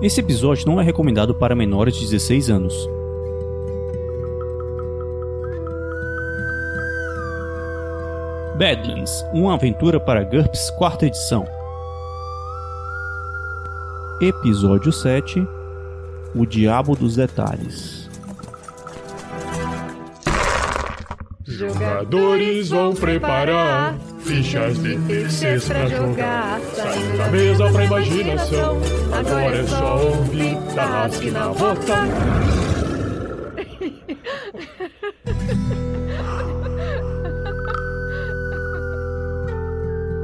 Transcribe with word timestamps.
Esse 0.00 0.20
episódio 0.20 0.64
não 0.64 0.80
é 0.80 0.84
recomendado 0.84 1.34
para 1.34 1.56
menores 1.56 1.96
de 1.96 2.02
16 2.02 2.50
anos. 2.50 2.88
Badlands, 8.56 9.24
uma 9.32 9.54
aventura 9.54 9.98
para 9.98 10.22
GURPS, 10.22 10.70
quarta 10.78 11.06
edição. 11.06 11.44
Episódio 14.20 14.92
7 14.92 15.46
O 16.32 16.46
Diabo 16.46 16.94
dos 16.94 17.16
Detalhes. 17.16 18.08
Jogadores 21.44 22.68
vão 22.68 22.94
preparar 22.94 23.98
fichas 24.20 24.78
de 24.78 24.98
terceiros 25.06 25.68
pra 25.68 25.86
jogar. 25.86 26.60
Saindo 26.74 27.18
da 27.18 27.28
mesa 27.28 27.72
pra 27.72 27.84
imaginação. 27.84 28.78
Agora 29.12 29.56
é 29.56 29.66
só 29.66 30.04
ouvir 30.04 30.56
Tarrasque 30.74 31.30
na 31.30 31.48
bota. 31.48 31.94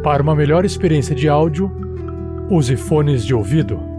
Para 0.02 0.22
uma 0.22 0.34
melhor 0.34 0.66
experiência 0.66 1.14
de 1.14 1.28
áudio, 1.28 1.70
use 2.50 2.76
fones 2.76 3.24
de 3.24 3.34
ouvido. 3.34 3.93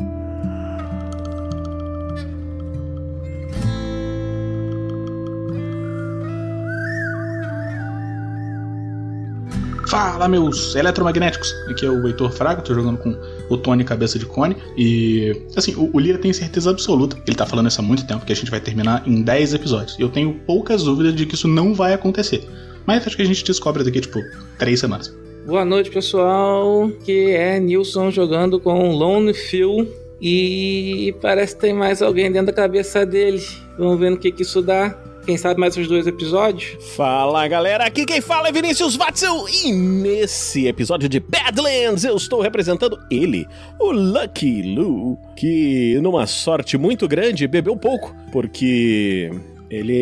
Meus 10.27 10.75
eletromagnéticos! 10.75 11.53
Aqui 11.69 11.85
é 11.85 11.89
o 11.89 12.07
Heitor 12.07 12.31
Fraga, 12.31 12.61
tô 12.61 12.73
jogando 12.73 12.97
com 12.97 13.15
o 13.49 13.57
Tony 13.57 13.83
Cabeça 13.83 14.17
de 14.17 14.25
Cone. 14.25 14.55
E, 14.77 15.43
assim, 15.55 15.75
o, 15.75 15.89
o 15.93 15.99
Lira 15.99 16.17
tem 16.17 16.33
certeza 16.33 16.69
absoluta, 16.69 17.17
ele 17.27 17.35
tá 17.35 17.45
falando 17.45 17.69
isso 17.69 17.79
há 17.79 17.83
muito 17.83 18.05
tempo, 18.05 18.25
que 18.25 18.31
a 18.31 18.35
gente 18.35 18.49
vai 18.51 18.59
terminar 18.59 19.03
em 19.05 19.21
10 19.21 19.53
episódios. 19.53 19.99
Eu 19.99 20.09
tenho 20.09 20.33
poucas 20.45 20.83
dúvidas 20.83 21.15
de 21.15 21.25
que 21.25 21.35
isso 21.35 21.47
não 21.47 21.73
vai 21.73 21.93
acontecer. 21.93 22.43
Mas 22.85 23.05
acho 23.05 23.15
que 23.15 23.21
a 23.21 23.25
gente 23.25 23.43
descobre 23.43 23.83
daqui, 23.83 24.01
tipo, 24.01 24.19
3 24.57 24.79
semanas. 24.79 25.15
Boa 25.45 25.63
noite, 25.63 25.91
pessoal. 25.91 26.89
Que 27.03 27.31
é 27.31 27.59
Nilson 27.59 28.09
jogando 28.11 28.59
com 28.59 28.91
Lone 28.91 29.33
Phil. 29.33 29.87
E 30.21 31.13
parece 31.21 31.55
que 31.55 31.61
tem 31.61 31.73
mais 31.73 32.01
alguém 32.01 32.31
dentro 32.31 32.47
da 32.47 32.53
cabeça 32.53 33.05
dele. 33.05 33.41
Vamos 33.77 33.99
ver 33.99 34.09
no 34.09 34.17
que, 34.17 34.31
que 34.31 34.41
isso 34.41 34.61
dá. 34.61 34.97
Quem 35.25 35.37
sabe 35.37 35.59
mais 35.59 35.75
os 35.75 35.87
dois 35.87 36.05
episódios? 36.05 36.77
Fala 36.95 37.47
galera, 37.47 37.83
aqui 37.85 38.05
quem 38.05 38.21
fala 38.21 38.49
é 38.49 38.51
Vinícius 38.51 38.95
Watzel 38.95 39.45
e 39.49 39.71
nesse 39.71 40.67
episódio 40.67 41.09
de 41.09 41.19
Badlands 41.19 42.03
eu 42.03 42.15
estou 42.15 42.41
representando 42.41 42.99
ele, 43.09 43.47
o 43.79 43.91
Lucky 43.91 44.75
Lou, 44.75 45.17
que 45.35 45.99
numa 45.99 46.27
sorte 46.27 46.77
muito 46.77 47.07
grande 47.07 47.47
bebeu 47.47 47.75
pouco, 47.75 48.15
porque 48.31 49.31
ele, 49.67 49.93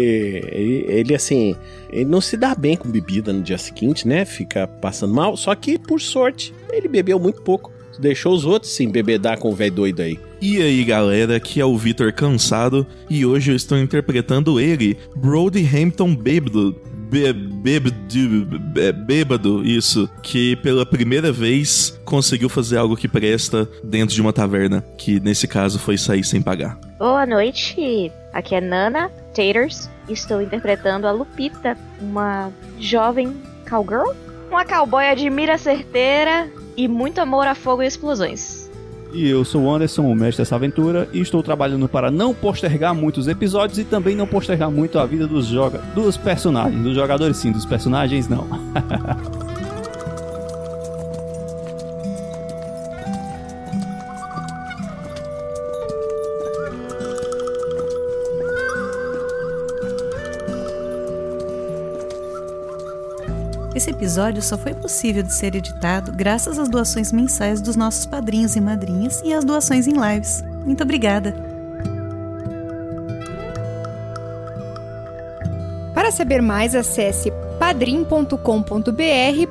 ele, 0.51 0.85
ele, 0.89 1.15
assim, 1.15 1.55
ele 1.89 2.05
não 2.05 2.19
se 2.19 2.35
dá 2.35 2.53
bem 2.53 2.75
com 2.75 2.89
bebida 2.89 3.31
no 3.31 3.41
dia 3.41 3.57
seguinte, 3.57 4.05
né? 4.05 4.25
Fica 4.25 4.67
passando 4.67 5.13
mal. 5.13 5.37
Só 5.37 5.55
que, 5.55 5.79
por 5.79 6.01
sorte, 6.01 6.53
ele 6.71 6.87
bebeu 6.87 7.17
muito 7.17 7.41
pouco. 7.41 7.71
Deixou 7.99 8.33
os 8.33 8.45
outros 8.45 8.71
se 8.71 8.83
embebedar 8.83 9.37
com 9.37 9.49
o 9.49 9.55
velho 9.55 9.73
doido 9.75 10.01
aí. 10.01 10.19
E 10.41 10.61
aí 10.61 10.83
galera, 10.83 11.37
aqui 11.37 11.61
é 11.61 11.65
o 11.65 11.77
Vitor 11.77 12.11
Cansado 12.11 12.85
e 13.09 13.25
hoje 13.25 13.51
eu 13.51 13.55
estou 13.55 13.77
interpretando 13.77 14.59
ele, 14.59 14.97
Brody 15.15 15.65
Hampton 15.65 16.15
Bêbado. 16.15 16.75
Bêbado, 17.61 17.93
bêbado, 19.05 19.63
isso, 19.63 20.09
que 20.23 20.55
pela 20.55 20.83
primeira 20.83 21.31
vez 21.31 21.99
conseguiu 22.03 22.49
fazer 22.49 22.77
algo 22.77 22.97
que 22.97 23.07
presta 23.07 23.69
dentro 23.83 24.15
de 24.15 24.19
uma 24.19 24.33
taverna, 24.33 24.83
que 24.97 25.19
nesse 25.19 25.47
caso 25.47 25.77
foi 25.77 25.95
sair 25.95 26.23
sem 26.23 26.41
pagar. 26.41 26.75
Boa 26.97 27.23
noite, 27.27 28.11
aqui 28.33 28.55
é 28.55 28.61
Nana 28.61 29.11
Taters, 29.27 29.91
estou 30.09 30.41
interpretando 30.41 31.05
a 31.05 31.11
Lupita, 31.11 31.77
uma 32.01 32.51
jovem 32.79 33.31
cowgirl, 33.69 34.11
uma 34.49 34.65
cowboy 34.65 35.15
de 35.15 35.29
mira 35.29 35.59
certeira 35.59 36.51
e 36.75 36.87
muito 36.87 37.19
amor 37.19 37.47
a 37.47 37.55
fogo 37.55 37.83
e 37.83 37.87
explosões. 37.87 38.69
E 39.13 39.29
eu 39.29 39.45
sou 39.45 39.65
o 39.65 39.73
Anderson, 39.73 40.01
o 40.01 40.15
mestre 40.15 40.41
dessa 40.41 40.55
aventura, 40.55 41.07
e 41.13 41.21
estou 41.21 41.43
trabalhando 41.43 41.87
para 41.87 42.09
não 42.09 42.33
postergar 42.33 42.95
muitos 42.95 43.27
episódios 43.27 43.77
e 43.77 43.83
também 43.83 44.15
não 44.15 44.25
postergar 44.25 44.71
muito 44.71 44.97
a 44.97 45.05
vida 45.05 45.27
dos, 45.27 45.45
joga 45.45 45.77
dos 45.93 46.17
personagens. 46.17 46.81
Dos 46.81 46.95
jogadores 46.95 47.37
sim, 47.37 47.51
dos 47.51 47.65
personagens 47.65 48.27
não. 48.27 48.47
Esse 63.83 63.91
episódio 63.91 64.41
só 64.41 64.57
foi 64.57 64.73
possível 64.73 65.21
de 65.21 65.33
ser 65.33 65.55
editado 65.55 66.13
graças 66.13 66.57
às 66.57 66.69
doações 66.69 67.11
mensais 67.11 67.59
dos 67.59 67.75
nossos 67.75 68.05
padrinhos 68.05 68.55
e 68.55 68.61
madrinhas 68.61 69.21
e 69.25 69.33
às 69.33 69.43
doações 69.43 69.87
em 69.87 69.91
lives. 69.91 70.41
Muito 70.63 70.81
obrigada! 70.83 71.35
Para 75.93 76.13
saber 76.13 76.41
mais, 76.41 76.73
acesse 76.73 77.29
padrim.com.br 77.59 78.37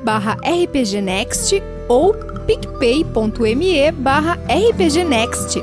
barra 0.03 0.35
rpgnext 0.43 1.61
ou 1.87 2.15
picpay.me 2.47 3.91
barra 3.91 4.39
rpgnext. 4.49 5.61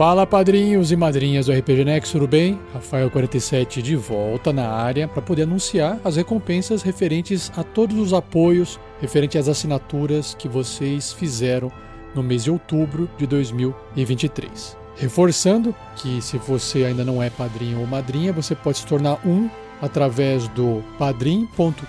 Fala 0.00 0.26
padrinhos 0.26 0.90
e 0.90 0.96
madrinhas 0.96 1.44
do 1.44 1.52
RPG 1.52 1.84
Next, 1.84 2.12
tudo 2.12 2.26
bem? 2.26 2.58
Rafael47 2.74 3.82
de 3.82 3.94
volta 3.96 4.50
na 4.50 4.66
área 4.66 5.06
para 5.06 5.20
poder 5.20 5.42
anunciar 5.42 6.00
as 6.02 6.16
recompensas 6.16 6.80
referentes 6.80 7.52
a 7.54 7.62
todos 7.62 7.98
os 7.98 8.14
apoios, 8.14 8.80
referente 8.98 9.36
às 9.36 9.46
assinaturas 9.46 10.32
que 10.32 10.48
vocês 10.48 11.12
fizeram 11.12 11.70
no 12.14 12.22
mês 12.22 12.44
de 12.44 12.50
outubro 12.50 13.10
de 13.18 13.26
2023. 13.26 14.74
Reforçando 14.96 15.76
que 15.96 16.22
se 16.22 16.38
você 16.38 16.84
ainda 16.84 17.04
não 17.04 17.22
é 17.22 17.28
padrinho 17.28 17.80
ou 17.80 17.86
madrinha, 17.86 18.32
você 18.32 18.54
pode 18.54 18.78
se 18.78 18.86
tornar 18.86 19.20
um 19.22 19.50
através 19.82 20.48
do 20.48 20.82
padrim.com.br 20.98 21.84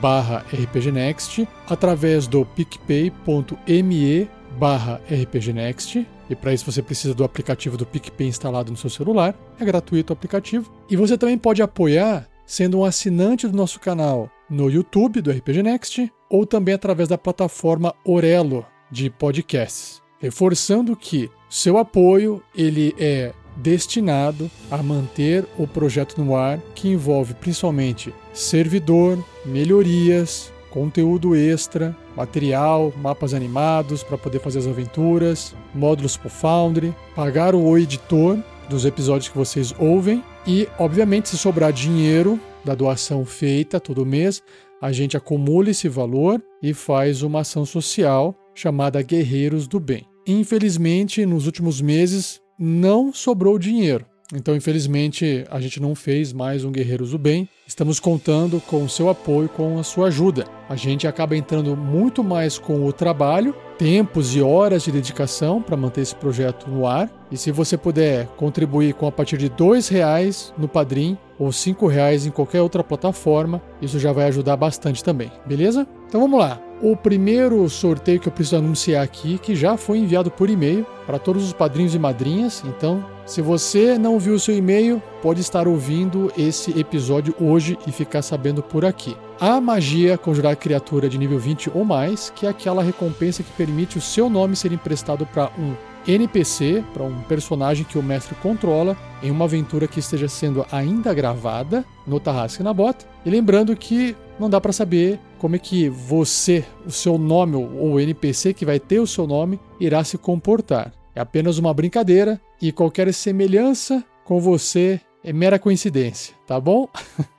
barra 0.00 0.44
rpgnext, 0.52 1.46
através 1.68 2.26
do 2.26 2.44
picpay.me 2.44 4.28
barra 4.58 5.00
rpgnext, 5.08 6.04
e 6.30 6.36
para 6.36 6.54
isso 6.54 6.64
você 6.70 6.80
precisa 6.80 7.12
do 7.12 7.24
aplicativo 7.24 7.76
do 7.76 7.84
PicPay 7.84 8.28
instalado 8.28 8.70
no 8.70 8.76
seu 8.76 8.88
celular. 8.88 9.34
É 9.58 9.64
gratuito 9.64 10.12
o 10.12 10.14
aplicativo. 10.14 10.72
E 10.88 10.96
você 10.96 11.18
também 11.18 11.36
pode 11.36 11.60
apoiar 11.60 12.28
sendo 12.46 12.78
um 12.78 12.84
assinante 12.84 13.48
do 13.48 13.56
nosso 13.56 13.80
canal 13.80 14.30
no 14.48 14.70
YouTube 14.70 15.20
do 15.20 15.30
RPG 15.30 15.62
Next 15.62 16.12
ou 16.30 16.46
também 16.46 16.74
através 16.74 17.08
da 17.08 17.18
plataforma 17.18 17.94
Orelo 18.04 18.64
de 18.90 19.10
podcasts. 19.10 20.00
Reforçando 20.20 20.94
que 20.96 21.28
seu 21.48 21.76
apoio 21.78 22.40
ele 22.56 22.94
é 22.96 23.32
destinado 23.56 24.48
a 24.70 24.82
manter 24.82 25.44
o 25.58 25.66
projeto 25.66 26.22
no 26.22 26.36
ar, 26.36 26.60
que 26.74 26.88
envolve 26.88 27.34
principalmente 27.34 28.14
servidor, 28.32 29.22
melhorias, 29.44 30.52
conteúdo 30.70 31.34
extra, 31.34 31.96
material, 32.20 32.92
mapas 32.98 33.32
animados 33.32 34.02
para 34.02 34.18
poder 34.18 34.40
fazer 34.40 34.58
as 34.58 34.66
aventuras, 34.66 35.54
módulos 35.74 36.16
para 36.16 36.26
o 36.26 36.30
Foundry, 36.30 36.94
pagar 37.14 37.54
o 37.54 37.78
editor 37.78 38.38
dos 38.68 38.84
episódios 38.84 39.28
que 39.28 39.38
vocês 39.38 39.74
ouvem 39.78 40.22
e, 40.46 40.68
obviamente, 40.78 41.30
se 41.30 41.38
sobrar 41.38 41.72
dinheiro 41.72 42.38
da 42.64 42.74
doação 42.74 43.24
feita 43.24 43.80
todo 43.80 44.04
mês, 44.04 44.42
a 44.80 44.92
gente 44.92 45.16
acumula 45.16 45.70
esse 45.70 45.88
valor 45.88 46.42
e 46.62 46.74
faz 46.74 47.22
uma 47.22 47.40
ação 47.40 47.64
social 47.64 48.34
chamada 48.54 49.02
Guerreiros 49.02 49.66
do 49.66 49.80
Bem. 49.80 50.06
Infelizmente, 50.26 51.24
nos 51.24 51.46
últimos 51.46 51.80
meses 51.80 52.40
não 52.58 53.12
sobrou 53.12 53.58
dinheiro. 53.58 54.09
Então, 54.32 54.54
infelizmente, 54.54 55.44
a 55.50 55.60
gente 55.60 55.80
não 55.80 55.94
fez 55.94 56.32
mais 56.32 56.64
um 56.64 56.70
Guerreiros 56.70 57.10
do 57.10 57.18
Bem. 57.18 57.48
Estamos 57.66 57.98
contando 57.98 58.60
com 58.60 58.84
o 58.84 58.88
seu 58.88 59.08
apoio, 59.08 59.48
com 59.48 59.78
a 59.78 59.82
sua 59.82 60.06
ajuda. 60.06 60.44
A 60.68 60.76
gente 60.76 61.06
acaba 61.06 61.36
entrando 61.36 61.76
muito 61.76 62.22
mais 62.22 62.56
com 62.56 62.86
o 62.86 62.92
trabalho, 62.92 63.54
tempos 63.76 64.34
e 64.36 64.40
horas 64.40 64.84
de 64.84 64.92
dedicação 64.92 65.60
para 65.60 65.76
manter 65.76 66.02
esse 66.02 66.14
projeto 66.14 66.70
no 66.70 66.86
ar. 66.86 67.10
E 67.30 67.36
se 67.36 67.50
você 67.50 67.76
puder 67.76 68.26
contribuir 68.36 68.94
com 68.94 69.06
a 69.06 69.12
partir 69.12 69.36
de 69.36 69.46
R$ 69.46 69.80
reais 69.90 70.54
no 70.56 70.68
Padrim 70.68 71.18
ou 71.36 71.48
R$ 71.48 71.88
reais 71.88 72.24
em 72.24 72.30
qualquer 72.30 72.62
outra 72.62 72.84
plataforma, 72.84 73.60
isso 73.82 73.98
já 73.98 74.12
vai 74.12 74.26
ajudar 74.26 74.56
bastante 74.56 75.02
também, 75.02 75.30
beleza? 75.44 75.88
Então 76.06 76.20
vamos 76.20 76.38
lá. 76.38 76.60
O 76.80 76.96
primeiro 76.96 77.68
sorteio 77.68 78.20
que 78.20 78.28
eu 78.28 78.32
preciso 78.32 78.56
anunciar 78.56 79.02
aqui, 79.02 79.38
que 79.38 79.54
já 79.54 79.76
foi 79.76 79.98
enviado 79.98 80.30
por 80.30 80.48
e-mail 80.48 80.86
para 81.04 81.18
todos 81.18 81.44
os 81.44 81.52
padrinhos 81.52 81.94
e 81.94 81.98
madrinhas. 81.98 82.62
Então, 82.64 83.04
se 83.30 83.40
você 83.40 83.96
não 83.96 84.18
viu 84.18 84.34
o 84.34 84.40
seu 84.40 84.56
e-mail, 84.56 85.00
pode 85.22 85.40
estar 85.40 85.68
ouvindo 85.68 86.32
esse 86.36 86.76
episódio 86.76 87.32
hoje 87.40 87.78
e 87.86 87.92
ficar 87.92 88.22
sabendo 88.22 88.60
por 88.60 88.84
aqui. 88.84 89.16
A 89.38 89.60
magia 89.60 90.18
conjurar 90.18 90.56
criatura 90.56 91.08
de 91.08 91.16
nível 91.16 91.38
20 91.38 91.70
ou 91.72 91.84
mais, 91.84 92.30
que 92.34 92.44
é 92.44 92.48
aquela 92.48 92.82
recompensa 92.82 93.44
que 93.44 93.52
permite 93.52 93.96
o 93.96 94.00
seu 94.00 94.28
nome 94.28 94.56
ser 94.56 94.72
emprestado 94.72 95.24
para 95.26 95.48
um 95.56 95.76
NPC, 96.08 96.82
para 96.92 97.04
um 97.04 97.20
personagem 97.22 97.84
que 97.84 97.96
o 97.96 98.02
mestre 98.02 98.34
controla, 98.42 98.96
em 99.22 99.30
uma 99.30 99.44
aventura 99.44 99.86
que 99.86 100.00
esteja 100.00 100.26
sendo 100.26 100.66
ainda 100.72 101.14
gravada 101.14 101.84
no 102.04 102.18
Tarrasque 102.18 102.64
na 102.64 102.74
Bota. 102.74 103.06
E 103.24 103.30
lembrando 103.30 103.76
que 103.76 104.16
não 104.40 104.50
dá 104.50 104.60
para 104.60 104.72
saber 104.72 105.20
como 105.38 105.54
é 105.54 105.58
que 105.60 105.88
você, 105.88 106.64
o 106.84 106.90
seu 106.90 107.16
nome 107.16 107.54
ou 107.54 107.92
o 107.92 108.00
NPC 108.00 108.52
que 108.54 108.66
vai 108.66 108.80
ter 108.80 108.98
o 108.98 109.06
seu 109.06 109.24
nome, 109.24 109.60
irá 109.78 110.02
se 110.02 110.18
comportar. 110.18 110.99
É 111.14 111.20
apenas 111.20 111.58
uma 111.58 111.74
brincadeira 111.74 112.40
e 112.60 112.70
qualquer 112.70 113.12
semelhança 113.12 114.04
com 114.24 114.40
você 114.40 115.00
é 115.24 115.32
mera 115.32 115.58
coincidência, 115.58 116.34
tá 116.46 116.58
bom? 116.60 116.88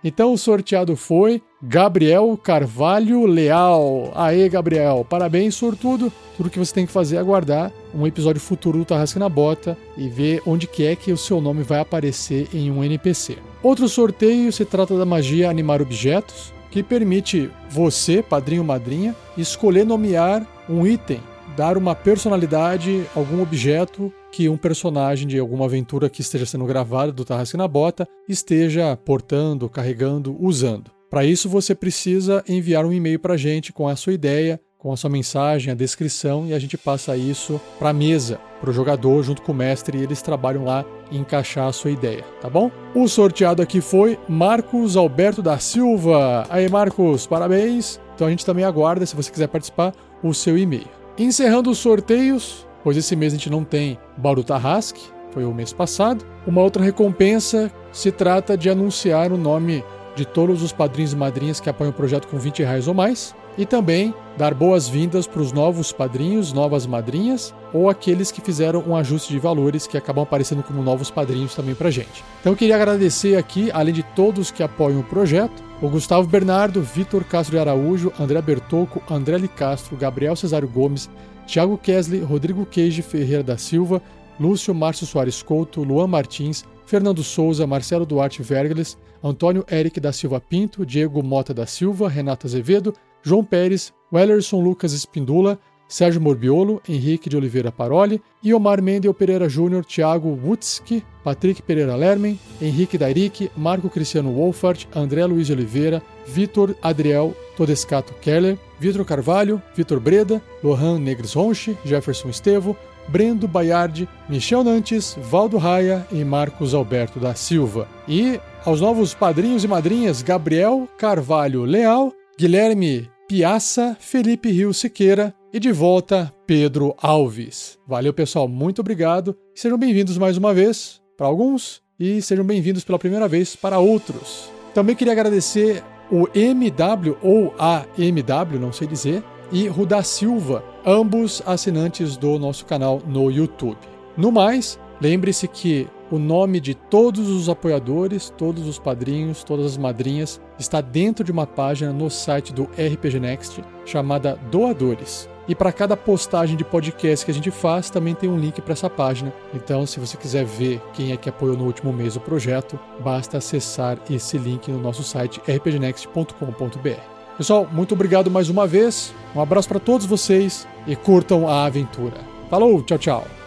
então 0.03 0.33
o 0.33 0.38
sorteado 0.38 0.95
foi 0.95 1.41
Gabriel 1.61 2.38
Carvalho 2.41 3.25
Leal. 3.25 4.11
Aê, 4.15 4.47
Gabriel, 4.47 5.05
parabéns, 5.07 5.55
sortudo. 5.55 6.11
Tudo 6.38 6.50
que 6.50 6.57
você 6.57 6.73
tem 6.73 6.85
que 6.85 6.91
fazer 6.91 7.17
é 7.17 7.19
aguardar 7.19 7.71
um 7.94 8.07
episódio 8.07 8.41
futuro 8.41 8.79
do 8.79 8.85
Tarrasque 8.85 9.19
na 9.19 9.29
Bota 9.29 9.77
e 9.97 10.07
ver 10.07 10.41
onde 10.45 10.65
que 10.65 10.85
é 10.85 10.95
que 10.95 11.11
o 11.11 11.17
seu 11.17 11.41
nome 11.41 11.61
vai 11.61 11.79
aparecer 11.79 12.47
em 12.53 12.71
um 12.71 12.83
NPC. 12.83 13.38
Outro 13.61 13.88
sorteio 13.88 14.51
se 14.51 14.65
trata 14.65 14.97
da 14.97 15.05
magia 15.05 15.50
Animar 15.50 15.81
Objetos, 15.81 16.53
que 16.71 16.81
permite 16.81 17.51
você, 17.69 18.23
padrinho 18.23 18.61
ou 18.61 18.67
madrinha, 18.67 19.15
escolher 19.38 19.85
nomear 19.85 20.47
um 20.67 20.88
item 20.88 21.21
dar 21.55 21.77
uma 21.77 21.95
personalidade, 21.95 23.05
algum 23.15 23.41
objeto 23.41 24.11
que 24.31 24.50
um 24.50 24.57
personagem 24.57 25.27
de 25.27 25.38
alguma 25.38 25.65
aventura 25.65 26.09
que 26.09 26.21
esteja 26.21 26.45
sendo 26.45 26.65
gravada 26.65 27.11
do 27.11 27.23
Tarrasque 27.23 27.57
na 27.57 27.67
Bota 27.67 28.07
esteja 28.27 28.97
portando, 28.97 29.69
carregando, 29.69 30.35
usando. 30.39 30.91
Para 31.09 31.23
isso 31.23 31.47
você 31.47 31.75
precisa 31.75 32.44
enviar 32.47 32.85
um 32.85 32.91
e-mail 32.91 33.19
para 33.19 33.35
a 33.35 33.38
gente 33.38 33.71
com 33.71 33.88
a 33.88 33.95
sua 33.95 34.13
ideia, 34.13 34.59
com 34.79 34.91
a 34.91 34.97
sua 34.97 35.09
mensagem, 35.09 35.71
a 35.71 35.75
descrição 35.75 36.47
e 36.47 36.53
a 36.53 36.59
gente 36.59 36.77
passa 36.77 37.15
isso 37.15 37.61
para 37.77 37.89
a 37.89 37.94
mesa, 37.94 38.39
para 38.59 38.71
o 38.71 38.73
jogador 38.73 39.21
junto 39.23 39.44
com 39.44 39.51
o 39.51 39.55
mestre 39.55 39.97
e 39.97 40.03
eles 40.03 40.23
trabalham 40.23 40.65
lá 40.65 40.83
em 41.11 41.19
encaixar 41.19 41.67
a 41.67 41.71
sua 41.71 41.91
ideia, 41.91 42.25
tá 42.41 42.50
bom? 42.50 42.71
O 42.95 43.07
sorteado 43.07 43.61
aqui 43.61 43.79
foi 43.79 44.17
Marcos 44.27 44.97
Alberto 44.97 45.41
da 45.41 45.59
Silva. 45.59 46.47
Aí 46.50 46.67
Marcos, 46.67 47.27
parabéns. 47.27 48.00
Então 48.15 48.25
a 48.25 48.29
gente 48.31 48.45
também 48.45 48.65
aguarda, 48.65 49.05
se 49.05 49.15
você 49.15 49.31
quiser 49.31 49.47
participar, 49.47 49.94
o 50.23 50.33
seu 50.33 50.57
e-mail. 50.57 51.02
Encerrando 51.18 51.69
os 51.69 51.77
sorteios, 51.77 52.65
pois 52.83 52.98
esse 52.98 53.15
mês 53.15 53.33
a 53.33 53.36
gente 53.38 53.50
não 53.50 53.63
tem 53.63 54.00
Bauru 54.18 54.44
Tarrasque, 54.44 55.01
foi 55.31 55.45
o 55.45 55.54
mês 55.54 55.71
passado. 55.71 56.25
Uma 56.48 56.62
outra 56.62 56.83
recompensa 56.83 57.71
se 57.92 58.12
trata 58.12 58.57
de 58.57 58.69
anunciar 58.69 59.31
o 59.31 59.38
nome 59.38 59.83
de 60.15 60.25
todos 60.25 60.63
os 60.63 60.71
padrinhos 60.71 61.13
e 61.13 61.15
madrinhas 61.15 61.60
que 61.60 61.69
apoiam 61.69 61.92
o 61.92 61.94
projeto 61.94 62.27
com 62.27 62.38
20 62.38 62.63
reais 62.63 62.88
ou 62.88 62.94
mais 62.94 63.36
e 63.57 63.65
também 63.65 64.13
dar 64.38 64.53
boas-vindas 64.53 65.27
para 65.27 65.41
os 65.41 65.51
novos 65.51 65.91
padrinhos, 65.91 66.53
novas 66.53 66.85
madrinhas 66.85 67.53
ou 67.71 67.89
aqueles 67.89 68.31
que 68.31 68.41
fizeram 68.41 68.83
um 68.88 68.95
ajuste 68.95 69.31
de 69.31 69.39
valores 69.39 69.85
que 69.85 69.97
acabam 69.97 70.23
aparecendo 70.23 70.63
como 70.63 70.81
novos 70.81 71.11
padrinhos 71.11 71.53
também 71.53 71.75
para 71.75 71.91
gente. 71.91 72.23
Então 72.39 72.53
eu 72.53 72.57
queria 72.57 72.75
agradecer 72.75 73.38
aqui, 73.38 73.71
além 73.71 73.94
de 73.94 74.03
todos 74.15 74.51
que 74.51 74.63
apoiam 74.63 75.00
o 75.00 75.03
projeto, 75.03 75.63
o 75.81 75.89
Gustavo 75.89 76.27
Bernardo, 76.27 76.81
Vitor 76.81 77.23
Castro 77.23 77.55
de 77.55 77.59
Araújo, 77.59 78.11
André 78.19 78.41
Bertocco, 78.41 79.01
André 79.11 79.38
Li 79.38 79.47
Castro, 79.47 79.97
Gabriel 79.97 80.35
Cesário 80.35 80.67
Gomes, 80.67 81.09
Thiago 81.45 81.77
Kesley, 81.77 82.21
Rodrigo 82.21 82.65
Queijo 82.65 83.03
Ferreira 83.03 83.44
da 83.44 83.57
Silva, 83.57 84.01
Lúcio 84.39 84.73
Márcio 84.73 85.05
Soares 85.05 85.44
Couto, 85.44 85.83
Luan 85.83 86.07
Martins, 86.07 86.65
Fernando 86.85 87.23
Souza, 87.23 87.67
Marcelo 87.67 88.05
Duarte 88.05 88.41
Vergles, 88.41 88.97
Antônio 89.23 89.65
Eric 89.71 90.00
da 90.00 90.11
Silva 90.11 90.39
Pinto, 90.39 90.85
Diego 90.85 91.21
Mota 91.23 91.53
da 91.53 91.65
Silva, 91.65 92.09
Renata 92.09 92.47
Azevedo, 92.47 92.94
João 93.24 93.44
Pérez, 93.44 93.94
Wellerson 94.12 94.62
Lucas 94.62 94.94
Espindula, 94.94 95.58
Sérgio 95.88 96.20
Morbiolo, 96.20 96.81
Henrique 96.90 97.30
de 97.30 97.38
Oliveira 97.38 97.72
Paroli, 97.72 98.22
Iomar 98.44 98.81
Mendel 98.81 99.14
Pereira 99.14 99.48
Júnior, 99.48 99.86
Thiago 99.86 100.28
Wutzki, 100.44 101.04
Patrick 101.24 101.62
Pereira 101.62 101.96
Lermen, 101.96 102.40
Henrique 102.62 102.98
Dairic, 102.98 103.52
Marco 103.56 103.90
Cristiano 103.90 104.31
Wolfart, 104.31 104.88
André 104.96 105.25
Luiz 105.25 105.50
Oliveira, 105.50 106.02
Vitor 106.25 106.75
Adriel 106.81 107.36
Todescato 107.56 108.14
Keller, 108.22 108.58
Vitor 108.80 109.06
Carvalho, 109.06 109.62
Vitor 109.75 110.00
Breda, 110.00 110.42
Lohan 110.64 111.00
Negres 111.00 111.34
Ronche, 111.34 111.78
Jefferson 111.86 112.30
Estevo, 112.30 112.75
Brendo 113.08 113.48
Baiardi, 113.48 114.10
Michel 114.28 114.64
Nantes, 114.64 115.16
Valdo 115.30 115.58
Raia 115.58 116.08
e 116.12 116.24
Marcos 116.24 116.74
Alberto 116.74 117.20
da 117.20 117.36
Silva. 117.36 117.88
E 118.08 118.40
aos 118.66 118.81
novos 118.81 119.14
padrinhos 119.14 119.64
e 119.64 119.68
madrinhas 119.68 120.22
Gabriel 120.22 120.90
Carvalho 120.98 121.66
Leal, 121.66 122.12
Guilherme 122.38 123.12
Piaça, 123.28 123.96
Felipe 124.00 124.52
Rio 124.52 124.74
Siqueira 124.74 125.34
e 125.54 125.60
de 125.60 125.72
volta 125.72 126.31
Pedro 126.46 126.94
Alves. 127.02 127.80
Valeu, 127.88 128.14
pessoal, 128.14 128.50
muito 128.50 128.81
obrigado. 128.81 129.36
Sejam 129.56 129.78
bem-vindos 129.78 130.18
mais 130.18 130.38
uma 130.38 130.54
vez 130.54 131.02
para 131.18 131.28
alguns 131.28 131.81
e 131.98 132.22
sejam 132.22 132.44
bem-vindos 132.44 132.84
pela 132.84 133.00
primeira 133.00 133.28
vez 133.28 133.56
para 133.56 133.80
outros. 133.80 134.52
Também 134.74 134.96
queria 134.96 135.14
agradecer 135.14 135.81
o 136.12 136.28
MW 136.38 137.18
ou 137.22 137.56
a 137.58 137.86
MW, 137.98 138.60
não 138.60 138.74
sei 138.74 138.88
dizer, 138.88 139.24
e 139.54 139.68
Rudá 139.68 140.04
Silva, 140.04 140.64
ambos 140.86 141.42
assinantes 141.46 142.18
do 142.18 142.38
nosso 142.38 142.66
canal 142.66 143.02
no 143.08 143.31
YouTube. 143.31 143.78
No 144.18 144.34
mais, 144.34 144.78
lembre-se 145.00 145.48
que 145.48 145.88
o 146.13 146.19
nome 146.19 146.60
de 146.60 146.75
todos 146.75 147.27
os 147.27 147.50
apoiadores, 147.50 148.31
todos 148.38 148.68
os 148.68 148.77
padrinhos, 148.77 149.44
todas 149.44 149.65
as 149.65 149.77
madrinhas 149.80 150.39
está 150.60 150.80
dentro 150.80 151.24
de 151.24 151.31
uma 151.31 151.48
página 151.48 151.92
no 151.92 152.07
site 152.07 152.53
do 152.53 152.65
RPG 152.65 153.20
Next 153.20 153.63
chamada 153.84 154.38
Doadores. 154.51 155.27
E 155.48 155.55
para 155.55 155.72
cada 155.72 155.98
postagem 155.98 156.55
de 156.55 156.63
podcast 156.63 157.25
que 157.25 157.32
a 157.32 157.34
gente 157.34 157.50
faz, 157.50 157.89
também 157.89 158.13
tem 158.13 158.29
um 158.29 158.38
link 158.38 158.62
para 158.62 158.74
essa 158.74 158.91
página. 158.91 159.34
Então, 159.55 159.88
se 159.88 160.00
você 160.00 160.15
quiser 160.15 160.46
ver 160.46 160.79
quem 160.93 161.12
é 161.12 161.17
que 161.17 161.29
apoiou 161.29 161.58
no 161.58 161.65
último 161.65 161.91
mês 161.91 162.15
o 162.15 162.20
projeto, 162.20 162.79
basta 163.03 163.39
acessar 163.39 163.98
esse 164.08 164.38
link 164.38 164.70
no 164.70 164.79
nosso 164.79 165.01
site 165.03 165.41
rpgnext.com.br. 165.48 167.01
Pessoal, 167.38 167.67
muito 167.72 167.96
obrigado 167.96 168.29
mais 168.29 168.50
uma 168.50 168.67
vez. 168.67 169.12
Um 169.36 169.41
abraço 169.41 169.67
para 169.67 169.79
todos 169.79 170.05
vocês 170.05 170.67
e 170.86 170.96
curtam 170.96 171.48
a 171.48 171.65
aventura. 171.65 172.17
Falou, 172.51 172.84
tchau, 172.84 173.00
tchau. 173.00 173.42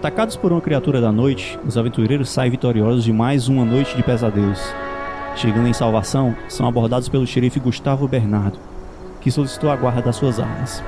Atacados 0.00 0.34
por 0.34 0.50
uma 0.50 0.62
criatura 0.62 0.98
da 0.98 1.12
noite, 1.12 1.58
os 1.62 1.76
aventureiros 1.76 2.30
saem 2.30 2.50
vitoriosos 2.50 3.04
de 3.04 3.12
mais 3.12 3.48
uma 3.48 3.66
noite 3.66 3.94
de 3.94 4.02
pesadelos. 4.02 4.58
Chegando 5.36 5.68
em 5.68 5.74
salvação, 5.74 6.34
são 6.48 6.66
abordados 6.66 7.06
pelo 7.06 7.26
xerife 7.26 7.60
Gustavo 7.60 8.08
Bernardo, 8.08 8.58
que 9.20 9.30
solicitou 9.30 9.70
a 9.70 9.76
guarda 9.76 10.00
das 10.00 10.16
suas 10.16 10.40
armas. 10.40 10.82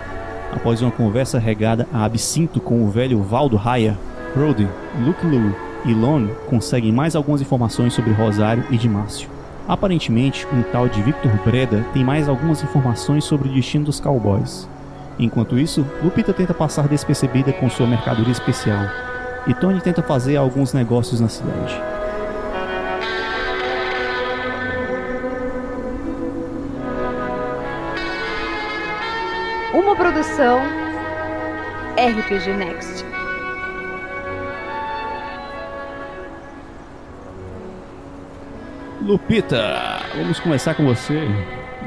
Após 0.51 0.81
uma 0.81 0.91
conversa 0.91 1.39
regada 1.39 1.87
a 1.93 2.07
absinto 2.07 2.59
com 2.59 2.83
o 2.83 2.89
velho 2.89 3.23
Valdo 3.23 3.55
Raya, 3.55 3.99
Brody, 4.35 4.67
Luke 5.05 5.27
Lu 5.27 5.55
e 5.85 5.93
Lone 5.93 6.31
conseguem 6.49 6.91
mais 6.91 7.15
algumas 7.15 7.43
informações 7.43 7.93
sobre 7.93 8.15
Rosário 8.15 8.65
e 8.71 8.79
Dimácio. 8.79 9.29
Aparentemente, 9.69 10.47
um 10.51 10.63
tal 10.63 10.89
de 10.89 11.03
Victor 11.03 11.33
Breda 11.45 11.85
tem 11.93 12.03
mais 12.03 12.31
algumas 12.31 12.63
informações 12.63 13.25
sobre 13.25 13.51
o 13.51 13.53
destino 13.53 13.85
dos 13.85 14.01
cowboys. 14.01 14.67
Enquanto 15.23 15.57
isso, 15.57 15.87
Lupita 16.03 16.33
tenta 16.33 16.53
passar 16.53 16.89
despercebida 16.89 17.53
com 17.53 17.71
sua 17.71 17.87
mercadoria 17.87 18.33
especial, 18.33 18.81
e 19.47 19.55
Tony 19.55 19.81
tenta 19.81 20.03
fazer 20.03 20.35
alguns 20.35 20.73
negócios 20.73 21.21
na 21.21 21.29
cidade. 21.29 21.81
Uma 29.73 29.95
produção 29.95 30.59
RPG 31.97 32.53
Next. 32.55 33.05
Lupita, 39.01 39.92
vamos 40.15 40.39
começar 40.41 40.75
com 40.75 40.85
você. 40.85 41.27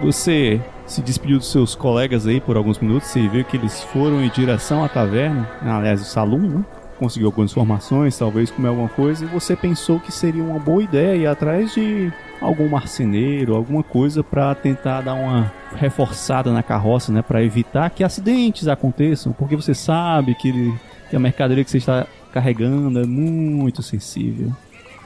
Você 0.01 0.59
se 0.85 1.01
despediu 1.01 1.37
dos 1.37 1.51
seus 1.51 1.75
colegas 1.75 2.25
aí 2.27 2.41
por 2.41 2.57
alguns 2.57 2.79
minutos. 2.79 3.09
Você 3.09 3.27
viu 3.27 3.45
que 3.45 3.57
eles 3.57 3.83
foram 3.83 4.23
em 4.23 4.29
direção 4.29 4.83
à 4.83 4.89
taverna, 4.89 5.49
aliás, 5.61 6.01
o 6.01 6.05
salão, 6.05 6.39
né? 6.39 6.65
Conseguiu 6.97 7.27
algumas 7.27 7.51
informações, 7.51 8.17
talvez 8.17 8.49
comer 8.49 8.69
alguma 8.69 8.87
coisa, 8.87 9.25
e 9.25 9.27
você 9.27 9.53
pensou 9.53 9.99
que 9.99 10.13
seria 10.13 10.41
uma 10.41 10.57
boa 10.57 10.81
ideia 10.81 11.15
ir 11.15 11.27
atrás 11.27 11.73
de 11.73 12.11
algum 12.39 12.69
marceneiro, 12.69 13.53
alguma 13.53 13.83
coisa 13.83 14.23
para 14.23 14.55
tentar 14.55 15.01
dar 15.01 15.13
uma 15.13 15.51
reforçada 15.75 16.53
na 16.53 16.63
carroça, 16.63 17.11
né, 17.11 17.21
para 17.21 17.43
evitar 17.43 17.89
que 17.89 18.01
acidentes 18.01 18.69
aconteçam, 18.69 19.33
porque 19.33 19.57
você 19.57 19.73
sabe 19.73 20.35
que, 20.35 20.47
ele, 20.47 20.73
que 21.09 21.17
a 21.17 21.19
mercadoria 21.19 21.65
que 21.65 21.71
você 21.71 21.79
está 21.79 22.07
carregando 22.31 22.97
é 22.97 23.05
muito 23.05 23.83
sensível. 23.83 24.53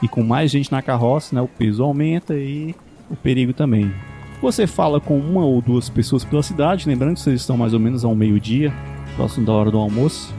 E 0.00 0.06
com 0.06 0.22
mais 0.22 0.48
gente 0.48 0.70
na 0.70 0.80
carroça, 0.82 1.34
né, 1.34 1.42
o 1.42 1.48
peso 1.48 1.82
aumenta 1.82 2.34
e 2.34 2.72
o 3.10 3.16
perigo 3.16 3.52
também. 3.52 3.92
Você 4.40 4.66
fala 4.66 5.00
com 5.00 5.18
uma 5.18 5.44
ou 5.44 5.60
duas 5.60 5.90
pessoas 5.90 6.24
pela 6.24 6.42
cidade, 6.42 6.88
lembrando 6.88 7.14
que 7.14 7.20
vocês 7.20 7.40
estão 7.40 7.56
mais 7.56 7.74
ou 7.74 7.80
menos 7.80 8.04
ao 8.04 8.14
meio-dia, 8.14 8.72
próximo 9.16 9.44
da 9.44 9.52
hora 9.52 9.70
do 9.70 9.78
almoço. 9.78 10.32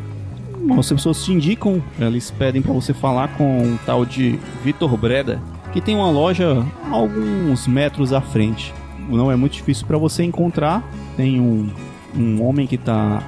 As 0.78 0.90
pessoas 0.90 1.24
te 1.24 1.32
indicam, 1.32 1.84
eles 2.00 2.32
pedem 2.32 2.62
para 2.62 2.74
você 2.74 2.94
falar 2.94 3.30
com 3.36 3.64
um 3.64 3.78
tal 3.86 4.06
de 4.06 4.40
Vitor 4.64 4.96
Breda, 4.96 5.40
que 5.74 5.82
tem 5.82 5.96
uma 5.96 6.10
loja 6.10 6.66
alguns 6.92 7.68
metros 7.68 8.14
à 8.14 8.22
frente. 8.22 8.74
Não 9.10 9.32
é 9.32 9.36
muito 9.36 9.54
difícil 9.54 9.86
para 9.86 9.98
você 9.98 10.24
encontrar. 10.24 10.84
Tem 11.18 11.40
um, 11.40 11.70
um 12.16 12.44
homem 12.44 12.68
que 12.68 12.76
está 12.76 13.22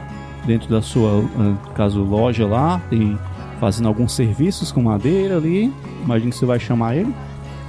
dentro 0.46 0.70
da 0.70 0.82
sua, 0.82 1.24
caso 1.76 2.04
loja 2.04 2.46
lá, 2.46 2.82
tem 2.90 3.18
fazendo 3.60 3.88
alguns 3.88 4.14
serviços 4.14 4.72
com 4.72 4.82
madeira 4.82 5.38
ali. 5.38 5.74
Imagino 6.04 6.32
que 6.32 6.38
você 6.38 6.46
vai 6.46 6.60
chamar 6.60 6.96
ele. 6.96 7.14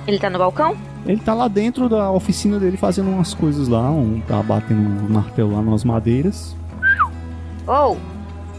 Ele 0.06 0.18
tá 0.18 0.28
no 0.28 0.38
balcão? 0.38 0.76
Ele 1.06 1.20
tá 1.20 1.34
lá 1.34 1.48
dentro 1.48 1.88
da 1.88 2.10
oficina 2.10 2.58
dele 2.58 2.76
fazendo 2.76 3.10
umas 3.10 3.34
coisas 3.34 3.68
lá, 3.68 3.90
um 3.90 4.20
tá 4.26 4.42
batendo 4.42 4.80
um 4.80 5.12
martelo 5.12 5.54
lá 5.54 5.62
nas 5.62 5.84
madeiras. 5.84 6.56
Ou, 7.66 7.98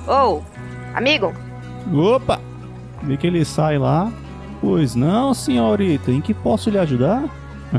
oh, 0.08 0.12
ou, 0.12 0.44
oh, 0.44 0.98
amigo. 0.98 1.34
Opa! 1.94 2.40
Vê 3.04 3.18
que 3.18 3.28
ele 3.28 3.44
sai 3.44 3.78
lá. 3.78 4.12
Pois 4.62 4.96
não, 4.96 5.34
senhorita, 5.34 6.12
em 6.12 6.22
que 6.22 6.34
posso 6.34 6.70
lhe 6.70 6.78
ajudar? 6.78 7.24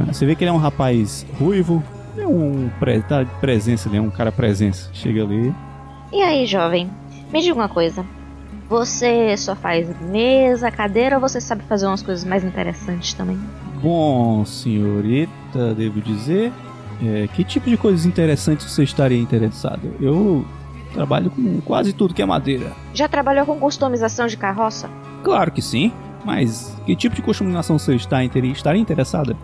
Você 0.07 0.27
vê 0.27 0.35
que 0.35 0.45
ele 0.45 0.51
é 0.51 0.53
um 0.53 0.59
rapaz 0.59 1.27
ruivo, 1.39 1.83
é 2.17 2.27
um 2.27 2.69
pre 2.79 3.01
tá 3.03 3.23
de 3.23 3.31
presença 3.41 3.89
ali, 3.89 3.99
é 3.99 4.01
um 4.01 4.11
cara 4.11 4.31
presença. 4.31 4.91
Chega 4.93 5.23
ali. 5.23 5.55
E 6.13 6.23
aí, 6.23 6.47
jovem? 6.47 6.91
Me 7.33 7.41
diga 7.41 7.55
uma 7.55 7.69
coisa. 7.69 8.05
Você 8.69 9.37
só 9.37 9.55
faz 9.55 9.89
mesa, 10.01 10.71
cadeira 10.71 11.17
ou 11.17 11.21
você 11.21 11.41
sabe 11.41 11.63
fazer 11.65 11.87
umas 11.87 12.03
coisas 12.03 12.25
mais 12.25 12.45
interessantes 12.45 13.15
também? 13.15 13.39
Bom, 13.83 14.45
senhorita, 14.45 15.75
devo 15.75 16.01
dizer, 16.01 16.53
é, 17.05 17.29
que 17.29 17.45
tipo 17.45 17.69
de 17.69 17.77
coisas 17.77 18.07
interessantes 18.07 18.71
você 18.71 18.83
estaria 18.83 19.21
interessado? 19.21 19.95
Eu 20.01 20.45
trabalho 20.93 21.31
com 21.31 21.61
quase 21.61 21.93
tudo 21.93 22.15
que 22.15 22.23
é 22.23 22.27
madeira. 22.27 22.73
Já 22.95 23.07
trabalhou 23.09 23.45
com 23.45 23.59
customização 23.59 24.27
de 24.27 24.37
carroça? 24.37 24.89
Claro 25.23 25.53
que 25.53 25.61
sim, 25.61 25.93
mas 26.25 26.75
que 26.87 26.97
tipo 26.97 27.15
de 27.15 27.23
customização 27.23 27.79
você 27.79 27.95
está 27.95 28.25
estaria 28.25 28.81
interessada? 28.81 29.37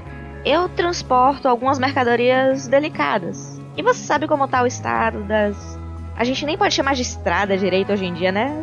Eu 0.44 0.68
transporto 0.68 1.46
algumas 1.46 1.78
mercadorias 1.78 2.66
delicadas. 2.66 3.60
E 3.76 3.82
você 3.82 4.00
sabe 4.02 4.26
como 4.26 4.44
está 4.44 4.62
o 4.62 4.66
estado 4.66 5.22
das. 5.24 5.78
A 6.16 6.24
gente 6.24 6.44
nem 6.44 6.58
pode 6.58 6.74
chamar 6.74 6.94
de 6.94 7.02
estrada 7.02 7.56
direito 7.56 7.92
hoje 7.92 8.04
em 8.04 8.12
dia, 8.12 8.32
né? 8.32 8.62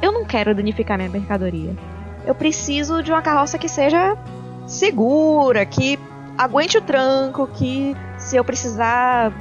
Eu 0.00 0.10
não 0.10 0.24
quero 0.24 0.54
danificar 0.54 0.96
minha 0.96 1.10
mercadoria. 1.10 1.76
Eu 2.26 2.34
preciso 2.34 3.02
de 3.02 3.12
uma 3.12 3.20
carroça 3.20 3.58
que 3.58 3.68
seja 3.68 4.16
segura, 4.66 5.64
que 5.66 5.98
aguente 6.36 6.78
o 6.78 6.82
tranco, 6.82 7.46
que 7.46 7.96
se 8.18 8.36
eu 8.36 8.44
precisar 8.44 9.32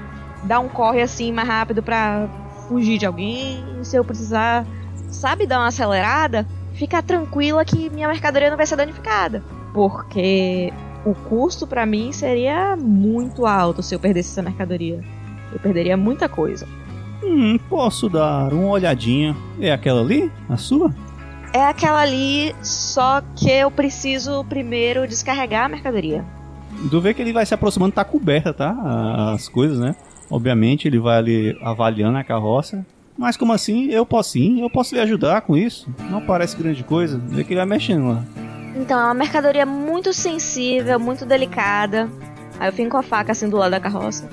dar 0.43 0.59
um 0.59 0.67
corre 0.67 1.01
assim 1.01 1.31
mais 1.31 1.47
rápido 1.47 1.83
para 1.83 2.27
fugir 2.67 2.97
de 2.97 3.05
alguém, 3.05 3.63
se 3.83 3.95
eu 3.95 4.03
precisar, 4.03 4.65
sabe, 5.09 5.45
dar 5.45 5.59
uma 5.59 5.67
acelerada, 5.67 6.45
ficar 6.73 7.01
tranquila 7.01 7.63
que 7.63 7.89
minha 7.89 8.07
mercadoria 8.07 8.49
não 8.49 8.57
vai 8.57 8.65
ser 8.65 8.75
danificada, 8.75 9.43
porque 9.73 10.71
o 11.05 11.13
custo 11.13 11.65
para 11.67 11.85
mim 11.85 12.11
seria 12.11 12.75
muito 12.75 13.45
alto 13.45 13.81
se 13.81 13.93
eu 13.93 13.99
perdesse 13.99 14.31
essa 14.31 14.41
mercadoria. 14.41 15.03
Eu 15.51 15.59
perderia 15.59 15.97
muita 15.97 16.29
coisa. 16.29 16.67
Hum, 17.23 17.59
posso 17.69 18.09
dar 18.09 18.53
uma 18.53 18.69
olhadinha. 18.69 19.35
É 19.59 19.71
aquela 19.71 20.01
ali? 20.01 20.31
A 20.49 20.57
sua? 20.57 20.93
É 21.53 21.65
aquela 21.65 21.99
ali, 21.99 22.55
só 22.61 23.21
que 23.35 23.49
eu 23.51 23.69
preciso 23.69 24.43
primeiro 24.45 25.07
descarregar 25.07 25.65
a 25.65 25.69
mercadoria. 25.69 26.23
Tu 26.89 27.01
vê 27.01 27.13
que 27.13 27.21
ele 27.21 27.33
vai 27.33 27.45
se 27.45 27.53
aproximando, 27.53 27.93
tá 27.93 28.05
coberta, 28.05 28.53
tá? 28.53 29.33
As 29.33 29.49
coisas, 29.49 29.77
né? 29.77 29.95
Obviamente 30.29 30.87
ele 30.87 30.97
vai 30.97 31.17
ali 31.17 31.57
avaliando 31.61 32.17
a 32.17 32.23
carroça. 32.23 32.85
Mas 33.17 33.35
como 33.35 33.51
assim? 33.51 33.89
Eu 33.89 34.05
posso 34.05 34.31
sim, 34.31 34.61
eu 34.61 34.69
posso 34.69 34.95
lhe 34.95 35.01
ajudar 35.01 35.41
com 35.41 35.57
isso. 35.57 35.87
Não 36.09 36.21
parece 36.21 36.55
grande 36.55 36.83
coisa. 36.83 37.19
Vê 37.27 37.43
que 37.43 37.51
ele 37.53 37.59
vai 37.59 37.67
mexendo 37.67 38.07
lá. 38.07 38.23
Então, 38.75 38.97
é 38.97 39.03
uma 39.03 39.13
mercadoria 39.13 39.65
muito 39.65 40.13
sensível, 40.13 40.97
muito 40.97 41.25
delicada. 41.25 42.09
Aí 42.57 42.69
eu 42.69 42.73
fico 42.73 42.89
com 42.91 42.97
a 42.97 43.03
faca 43.03 43.33
assim 43.33 43.49
do 43.49 43.57
lado 43.57 43.71
da 43.71 43.79
carroça. 43.79 44.29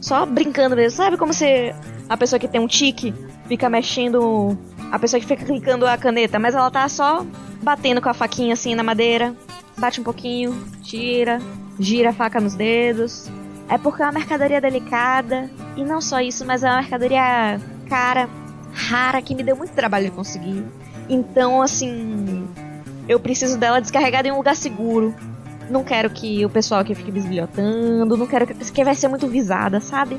Só 0.00 0.26
brincando 0.26 0.76
mesmo. 0.76 0.96
Sabe 0.96 1.16
como 1.16 1.32
se 1.32 1.74
a 2.08 2.16
pessoa 2.16 2.38
que 2.38 2.46
tem 2.46 2.60
um 2.60 2.66
tique 2.66 3.14
fica 3.46 3.70
mexendo. 3.70 4.56
A 4.90 4.98
pessoa 4.98 5.20
que 5.20 5.26
fica 5.26 5.44
clicando 5.44 5.86
a 5.86 5.96
caneta, 5.96 6.38
mas 6.38 6.54
ela 6.54 6.70
tá 6.70 6.88
só 6.88 7.24
batendo 7.62 8.00
com 8.00 8.08
a 8.08 8.14
faquinha 8.14 8.54
assim 8.54 8.74
na 8.74 8.82
madeira. 8.82 9.34
Bate 9.76 10.00
um 10.00 10.04
pouquinho, 10.04 10.56
tira, 10.82 11.40
gira 11.78 12.10
a 12.10 12.12
faca 12.12 12.40
nos 12.40 12.54
dedos. 12.54 13.30
É 13.68 13.76
porque 13.76 14.02
é 14.02 14.06
uma 14.06 14.12
mercadoria 14.12 14.60
delicada. 14.60 15.50
E 15.76 15.84
não 15.84 16.00
só 16.00 16.20
isso, 16.20 16.44
mas 16.44 16.64
é 16.64 16.68
uma 16.68 16.78
mercadoria 16.78 17.60
cara, 17.88 18.28
rara, 18.72 19.20
que 19.20 19.34
me 19.34 19.42
deu 19.42 19.56
muito 19.56 19.72
trabalho 19.72 20.06
de 20.06 20.10
conseguir. 20.10 20.64
Então, 21.08 21.62
assim. 21.62 22.48
Eu 23.06 23.18
preciso 23.18 23.56
dela 23.56 23.80
descarregada 23.80 24.28
em 24.28 24.32
um 24.32 24.36
lugar 24.36 24.54
seguro. 24.54 25.14
Não 25.70 25.82
quero 25.82 26.10
que 26.10 26.44
o 26.44 26.50
pessoal 26.50 26.80
aqui 26.80 26.94
fique 26.94 27.10
bisbilhotando. 27.10 28.16
Não 28.16 28.26
quero 28.26 28.46
que. 28.46 28.54
que 28.54 28.84
vai 28.84 28.94
ser 28.94 29.08
muito 29.08 29.26
visada, 29.26 29.80
sabe? 29.80 30.18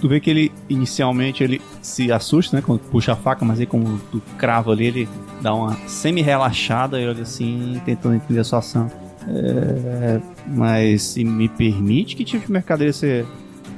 Tu 0.00 0.08
vê 0.08 0.18
que 0.18 0.30
ele, 0.30 0.52
inicialmente, 0.68 1.44
ele 1.44 1.60
se 1.82 2.10
assusta, 2.10 2.56
né? 2.56 2.62
Quando 2.64 2.80
puxa 2.80 3.12
a 3.12 3.16
faca, 3.16 3.44
mas 3.44 3.60
aí 3.60 3.66
como 3.66 3.98
tu 4.10 4.22
crava 4.38 4.72
ali, 4.72 4.86
ele 4.86 5.08
dá 5.42 5.54
uma 5.54 5.76
semi-relaxada 5.86 6.98
e 6.98 7.06
olha 7.06 7.22
assim, 7.22 7.80
tentando 7.84 8.14
entender 8.14 8.40
a 8.40 8.44
sua 8.44 8.60
ação. 8.60 8.90
É, 9.28 10.20
mas 10.46 11.02
se 11.02 11.22
me 11.24 11.48
permite, 11.48 12.16
que 12.16 12.24
tipo 12.24 12.46
de 12.46 12.52
mercadoria 12.52 12.92
você 12.92 13.26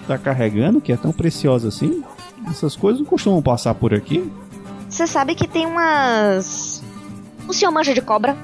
tá 0.06 0.16
carregando, 0.16 0.80
que 0.80 0.92
é 0.92 0.96
tão 0.96 1.12
preciosa 1.12 1.68
assim? 1.68 2.04
Essas 2.48 2.76
coisas 2.76 3.00
não 3.00 3.06
costumam 3.06 3.42
passar 3.42 3.74
por 3.74 3.92
aqui. 3.92 4.30
Você 4.88 5.06
sabe 5.06 5.34
que 5.34 5.48
tem 5.48 5.66
umas. 5.66 6.82
O 7.48 7.52
senhor 7.52 7.72
manja 7.72 7.94
de 7.94 8.00
cobra? 8.00 8.36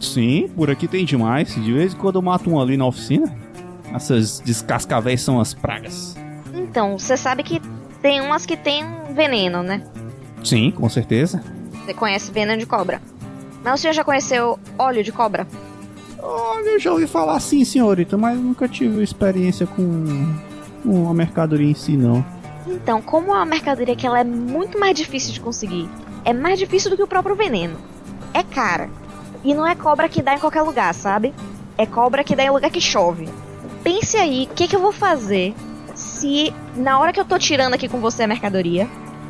Sim, 0.00 0.48
por 0.56 0.70
aqui 0.70 0.88
tem 0.88 1.04
demais. 1.04 1.54
De 1.54 1.72
vez 1.72 1.92
em 1.92 1.96
quando 1.96 2.16
eu 2.16 2.22
mato 2.22 2.50
um 2.50 2.60
ali 2.60 2.76
na 2.76 2.86
oficina. 2.86 3.34
Essas 3.92 4.40
descascavéis 4.40 5.20
são 5.20 5.38
as 5.38 5.52
pragas. 5.52 6.16
Então, 6.72 6.98
você 6.98 7.18
sabe 7.18 7.42
que 7.42 7.60
tem 8.00 8.22
umas 8.22 8.46
que 8.46 8.56
tem 8.56 8.82
veneno, 9.14 9.62
né? 9.62 9.84
Sim, 10.42 10.70
com 10.70 10.88
certeza. 10.88 11.44
Você 11.70 11.92
conhece 11.92 12.32
veneno 12.32 12.58
de 12.58 12.64
cobra. 12.64 12.98
Mas 13.62 13.74
o 13.74 13.82
senhor 13.82 13.92
já 13.92 14.02
conheceu 14.02 14.58
óleo 14.78 15.04
de 15.04 15.12
cobra? 15.12 15.46
Olha, 16.18 16.70
eu 16.70 16.80
já 16.80 16.90
ouvi 16.90 17.06
falar 17.06 17.38
sim, 17.40 17.62
senhorita, 17.62 18.16
mas 18.16 18.38
nunca 18.38 18.66
tive 18.66 19.02
experiência 19.02 19.66
com, 19.66 20.34
com 20.82 21.10
a 21.10 21.12
mercadoria 21.12 21.70
em 21.70 21.74
si, 21.74 21.94
não. 21.94 22.24
Então, 22.66 23.02
como 23.02 23.32
é 23.32 23.34
uma 23.34 23.44
mercadoria 23.44 23.94
que 23.94 24.06
ela 24.06 24.20
é 24.20 24.24
muito 24.24 24.80
mais 24.80 24.96
difícil 24.96 25.34
de 25.34 25.40
conseguir, 25.40 25.90
é 26.24 26.32
mais 26.32 26.58
difícil 26.58 26.88
do 26.88 26.96
que 26.96 27.02
o 27.02 27.06
próprio 27.06 27.36
veneno. 27.36 27.76
É 28.32 28.42
cara. 28.42 28.88
E 29.44 29.52
não 29.52 29.66
é 29.66 29.74
cobra 29.74 30.08
que 30.08 30.22
dá 30.22 30.36
em 30.36 30.38
qualquer 30.38 30.62
lugar, 30.62 30.94
sabe? 30.94 31.34
É 31.76 31.84
cobra 31.84 32.24
que 32.24 32.34
dá 32.34 32.44
em 32.44 32.50
lugar 32.50 32.70
que 32.70 32.80
chove. 32.80 33.28
Pense 33.84 34.16
aí, 34.16 34.48
o 34.50 34.54
que, 34.54 34.66
que 34.66 34.74
eu 34.74 34.80
vou 34.80 34.92
fazer 34.92 35.54
se 36.02 36.52
na 36.76 36.98
hora 36.98 37.12
que 37.12 37.20
eu 37.20 37.24
tô 37.24 37.38
tirando 37.38 37.74
aqui 37.74 37.88
com 37.88 38.00
você 38.00 38.24
a 38.24 38.26
mercadoria, 38.26 38.88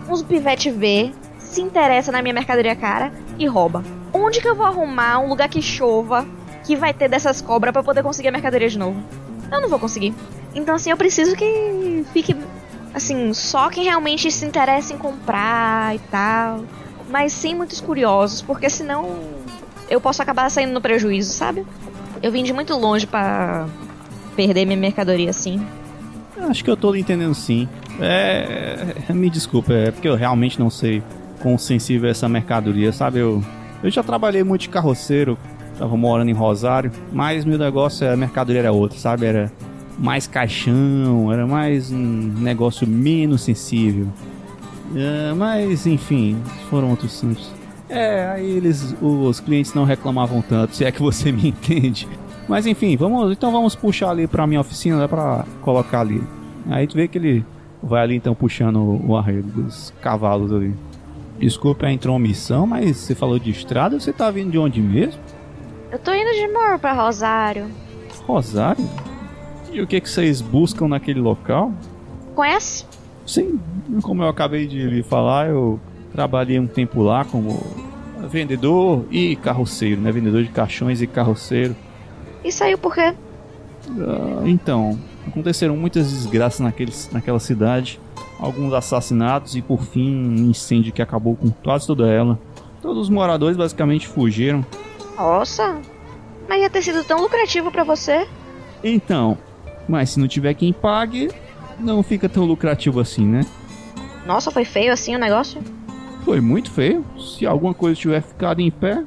uns 0.08 0.22
pivete 0.22 0.70
vê, 0.70 1.12
se 1.38 1.60
interessa 1.60 2.10
na 2.10 2.22
minha 2.22 2.34
mercadoria 2.34 2.74
cara 2.74 3.12
e 3.38 3.46
rouba. 3.46 3.84
Aonde 4.12 4.40
que 4.40 4.48
eu 4.48 4.54
vou 4.54 4.66
arrumar 4.66 5.18
um 5.18 5.28
lugar 5.28 5.48
que 5.48 5.60
chova, 5.60 6.26
que 6.64 6.74
vai 6.74 6.92
ter 6.94 7.08
dessas 7.08 7.40
cobras 7.40 7.72
pra 7.72 7.82
poder 7.82 8.02
conseguir 8.02 8.28
a 8.28 8.32
mercadoria 8.32 8.68
de 8.68 8.78
novo? 8.78 9.02
Eu 9.50 9.60
não 9.60 9.68
vou 9.68 9.78
conseguir. 9.78 10.14
Então, 10.54 10.74
assim, 10.74 10.90
eu 10.90 10.96
preciso 10.96 11.36
que 11.36 12.04
fique, 12.12 12.36
assim, 12.94 13.32
só 13.34 13.68
quem 13.68 13.84
realmente 13.84 14.30
se 14.30 14.44
interessa 14.44 14.94
em 14.94 14.98
comprar 14.98 15.94
e 15.94 15.98
tal. 15.98 16.64
Mas 17.08 17.32
sem 17.32 17.54
muitos 17.54 17.80
curiosos, 17.80 18.40
porque 18.40 18.70
senão 18.70 19.18
eu 19.90 20.00
posso 20.00 20.22
acabar 20.22 20.50
saindo 20.50 20.72
no 20.72 20.80
prejuízo, 20.80 21.32
sabe? 21.32 21.66
Eu 22.22 22.32
vim 22.32 22.42
de 22.42 22.52
muito 22.52 22.74
longe 22.74 23.06
pra 23.06 23.66
perder 24.34 24.64
minha 24.64 24.78
mercadoria 24.78 25.30
assim. 25.30 25.64
Acho 26.38 26.64
que 26.64 26.70
eu 26.70 26.76
tô 26.76 26.94
entendendo 26.94 27.34
sim. 27.34 27.68
É. 28.00 28.94
Me 29.12 29.28
desculpa, 29.28 29.72
é 29.72 29.90
porque 29.90 30.08
eu 30.08 30.14
realmente 30.14 30.58
não 30.58 30.70
sei 30.70 31.02
quão 31.40 31.58
sensível 31.58 32.08
é 32.08 32.12
essa 32.12 32.28
mercadoria, 32.28 32.92
sabe? 32.92 33.18
Eu, 33.18 33.42
eu 33.82 33.90
já 33.90 34.02
trabalhei 34.02 34.42
muito 34.42 34.62
de 34.62 34.68
carroceiro, 34.68 35.36
tava 35.78 35.96
morando 35.96 36.30
em 36.30 36.34
Rosário, 36.34 36.90
mas 37.12 37.44
meu 37.44 37.58
negócio, 37.58 38.10
a 38.10 38.16
mercadoria 38.16 38.60
era 38.60 38.72
outra, 38.72 38.98
sabe? 38.98 39.26
Era 39.26 39.52
mais 39.98 40.26
caixão, 40.26 41.32
era 41.32 41.46
mais 41.46 41.90
um 41.90 41.98
negócio 41.98 42.86
menos 42.86 43.42
sensível. 43.42 44.08
É, 44.94 45.32
mas 45.34 45.86
enfim, 45.86 46.40
foram 46.70 46.90
outros 46.90 47.14
assuntos. 47.14 47.50
É, 47.88 48.26
aí 48.26 48.50
eles, 48.50 48.94
os 49.02 49.38
clientes 49.40 49.74
não 49.74 49.84
reclamavam 49.84 50.40
tanto, 50.40 50.74
se 50.74 50.84
é 50.84 50.90
que 50.90 51.02
você 51.02 51.30
me 51.32 51.48
entende. 51.48 52.08
Mas 52.48 52.66
enfim, 52.66 52.96
vamos, 52.96 53.32
então 53.32 53.50
vamos 53.50 53.74
puxar 53.74 54.10
ali 54.10 54.26
pra 54.26 54.46
minha 54.46 54.60
oficina, 54.60 54.98
dá 54.98 55.08
pra 55.08 55.44
colocar 55.62 56.00
ali. 56.00 56.22
Aí 56.68 56.86
tu 56.86 56.96
vê 56.96 57.08
que 57.08 57.18
ele 57.18 57.44
vai 57.82 58.02
ali 58.02 58.16
então 58.16 58.34
puxando 58.34 59.00
o, 59.06 59.16
arreio 59.16 59.42
dos 59.42 59.92
cavalos 60.00 60.52
ali. 60.52 60.74
Desculpe 61.38 61.84
a 61.84 61.90
intromissão, 61.90 62.66
mas 62.66 62.96
você 62.96 63.14
falou 63.14 63.38
de 63.38 63.50
estrada, 63.50 63.98
você 63.98 64.12
tá 64.12 64.30
vindo 64.30 64.50
de 64.50 64.58
onde 64.58 64.80
mesmo? 64.80 65.20
Eu 65.90 65.98
tô 65.98 66.12
indo 66.12 66.30
de 66.32 66.46
Mor 66.48 66.78
pra 66.78 66.92
Rosário. 66.92 67.68
Rosário? 68.26 68.88
E 69.72 69.80
o 69.80 69.86
que 69.86 70.00
que 70.00 70.08
vocês 70.08 70.40
buscam 70.40 70.86
naquele 70.88 71.20
local? 71.20 71.72
Conhece? 72.34 72.84
Sim, 73.26 73.58
como 74.02 74.22
eu 74.22 74.28
acabei 74.28 74.66
de 74.66 74.84
lhe 74.84 75.02
falar, 75.02 75.48
eu 75.48 75.80
trabalhei 76.12 76.58
um 76.58 76.66
tempo 76.66 77.02
lá 77.02 77.24
como 77.24 77.58
vendedor 78.28 79.04
e 79.10 79.36
carroceiro, 79.36 80.00
né? 80.00 80.12
Vendedor 80.12 80.42
de 80.42 80.50
caixões 80.50 81.02
e 81.02 81.06
carroceiro. 81.06 81.74
E 82.44 82.50
saiu 82.50 82.78
por 82.78 82.94
quê? 82.94 83.14
Ah, 83.88 84.42
então, 84.44 84.98
aconteceram 85.26 85.76
muitas 85.76 86.10
desgraças 86.10 86.60
naquele, 86.60 86.92
naquela 87.12 87.38
cidade. 87.38 88.00
Alguns 88.38 88.72
assassinatos 88.72 89.54
e, 89.54 89.62
por 89.62 89.82
fim, 89.82 90.14
um 90.14 90.50
incêndio 90.50 90.92
que 90.92 91.00
acabou 91.00 91.36
com 91.36 91.50
quase 91.50 91.86
toda 91.86 92.08
ela. 92.08 92.38
Todos 92.80 93.02
os 93.02 93.08
moradores 93.08 93.56
basicamente 93.56 94.08
fugiram. 94.08 94.64
Nossa, 95.16 95.80
mas 96.48 96.60
ia 96.60 96.70
ter 96.70 96.82
sido 96.82 97.04
tão 97.04 97.20
lucrativo 97.20 97.70
pra 97.70 97.84
você. 97.84 98.26
Então, 98.82 99.38
mas 99.88 100.10
se 100.10 100.20
não 100.20 100.26
tiver 100.26 100.54
quem 100.54 100.72
pague, 100.72 101.30
não 101.78 102.02
fica 102.02 102.28
tão 102.28 102.44
lucrativo 102.44 102.98
assim, 102.98 103.24
né? 103.24 103.46
Nossa, 104.26 104.50
foi 104.50 104.64
feio 104.64 104.92
assim 104.92 105.14
o 105.14 105.18
negócio? 105.18 105.62
Foi 106.24 106.40
muito 106.40 106.70
feio. 106.70 107.04
Se 107.18 107.46
alguma 107.46 107.74
coisa 107.74 107.98
tiver 107.98 108.22
ficado 108.22 108.60
em 108.60 108.70
pé, 108.70 109.04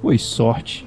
foi 0.00 0.18
sorte. 0.18 0.86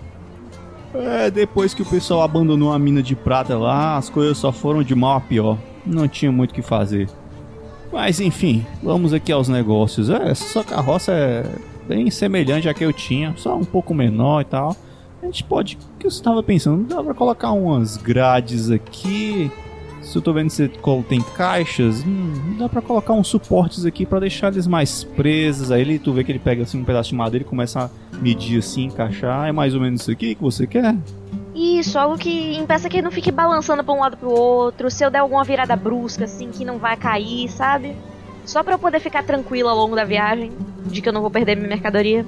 É, 0.98 1.30
depois 1.30 1.74
que 1.74 1.82
o 1.82 1.86
pessoal 1.86 2.22
abandonou 2.22 2.72
a 2.72 2.80
mina 2.80 3.02
de 3.02 3.16
prata 3.16 3.58
lá, 3.58 3.98
as 3.98 4.10
coisas 4.10 4.38
só 4.38 4.52
foram 4.52 4.84
de 4.84 4.96
mal 4.96 5.18
a 5.18 5.22
pior. 5.22 5.58
Não 5.86 6.08
tinha 6.08 6.32
muito 6.32 6.52
o 6.52 6.54
que 6.54 6.62
fazer. 6.62 7.10
Mas 7.92 8.20
enfim, 8.20 8.66
vamos 8.82 9.14
aqui 9.14 9.32
aos 9.32 9.48
negócios. 9.48 10.10
É, 10.10 10.30
essa 10.30 10.46
sua 10.46 10.64
carroça 10.64 11.12
é 11.12 11.46
bem 11.88 12.10
semelhante 12.10 12.68
à 12.68 12.74
que 12.74 12.84
eu 12.84 12.92
tinha, 12.92 13.34
só 13.38 13.56
um 13.56 13.64
pouco 13.64 13.94
menor 13.94 14.42
e 14.42 14.46
tal. 14.46 14.76
A 15.22 15.26
gente 15.26 15.44
pode. 15.44 15.78
O 15.96 16.00
que 16.00 16.06
eu 16.06 16.10
estava 16.10 16.44
pensando? 16.44 16.84
Dá 16.84 17.04
pra 17.04 17.14
colocar 17.14 17.52
umas 17.52 17.98
grades 17.98 18.70
aqui. 18.70 19.52
Se 20.06 20.16
eu 20.16 20.22
tô 20.22 20.32
vendo 20.32 20.50
que 20.50 20.54
você 20.54 20.70
tem 21.10 21.20
caixas, 21.20 22.04
hum, 22.06 22.56
dá 22.60 22.70
pra 22.70 22.80
colocar 22.80 23.14
uns 23.14 23.28
suportes 23.28 23.86
aqui 23.86 24.06
pra 24.06 24.20
deixar 24.20 24.54
eles 24.54 24.68
mais 24.68 25.04
presos. 25.04 25.72
Aí 25.72 25.82
ele, 25.82 25.98
tu 25.98 26.14
vê 26.14 26.24
que 26.24 26.32
ele 26.32 26.40
pega 26.40 26.62
assim 26.62 26.80
um 26.80 26.86
pedaço 26.86 27.10
de 27.10 27.16
madeira 27.16 27.44
e 27.44 27.50
começa 27.50 27.86
a 27.86 28.18
medir 28.20 28.60
assim, 28.60 28.86
encaixar. 28.86 29.48
É 29.48 29.52
mais 29.52 29.74
ou 29.74 29.82
menos 29.82 30.02
isso 30.02 30.12
aqui 30.12 30.36
que 30.36 30.42
você 30.42 30.68
quer? 30.68 30.96
Isso, 31.56 31.98
algo 31.98 32.18
que 32.18 32.56
impeça 32.56 32.88
que 32.88 32.98
ele 32.98 33.04
não 33.04 33.12
fique 33.12 33.32
balançando 33.32 33.84
pra 33.84 33.94
um 33.94 34.00
lado 34.00 34.16
pro 34.16 34.30
outro. 34.30 34.92
Se 34.92 35.04
eu 35.04 35.10
der 35.10 35.20
alguma 35.20 35.44
virada 35.44 35.76
brusca, 35.76 36.26
assim, 36.26 36.52
que 36.52 36.64
não 36.64 36.78
vai 36.78 36.96
cair, 36.96 37.50
sabe? 37.50 37.96
Só 38.46 38.64
pra 38.64 38.76
eu 38.76 38.80
poder 38.80 39.00
ficar 39.00 39.24
tranquila 39.24 39.72
ao 39.72 39.78
longo 39.78 39.96
da 39.96 40.04
viagem, 40.04 40.52
de 40.86 41.02
que 41.02 41.10
eu 41.10 41.14
não 41.14 41.22
vou 41.22 41.32
perder 41.32 41.56
minha 41.56 41.68
mercadoria. 41.68 42.24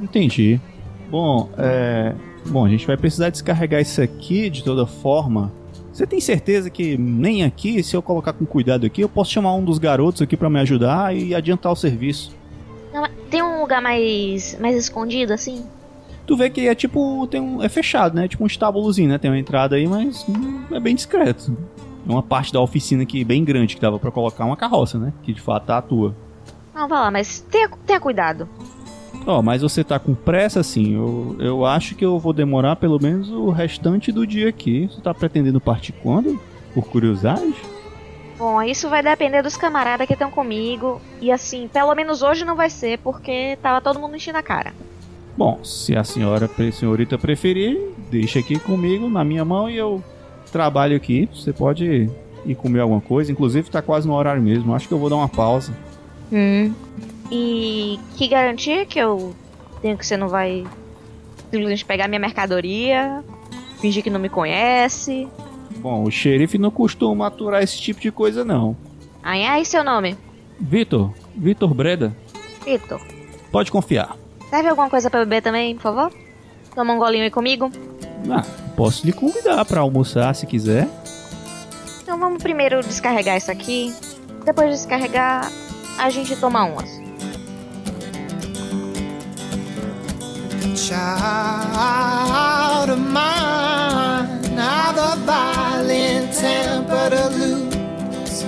Entendi. 0.00 0.60
Bom, 1.10 1.50
é. 1.58 2.14
Bom, 2.46 2.64
a 2.64 2.68
gente 2.68 2.86
vai 2.86 2.96
precisar 2.96 3.30
descarregar 3.30 3.80
isso 3.80 4.00
aqui 4.00 4.48
de 4.48 4.62
toda 4.62 4.86
forma. 4.86 5.52
Você 5.96 6.06
tem 6.06 6.20
certeza 6.20 6.68
que 6.68 6.98
nem 6.98 7.42
aqui, 7.42 7.82
se 7.82 7.96
eu 7.96 8.02
colocar 8.02 8.34
com 8.34 8.44
cuidado 8.44 8.84
aqui, 8.84 9.00
eu 9.00 9.08
posso 9.08 9.30
chamar 9.30 9.54
um 9.54 9.64
dos 9.64 9.78
garotos 9.78 10.20
aqui 10.20 10.36
para 10.36 10.50
me 10.50 10.60
ajudar 10.60 11.16
e 11.16 11.34
adiantar 11.34 11.72
o 11.72 11.74
serviço? 11.74 12.36
Não, 12.92 13.08
tem 13.30 13.42
um 13.42 13.62
lugar 13.62 13.80
mais 13.80 14.58
mais 14.60 14.76
escondido 14.76 15.32
assim? 15.32 15.64
Tu 16.26 16.36
vê 16.36 16.50
que 16.50 16.68
é 16.68 16.74
tipo 16.74 17.26
tem 17.28 17.40
um 17.40 17.62
é 17.62 17.68
fechado, 17.70 18.14
né? 18.14 18.28
Tipo 18.28 18.44
um 18.44 18.46
estábulozinho, 18.46 19.08
né? 19.08 19.16
Tem 19.16 19.30
uma 19.30 19.38
entrada 19.38 19.76
aí, 19.76 19.86
mas 19.86 20.22
hum, 20.28 20.64
é 20.70 20.78
bem 20.78 20.94
discreto. 20.94 21.56
É 22.06 22.12
uma 22.12 22.22
parte 22.22 22.52
da 22.52 22.60
oficina 22.60 23.02
aqui 23.02 23.24
bem 23.24 23.42
grande 23.42 23.74
que 23.74 23.80
dava 23.80 23.98
para 23.98 24.10
colocar 24.10 24.44
uma 24.44 24.54
carroça, 24.54 24.98
né? 24.98 25.14
Que 25.22 25.32
de 25.32 25.40
fato 25.40 25.64
tá 25.64 25.78
a 25.78 25.82
tua. 25.82 26.14
Não, 26.74 26.86
vai 26.86 26.98
lá, 26.98 27.10
mas 27.10 27.40
tenha, 27.40 27.70
tenha 27.86 27.98
cuidado. 27.98 28.46
Ó, 29.26 29.40
oh, 29.40 29.42
mas 29.42 29.62
você 29.62 29.82
tá 29.82 29.98
com 29.98 30.14
pressa, 30.14 30.60
assim. 30.60 30.94
Eu, 30.94 31.36
eu 31.40 31.66
acho 31.66 31.96
que 31.96 32.04
eu 32.04 32.16
vou 32.16 32.32
demorar 32.32 32.76
pelo 32.76 33.02
menos 33.02 33.28
o 33.28 33.50
restante 33.50 34.12
do 34.12 34.24
dia 34.24 34.48
aqui. 34.48 34.88
Você 34.88 35.00
tá 35.00 35.12
pretendendo 35.12 35.60
partir 35.60 35.92
quando? 35.92 36.40
Por 36.72 36.84
curiosidade? 36.84 37.56
Bom, 38.38 38.62
isso 38.62 38.88
vai 38.88 39.02
depender 39.02 39.42
dos 39.42 39.56
camaradas 39.56 40.06
que 40.06 40.12
estão 40.12 40.30
comigo. 40.30 41.00
E 41.20 41.32
assim, 41.32 41.66
pelo 41.66 41.92
menos 41.94 42.22
hoje 42.22 42.44
não 42.44 42.54
vai 42.54 42.70
ser, 42.70 42.98
porque 42.98 43.58
tava 43.60 43.80
todo 43.80 43.98
mundo 43.98 44.14
enchendo 44.14 44.38
a 44.38 44.42
cara. 44.42 44.72
Bom, 45.36 45.58
se 45.64 45.96
a 45.96 46.04
senhora, 46.04 46.46
a 46.46 46.72
senhorita 46.72 47.18
preferir, 47.18 47.78
deixa 48.10 48.38
aqui 48.38 48.60
comigo, 48.60 49.08
na 49.08 49.24
minha 49.24 49.44
mão, 49.44 49.68
e 49.68 49.76
eu 49.76 50.04
trabalho 50.52 50.96
aqui. 50.96 51.28
Você 51.34 51.52
pode 51.52 52.08
ir 52.44 52.54
comer 52.54 52.80
alguma 52.80 53.00
coisa. 53.00 53.32
Inclusive, 53.32 53.70
tá 53.70 53.82
quase 53.82 54.06
no 54.06 54.14
horário 54.14 54.40
mesmo. 54.40 54.72
Acho 54.72 54.86
que 54.86 54.94
eu 54.94 54.98
vou 54.98 55.10
dar 55.10 55.16
uma 55.16 55.28
pausa. 55.28 55.72
Hum. 56.32 56.72
E 57.30 57.98
que 58.16 58.28
garantia 58.28 58.86
que 58.86 58.98
eu 58.98 59.34
tenho 59.82 59.96
que 59.96 60.06
você 60.06 60.16
não 60.16 60.28
vai 60.28 60.64
simplesmente 61.50 61.84
pegar 61.84 62.08
minha 62.08 62.20
mercadoria, 62.20 63.24
fingir 63.80 64.02
que 64.02 64.10
não 64.10 64.20
me 64.20 64.28
conhece? 64.28 65.28
Bom, 65.78 66.04
o 66.04 66.10
xerife 66.10 66.58
não 66.58 66.70
costuma 66.70 67.26
aturar 67.26 67.62
esse 67.62 67.80
tipo 67.80 68.00
de 68.00 68.10
coisa, 68.10 68.44
não. 68.44 68.76
Ai, 69.22 69.44
ai, 69.44 69.64
seu 69.64 69.82
nome? 69.84 70.16
Vitor. 70.58 71.12
Vitor 71.34 71.74
Breda. 71.74 72.16
Vitor. 72.64 73.00
Pode 73.50 73.70
confiar. 73.70 74.16
Serve 74.48 74.68
alguma 74.68 74.88
coisa 74.88 75.10
para 75.10 75.20
beber 75.20 75.42
também, 75.42 75.74
por 75.74 75.82
favor? 75.82 76.12
Toma 76.74 76.92
um 76.92 76.98
golinho 76.98 77.24
aí 77.24 77.30
comigo? 77.30 77.70
Ah, 78.30 78.44
posso 78.76 79.04
lhe 79.04 79.12
convidar 79.12 79.64
para 79.64 79.80
almoçar 79.80 80.34
se 80.34 80.46
quiser. 80.46 80.88
Então 82.02 82.18
vamos 82.18 82.42
primeiro 82.42 82.80
descarregar 82.82 83.36
isso 83.36 83.50
aqui. 83.50 83.92
Depois 84.44 84.68
de 84.68 84.76
descarregar, 84.76 85.50
a 85.98 86.10
gente 86.10 86.36
toma 86.36 86.64
umas. 86.64 87.05
Child 90.76 91.70
of 92.90 92.98
mine. 92.98 94.58
I've 94.58 94.96
a 94.98 95.16
violent 95.24 96.34
temper 96.34 97.10
to 97.10 97.28
lose. 97.30 98.44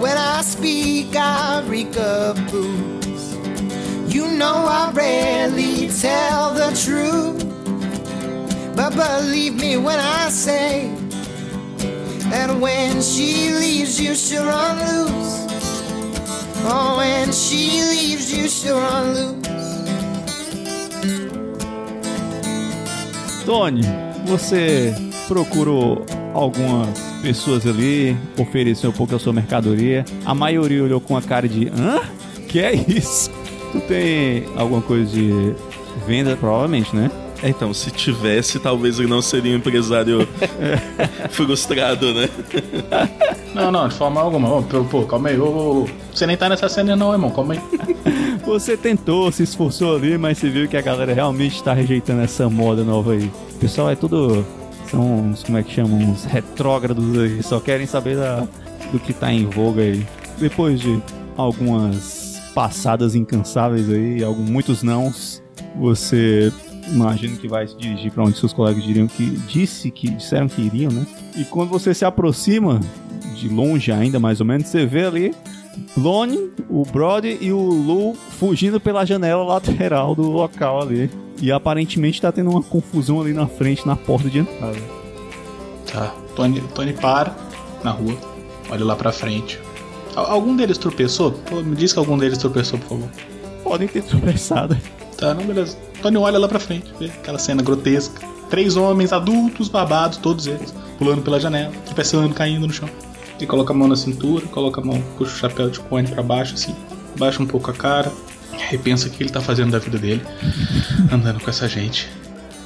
When 0.00 0.16
I 0.16 0.40
speak, 0.40 1.14
I 1.14 1.62
reek 1.66 1.94
of 1.98 2.36
booze. 2.50 3.34
You 4.14 4.28
know 4.28 4.66
I 4.66 4.90
rarely 4.94 5.88
tell 5.88 6.54
the 6.54 6.70
truth. 6.84 7.44
But 8.74 8.94
believe 8.94 9.60
me 9.60 9.76
when 9.76 9.98
I 9.98 10.30
say 10.30 10.90
that 12.30 12.50
when 12.58 13.02
she 13.02 13.52
leaves, 13.52 14.00
you 14.00 14.14
she'll 14.14 14.46
run 14.46 14.78
loose. 14.78 15.46
Oh, 16.64 16.96
when 16.96 17.30
she 17.32 17.82
leaves, 17.82 18.32
you 18.32 18.48
she'll 18.48 18.78
run 18.78 19.14
loose. 19.14 19.38
Tony, 23.48 23.80
você 24.26 24.94
procurou 25.26 26.04
algumas 26.34 26.86
pessoas 27.22 27.66
ali, 27.66 28.14
ofereceu 28.36 28.90
um 28.90 28.92
pouco 28.92 29.12
da 29.12 29.18
sua 29.18 29.32
mercadoria. 29.32 30.04
A 30.26 30.34
maioria 30.34 30.84
olhou 30.84 31.00
com 31.00 31.16
a 31.16 31.22
cara 31.22 31.48
de: 31.48 31.68
hã? 31.68 32.02
Que 32.46 32.60
é 32.60 32.74
isso? 32.74 33.30
Tu 33.72 33.80
tem 33.88 34.44
alguma 34.54 34.82
coisa 34.82 35.06
de 35.06 35.54
venda, 36.06 36.36
provavelmente, 36.36 36.94
né? 36.94 37.10
É, 37.42 37.48
então, 37.48 37.72
se 37.72 37.90
tivesse, 37.90 38.58
talvez 38.58 38.98
ele 38.98 39.08
não 39.08 39.22
seria 39.22 39.54
um 39.54 39.56
empresário 39.56 40.28
frustrado, 41.30 42.12
né? 42.12 42.28
Não, 43.54 43.72
não, 43.72 43.88
de 43.88 43.94
forma 43.94 44.20
alguma. 44.20 44.62
Pô, 44.62 44.84
pô, 44.84 45.02
calma 45.04 45.30
aí. 45.30 45.40
Ô, 45.40 45.46
ô, 45.46 45.82
ô. 45.84 45.88
Você 46.12 46.26
nem 46.26 46.36
tá 46.36 46.50
nessa 46.50 46.68
cena, 46.68 46.94
não, 46.94 47.12
irmão. 47.12 47.30
Calma 47.30 47.54
aí. 47.54 47.60
Você 48.48 48.78
tentou, 48.78 49.30
se 49.30 49.42
esforçou 49.42 49.96
ali, 49.96 50.16
mas 50.16 50.38
você 50.38 50.48
viu 50.48 50.66
que 50.66 50.76
a 50.76 50.80
galera 50.80 51.12
realmente 51.12 51.56
está 51.56 51.74
rejeitando 51.74 52.22
essa 52.22 52.48
moda 52.48 52.82
nova 52.82 53.12
aí. 53.12 53.30
O 53.50 53.58
pessoal 53.60 53.90
é 53.90 53.94
tudo. 53.94 54.42
São 54.90 55.18
uns, 55.18 55.42
como 55.42 55.58
é 55.58 55.62
que 55.62 55.70
chamam? 55.70 55.98
Uns 55.98 56.24
retrógrados 56.24 57.18
aí. 57.18 57.42
Só 57.42 57.60
querem 57.60 57.86
saber 57.86 58.16
da, 58.16 58.48
do 58.90 58.98
que 58.98 59.12
tá 59.12 59.30
em 59.30 59.44
voga 59.44 59.82
aí. 59.82 60.04
Depois 60.38 60.80
de 60.80 60.98
algumas 61.36 62.40
passadas 62.54 63.14
incansáveis 63.14 63.90
aí, 63.90 64.24
alguns, 64.24 64.48
muitos 64.48 64.82
nãos, 64.82 65.42
você 65.78 66.50
imagina 66.90 67.36
que 67.36 67.46
vai 67.46 67.68
se 67.68 67.76
dirigir 67.76 68.10
para 68.10 68.24
onde 68.24 68.38
seus 68.38 68.54
colegas 68.54 68.82
diriam 68.82 69.06
que 69.06 69.26
disse 69.46 69.90
que 69.90 70.08
disseram 70.08 70.48
que 70.48 70.62
iriam, 70.62 70.90
né? 70.90 71.06
E 71.36 71.44
quando 71.44 71.68
você 71.68 71.92
se 71.92 72.06
aproxima 72.06 72.80
de 73.36 73.46
longe 73.46 73.92
ainda 73.92 74.18
mais 74.18 74.40
ou 74.40 74.46
menos, 74.46 74.68
você 74.68 74.86
vê 74.86 75.04
ali 75.04 75.34
Lone, 75.96 76.50
o 76.68 76.84
Brody 76.84 77.38
e 77.40 77.52
o 77.52 77.58
Lu 77.60 78.14
fugindo 78.38 78.78
pela 78.80 79.04
janela 79.04 79.42
lateral 79.44 80.14
do 80.14 80.22
local 80.30 80.82
ali. 80.82 81.10
E 81.40 81.52
aparentemente 81.52 82.20
tá 82.20 82.32
tendo 82.32 82.50
uma 82.50 82.62
confusão 82.62 83.20
ali 83.20 83.32
na 83.32 83.46
frente, 83.46 83.86
na 83.86 83.94
porta 83.96 84.28
de 84.28 84.38
entrada. 84.40 84.76
Tá. 85.92 86.12
Tony, 86.34 86.60
Tony 86.74 86.92
para 86.92 87.34
na 87.82 87.90
rua, 87.90 88.16
olha 88.70 88.84
lá 88.84 88.94
pra 88.96 89.10
frente. 89.12 89.58
Al- 90.14 90.30
Algum 90.32 90.54
deles 90.56 90.78
tropeçou? 90.78 91.34
Me 91.64 91.74
diz 91.76 91.92
que 91.92 91.98
algum 91.98 92.16
deles 92.18 92.38
tropeçou, 92.38 92.78
por 92.78 92.88
favor. 92.88 93.08
Podem 93.62 93.88
ter 93.88 94.02
tropeçado. 94.02 94.76
Tá, 95.16 95.34
não, 95.34 95.44
beleza. 95.44 95.76
Tony 96.02 96.16
olha 96.16 96.38
lá 96.38 96.46
pra 96.48 96.60
frente, 96.60 96.92
vê 96.98 97.06
aquela 97.06 97.38
cena 97.38 97.62
grotesca. 97.62 98.20
Três 98.50 98.76
homens 98.76 99.12
adultos, 99.12 99.68
babados, 99.68 100.16
todos 100.18 100.46
eles, 100.46 100.72
pulando 100.98 101.22
pela 101.22 101.38
janela, 101.40 101.72
tropeçando, 101.84 102.32
caindo 102.34 102.66
no 102.66 102.72
chão. 102.72 102.88
Ele 103.38 103.46
coloca 103.46 103.72
a 103.72 103.76
mão 103.76 103.86
na 103.86 103.96
cintura, 103.96 104.46
coloca 104.46 104.80
a 104.80 104.84
mão, 104.84 105.00
puxa 105.16 105.32
o 105.32 105.36
chapéu 105.38 105.70
de 105.70 105.78
cone 105.80 106.08
pra 106.08 106.22
baixo, 106.22 106.54
assim, 106.54 106.74
baixa 107.16 107.40
um 107.40 107.46
pouco 107.46 107.70
a 107.70 107.74
cara, 107.74 108.12
repensa 108.68 109.06
o 109.06 109.10
que 109.10 109.22
ele 109.22 109.30
tá 109.30 109.40
fazendo 109.40 109.70
da 109.70 109.78
vida 109.78 109.96
dele, 109.96 110.22
andando 111.12 111.40
com 111.40 111.48
essa 111.48 111.68
gente. 111.68 112.08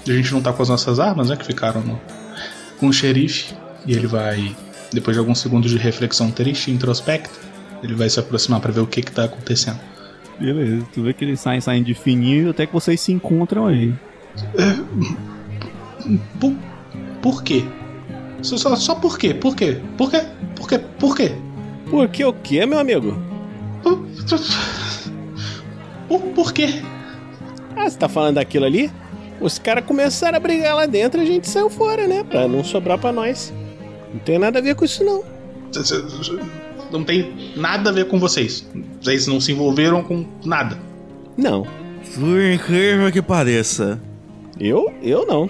A 0.08 0.12
gente 0.12 0.32
não 0.32 0.40
tá 0.40 0.52
com 0.52 0.62
as 0.62 0.68
nossas 0.68 0.98
armas, 0.98 1.28
né, 1.28 1.37
que 1.37 1.44
ficaram 1.44 1.82
no, 1.82 2.00
com 2.80 2.88
o 2.88 2.92
xerife, 2.92 3.54
e 3.87 3.92
ele 3.92 4.06
vai, 4.06 4.56
depois 4.92 5.14
de 5.14 5.20
alguns 5.20 5.38
segundos 5.38 5.70
de 5.70 5.76
reflexão 5.76 6.30
triste 6.30 6.70
e 6.70 6.74
introspecta, 6.74 7.38
ele 7.82 7.94
vai 7.94 8.08
se 8.08 8.18
aproximar 8.18 8.61
pra 8.61 8.72
ver 8.72 8.80
o 8.80 8.87
que 8.87 9.02
que 9.02 9.12
tá 9.12 9.24
acontecendo. 9.24 9.78
Beleza, 10.38 10.87
tu 10.92 11.02
vê 11.02 11.12
que 11.12 11.24
eles 11.24 11.40
saem 11.40 11.61
saindo 11.61 11.85
de 11.85 11.94
fininho 11.94 12.50
até 12.50 12.66
que 12.66 12.72
vocês 12.72 13.00
se 13.00 13.12
encontram 13.12 13.66
aí. 13.66 13.94
Por, 16.40 16.54
por 17.20 17.42
quê? 17.42 17.64
Só, 18.42 18.57
só, 18.57 18.76
só 18.76 18.94
por 18.94 19.18
quê? 19.18 19.33
Por 19.33 19.55
quê? 19.55 19.78
Por 19.96 20.11
quê? 20.11 20.22
Por 20.57 20.68
quê? 20.68 20.78
Por 20.78 21.16
quê? 21.16 21.33
Por 21.88 22.09
que 22.09 22.24
o 22.24 22.33
quê, 22.33 22.66
meu 22.66 22.78
amigo? 22.78 23.16
Por, 23.83 23.98
por 26.35 26.52
quê? 26.52 26.83
Ah, 27.76 27.88
você 27.88 27.98
tá 27.98 28.09
falando 28.09 28.37
daquilo 28.37 28.64
ali? 28.64 28.90
Os 29.40 29.59
caras 29.59 29.85
começaram 29.85 30.37
a 30.37 30.40
brigar 30.40 30.76
lá 30.76 30.87
dentro 30.87 31.20
e 31.20 31.24
a 31.24 31.26
gente 31.26 31.48
saiu 31.48 31.68
fora, 31.68 32.07
né? 32.07 32.24
Pra 32.24 32.46
não 32.46 32.62
sobrar 32.62 32.98
pra 32.98 33.12
nós. 33.12 33.52
Não 34.12 34.20
tem 34.20 34.38
nada 34.38 34.59
a 34.59 34.62
ver 34.62 34.74
com 34.74 34.85
isso, 34.85 35.02
não. 35.05 35.24
Não 36.90 37.02
tem 37.02 37.52
nada 37.57 37.90
a 37.90 37.92
ver 37.92 38.07
com 38.07 38.20
vocês. 38.20 38.66
Vocês 39.00 39.26
não 39.26 39.40
se 39.40 39.52
envolveram 39.52 40.02
com 40.02 40.26
nada. 40.44 40.78
Não. 41.37 41.66
Por 42.14 42.42
incrível 42.42 43.11
que 43.11 43.22
pareça. 43.22 44.00
Eu? 44.61 44.92
Eu 45.02 45.26
não. 45.26 45.48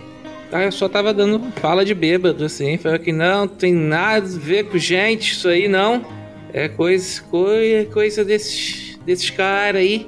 Eu 0.53 0.71
só 0.71 0.88
tava 0.88 1.15
dando 1.15 1.41
fala 1.57 1.85
de 1.85 1.95
bêbado, 1.95 2.45
assim. 2.45 2.77
Falei 2.77 2.99
que 2.99 3.12
não, 3.12 3.49
tem 3.49 3.73
nada 3.73 4.27
a 4.27 4.38
ver 4.38 4.65
com 4.65 4.77
gente, 4.77 5.33
isso 5.33 5.49
aí 5.49 5.67
não. 5.67 6.05
É 6.53 6.69
coisa, 6.69 7.23
coisa, 7.23 7.91
coisa 7.91 8.25
desses, 8.25 8.99
desses 9.07 9.31
caras 9.31 9.81
aí. 9.81 10.07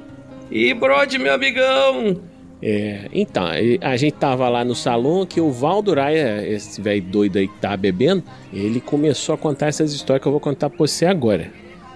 E 0.51 0.73
Brody, 0.73 1.17
meu 1.17 1.33
amigão! 1.33 2.21
É, 2.61 3.09
então, 3.11 3.45
a 3.81 3.97
gente 3.97 4.13
tava 4.13 4.47
lá 4.47 4.63
no 4.63 4.75
salão 4.75 5.25
que 5.25 5.41
o 5.41 5.51
Valduraia, 5.51 6.47
esse 6.47 6.79
velho 6.79 7.01
doido 7.01 7.37
aí 7.37 7.47
que 7.47 7.57
tá 7.57 7.75
bebendo, 7.75 8.23
ele 8.53 8.79
começou 8.79 9.35
a 9.35 9.37
contar 9.37 9.67
essas 9.67 9.93
histórias 9.93 10.21
que 10.21 10.27
eu 10.27 10.31
vou 10.31 10.39
contar 10.39 10.69
pra 10.69 10.77
você 10.77 11.05
agora. 11.05 11.51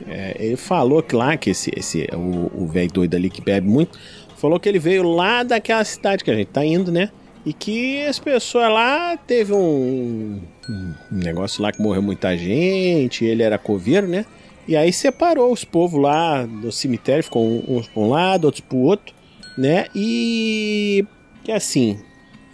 É, 0.08 0.36
ele 0.40 0.56
falou 0.56 1.04
que 1.04 1.16
lá, 1.16 1.38
que 1.38 1.52
esse, 1.52 1.72
esse 1.76 2.08
o 2.14 2.66
velho 2.68 2.92
doido 2.92 3.16
ali 3.16 3.30
que 3.30 3.42
bebe 3.42 3.68
muito, 3.68 3.98
falou 4.38 4.60
que 4.60 4.68
ele 4.68 4.80
veio 4.80 5.04
lá 5.04 5.44
daquela 5.44 5.84
cidade 5.84 6.24
que 6.24 6.32
a 6.32 6.36
gente 6.36 6.48
tá 6.48 6.66
indo, 6.66 6.92
né? 6.92 7.12
E 7.50 7.54
que 7.54 8.04
as 8.04 8.20
pessoas 8.20 8.70
lá 8.72 9.18
teve 9.18 9.54
um, 9.54 10.40
um 10.70 10.94
negócio 11.12 11.64
lá 11.64 11.72
que 11.72 11.82
morreu 11.82 12.02
muita 12.02 12.38
gente, 12.38 13.26
ele 13.26 13.42
era 13.42 13.58
coveiro, 13.58 14.08
né? 14.08 14.26
E 14.68 14.78
aí 14.78 14.94
separou 14.94 15.52
os 15.52 15.64
povos 15.64 16.00
lá 16.00 16.46
no 16.46 16.72
cemitério, 16.72 17.24
ficou 17.24 17.44
uns 17.68 17.88
pra 17.88 18.02
um 18.02 18.10
lado, 18.10 18.46
outros 18.46 18.62
pro 18.62 18.78
outro 18.78 19.20
né? 19.60 19.88
E 19.94 21.06
que 21.44 21.52
assim, 21.52 22.00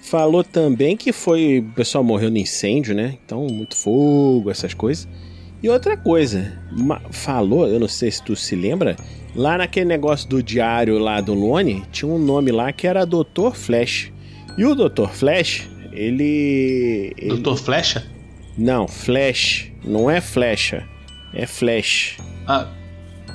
falou 0.01 0.43
também 0.43 0.97
que 0.97 1.11
foi 1.11 1.59
o 1.59 1.73
pessoal 1.75 2.03
morreu 2.03 2.31
no 2.31 2.37
incêndio, 2.37 2.95
né? 2.95 3.17
Então 3.23 3.45
muito 3.45 3.75
fogo, 3.75 4.49
essas 4.49 4.73
coisas. 4.73 5.07
E 5.61 5.69
outra 5.69 5.95
coisa, 5.95 6.59
falou, 7.11 7.67
eu 7.67 7.79
não 7.79 7.87
sei 7.87 8.11
se 8.11 8.23
tu 8.23 8.35
se 8.35 8.55
lembra, 8.55 8.95
lá 9.35 9.57
naquele 9.57 9.85
negócio 9.85 10.27
do 10.27 10.41
diário 10.41 10.97
lá 10.97 11.21
do 11.21 11.33
Lone, 11.33 11.83
tinha 11.91 12.11
um 12.11 12.19
nome 12.19 12.51
lá 12.51 12.71
que 12.71 12.87
era 12.87 13.05
Dr. 13.05 13.51
Flash. 13.53 14.11
E 14.57 14.65
o 14.65 14.73
Dr. 14.75 15.07
Flash, 15.09 15.67
ele, 15.91 17.13
ele 17.17 17.29
Doutor 17.29 17.57
Flecha? 17.57 18.05
não, 18.57 18.87
Flash, 18.87 19.71
não 19.83 20.09
é 20.09 20.21
flecha, 20.21 20.87
é 21.33 21.45
Flash. 21.45 22.17
Ah, 22.47 22.67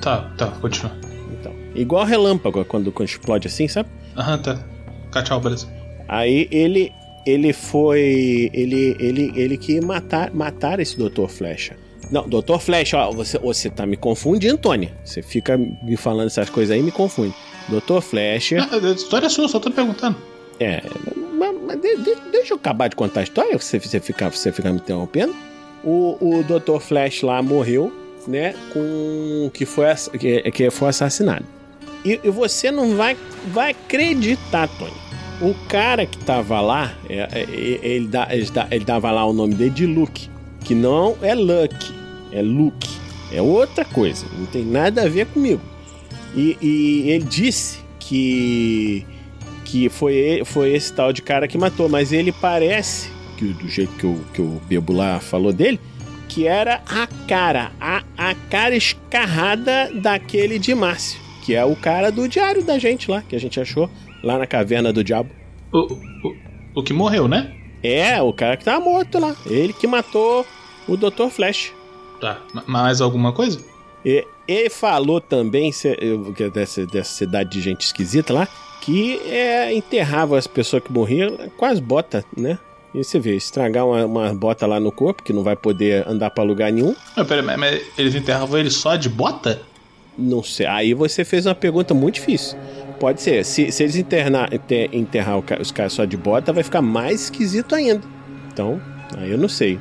tá, 0.01 0.31
tá, 0.39 0.47
continua. 0.61 0.93
Então, 1.33 1.53
igual 1.75 2.05
relâmpago 2.05 2.65
quando, 2.65 2.91
quando 2.91 3.09
explode 3.09 3.47
assim, 3.49 3.69
sabe? 3.69 3.89
Aham, 4.17 4.39
tá. 4.39 4.65
Cá, 5.13 5.23
tchau, 5.23 5.41
beleza. 5.41 5.69
Aí 6.09 6.49
ele 6.51 6.93
ele 7.27 7.53
foi 7.53 8.51
ele 8.55 8.97
ele 8.99 9.33
ele 9.37 9.57
que 9.59 9.81
matar 9.81 10.33
matar 10.33 10.81
esse 10.81 10.97
Dr. 10.97 11.27
Flecha. 11.29 11.77
Não, 12.11 12.27
Dr. 12.29 12.59
Flecha, 12.59 12.97
ó, 12.99 13.13
você 13.13 13.39
você 13.39 13.69
tá 13.71 13.85
me 13.87 13.97
confundindo, 13.97 14.57
Tony. 14.59 14.91
Você 15.05 15.23
fica 15.23 15.57
me 15.59 15.97
falando 15.97 16.27
essas 16.29 16.49
coisas 16.51 16.73
aí 16.75 16.81
e 16.81 16.83
me 16.83 16.91
confunde. 16.91 17.35
Dr. 17.69 18.01
Flecha, 18.01 18.67
Ah, 18.71 18.77
a 18.77 18.91
história 18.93 19.27
é 19.27 19.29
sua, 19.29 19.47
só 19.49 19.61
tô 19.61 19.71
perguntando. 19.71 20.17
É, 20.61 20.83
mas, 21.33 21.57
mas 21.67 21.81
de- 21.81 21.97
de- 21.97 22.31
deixa 22.31 22.53
eu 22.53 22.57
acabar 22.59 22.89
de 22.89 22.97
contar 22.97 23.21
a 23.21 23.23
história, 23.23 23.59
você 23.59 23.81
você 23.81 23.99
fica 23.99 24.29
você 24.31 24.53
fica 24.53 24.71
me 24.71 24.77
interrompendo. 24.79 25.35
O, 25.83 26.17
o 26.21 26.45
Dr. 26.45 26.79
Flash 26.79 27.23
lá 27.23 27.43
morreu, 27.43 27.91
né, 28.29 28.55
com 28.73 29.51
que 29.55 29.65
foi 29.65 29.87
que, 30.19 30.43
que 30.51 30.71
foi 30.71 30.91
assassinado. 30.91 31.45
E, 32.05 32.21
e 32.23 32.31
você 32.31 32.71
não 32.71 32.95
vai 32.97 33.17
vai 33.49 33.71
acreditar, 33.71 34.69
Tony. 34.79 34.93
O 35.41 35.55
cara 35.69 36.05
que 36.05 36.19
tava 36.19 36.61
lá, 36.61 36.93
é, 37.09 37.27
é, 37.33 37.41
ele, 37.51 37.81
ele 37.83 38.11
ele 38.71 38.85
dava 38.85 39.11
lá 39.11 39.25
o 39.25 39.33
nome 39.33 39.55
dele 39.55 39.71
de 39.71 39.87
Luke, 39.87 40.29
que 40.63 40.75
não 40.75 41.17
é 41.23 41.35
Lucky, 41.35 41.95
é 42.31 42.43
Luke, 42.43 42.89
é 43.33 43.41
outra 43.41 43.85
coisa, 43.87 44.27
não 44.39 44.45
tem 44.45 44.63
nada 44.65 45.05
a 45.05 45.09
ver 45.09 45.25
comigo. 45.27 45.63
E, 46.37 46.59
e 46.61 47.11
ele 47.11 47.25
disse 47.25 47.79
que 47.99 49.07
que 49.71 49.89
foi, 49.89 50.43
foi 50.45 50.75
esse 50.75 50.93
tal 50.93 51.13
de 51.13 51.23
cara 51.23 51.47
que 51.47 51.57
matou, 51.57 51.89
mas 51.89 52.13
ele 52.13 52.33
parece, 52.33 53.09
que 53.37 53.45
do 53.53 53.69
jeito 53.69 53.93
que 53.95 54.07
o, 54.07 54.21
que 54.35 54.43
o 54.43 54.61
Bebo 54.67 54.93
lá 54.93 55.21
falou 55.21 55.53
dele, 55.53 55.79
que 56.29 56.47
era 56.47 56.83
a 56.89 57.07
cara, 57.29 57.71
a, 57.81 58.03
a 58.19 58.35
cara 58.35 58.75
escarrada 58.75 59.91
daquele 59.95 60.59
de 60.59 60.75
Márcio, 60.75 61.21
que 61.45 61.55
é 61.55 61.65
o 61.65 61.77
cara 61.77 62.11
do 62.11 62.29
diário 62.29 62.65
da 62.65 62.79
gente 62.79 63.11
lá, 63.11 63.23
que 63.23 63.37
a 63.37 63.41
gente 63.41 63.61
achou 63.61 63.89
lá 64.23 64.39
na 64.39 64.47
caverna 64.47 64.93
do 64.93 65.05
diabo. 65.05 65.31
O, 65.73 65.79
o, 65.95 66.37
o 66.77 66.83
que 66.83 66.93
morreu, 66.93 67.29
né? 67.29 67.53
É, 67.83 68.21
o 68.21 68.33
cara 68.33 68.57
que 68.57 68.65
tá 68.65 68.79
morto 68.81 69.19
lá, 69.19 69.35
ele 69.47 69.73
que 69.73 69.87
matou 69.87 70.45
o 70.89 70.97
Dr. 70.97 71.29
Flash. 71.31 71.73
Tá. 72.21 72.41
Ma- 72.53 72.65
Mais 72.67 73.01
alguma 73.01 73.33
coisa? 73.33 73.61
E, 74.05 74.25
ele 74.49 74.69
falou 74.69 75.21
também 75.21 75.71
se- 75.73 75.97
eu- 76.01 76.33
que 76.35 76.43
é 76.45 76.51
dessa, 76.51 76.85
dessa 76.87 77.13
cidade 77.15 77.51
de 77.51 77.61
gente 77.61 77.83
esquisita 77.83 78.33
lá 78.33 78.49
que 78.81 79.19
é, 79.27 79.73
enterrava 79.75 80.39
as 80.39 80.47
pessoas 80.47 80.83
que 80.83 80.93
morriam 80.93 81.37
com 81.57 81.65
as 81.65 81.79
botas, 81.81 82.25
né? 82.37 82.59
E 82.95 83.05
você 83.05 83.21
vê, 83.21 83.37
estragar 83.37 83.87
uma, 83.87 84.05
uma 84.05 84.35
bota 84.35 84.67
lá 84.67 84.81
no 84.81 84.91
corpo, 84.91 85.23
que 85.23 85.33
não 85.33 85.45
vai 85.45 85.55
poder 85.55 86.07
andar 86.09 86.31
pra 86.31 86.43
lugar 86.43 86.73
nenhum. 86.73 86.95
Não, 87.17 87.25
pera, 87.25 87.43
mas, 87.43 87.57
mas 87.59 87.83
eles 87.97 88.15
enterravam 88.15 88.59
ele 88.59 88.71
só 88.71 88.97
de 88.97 89.09
bota? 89.09 89.63
Não 90.19 90.43
sei. 90.43 90.67
Aí 90.67 90.93
você 90.93 91.25
fez 91.25 91.47
uma 91.47 91.55
pergunta 91.55 91.95
muito 91.95 92.17
difícil. 92.17 92.59
Pode 92.99 93.23
ser. 93.23 93.45
Se, 93.45 93.71
se 93.71 93.83
eles 93.85 93.95
internar, 93.97 94.53
enter- 94.53 94.91
enterrar 94.93 95.39
os 95.61 95.71
caras 95.71 95.93
só 95.93 96.05
de 96.05 96.17
bota, 96.17 96.53
vai 96.53 96.65
ficar 96.65 96.83
mais 96.83 97.23
esquisito 97.25 97.75
ainda. 97.77 98.03
Então, 98.53 98.81
aí 99.17 99.31
eu 99.31 99.39
não 99.39 99.49
sei. 99.49 99.79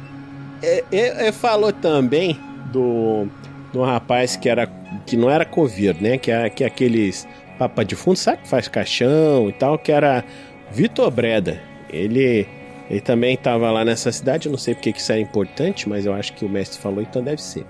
É, 0.61 0.83
é- 0.91 1.27
é, 1.27 1.31
falou 1.31 1.73
também 1.73 2.39
do, 2.71 3.27
do 3.73 3.81
rapaz 3.81 4.35
que 4.35 4.47
era 4.47 4.67
que 5.05 5.17
não 5.17 5.29
era 5.31 5.45
coveiro, 5.45 5.97
né? 5.99 6.17
Que 6.17 6.29
era 6.29 6.49
que 6.49 6.63
aqueles 6.63 7.27
papa 7.59 7.83
de 7.83 7.95
fundo, 7.95 8.17
sabe? 8.17 8.43
Que 8.43 8.47
faz 8.47 8.67
caixão 8.67 9.49
e 9.49 9.53
tal, 9.53 9.77
que 9.77 9.91
era 9.91 10.23
Vitor 10.71 11.11
Breda. 11.11 11.61
Ele 11.91 12.47
ele 12.89 13.01
também 13.01 13.35
estava 13.35 13.69
lá 13.69 13.85
nessa 13.85 14.11
cidade, 14.11 14.47
eu 14.47 14.51
não 14.51 14.57
sei 14.57 14.73
porque 14.73 14.91
que 14.91 14.99
isso 14.99 15.11
é 15.11 15.19
importante, 15.19 15.87
mas 15.87 16.07
eu 16.07 16.13
acho 16.13 16.33
que 16.33 16.43
o 16.43 16.49
mestre 16.49 16.81
falou, 16.81 17.03
então 17.03 17.21
deve 17.21 17.39
ser. 17.39 17.63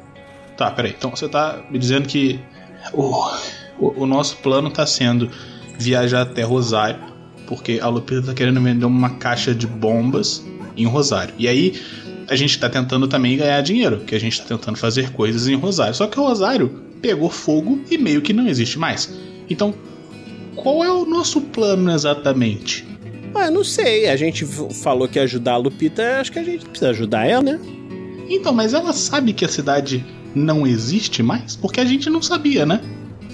Tá, 0.56 0.71
peraí. 0.71 0.95
Então 0.97 1.10
você 1.10 1.28
tá 1.28 1.62
me 1.69 1.78
dizendo 1.78 2.08
que 2.08 2.39
o, 2.93 3.12
O, 3.80 4.04
o 4.04 4.06
nosso 4.06 4.38
plano 4.38 4.69
tá 4.69 4.86
sendo 4.86 5.30
viajar 5.78 6.21
até 6.21 6.43
Rosário, 6.43 6.99
porque 7.47 7.80
a 7.82 7.88
Lupita 7.88 8.21
tá 8.23 8.34
querendo 8.34 8.62
vender 8.62 8.86
uma 8.86 9.12
caixa 9.12 9.56
de 9.56 9.65
bombas 9.65 10.45
em 10.75 10.86
Rosário. 10.86 11.34
E 11.38 11.47
aí 11.47 11.82
a 12.28 12.36
gente 12.36 12.60
tá 12.60 12.69
tentando 12.69 13.08
também 13.08 13.38
ganhar 13.38 13.62
dinheiro, 13.62 14.02
que 14.02 14.13
a 14.13 14.19
gente 14.19 14.39
tá 14.39 14.47
tentando 14.47 14.78
fazer 14.78 15.12
coisas 15.12 15.47
em 15.47 15.56
Rosário. 15.56 15.95
Só 15.95 16.08
que 16.08 16.19
o 16.19 16.23
Rosário 16.23 16.69
pegou 17.02 17.30
fogo 17.30 17.82
e 17.89 17.97
meio 17.97 18.21
que 18.21 18.34
não 18.34 18.47
existe 18.47 18.78
mais. 18.78 19.12
Então, 19.49 19.73
qual 20.55 20.83
é 20.83 20.91
o 20.91 21.05
nosso 21.05 21.41
plano 21.41 21.91
exatamente? 21.91 22.88
Ah, 23.33 23.49
não 23.49 23.63
sei. 23.63 24.07
A 24.07 24.15
gente 24.15 24.45
falou 24.45 25.07
que 25.07 25.19
ia 25.19 25.23
ajudar 25.23 25.53
a 25.53 25.57
Lupita, 25.57 26.19
acho 26.19 26.31
que 26.31 26.39
a 26.39 26.43
gente 26.43 26.65
precisa 26.65 26.89
ajudar 26.91 27.25
ela, 27.25 27.43
né? 27.43 27.59
Então, 28.29 28.53
mas 28.53 28.73
ela 28.73 28.93
sabe 28.93 29.33
que 29.33 29.45
a 29.45 29.49
cidade 29.49 30.05
não 30.35 30.67
existe 30.67 31.23
mais? 31.23 31.55
Porque 31.55 31.79
a 31.79 31.85
gente 31.85 32.09
não 32.09 32.21
sabia, 32.21 32.65
né? 32.65 32.81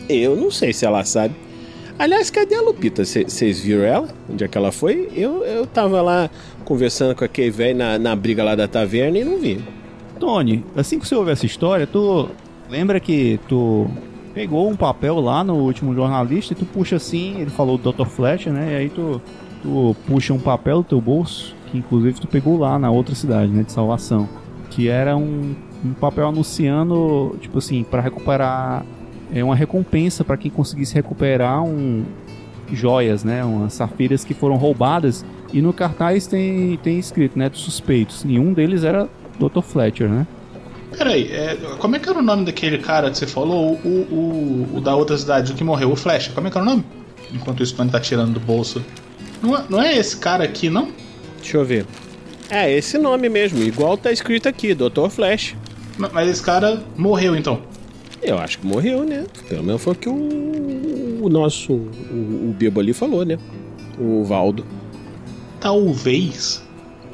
Eu 0.07 0.35
não 0.35 0.51
sei 0.51 0.71
se 0.71 0.85
ela 0.85 1.03
sabe. 1.03 1.35
Aliás, 1.97 2.29
cadê 2.29 2.55
a 2.55 2.61
Lupita? 2.61 3.03
Vocês 3.05 3.61
viram 3.61 3.83
ela? 3.83 4.09
Onde 4.29 4.43
é 4.43 4.47
que 4.47 4.57
ela 4.57 4.71
foi? 4.71 5.09
Eu, 5.15 5.43
eu 5.45 5.65
tava 5.65 6.01
lá 6.01 6.29
conversando 6.65 7.15
com 7.15 7.23
aquele 7.23 7.49
velho 7.49 7.77
na, 7.77 7.97
na 7.97 8.15
briga 8.15 8.43
lá 8.43 8.53
da 8.53 8.67
taverna 8.67 9.17
e 9.17 9.23
não 9.23 9.39
vi. 9.39 9.63
Tony, 10.19 10.63
assim 10.75 10.99
que 10.99 11.07
você 11.07 11.15
ouve 11.15 11.31
essa 11.31 11.45
história, 11.45 11.87
tu 11.87 12.29
lembra 12.69 12.99
que 12.99 13.39
tu 13.47 13.89
pegou 14.35 14.69
um 14.69 14.75
papel 14.75 15.21
lá 15.21 15.45
no 15.45 15.55
último 15.55 15.95
jornalista 15.95 16.51
e 16.51 16.55
tu 16.57 16.65
puxa 16.65 16.97
assim, 16.97 17.39
ele 17.39 17.49
falou 17.49 17.77
do 17.77 17.91
Dr. 17.91 18.05
Fletcher, 18.05 18.51
né? 18.51 18.73
E 18.73 18.75
aí 18.75 18.89
tu, 18.89 19.21
tu 19.63 19.95
puxa 20.05 20.33
um 20.33 20.39
papel 20.39 20.79
do 20.79 20.83
teu 20.83 20.99
bolso, 20.99 21.55
que 21.71 21.77
inclusive 21.77 22.19
tu 22.19 22.27
pegou 22.27 22.59
lá 22.59 22.77
na 22.77 22.91
outra 22.91 23.15
cidade, 23.15 23.49
né? 23.49 23.63
De 23.63 23.71
salvação. 23.71 24.27
Que 24.69 24.89
era 24.89 25.15
um, 25.15 25.55
um 25.83 25.93
papel 25.93 26.27
anunciando, 26.27 27.37
tipo 27.39 27.59
assim, 27.59 27.83
para 27.83 28.01
recuperar. 28.01 28.85
É 29.33 29.41
uma 29.41 29.55
recompensa 29.55 30.23
para 30.23 30.35
quem 30.35 30.51
conseguisse 30.51 30.93
recuperar 30.93 31.63
um 31.63 32.03
joias, 32.73 33.23
né? 33.23 33.43
Umas 33.43 33.73
safiras 33.73 34.25
que 34.25 34.33
foram 34.33 34.57
roubadas. 34.57 35.25
E 35.53 35.61
no 35.61 35.71
cartaz 35.71 36.27
tem, 36.27 36.77
tem 36.83 36.99
escrito, 36.99 37.39
né? 37.39 37.47
Dos 37.47 37.61
suspeitos. 37.61 38.25
Nenhum 38.25 38.51
deles 38.51 38.83
era 38.83 39.07
Dr. 39.39 39.61
Fletcher, 39.61 40.09
né? 40.09 40.27
Peraí, 40.97 41.29
é, 41.31 41.55
como 41.79 41.95
é 41.95 41.99
que 41.99 42.09
era 42.09 42.17
o 42.19 42.21
nome 42.21 42.45
daquele 42.45 42.77
cara 42.77 43.09
que 43.11 43.17
você 43.17 43.27
falou? 43.27 43.73
O, 43.83 43.87
o, 43.87 44.77
o 44.77 44.81
da 44.81 44.95
outra 44.95 45.17
cidade, 45.17 45.51
o 45.51 45.55
que 45.55 45.63
morreu, 45.63 45.91
o 45.91 45.95
Flash. 45.95 46.29
Como 46.29 46.47
é 46.47 46.51
que 46.51 46.57
era 46.57 46.65
o 46.65 46.69
nome? 46.69 46.85
Enquanto 47.33 47.59
o 47.61 47.65
Stone 47.65 47.89
tá 47.91 47.99
tirando 47.99 48.33
do 48.33 48.39
bolso. 48.39 48.83
Não 49.41 49.55
é, 49.57 49.63
não 49.69 49.81
é 49.81 49.97
esse 49.97 50.17
cara 50.17 50.43
aqui, 50.43 50.69
não? 50.69 50.89
Deixa 51.41 51.57
eu 51.57 51.65
ver. 51.65 51.85
É, 52.49 52.71
esse 52.71 52.97
nome 52.97 53.27
mesmo, 53.27 53.61
igual 53.63 53.97
tá 53.97 54.11
escrito 54.11 54.47
aqui, 54.47 54.73
Dr. 54.73 55.09
Flash. 55.09 55.55
Ma- 55.97 56.09
Mas 56.13 56.29
esse 56.29 56.41
cara 56.43 56.81
morreu 56.95 57.35
então. 57.35 57.61
Eu 58.21 58.37
acho 58.39 58.59
que 58.59 58.65
morreu, 58.65 59.03
né? 59.03 59.25
Pelo 59.49 59.63
menos 59.63 59.81
foi 59.81 59.93
o 59.93 59.95
que 59.95 60.09
o, 60.09 61.25
o 61.25 61.29
nosso, 61.29 61.73
o, 61.73 62.49
o 62.49 62.55
Bibo 62.57 62.79
ali 62.79 62.93
falou, 62.93 63.25
né? 63.25 63.37
O 63.99 64.23
Valdo. 64.23 64.65
Talvez 65.59 66.63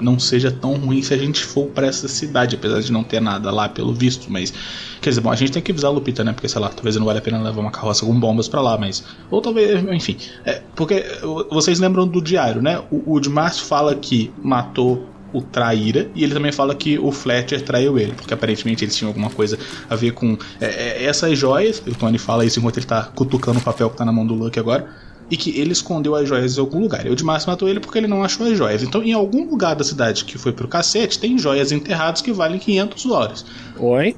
não 0.01 0.19
seja 0.19 0.51
tão 0.51 0.73
ruim 0.75 1.01
se 1.01 1.13
a 1.13 1.17
gente 1.17 1.43
for 1.43 1.67
pra 1.67 1.87
essa 1.87 2.07
cidade, 2.07 2.55
apesar 2.55 2.81
de 2.81 2.91
não 2.91 3.03
ter 3.03 3.21
nada 3.21 3.51
lá 3.51 3.69
pelo 3.69 3.93
visto, 3.93 4.31
mas 4.31 4.53
quer 5.01 5.09
dizer, 5.09 5.21
bom, 5.21 5.31
a 5.31 5.35
gente 5.35 5.51
tem 5.51 5.61
que 5.61 5.71
avisar 5.71 5.91
Lupita, 5.91 6.23
né? 6.23 6.33
Porque 6.33 6.47
sei 6.47 6.61
lá, 6.61 6.69
talvez 6.69 6.95
não 6.95 7.05
vale 7.05 7.19
a 7.19 7.21
pena 7.21 7.41
levar 7.41 7.61
uma 7.61 7.71
carroça 7.71 8.05
com 8.05 8.19
bombas 8.19 8.47
pra 8.47 8.61
lá, 8.61 8.77
mas 8.77 9.03
ou 9.29 9.41
talvez, 9.41 9.83
enfim, 9.91 10.17
é, 10.45 10.61
porque 10.75 11.05
vocês 11.49 11.79
lembram 11.79 12.07
do 12.07 12.21
diário, 12.21 12.61
né? 12.61 12.81
O, 12.91 13.15
o 13.15 13.19
de 13.19 13.29
fala 13.61 13.95
que 13.95 14.31
matou 14.43 15.07
o 15.33 15.41
Traíra 15.41 16.09
e 16.13 16.23
ele 16.23 16.33
também 16.33 16.51
fala 16.51 16.75
que 16.75 16.99
o 16.99 17.11
Fletcher 17.11 17.61
traiu 17.61 17.97
ele, 17.97 18.13
porque 18.13 18.33
aparentemente 18.33 18.83
eles 18.83 18.95
tinham 18.95 19.09
alguma 19.09 19.29
coisa 19.29 19.57
a 19.89 19.95
ver 19.95 20.11
com 20.11 20.37
é, 20.59 20.65
é, 20.65 21.05
essas 21.05 21.37
joias. 21.37 21.81
O 21.85 21.95
Tony 21.95 22.17
fala 22.17 22.45
isso 22.45 22.59
enquanto 22.59 22.77
ele 22.77 22.85
tá 22.85 23.03
cutucando 23.15 23.59
o 23.59 23.61
papel 23.61 23.89
que 23.89 23.97
tá 23.97 24.05
na 24.05 24.11
mão 24.11 24.25
do 24.25 24.33
Luke 24.33 24.59
agora 24.59 24.89
e 25.31 25.37
que 25.37 25.57
ele 25.57 25.71
escondeu 25.71 26.13
as 26.13 26.27
joias 26.27 26.57
em 26.57 26.59
algum 26.59 26.81
lugar. 26.81 27.07
E 27.07 27.09
o 27.09 27.15
de 27.15 27.23
Márcio 27.23 27.49
matou 27.49 27.69
ele 27.69 27.79
porque 27.79 27.97
ele 27.97 28.07
não 28.07 28.21
achou 28.21 28.45
as 28.45 28.57
joias. 28.57 28.83
Então, 28.83 29.01
em 29.01 29.13
algum 29.13 29.49
lugar 29.49 29.77
da 29.77 29.83
cidade 29.83 30.25
que 30.25 30.37
foi 30.37 30.51
pro 30.51 30.67
cacete, 30.67 31.17
tem 31.17 31.37
joias 31.37 31.71
enterradas 31.71 32.21
que 32.21 32.33
valem 32.33 32.59
500 32.59 33.05
dólares. 33.05 33.45
Oi? 33.79 34.13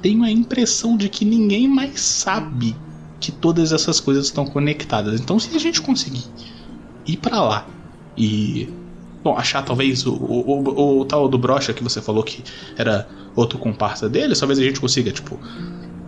Tenho 0.00 0.22
a 0.22 0.30
impressão 0.30 0.96
de 0.96 1.08
que 1.08 1.24
ninguém 1.24 1.66
mais 1.66 2.00
sabe 2.00 2.76
que 3.18 3.32
todas 3.32 3.72
essas 3.72 3.98
coisas 3.98 4.26
estão 4.26 4.46
conectadas. 4.46 5.20
Então, 5.20 5.36
se 5.40 5.54
a 5.56 5.58
gente 5.58 5.82
conseguir 5.82 6.24
ir 7.04 7.16
pra 7.16 7.40
lá 7.40 7.66
e. 8.16 8.68
Bom, 9.24 9.36
achar 9.36 9.64
talvez 9.64 10.06
o, 10.06 10.14
o, 10.14 10.62
o, 10.62 11.00
o 11.00 11.04
tal 11.04 11.28
do 11.28 11.36
Brocha 11.36 11.72
que 11.72 11.82
você 11.82 12.00
falou 12.00 12.22
que 12.22 12.44
era 12.76 13.08
outro 13.34 13.58
comparsa 13.58 14.08
dele, 14.08 14.36
talvez 14.36 14.60
a 14.60 14.62
gente 14.62 14.78
consiga, 14.78 15.10
tipo, 15.10 15.40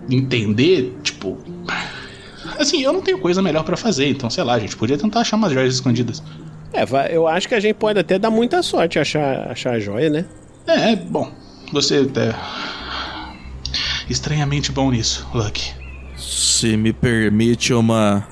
entender, 0.09 0.97
tipo. 1.03 1.37
Assim, 2.59 2.83
eu 2.83 2.93
não 2.93 3.01
tenho 3.01 3.19
coisa 3.19 3.41
melhor 3.41 3.63
pra 3.65 3.77
fazer, 3.77 4.09
então 4.09 4.29
sei 4.29 4.43
lá, 4.45 4.55
a 4.55 4.59
gente 4.59 4.77
podia 4.77 4.99
tentar 4.99 5.21
achar 5.21 5.37
umas 5.37 5.53
joias 5.53 5.75
escondidas. 5.75 6.23
É, 6.73 6.85
vai- 6.85 7.15
eu 7.17 7.27
acho 7.29 7.49
que 7.49 7.55
a 7.55 7.61
gente 7.61 7.77
pode 7.77 7.99
até 7.99 8.19
dar 8.19 8.31
muita 8.31 8.63
sorte 8.63 8.99
achar, 8.99 9.51
achar 9.51 9.73
a 9.75 9.79
joia, 9.81 10.11
né? 10.11 10.25
É, 10.67 10.93
é, 10.93 10.97
bom, 10.97 11.31
você 11.73 12.01
é 12.17 12.35
estranhamente 14.11 14.73
bom 14.73 14.91
nisso, 14.91 15.27
Lucky. 15.35 15.73
Se 16.17 16.77
me 16.77 16.93
permite 16.93 17.73
uma 17.73 18.27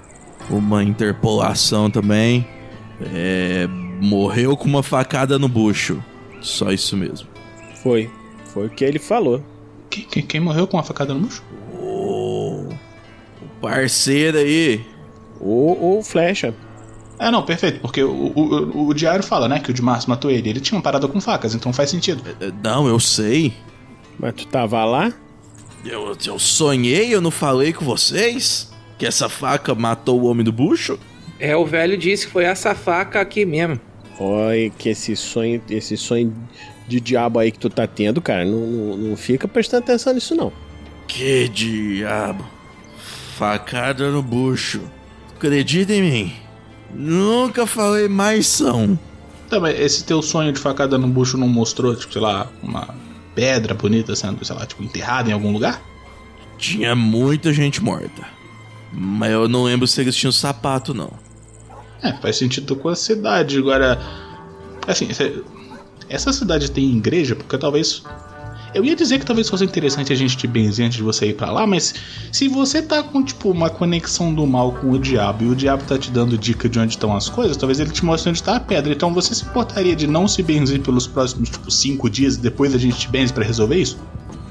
uma 0.49 0.83
interpolação 0.85 1.91
também, 1.91 2.47
é, 3.13 3.67
morreu 4.01 4.57
com 4.57 4.65
uma 4.67 4.83
facada 4.83 5.39
no 5.41 5.49
bucho. 5.49 6.01
Só 6.41 6.71
isso 6.71 6.97
mesmo. 6.97 7.27
Foi. 7.83 8.09
Foi 8.53 8.67
o 8.67 8.71
que 8.71 8.85
ele 8.85 9.01
falou. 9.01 9.43
Quem, 9.91 10.05
quem- 10.05 10.23
quem 10.23 10.41
morreu 10.41 10.67
com 10.69 10.77
uma 10.77 10.85
facada 10.85 11.13
no 11.13 11.21
bucho? 11.21 11.43
Parceiro 13.71 14.39
aí. 14.39 14.81
O, 15.41 15.99
o 15.99 16.03
Flecha. 16.03 16.55
É, 17.19 17.31
não, 17.31 17.43
perfeito, 17.43 17.81
porque 17.81 18.03
o, 18.03 18.11
o, 18.11 18.41
o- 18.85 18.89
o 18.89 18.95
diário 18.95 19.25
fala, 19.25 19.49
né, 19.49 19.59
que 19.59 19.71
o 19.71 19.75
de 19.75 19.81
Márcio 19.81 20.11
matou 20.11 20.31
ele. 20.31 20.51
Ele 20.51 20.61
tinha 20.61 20.77
uma 20.77 20.83
parada 20.83 21.09
com 21.09 21.21
facas, 21.21 21.55
então 21.55 21.73
faz 21.73 21.89
sentido. 21.91 22.23
É, 22.41 22.51
Não, 22.63 22.87
eu 22.87 23.01
sei. 23.01 23.55
Mas 24.19 24.35
tu 24.35 24.47
tava 24.47 24.85
lá? 24.85 25.13
Eu, 25.85 26.17
eu 26.27 26.39
sonhei, 26.39 27.15
eu 27.15 27.21
não 27.21 27.31
falei 27.31 27.73
com 27.73 27.85
vocês? 27.85 28.71
Que 28.99 29.07
essa 29.07 29.29
faca 29.29 29.75
matou 29.75 30.21
o 30.21 30.27
homem 30.27 30.45
do 30.45 30.53
bucho? 30.53 30.99
É, 31.39 31.57
o 31.57 31.65
velho 31.67 31.97
disse 31.97 32.27
que 32.27 32.33
foi 32.33 32.45
essa 32.45 32.75
faca 32.75 33.21
aqui 33.21 33.45
mesmo. 33.47 33.79
Olha 34.19 34.71
que 34.71 34.89
esse 34.89 35.15
sonho, 35.15 35.63
esse 35.71 35.97
sonho 35.97 36.35
de 36.89 36.99
diabo 37.01 37.39
aí 37.39 37.51
que 37.53 37.59
tu 37.59 37.69
tá 37.69 37.87
tendo, 37.87 38.21
cara, 38.23 38.45
não, 38.45 38.61
não, 38.61 38.97
não 38.97 39.17
fica 39.17 39.47
prestando 39.47 39.85
atenção 39.85 40.13
nisso 40.15 40.35
não. 40.35 40.51
Que 41.07 41.49
diabo. 41.49 42.45
Facada 43.37 44.11
no 44.11 44.23
bucho. 44.23 44.81
Acredita 45.35 45.93
em 45.93 46.01
mim. 46.01 46.33
Nunca 46.95 47.67
falei 47.67 48.09
mais 48.09 48.47
são. 48.47 48.99
Tá, 49.51 49.61
mas 49.61 49.79
esse 49.79 50.05
teu 50.05 50.23
sonho 50.23 50.53
de 50.53 50.59
facada 50.59 50.97
no 50.97 51.07
bucho 51.07 51.37
não 51.37 51.47
mostrou, 51.47 51.95
tipo, 51.95 52.15
sei 52.15 52.23
lá, 52.23 52.49
uma 52.63 52.95
pedra 53.35 53.75
bonita 53.75 54.17
sendo, 54.17 54.43
sei 54.43 54.57
lá, 54.57 54.65
tipo, 54.65 54.83
enterrada 54.83 55.29
em 55.29 55.35
algum 55.35 55.53
lugar? 55.53 55.83
Tinha 56.57 56.97
muita 56.97 57.53
gente 57.53 57.83
morta. 57.83 58.27
Mas 58.91 59.31
eu 59.33 59.47
não 59.47 59.65
lembro 59.65 59.87
se 59.87 60.01
eles 60.01 60.17
tinham 60.17 60.33
sapato, 60.33 60.95
não. 60.95 61.13
É, 62.03 62.15
faz 62.15 62.37
sentido 62.37 62.75
com 62.75 62.89
a 62.89 62.97
cidade. 62.97 63.59
Agora, 63.59 64.01
assim, 64.87 65.09
essa 66.09 66.33
cidade 66.33 66.71
tem 66.71 66.97
igreja? 66.97 67.37
Porque 67.37 67.59
talvez. 67.59 68.03
Eu 68.77 68.85
ia 68.85 68.95
dizer 68.95 69.19
que 69.19 69.25
talvez 69.25 69.49
fosse 69.49 69.65
interessante 69.65 70.13
a 70.13 70.17
gente 70.17 70.37
te 70.37 70.47
benzer 70.47 70.85
antes 70.85 70.99
de 70.99 71.03
você 71.03 71.29
ir 71.29 71.35
pra 71.35 71.51
lá, 71.51 71.67
mas 71.67 71.95
se 72.31 72.47
você 72.47 72.83
tá 72.83 73.03
com, 73.03 73.25
tipo, 73.25 73.51
uma 73.51 73.71
conexão 73.71 74.35
do 74.35 74.47
mal 74.47 74.71
com 74.71 74.91
o 74.91 74.99
diabo 74.99 75.45
e 75.45 75.49
o 75.49 75.57
diabo 75.57 75.83
tá 75.85 75.97
te 75.97 76.11
dando 76.11 76.37
dica 76.37 76.69
de 76.69 76.79
onde 76.79 76.93
estão 76.93 77.17
as 77.17 77.27
coisas, 77.27 77.57
talvez 77.57 77.81
ele 77.81 77.89
te 77.89 78.05
mostre 78.05 78.29
onde 78.29 78.43
tá 78.43 78.57
a 78.57 78.61
pedra. 78.61 78.93
Então 78.93 79.15
você 79.15 79.35
se 79.35 79.45
importaria 79.45 79.97
de 79.97 80.07
não 80.07 80.29
se 80.29 80.43
benzer 80.43 80.83
pelos 80.83 81.07
próximos, 81.07 81.49
tipo, 81.49 81.71
cinco 81.71 82.11
dias 82.11 82.35
e 82.35 82.41
depois 82.41 82.75
a 82.75 82.79
gente 82.79 82.99
te 82.99 83.09
benze 83.09 83.33
pra 83.33 83.43
resolver 83.43 83.77
isso? 83.77 83.99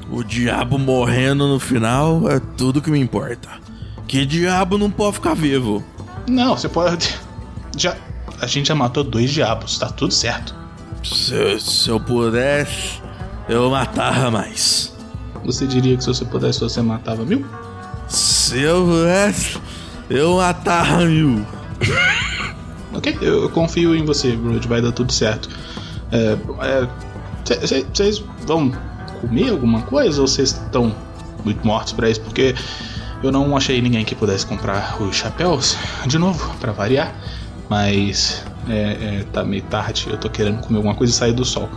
O 0.10 0.24
diabo 0.24 0.80
morrendo 0.80 1.48
no 1.48 1.60
final 1.60 2.28
é 2.28 2.40
tudo 2.58 2.82
que 2.82 2.90
me 2.90 3.00
importa. 3.00 3.48
Que 4.08 4.26
diabo 4.26 4.76
não 4.76 4.90
pode 4.90 5.18
ficar 5.18 5.36
vivo? 5.36 5.84
Não, 6.28 6.58
você 6.58 6.68
pode. 6.68 7.16
Já. 7.78 7.96
A 8.42 8.48
gente 8.48 8.68
já 8.68 8.76
matou 8.76 9.04
dois 9.04 9.30
diabos, 9.30 9.78
tá 9.78 9.88
tudo 9.88 10.14
certo. 10.14 10.54
Se, 11.04 11.60
se 11.60 11.90
eu 11.90 12.00
pudesse, 12.00 13.00
eu 13.48 13.70
matava 13.70 14.32
mais. 14.32 14.94
Você 15.44 15.68
diria 15.68 15.96
que 15.96 16.04
se 16.04 16.08
você 16.08 16.26
pudesse 16.26 16.60
você 16.60 16.82
matava 16.82 17.24
mil? 17.24 17.46
Se 18.08 18.60
eu 18.60 18.86
pudesse, 18.86 19.58
eu 20.10 20.38
matava 20.38 21.06
mil. 21.06 21.46
Ok, 22.94 23.18
eu, 23.22 23.44
eu 23.44 23.50
confio 23.50 23.94
em 23.94 24.06
você, 24.06 24.38
Brood, 24.38 24.66
vai 24.70 24.82
dar 24.82 24.94
tudo 24.94 25.12
certo. 25.12 25.50
Vocês 27.94 28.24
vão 28.48 28.72
comer 29.20 29.50
alguma 29.50 29.82
coisa 29.82 30.22
ou 30.22 30.28
vocês 30.28 30.52
estão 30.52 30.96
muito 31.44 31.68
mortos 31.68 31.92
pra 31.92 32.10
isso? 32.10 32.22
Porque 32.22 32.56
eu 33.22 33.34
não 33.34 33.56
achei 33.58 33.82
ninguém 33.82 34.06
que 34.06 34.16
pudesse 34.16 34.46
comprar 34.46 34.96
os 35.02 35.16
chapéus, 35.16 35.78
de 36.08 36.18
novo, 36.18 36.56
pra 36.60 36.72
variar. 36.72 37.14
Mas 37.70 38.46
é, 38.70 39.20
é, 39.20 39.26
tá 39.34 39.44
meio 39.44 39.64
tarde, 39.64 40.08
eu 40.10 40.18
tô 40.18 40.30
querendo 40.30 40.62
comer 40.62 40.78
alguma 40.78 40.96
coisa 40.96 41.12
e 41.12 41.16
sair 41.16 41.34
do 41.34 41.44
sol. 41.44 41.70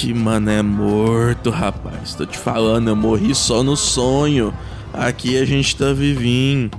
Que 0.00 0.14
mané 0.14 0.62
morto, 0.62 1.50
rapaz. 1.50 2.14
Tô 2.14 2.24
te 2.24 2.38
falando, 2.38 2.88
eu 2.88 2.96
morri 2.96 3.34
só 3.34 3.62
no 3.62 3.76
sonho. 3.76 4.50
Aqui 4.94 5.38
a 5.38 5.44
gente 5.44 5.76
tá 5.76 5.92
vivinho. 5.92 6.70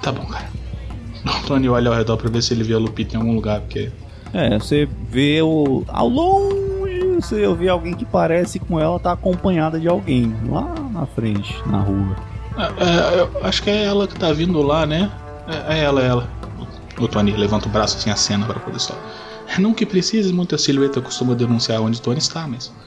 Tá 0.00 0.12
bom, 0.12 0.24
cara. 0.24 0.48
O 1.26 1.46
Tony 1.48 1.68
olha 1.68 1.90
ao 1.90 1.96
redor 1.96 2.16
pra 2.16 2.30
ver 2.30 2.44
se 2.44 2.54
ele 2.54 2.62
vê 2.62 2.74
a 2.74 2.78
Lupita 2.78 3.16
em 3.16 3.18
algum 3.18 3.34
lugar, 3.34 3.62
porque. 3.62 3.90
É, 4.32 4.56
você 4.56 4.88
vê 5.10 5.42
o. 5.42 5.82
Ao 5.88 6.08
longe, 6.08 7.16
você 7.16 7.52
vê 7.54 7.68
alguém 7.68 7.94
que 7.94 8.04
parece 8.04 8.60
com 8.60 8.78
ela 8.78 9.00
tá 9.00 9.10
acompanhada 9.10 9.80
de 9.80 9.88
alguém. 9.88 10.32
Lá 10.48 10.72
na 10.92 11.06
frente, 11.06 11.60
na 11.66 11.80
rua. 11.80 12.14
É, 12.56 12.84
é, 12.84 13.20
eu 13.20 13.44
acho 13.44 13.64
que 13.64 13.68
é 13.68 13.82
ela 13.82 14.06
que 14.06 14.14
tá 14.14 14.32
vindo 14.32 14.62
lá, 14.62 14.86
né? 14.86 15.10
É, 15.68 15.80
é 15.80 15.82
ela, 15.82 16.00
é 16.00 16.06
ela. 16.06 16.30
O 17.00 17.08
Tony 17.08 17.32
levanta 17.32 17.66
o 17.66 17.68
braço 17.68 17.96
assim, 17.96 18.10
a 18.10 18.16
cena 18.16 18.46
para 18.46 18.60
poder 18.60 18.78
só. 18.78 18.94
Não 19.58 19.74
que 19.74 19.84
precise, 19.84 20.32
muita 20.32 20.56
silhueta 20.56 21.00
costuma 21.00 21.34
denunciar 21.34 21.80
onde 21.80 21.98
o 21.98 22.02
Tony 22.02 22.18
está, 22.18 22.46
mas. 22.46 22.72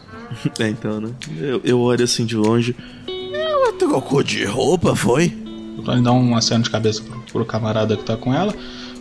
É, 0.59 0.67
então, 0.67 0.99
né? 0.99 1.11
Eu, 1.37 1.61
eu 1.63 1.79
olho 1.79 2.03
assim 2.03 2.25
de 2.25 2.35
longe. 2.35 2.75
Ela 3.07 3.73
trocou 3.73 4.23
de 4.23 4.43
roupa, 4.45 4.95
foi? 4.95 5.31
O 5.77 5.83
Tony 5.83 6.01
dá 6.01 6.11
um 6.11 6.35
aceno 6.35 6.63
de 6.63 6.69
cabeça 6.69 7.03
pro, 7.03 7.19
pro 7.19 7.45
camarada 7.45 7.95
que 7.95 8.03
tá 8.03 8.17
com 8.17 8.33
ela. 8.33 8.53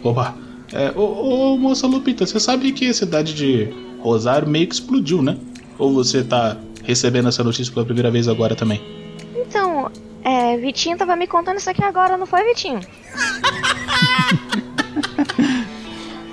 Opa, 0.03 0.35
é, 0.73 0.91
ô, 0.95 1.55
ô 1.55 1.59
moça 1.59 1.87
Lupita, 1.87 2.27
você 2.27 2.41
sabe 2.41 2.73
que 2.73 2.89
a 2.89 2.95
cidade 2.95 3.35
de 3.35 3.69
Rosário 4.01 4.49
meio 4.49 4.67
que 4.67 4.75
explodiu, 4.75 5.23
né? 5.23 5.37
Ou 5.79 5.93
você 5.93 6.23
tá 6.23 6.57
recebendo 6.83 7.29
essa 7.29 7.45
notícia 7.45 7.73
pela 7.73 7.87
primeira 7.87 8.11
vez 8.11 8.27
agora 8.29 8.55
também? 8.55 8.83
Então, 9.37 9.91
é, 10.25 10.57
Vitinho 10.57 10.97
tava 10.97 11.15
me 11.15 11.27
contando 11.27 11.59
isso 11.59 11.71
aqui 11.71 11.85
agora, 11.85 12.17
não 12.17 12.27
foi, 12.27 12.43
Vitinho? 12.45 12.81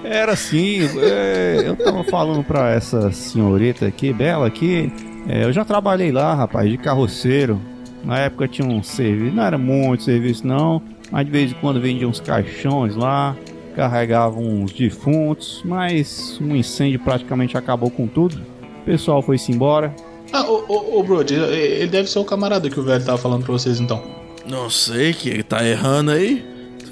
Era 0.10 0.32
assim, 0.32 0.80
é, 0.98 1.62
eu 1.68 1.76
tava 1.76 2.04
falando 2.04 2.44
pra 2.44 2.72
essa 2.72 3.12
senhorita 3.12 3.86
aqui, 3.86 4.12
Bela 4.12 4.48
aqui, 4.48 4.92
é, 5.28 5.44
eu 5.44 5.54
já 5.54 5.64
trabalhei 5.64 6.12
lá, 6.12 6.34
rapaz, 6.34 6.68
de 6.68 6.80
carroceiro. 6.80 7.62
Na 8.04 8.18
época 8.18 8.48
tinha 8.48 8.68
um 8.68 8.82
serviço, 8.82 9.36
não 9.36 9.44
era 9.44 9.56
muito 9.56 10.02
serviço 10.02 10.48
não, 10.48 10.82
mas 11.12 11.28
de 11.28 11.32
vez 11.32 11.52
em 11.52 11.54
quando 11.54 11.80
vendia 11.80 12.08
uns 12.08 12.20
caixões 12.20 12.96
lá, 12.96 13.38
carregavam 13.76 14.44
uns 14.44 14.74
defuntos, 14.74 15.62
mas 15.64 16.40
um 16.42 16.56
incêndio 16.56 17.00
praticamente 17.02 17.56
acabou 17.56 17.92
com 17.92 18.08
tudo. 18.08 18.42
O 18.82 18.86
pessoal 18.86 19.22
foi-se 19.22 19.52
embora. 19.52 19.96
Ah, 20.34 20.50
ô, 20.50 20.66
ô, 20.68 21.00
ô 21.00 21.04
Brody, 21.04 21.36
ele 21.36 21.86
deve 21.86 22.10
ser 22.10 22.18
o 22.18 22.26
camarada 22.26 22.68
que 22.68 22.80
o 22.80 22.84
velho 22.84 23.06
tava 23.06 23.20
falando 23.20 23.44
pra 23.44 23.54
vocês 23.54 23.80
então. 23.80 24.02
Não 24.48 24.72
sei 24.72 25.14
que 25.14 25.30
ele 25.30 25.44
tá 25.44 25.64
errando 25.64 26.10
aí. 26.10 26.44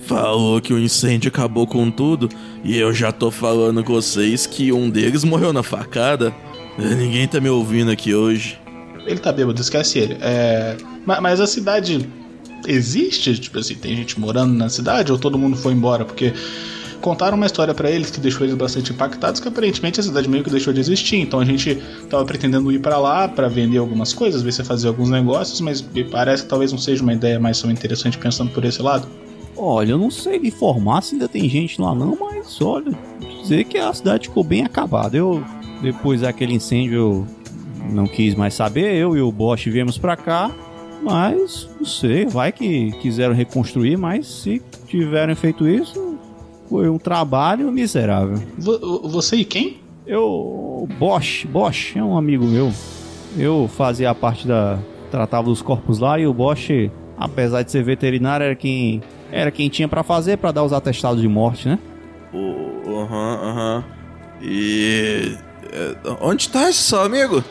Falou 0.08 0.62
que 0.62 0.74
o 0.74 0.80
incêndio 0.80 1.28
acabou 1.30 1.68
com 1.68 1.92
tudo 1.92 2.30
e 2.64 2.78
eu 2.78 2.94
já 2.94 3.12
tô 3.12 3.30
falando 3.30 3.84
com 3.84 3.94
vocês 3.94 4.46
que 4.46 4.72
um 4.72 4.90
deles 4.90 5.24
morreu 5.26 5.52
na 5.52 5.62
facada. 5.64 6.34
Ninguém 6.78 7.28
tá 7.28 7.42
me 7.42 7.50
ouvindo 7.50 7.92
aqui 7.92 8.14
hoje. 8.16 8.58
Ele 9.06 9.20
tá 9.20 9.32
bêbado, 9.32 9.60
esquece 9.60 10.00
ele. 10.00 10.18
É. 10.22 10.78
ma- 11.06 11.20
Mas 11.20 11.42
a 11.42 11.48
cidade 11.48 12.08
existe? 12.66 13.38
Tipo 13.38 13.60
assim, 13.60 13.76
tem 13.76 13.96
gente 13.96 14.20
morando 14.20 14.54
na 14.54 14.70
cidade 14.70 15.12
ou 15.12 15.18
todo 15.20 15.38
mundo 15.38 15.58
foi 15.58 15.74
embora? 15.74 16.06
Porque 16.06 16.34
contaram 17.02 17.36
uma 17.36 17.46
história 17.46 17.74
pra 17.74 17.92
eles 17.92 18.10
que 18.10 18.20
deixou 18.22 18.46
eles 18.46 18.56
bastante 18.56 18.92
impactados 18.94 19.40
que 19.42 19.48
aparentemente 19.48 20.00
a 20.00 20.04
cidade 20.04 20.30
meio 20.30 20.44
que 20.44 20.50
deixou 20.50 20.72
de 20.72 20.80
existir. 20.80 21.18
Então 21.18 21.40
a 21.42 21.46
gente 21.46 21.76
tava 22.10 22.24
pretendendo 22.24 22.72
ir 22.72 22.80
pra 22.80 22.98
lá 22.98 23.28
pra 23.28 23.48
vender 23.50 23.78
algumas 23.78 24.14
coisas, 24.14 24.42
ver 24.42 24.54
se 24.54 24.64
fazer 24.64 24.88
alguns 24.88 25.10
negócios, 25.10 25.60
mas 25.60 25.82
me 25.82 26.04
parece 26.06 26.44
que 26.44 26.50
talvez 26.50 26.72
não 26.72 26.80
seja 26.80 27.04
uma 27.04 27.14
ideia 27.14 27.40
mais 27.40 27.60
tão 27.62 27.70
interessante 27.70 28.18
pensando 28.18 28.52
por 28.52 28.64
esse 28.64 28.82
lado. 28.82 29.06
Olha, 29.58 29.92
eu 29.92 29.98
não 29.98 30.12
sei 30.12 30.38
informar 30.38 31.02
se 31.02 31.16
ainda 31.16 31.28
tem 31.28 31.48
gente 31.50 31.82
lá 31.82 31.96
não, 31.96 32.18
mas 32.20 32.62
olha, 32.62 32.92
dizer 33.42 33.64
que 33.66 33.78
a 33.78 33.92
cidade 33.94 34.28
ficou 34.28 34.44
bem 34.44 34.64
acabada. 34.64 35.18
Eu, 35.18 35.44
depois 35.82 36.22
daquele 36.22 36.54
incêndio, 36.54 36.94
eu 36.96 37.28
não 37.92 38.06
quis 38.06 38.36
mais 38.36 38.54
saber, 38.54 38.94
eu 38.96 39.16
e 39.18 39.22
o 39.22 39.32
Bosch 39.32 39.66
viemos 39.68 39.98
pra 39.98 40.16
cá, 40.16 40.52
mas 41.02 41.68
não 41.80 41.86
sei, 41.86 42.26
vai 42.26 42.52
que 42.52 42.92
quiseram 43.02 43.34
reconstruir, 43.34 43.98
mas 43.98 44.28
se 44.28 44.62
tiverem 44.88 45.36
feito 45.36 45.68
isso, 45.68 46.18
foi 46.70 46.90
um 46.90 46.98
trabalho 46.98 47.72
miserável. 47.72 48.38
Vo- 48.58 49.08
Você 49.10 49.38
e 49.38 49.46
quem? 49.46 49.78
Eu, 50.06 50.88
Bosch, 51.00 51.46
Bosch 51.46 51.96
é 51.98 52.04
um 52.04 52.18
amigo 52.18 52.46
meu. 52.46 52.72
Eu 53.38 53.70
fazia 53.76 54.10
a 54.10 54.16
parte 54.16 54.48
da 54.48 54.80
tratava 55.12 55.48
dos 55.48 55.62
corpos 55.62 56.00
lá 56.00 56.20
e 56.20 56.28
o 56.28 56.34
Bosch, 56.34 56.70
apesar 57.18 57.64
de 57.64 57.72
ser 57.72 57.84
veterinário, 57.84 58.44
era 58.46 58.56
quem 58.56 59.02
era 59.32 59.52
quem 59.52 59.70
tinha 59.70 59.88
pra 59.88 60.04
fazer 60.04 60.38
pra 60.38 60.52
dar 60.52 60.64
os 60.64 60.74
atestados 60.74 61.22
de 61.22 61.28
morte, 61.28 61.68
né? 61.68 61.80
O- 62.34 63.00
Aham, 63.02 63.40
aham. 63.44 63.84
E. 64.42 65.36
é, 65.72 65.96
Onde 66.22 66.50
tá 66.50 66.70
esse 66.70 66.80
seu 66.80 67.02
amigo? 67.02 67.44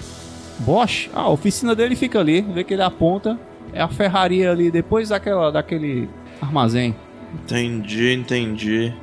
Bosch, 0.60 1.10
ah, 1.14 1.22
a 1.22 1.28
oficina 1.28 1.74
dele 1.74 1.94
fica 1.94 2.18
ali, 2.18 2.40
vê 2.40 2.64
que 2.64 2.72
ele 2.74 2.82
aponta, 2.82 3.38
é 3.72 3.80
a 3.82 3.88
ferraria 3.88 4.50
ali 4.50 4.70
depois 4.70 5.10
daquela 5.10 5.50
daquele 5.50 6.08
armazém. 6.40 6.94
Entendi, 7.34 8.12
entendi. 8.14 8.94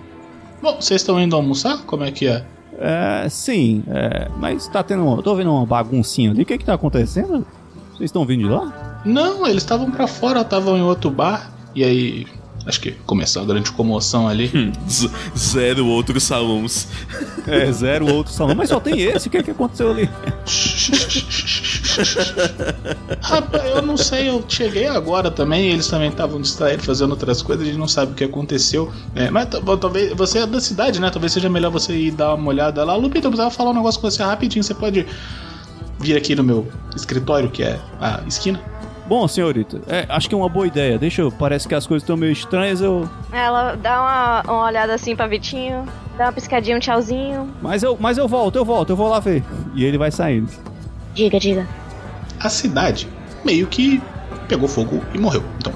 Bom, 0.61 0.77
vocês 0.81 1.01
estão 1.01 1.19
indo 1.19 1.35
almoçar? 1.35 1.83
Como 1.85 2.03
é 2.03 2.11
que 2.11 2.27
é? 2.27 2.43
É, 2.79 3.27
sim, 3.29 3.83
é, 3.87 4.27
mas 4.39 4.67
tá 4.67 4.81
tendo, 4.81 5.05
eu 5.15 5.21
tô 5.21 5.35
vendo 5.35 5.51
uma 5.53 5.65
baguncinha 5.65 6.31
ali. 6.31 6.41
O 6.41 6.45
que 6.45 6.57
que 6.57 6.65
tá 6.65 6.73
acontecendo? 6.73 7.45
Vocês 7.91 8.05
estão 8.09 8.25
vindo 8.25 8.45
de 8.45 8.49
lá? 8.49 9.01
Não, 9.05 9.45
eles 9.45 9.61
estavam 9.61 9.91
pra 9.91 10.07
fora, 10.07 10.41
estavam 10.41 10.75
em 10.77 10.81
outro 10.81 11.11
bar. 11.11 11.51
E 11.75 11.83
aí, 11.83 12.25
acho 12.65 12.79
que 12.79 12.91
começou 13.05 13.41
a 13.41 13.45
grande 13.45 13.71
comoção 13.71 14.27
ali. 14.27 14.51
Z- 14.89 15.09
Zero 15.37 15.85
outros 15.87 16.23
salões. 16.23 16.87
É, 17.47 17.71
zero 17.71 18.11
outro 18.13 18.31
salão, 18.33 18.55
mas 18.55 18.69
só 18.69 18.79
tem 18.79 19.01
esse. 19.01 19.27
O 19.27 19.31
que 19.31 19.43
que 19.43 19.51
aconteceu 19.51 19.91
ali? 19.91 20.09
Rapaz, 23.21 23.63
eu 23.75 23.81
não 23.81 23.97
sei, 23.97 24.29
eu 24.29 24.43
cheguei 24.47 24.87
agora 24.87 25.29
também, 25.31 25.71
eles 25.71 25.87
também 25.87 26.09
estavam 26.09 26.39
distraídos 26.41 26.85
fazendo 26.85 27.11
outras 27.11 27.41
coisas, 27.41 27.63
a 27.63 27.67
gente 27.69 27.79
não 27.79 27.87
sabe 27.87 28.11
o 28.11 28.15
que 28.15 28.23
aconteceu. 28.23 28.91
É, 29.15 29.29
mas 29.29 29.47
talvez 29.79 30.13
você 30.13 30.39
é 30.39 30.45
da 30.47 30.59
cidade, 30.59 30.99
né? 30.99 31.09
Talvez 31.09 31.31
seja 31.33 31.49
melhor 31.49 31.71
você 31.71 31.93
ir 31.93 32.11
dar 32.11 32.33
uma 32.35 32.49
olhada 32.49 32.83
lá. 32.83 32.95
Lupita, 32.95 33.27
eu 33.27 33.31
precisava 33.31 33.51
falar 33.51 33.71
um 33.71 33.75
negócio 33.75 33.99
com 33.99 34.09
você 34.09 34.23
rapidinho. 34.23 34.63
Você 34.63 34.73
pode 34.73 35.05
vir 35.99 36.15
aqui 36.17 36.35
no 36.35 36.43
meu 36.43 36.67
escritório, 36.95 37.49
que 37.49 37.63
é 37.63 37.79
a 37.99 38.21
esquina? 38.27 38.59
Bom, 39.13 39.27
senhorita, 39.27 39.79
é, 39.87 40.07
acho 40.09 40.27
que 40.27 40.33
é 40.33 40.37
uma 40.39 40.49
boa 40.49 40.65
ideia. 40.65 40.97
Deixa 40.97 41.21
eu. 41.21 41.31
Parece 41.31 41.67
que 41.67 41.75
as 41.75 41.85
coisas 41.85 42.01
estão 42.01 42.17
meio 42.17 42.31
estranhas, 42.31 42.81
eu. 42.81 43.07
Ela 43.31 43.75
dá 43.75 44.01
uma, 44.01 44.41
uma 44.41 44.65
olhada 44.65 44.91
assim 44.91 45.15
pra 45.15 45.27
Vitinho, 45.27 45.87
dá 46.17 46.25
uma 46.25 46.33
piscadinha, 46.33 46.75
um 46.75 46.79
tchauzinho. 46.79 47.47
Mas 47.61 47.83
eu, 47.83 47.95
mas 47.99 48.17
eu 48.17 48.27
volto, 48.27 48.55
eu 48.55 48.65
volto, 48.65 48.89
eu 48.89 48.95
vou 48.95 49.07
lá 49.07 49.19
ver. 49.19 49.43
E 49.75 49.85
ele 49.85 49.99
vai 49.99 50.09
saindo. 50.09 50.49
Diga, 51.13 51.39
diga. 51.39 51.67
A 52.39 52.49
cidade 52.49 53.07
meio 53.45 53.67
que 53.67 54.01
pegou 54.47 54.67
fogo 54.67 54.99
e 55.13 55.19
morreu. 55.19 55.43
Então, 55.59 55.73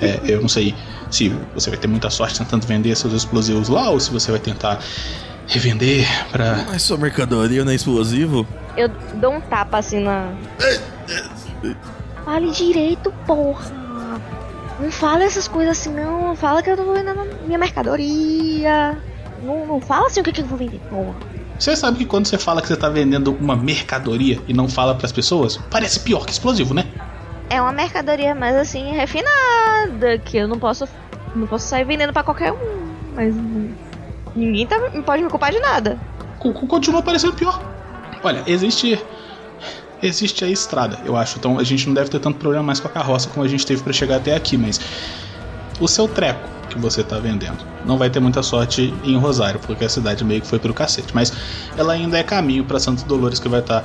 é, 0.00 0.20
eu 0.30 0.40
não 0.40 0.48
sei 0.48 0.72
se 1.10 1.30
você 1.56 1.70
vai 1.70 1.80
ter 1.80 1.88
muita 1.88 2.08
sorte 2.08 2.38
tentando 2.38 2.68
vender 2.68 2.94
seus 2.94 3.12
explosivos 3.12 3.68
lá 3.68 3.90
ou 3.90 3.98
se 3.98 4.12
você 4.12 4.30
vai 4.30 4.38
tentar 4.38 4.78
revender 5.48 6.06
pra. 6.30 6.64
Mas 6.68 6.82
sua 6.82 6.96
mercadoria 6.96 7.64
não 7.64 7.72
é 7.72 7.74
explosivo? 7.74 8.46
Eu 8.76 8.88
dou 9.16 9.34
um 9.34 9.40
tapa 9.40 9.78
assim 9.78 9.98
na. 9.98 10.32
Fale 12.26 12.50
direito, 12.50 13.12
porra. 13.24 13.64
Não 14.80 14.90
fala 14.90 15.22
essas 15.22 15.46
coisas 15.46 15.78
assim, 15.78 15.94
não. 15.94 16.34
Fala 16.34 16.60
que 16.60 16.68
eu 16.68 16.76
tô 16.76 16.92
vendendo 16.92 17.20
minha 17.46 17.56
mercadoria. 17.56 18.98
Não, 19.42 19.64
não 19.64 19.80
fala 19.80 20.08
assim 20.08 20.20
o 20.20 20.24
que, 20.24 20.32
que 20.32 20.40
eu 20.40 20.46
vou 20.46 20.58
vender, 20.58 20.80
porra. 20.90 21.14
Você 21.56 21.76
sabe 21.76 21.98
que 21.98 22.04
quando 22.04 22.26
você 22.26 22.36
fala 22.36 22.60
que 22.60 22.66
você 22.66 22.76
tá 22.76 22.88
vendendo 22.88 23.32
uma 23.40 23.54
mercadoria 23.54 24.40
e 24.48 24.52
não 24.52 24.68
fala 24.68 24.94
pras 24.96 25.12
pessoas, 25.12 25.56
parece 25.70 26.00
pior 26.00 26.26
que 26.26 26.32
explosivo, 26.32 26.74
né? 26.74 26.84
É 27.48 27.62
uma 27.62 27.70
mercadoria 27.72 28.34
mais 28.34 28.56
assim, 28.56 28.90
refinada, 28.90 30.18
que 30.24 30.36
eu 30.36 30.48
não 30.48 30.58
posso. 30.58 30.88
Não 31.36 31.46
posso 31.46 31.68
sair 31.68 31.84
vendendo 31.84 32.12
pra 32.12 32.24
qualquer 32.24 32.52
um. 32.52 32.56
Mas. 33.14 33.34
Ninguém 34.34 34.66
tá, 34.66 34.76
pode 35.06 35.22
me 35.22 35.30
culpar 35.30 35.52
de 35.52 35.60
nada. 35.60 35.96
Co- 36.40 36.52
co- 36.52 36.66
Continua 36.66 37.02
parecendo 37.02 37.34
pior. 37.34 37.62
Olha, 38.22 38.42
existe. 38.48 39.00
Existe 40.02 40.44
a 40.44 40.48
estrada, 40.48 40.98
eu 41.04 41.16
acho. 41.16 41.38
Então 41.38 41.58
a 41.58 41.64
gente 41.64 41.86
não 41.86 41.94
deve 41.94 42.10
ter 42.10 42.18
tanto 42.18 42.38
problema 42.38 42.62
mais 42.62 42.80
com 42.80 42.88
a 42.88 42.90
carroça 42.90 43.28
como 43.30 43.44
a 43.44 43.48
gente 43.48 43.64
teve 43.64 43.82
pra 43.82 43.92
chegar 43.92 44.16
até 44.16 44.34
aqui, 44.34 44.56
mas. 44.56 44.80
O 45.78 45.86
seu 45.86 46.08
treco 46.08 46.48
que 46.70 46.78
você 46.78 47.04
tá 47.04 47.18
vendendo 47.18 47.58
não 47.84 47.98
vai 47.98 48.08
ter 48.08 48.18
muita 48.18 48.42
sorte 48.42 48.94
em 49.04 49.16
Rosário, 49.18 49.60
porque 49.60 49.84
a 49.84 49.88
cidade 49.88 50.24
meio 50.24 50.40
que 50.40 50.46
foi 50.46 50.58
pro 50.58 50.72
cacete. 50.72 51.14
Mas 51.14 51.32
ela 51.76 51.92
ainda 51.92 52.18
é 52.18 52.22
caminho 52.22 52.64
pra 52.64 52.80
Santos 52.80 53.04
Dolores 53.04 53.38
que 53.38 53.48
vai 53.48 53.60
estar 53.60 53.84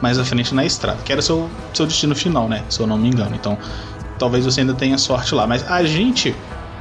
mais 0.00 0.18
à 0.18 0.24
frente 0.24 0.54
na 0.54 0.64
estrada, 0.64 0.98
que 1.04 1.12
era 1.12 1.20
seu, 1.20 1.50
seu 1.72 1.86
destino 1.86 2.14
final, 2.14 2.48
né? 2.48 2.64
Se 2.68 2.80
eu 2.80 2.86
não 2.86 2.96
me 2.96 3.08
engano. 3.08 3.34
Então 3.34 3.58
talvez 4.18 4.44
você 4.44 4.60
ainda 4.60 4.74
tenha 4.74 4.96
sorte 4.98 5.34
lá. 5.34 5.46
Mas 5.46 5.68
a 5.70 5.82
gente 5.84 6.34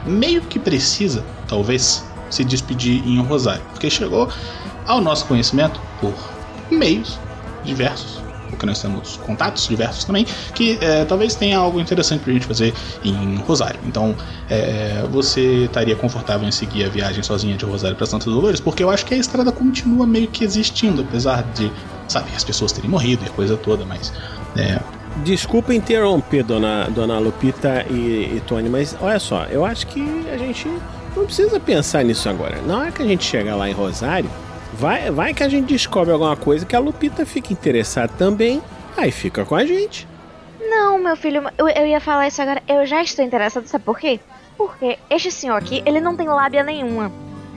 meio 0.05 0.41
que 0.41 0.59
precisa, 0.59 1.23
talvez, 1.47 2.03
se 2.29 2.43
despedir 2.43 3.05
em 3.07 3.21
Rosário, 3.21 3.63
porque 3.71 3.89
chegou 3.89 4.29
ao 4.85 4.99
nosso 4.99 5.25
conhecimento 5.25 5.79
por 5.99 6.13
meios 6.69 7.19
diversos, 7.63 8.22
porque 8.53 8.65
nós 8.65 8.81
temos 8.81 9.17
contatos 9.17 9.67
diversos 9.67 10.03
também, 10.03 10.25
que 10.55 10.77
é, 10.81 11.05
talvez 11.05 11.35
tenha 11.35 11.57
algo 11.57 11.79
interessante 11.79 12.21
pra 12.23 12.33
gente 12.33 12.45
fazer 12.45 12.73
em 13.03 13.35
Rosário. 13.37 13.79
Então, 13.85 14.15
é, 14.49 15.03
você 15.11 15.65
estaria 15.65 15.95
confortável 15.95 16.47
em 16.47 16.51
seguir 16.51 16.85
a 16.85 16.89
viagem 16.89 17.23
sozinha 17.23 17.57
de 17.57 17.65
Rosário 17.65 17.95
para 17.95 18.05
Santa 18.05 18.25
Dolores? 18.25 18.59
Porque 18.59 18.83
eu 18.83 18.89
acho 18.89 19.05
que 19.05 19.13
a 19.13 19.17
estrada 19.17 19.51
continua 19.51 20.05
meio 20.05 20.27
que 20.27 20.43
existindo, 20.43 21.01
apesar 21.01 21.43
de, 21.53 21.71
sabe, 22.07 22.29
as 22.35 22.43
pessoas 22.43 22.71
terem 22.71 22.89
morrido 22.89 23.23
e 23.23 23.27
a 23.27 23.31
coisa 23.31 23.57
toda, 23.57 23.85
mas 23.85 24.13
é, 24.55 24.79
Desculpa 25.17 25.73
interromper, 25.73 26.43
dona, 26.43 26.89
dona 26.89 27.19
Lupita 27.19 27.85
e, 27.87 28.37
e 28.37 28.43
Tony, 28.47 28.67
mas 28.67 28.97
olha 28.99 29.19
só, 29.19 29.45
eu 29.45 29.63
acho 29.63 29.85
que 29.85 30.27
a 30.27 30.37
gente 30.37 30.67
não 31.15 31.25
precisa 31.25 31.59
pensar 31.59 32.03
nisso 32.03 32.27
agora. 32.27 32.59
Na 32.63 32.79
hora 32.79 32.91
que 32.91 33.01
a 33.03 33.05
gente 33.05 33.23
chegar 33.23 33.55
lá 33.55 33.69
em 33.69 33.73
Rosário, 33.73 34.29
vai, 34.77 35.11
vai 35.11 35.33
que 35.33 35.43
a 35.43 35.49
gente 35.49 35.67
descobre 35.67 36.11
alguma 36.11 36.35
coisa 36.35 36.65
que 36.65 36.75
a 36.75 36.79
Lupita 36.79 37.25
fica 37.25 37.53
interessada 37.53 38.13
também, 38.17 38.61
aí 38.97 39.11
fica 39.11 39.45
com 39.45 39.55
a 39.55 39.65
gente. 39.65 40.07
Não, 40.59 40.97
meu 40.97 41.15
filho, 41.15 41.43
eu, 41.57 41.67
eu 41.67 41.85
ia 41.85 41.99
falar 41.99 42.27
isso 42.27 42.41
agora. 42.41 42.61
Eu 42.67 42.85
já 42.85 43.01
estou 43.01 43.23
interessado, 43.23 43.67
sabe 43.67 43.83
por 43.83 43.99
quê? 43.99 44.19
Porque 44.57 44.97
este 45.09 45.31
senhor 45.31 45.55
aqui, 45.55 45.83
ele 45.85 45.99
não 45.99 46.15
tem 46.15 46.27
lábia 46.27 46.63
nenhuma. 46.63 47.11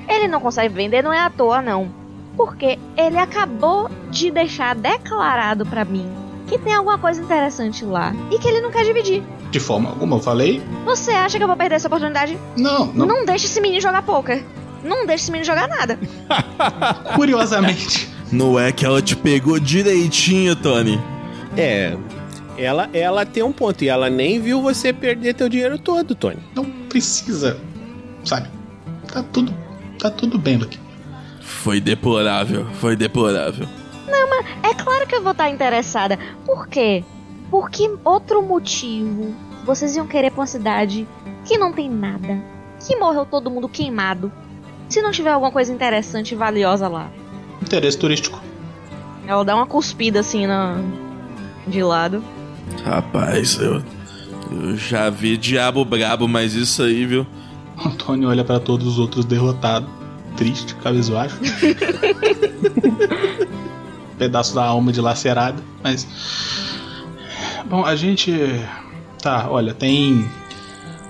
Ele 0.08 0.28
não 0.28 0.40
consegue 0.40 0.74
vender, 0.74 1.02
não 1.02 1.12
é 1.12 1.20
à 1.20 1.30
toa, 1.30 1.60
não. 1.60 1.88
Porque 2.36 2.78
ele 2.96 3.18
acabou 3.18 3.88
de 4.10 4.30
deixar 4.30 4.74
declarado 4.74 5.64
pra 5.66 5.84
mim 5.84 6.06
que 6.46 6.58
tem 6.58 6.74
alguma 6.74 6.98
coisa 6.98 7.20
interessante 7.20 7.84
lá 7.84 8.14
e 8.30 8.38
que 8.38 8.46
ele 8.46 8.60
não 8.60 8.70
quer 8.70 8.84
dividir. 8.84 9.22
De 9.50 9.58
forma 9.58 9.90
alguma, 9.90 10.16
eu 10.16 10.20
falei. 10.20 10.62
Você 10.84 11.10
acha 11.10 11.38
que 11.38 11.42
eu 11.42 11.48
vou 11.48 11.56
perder 11.56 11.76
essa 11.76 11.88
oportunidade? 11.88 12.38
Não, 12.56 12.86
não. 12.86 13.06
Não 13.06 13.24
deixe 13.24 13.46
esse 13.46 13.60
menino 13.60 13.80
jogar 13.80 14.02
poker. 14.02 14.44
Não 14.86 15.06
deixe 15.06 15.24
esse 15.24 15.30
menino 15.32 15.46
jogar 15.46 15.68
nada. 15.68 15.98
Curiosamente. 17.14 18.08
Não 18.30 18.58
é 18.58 18.72
que 18.72 18.84
ela 18.84 19.00
te 19.00 19.14
pegou 19.14 19.58
direitinho, 19.58 20.56
Tony. 20.56 21.00
É, 21.56 21.96
ela, 22.58 22.88
ela 22.92 23.26
tem 23.26 23.42
um 23.42 23.52
ponto 23.52 23.82
e 23.84 23.88
ela 23.88 24.08
nem 24.10 24.40
viu 24.40 24.60
você 24.60 24.92
perder 24.92 25.34
teu 25.34 25.48
dinheiro 25.48 25.78
todo, 25.78 26.14
Tony. 26.14 26.38
Não 26.54 26.64
precisa, 26.64 27.58
sabe? 28.24 28.48
Tá 29.12 29.22
tudo, 29.22 29.54
tá 29.98 30.10
tudo 30.10 30.38
bem, 30.38 30.56
Luke. 30.56 30.78
Foi 31.40 31.80
deplorável, 31.80 32.66
foi 32.74 32.96
deplorável. 32.96 33.66
Não, 34.08 34.28
mas 34.30 34.46
é 34.70 34.74
claro 34.74 35.06
que 35.06 35.14
eu 35.14 35.22
vou 35.22 35.32
estar 35.32 35.50
interessada. 35.50 36.18
Por 36.44 36.68
quê? 36.68 37.04
Por 37.50 37.70
que 37.70 37.88
outro 38.04 38.42
motivo 38.42 39.34
vocês 39.64 39.96
iam 39.96 40.06
querer 40.06 40.30
pra 40.30 40.40
uma 40.40 40.46
cidade 40.46 41.06
que 41.44 41.58
não 41.58 41.72
tem 41.72 41.88
nada? 41.88 42.42
Que 42.86 42.96
morreu 42.96 43.24
todo 43.24 43.50
mundo 43.50 43.68
queimado? 43.68 44.32
Se 44.88 45.02
não 45.02 45.10
tiver 45.10 45.30
alguma 45.30 45.50
coisa 45.50 45.72
interessante 45.72 46.32
e 46.32 46.34
valiosa 46.36 46.88
lá. 46.88 47.10
Interesse 47.62 47.98
turístico. 47.98 48.40
Ela 49.26 49.44
dá 49.44 49.56
uma 49.56 49.66
cuspida 49.66 50.20
assim 50.20 50.46
na... 50.46 50.76
de 51.66 51.82
lado. 51.82 52.22
Rapaz, 52.84 53.58
eu, 53.60 53.82
eu 54.50 54.76
já 54.76 55.10
vi 55.10 55.36
diabo 55.36 55.84
brabo, 55.84 56.28
mas 56.28 56.54
isso 56.54 56.82
aí, 56.82 57.04
viu? 57.04 57.26
Antônio 57.84 58.28
olha 58.28 58.44
pra 58.44 58.60
todos 58.60 58.86
os 58.86 58.98
outros 58.98 59.24
derrotados, 59.24 59.88
triste, 60.36 60.74
cabisbaixo. 60.76 61.36
Pedaço 64.16 64.54
da 64.54 64.64
alma 64.64 64.92
dilacerada, 64.92 65.62
mas. 65.82 66.06
Bom, 67.66 67.84
a 67.84 67.94
gente. 67.96 68.32
Tá, 69.20 69.48
olha, 69.50 69.74
tem. 69.74 70.26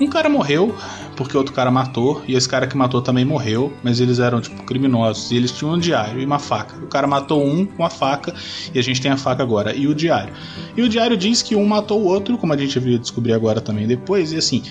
Um 0.01 0.09
cara 0.09 0.29
morreu 0.29 0.75
porque 1.17 1.37
outro 1.37 1.53
cara 1.53 1.71
matou, 1.71 2.23
e 2.29 2.35
esse 2.35 2.49
cara 2.49 2.67
que 2.67 2.77
matou 2.77 3.01
também 3.01 3.25
morreu, 3.25 3.73
mas 3.83 4.01
eles 4.01 4.19
eram, 4.19 4.41
tipo, 4.41 4.63
criminosos, 4.65 5.31
e 5.31 5.37
eles 5.37 5.51
tinham 5.51 5.75
um 5.75 5.79
diário 5.79 6.21
e 6.21 6.25
uma 6.25 6.39
faca. 6.39 6.77
O 6.77 6.87
cara 6.87 7.07
matou 7.07 7.45
um 7.45 7.65
com 7.65 7.85
a 7.85 7.91
faca, 7.91 8.35
e 8.75 8.79
a 8.79 8.83
gente 8.83 9.01
tem 9.01 9.11
a 9.11 9.17
faca 9.17 9.43
agora, 9.43 9.75
e 9.75 9.87
o 9.87 9.95
diário. 9.95 10.33
E 10.77 10.83
o 10.83 10.89
diário 10.89 11.17
diz 11.17 11.43
que 11.43 11.57
um 11.57 11.65
matou 11.65 12.01
o 12.03 12.05
outro, 12.05 12.37
como 12.37 12.53
a 12.53 12.57
gente 12.57 12.79
viu 12.79 12.99
descobrir 12.99 13.33
agora 13.33 13.61
também 13.61 13.87
depois, 13.87 14.33
e 14.33 14.37
assim, 14.37 14.63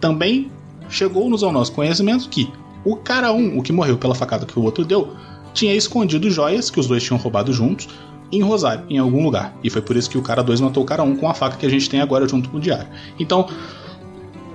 também 0.00 0.50
chegou-nos 0.88 1.42
ao 1.42 1.52
nosso 1.52 1.72
conhecimento 1.72 2.28
que 2.28 2.50
o 2.84 2.96
cara 2.96 3.32
um, 3.32 3.58
o 3.58 3.62
que 3.62 3.72
morreu 3.72 3.98
pela 3.98 4.14
facada 4.14 4.46
que 4.46 4.58
o 4.58 4.62
outro 4.62 4.84
deu, 4.84 5.14
tinha 5.52 5.74
escondido 5.74 6.30
joias 6.30 6.70
que 6.70 6.80
os 6.80 6.86
dois 6.86 7.02
tinham 7.02 7.18
roubado 7.18 7.52
juntos 7.52 7.88
em 8.32 8.42
Rosário, 8.42 8.84
em 8.88 8.98
algum 8.98 9.22
lugar. 9.22 9.54
E 9.62 9.70
foi 9.70 9.82
por 9.82 9.96
isso 9.96 10.08
que 10.08 10.16
o 10.16 10.22
cara 10.22 10.42
2 10.42 10.60
matou 10.60 10.82
o 10.82 10.86
cara 10.86 11.02
1 11.02 11.06
um 11.06 11.16
com 11.16 11.28
a 11.28 11.34
faca 11.34 11.56
que 11.56 11.66
a 11.66 11.68
gente 11.68 11.90
tem 11.90 12.00
agora 12.00 12.28
junto 12.28 12.48
com 12.48 12.58
o 12.58 12.60
diário. 12.60 12.86
Então, 13.18 13.48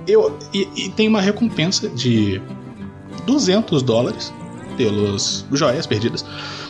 eu 0.06 0.36
e, 0.52 0.68
e 0.76 0.88
tem 0.90 1.08
uma 1.08 1.20
recompensa 1.20 1.88
de 1.88 2.40
200 3.26 3.82
dólares 3.82 4.32
pelos 4.76 5.46
joias 5.52 5.86
perdidas. 5.86 6.24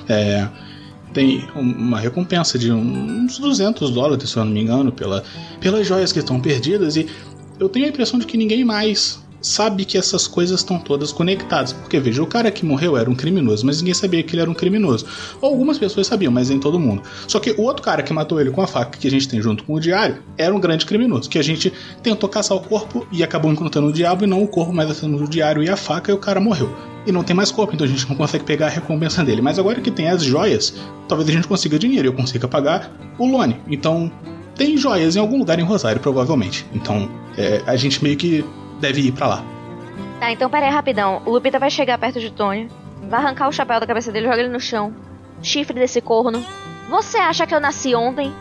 É, 0.09 0.49
tem 1.13 1.49
uma 1.55 1.99
recompensa 1.99 2.59
de 2.59 2.71
uns 2.71 3.39
200 3.39 3.91
dólares, 3.91 4.31
se 4.31 4.37
eu 4.37 4.45
não 4.45 4.53
me 4.53 4.61
engano, 4.61 4.93
pela, 4.93 5.25
pelas 5.61 5.87
joias 5.87 6.13
que 6.13 6.19
estão 6.19 6.41
perdidas. 6.41 6.97
E 6.97 7.09
eu 7.59 7.69
tenho 7.69 7.87
a 7.87 7.89
impressão 7.89 8.19
de 8.19 8.27
que 8.27 8.37
ninguém 8.37 8.65
mais 8.65 9.23
sabe 9.47 9.85
que 9.85 9.97
essas 9.97 10.27
coisas 10.27 10.61
estão 10.61 10.79
todas 10.79 11.13
conectadas. 11.13 11.73
Porque 11.73 11.99
veja, 11.99 12.23
o 12.23 12.27
cara 12.27 12.51
que 12.51 12.65
morreu 12.65 12.97
era 12.97 13.09
um 13.09 13.15
criminoso, 13.15 13.65
mas 13.65 13.79
ninguém 13.79 13.95
sabia 13.95 14.23
que 14.23 14.35
ele 14.35 14.43
era 14.43 14.51
um 14.51 14.55
criminoso. 14.55 15.07
Algumas 15.41 15.79
pessoas 15.79 16.07
sabiam, 16.07 16.33
mas 16.33 16.51
nem 16.51 16.59
todo 16.59 16.79
mundo. 16.79 17.03
Só 17.27 17.39
que 17.39 17.53
o 17.53 17.63
outro 17.63 17.83
cara 17.83 18.03
que 18.03 18.13
matou 18.13 18.41
ele 18.41 18.51
com 18.51 18.61
a 18.61 18.67
faca 18.67 18.99
que 18.99 19.07
a 19.07 19.11
gente 19.11 19.29
tem 19.29 19.41
junto 19.41 19.65
com 19.65 19.75
o 19.75 19.81
diário 19.81 20.23
era 20.37 20.55
um 20.55 20.61
grande 20.61 20.85
criminoso, 20.85 21.29
que 21.29 21.39
a 21.39 21.43
gente 21.43 21.73
tentou 22.03 22.29
caçar 22.29 22.57
o 22.57 22.61
corpo 22.61 23.07
e 23.13 23.23
acabou 23.23 23.53
encontrando 23.53 23.89
o 23.89 23.93
diabo 23.93 24.25
e 24.25 24.27
não 24.27 24.43
o 24.43 24.49
corpo, 24.49 24.73
mas 24.73 24.91
achando 24.91 25.23
o 25.23 25.29
diário 25.29 25.63
e 25.63 25.69
a 25.69 25.77
faca 25.77 26.11
e 26.11 26.15
o 26.15 26.19
cara 26.19 26.41
morreu. 26.41 26.75
E 27.07 27.13
não 27.13 27.23
tem 27.23 27.37
mais 27.37 27.53
corpo, 27.53 27.73
então 27.73 27.87
a 27.87 27.89
gente 27.89 28.09
não 28.09 28.17
consegue 28.17 28.45
pegar 28.45 28.67
a 28.67 28.71
recompensa 28.71 29.23
dele. 29.23 29.41
Mas 29.41 29.59
agora 29.59 29.81
que 29.81 29.93
tem 29.93 30.09
as 30.09 30.25
joias, 30.25 30.75
talvez 31.07 31.29
a 31.29 31.33
gente 31.33 31.47
consiga 31.47 31.79
dinheiro 31.79 32.09
e 32.09 32.11
eu 32.11 32.13
consiga 32.13 32.49
pagar 32.49 32.91
o 33.17 33.27
Lone. 33.27 33.57
Então 33.69 34.11
tem 34.57 34.77
joias 34.77 35.15
em 35.15 35.21
algum 35.21 35.39
lugar 35.39 35.59
em 35.59 35.63
Rosário, 35.63 36.01
provavelmente. 36.01 36.67
Então 36.75 37.09
é, 37.37 37.63
a 37.67 37.77
gente 37.77 38.03
meio 38.03 38.17
que 38.17 38.45
deve 38.81 39.01
ir 39.01 39.13
para 39.13 39.27
lá. 39.27 39.45
Tá, 40.21 40.31
então 40.33 40.49
pera 40.49 40.67
aí 40.67 40.73
rapidão. 40.73 41.23
O 41.25 41.31
Lupita 41.31 41.59
vai 41.59 41.71
chegar 41.71 41.99
perto 41.99 42.21
de 42.21 42.31
Tony, 42.31 42.69
vai 43.09 43.21
arrancar 43.21 43.49
o 43.49 43.53
chapéu 43.53 43.79
da 43.81 43.87
cabeça 43.87 44.11
dele, 44.11 44.27
joga 44.27 44.41
ele 44.41 44.49
no 44.49 44.61
chão. 44.61 44.95
Chifre 45.43 45.79
desse 45.79 46.01
corno. 46.01 46.45
Você 46.89 47.19
acha 47.19 47.47
que 47.47 47.55
eu 47.55 47.61
nasci 47.61 47.95
ontem? 47.95 48.33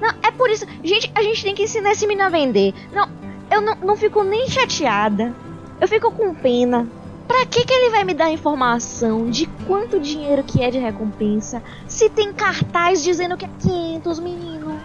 Não, 0.00 0.10
é 0.22 0.30
por 0.30 0.50
isso. 0.50 0.66
Gente, 0.82 1.10
a 1.14 1.22
gente 1.22 1.42
tem 1.42 1.54
que 1.54 1.62
ensinar 1.62 1.92
esse 1.92 2.06
menino 2.06 2.26
a 2.26 2.28
vender. 2.28 2.74
Não, 2.92 3.08
eu 3.50 3.60
não, 3.60 3.74
não 3.76 3.96
fico 3.96 4.22
nem 4.22 4.48
chateada. 4.48 5.34
Eu 5.80 5.88
fico 5.88 6.10
com 6.10 6.34
pena. 6.34 6.86
Pra 7.26 7.46
que, 7.46 7.64
que 7.64 7.72
ele 7.72 7.90
vai 7.90 8.04
me 8.04 8.12
dar 8.12 8.30
informação 8.30 9.30
de 9.30 9.46
quanto 9.66 10.00
dinheiro 10.00 10.42
que 10.42 10.62
é 10.62 10.70
de 10.70 10.78
recompensa 10.78 11.62
se 11.86 12.10
tem 12.10 12.32
cartaz 12.32 13.02
dizendo 13.02 13.36
que 13.36 13.44
é 13.44 13.50
500, 13.60 14.18
menino? 14.18 14.78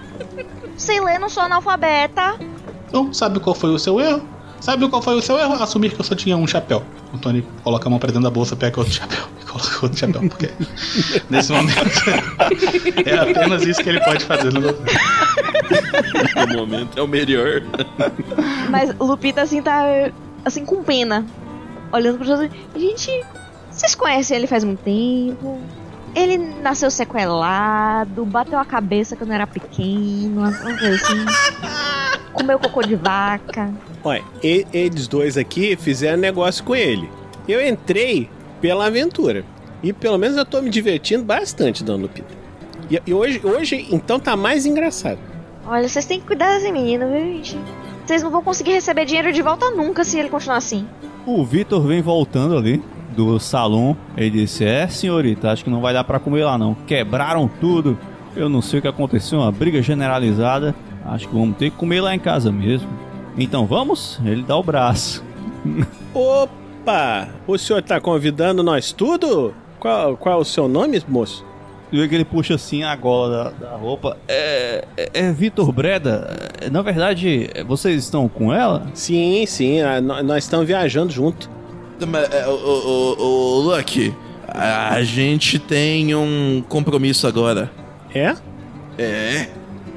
Sei 0.78 1.02
ler, 1.02 1.20
não 1.20 1.30
sou 1.30 1.44
analfabeta. 1.44 2.40
Então, 2.88 3.12
sabe 3.12 3.40
qual 3.40 3.56
foi 3.56 3.72
o 3.72 3.80
seu 3.80 4.00
erro? 4.00 4.37
Sabe 4.60 4.88
qual 4.90 5.02
foi 5.02 5.16
o 5.16 5.22
seu 5.22 5.38
erro? 5.38 5.54
Assumir 5.54 5.92
que 5.92 6.00
eu 6.00 6.04
só 6.04 6.16
tinha 6.16 6.36
um 6.36 6.48
chapéu. 6.48 6.84
O 7.14 7.18
Tony 7.18 7.46
coloca 7.64 7.88
a 7.88 7.90
mão 7.90 8.00
pra 8.00 8.08
dentro 8.08 8.24
da 8.24 8.30
bolsa, 8.30 8.56
pega 8.56 8.80
outro 8.80 8.94
chapéu 8.94 9.26
e 9.42 9.46
coloca 9.46 9.80
outro 9.84 9.98
chapéu. 9.98 10.22
Porque 10.28 10.50
nesse 11.30 11.52
momento 11.52 11.80
é 13.06 13.18
apenas 13.18 13.64
isso 13.64 13.82
que 13.82 13.90
ele 13.90 14.00
pode 14.02 14.26
fazer 14.26 14.52
no 14.52 14.70
O 16.44 16.58
momento 16.58 16.98
é 16.98 17.02
o 17.02 17.08
melhor. 17.08 17.62
Mas 18.70 18.94
o 19.00 19.06
Lupita 19.06 19.42
assim 19.42 19.62
tá 19.62 19.84
assim 20.44 20.66
com 20.66 20.84
pena. 20.84 21.26
Olhando 21.92 22.18
pros 22.18 22.30
outros. 22.30 22.50
Gente, 22.76 23.24
vocês 23.72 23.96
conhecem 23.96 24.38
ele 24.38 24.48
faz 24.48 24.64
muito 24.64 24.80
tempo. 24.80 25.62
Ele 26.16 26.38
nasceu 26.38 26.90
sequelado, 26.90 28.26
bateu 28.26 28.58
a 28.58 28.66
cabeça 28.66 29.16
quando 29.16 29.32
era 29.34 29.46
pequeno, 29.46 30.44
assim. 30.44 31.26
Comeu 32.34 32.60
cocô 32.60 32.82
de 32.82 32.96
vaca. 32.96 33.72
Olha, 34.04 34.24
e- 34.44 34.66
eles 34.74 35.08
dois 35.08 35.38
aqui 35.38 35.76
fizeram 35.76 36.18
negócio 36.18 36.64
com 36.64 36.76
ele. 36.76 37.10
Eu 37.48 37.66
entrei 37.66 38.30
pela 38.62 38.88
aventura. 38.88 39.44
E 39.84 39.94
pelo 39.94 40.18
menos 40.18 40.38
eu 40.38 40.46
tô 40.46 40.62
me 40.62 40.70
divertindo 40.70 41.24
bastante, 41.24 41.84
Dona 41.84 42.04
Lupita. 42.04 42.34
E, 42.90 43.02
e 43.06 43.14
hoje, 43.14 43.42
hoje, 43.44 43.88
então, 43.92 44.20
tá 44.20 44.36
mais 44.36 44.66
engraçado. 44.66 45.20
Olha, 45.66 45.88
vocês 45.88 46.06
têm 46.06 46.20
que 46.20 46.26
cuidar 46.28 46.56
desse 46.56 46.72
menino, 46.72 47.08
viu, 47.12 47.20
gente? 47.20 47.58
Vocês 48.06 48.24
não 48.24 48.32
vão 48.32 48.42
conseguir 48.42 48.72
receber 48.72 49.06
dinheiro 49.06 49.34
de 49.34 49.42
volta 49.42 49.70
nunca 49.72 50.04
se 50.04 50.18
ele 50.18 50.30
continuar 50.30 50.58
assim. 50.58 50.88
O 51.26 51.44
Vitor 51.44 51.82
vem 51.86 52.02
voltando 52.02 52.58
ali 52.58 52.82
do 53.18 53.38
salão. 53.40 53.98
Ele 54.16 54.30
disse: 54.30 54.64
É, 54.64 54.88
senhorita, 54.88 55.52
acho 55.52 55.64
que 55.64 55.70
não 55.70 55.82
vai 55.82 55.94
dar 55.94 56.04
pra 56.06 56.20
comer 56.20 56.46
lá 56.46 56.58
não. 56.58 56.74
Quebraram 56.74 57.50
tudo. 57.60 57.98
Eu 58.36 58.48
não 58.48 58.62
sei 58.62 58.78
o 58.80 58.82
que 58.82 58.88
aconteceu, 58.88 59.40
uma 59.40 59.52
briga 59.52 59.82
generalizada. 59.82 60.74
Acho 61.06 61.28
que 61.28 61.34
vamos 61.34 61.58
ter 61.58 61.72
que 61.72 61.76
comer 61.78 62.02
lá 62.02 62.14
em 62.14 62.20
casa 62.20 62.52
mesmo. 62.52 62.88
Então 63.38 63.66
vamos? 63.66 64.20
Ele 64.24 64.44
dá 64.44 64.56
o 64.56 64.64
braço. 64.64 65.24
Opa! 66.14 67.30
O 67.48 67.58
senhor 67.58 67.82
tá 67.82 68.00
convidando 68.00 68.62
nós 68.64 68.92
tudo? 68.92 69.54
Qual, 69.80 70.16
qual 70.18 70.38
é 70.38 70.42
o 70.42 70.46
seu 70.46 70.68
nome, 70.68 71.02
moço? 71.08 71.46
Tu 71.90 71.98
vê 71.98 72.08
que 72.08 72.16
ele 72.16 72.26
puxa 72.26 72.56
assim 72.56 72.84
a 72.84 72.96
gola 72.96 73.54
da, 73.60 73.70
da 73.70 73.76
roupa. 73.78 74.18
É, 74.28 74.84
é, 74.98 75.10
é 75.14 75.32
Vitor 75.32 75.72
Breda. 75.72 76.52
É, 76.62 76.70
Na 76.70 76.82
verdade, 76.82 77.50
vocês 77.66 78.04
estão 78.04 78.28
com 78.28 78.52
ela? 78.54 78.86
Sim, 78.94 79.46
sim, 79.46 79.80
a- 79.82 80.02
nó- 80.02 80.22
nós 80.22 80.44
estamos 80.44 80.68
viajando 80.68 81.12
junto. 81.14 81.50
Mas, 82.06 82.30
é, 82.32 82.48
Ô, 82.48 82.52
ô, 82.52 83.16
ô, 83.18 83.24
ô, 83.24 83.60
Lucky, 83.62 84.14
a 84.48 85.02
gente 85.04 85.58
tem 85.58 86.14
um 86.14 86.64
compromisso 86.68 87.28
agora. 87.28 87.72
É? 88.14 88.36
É. 88.98 89.50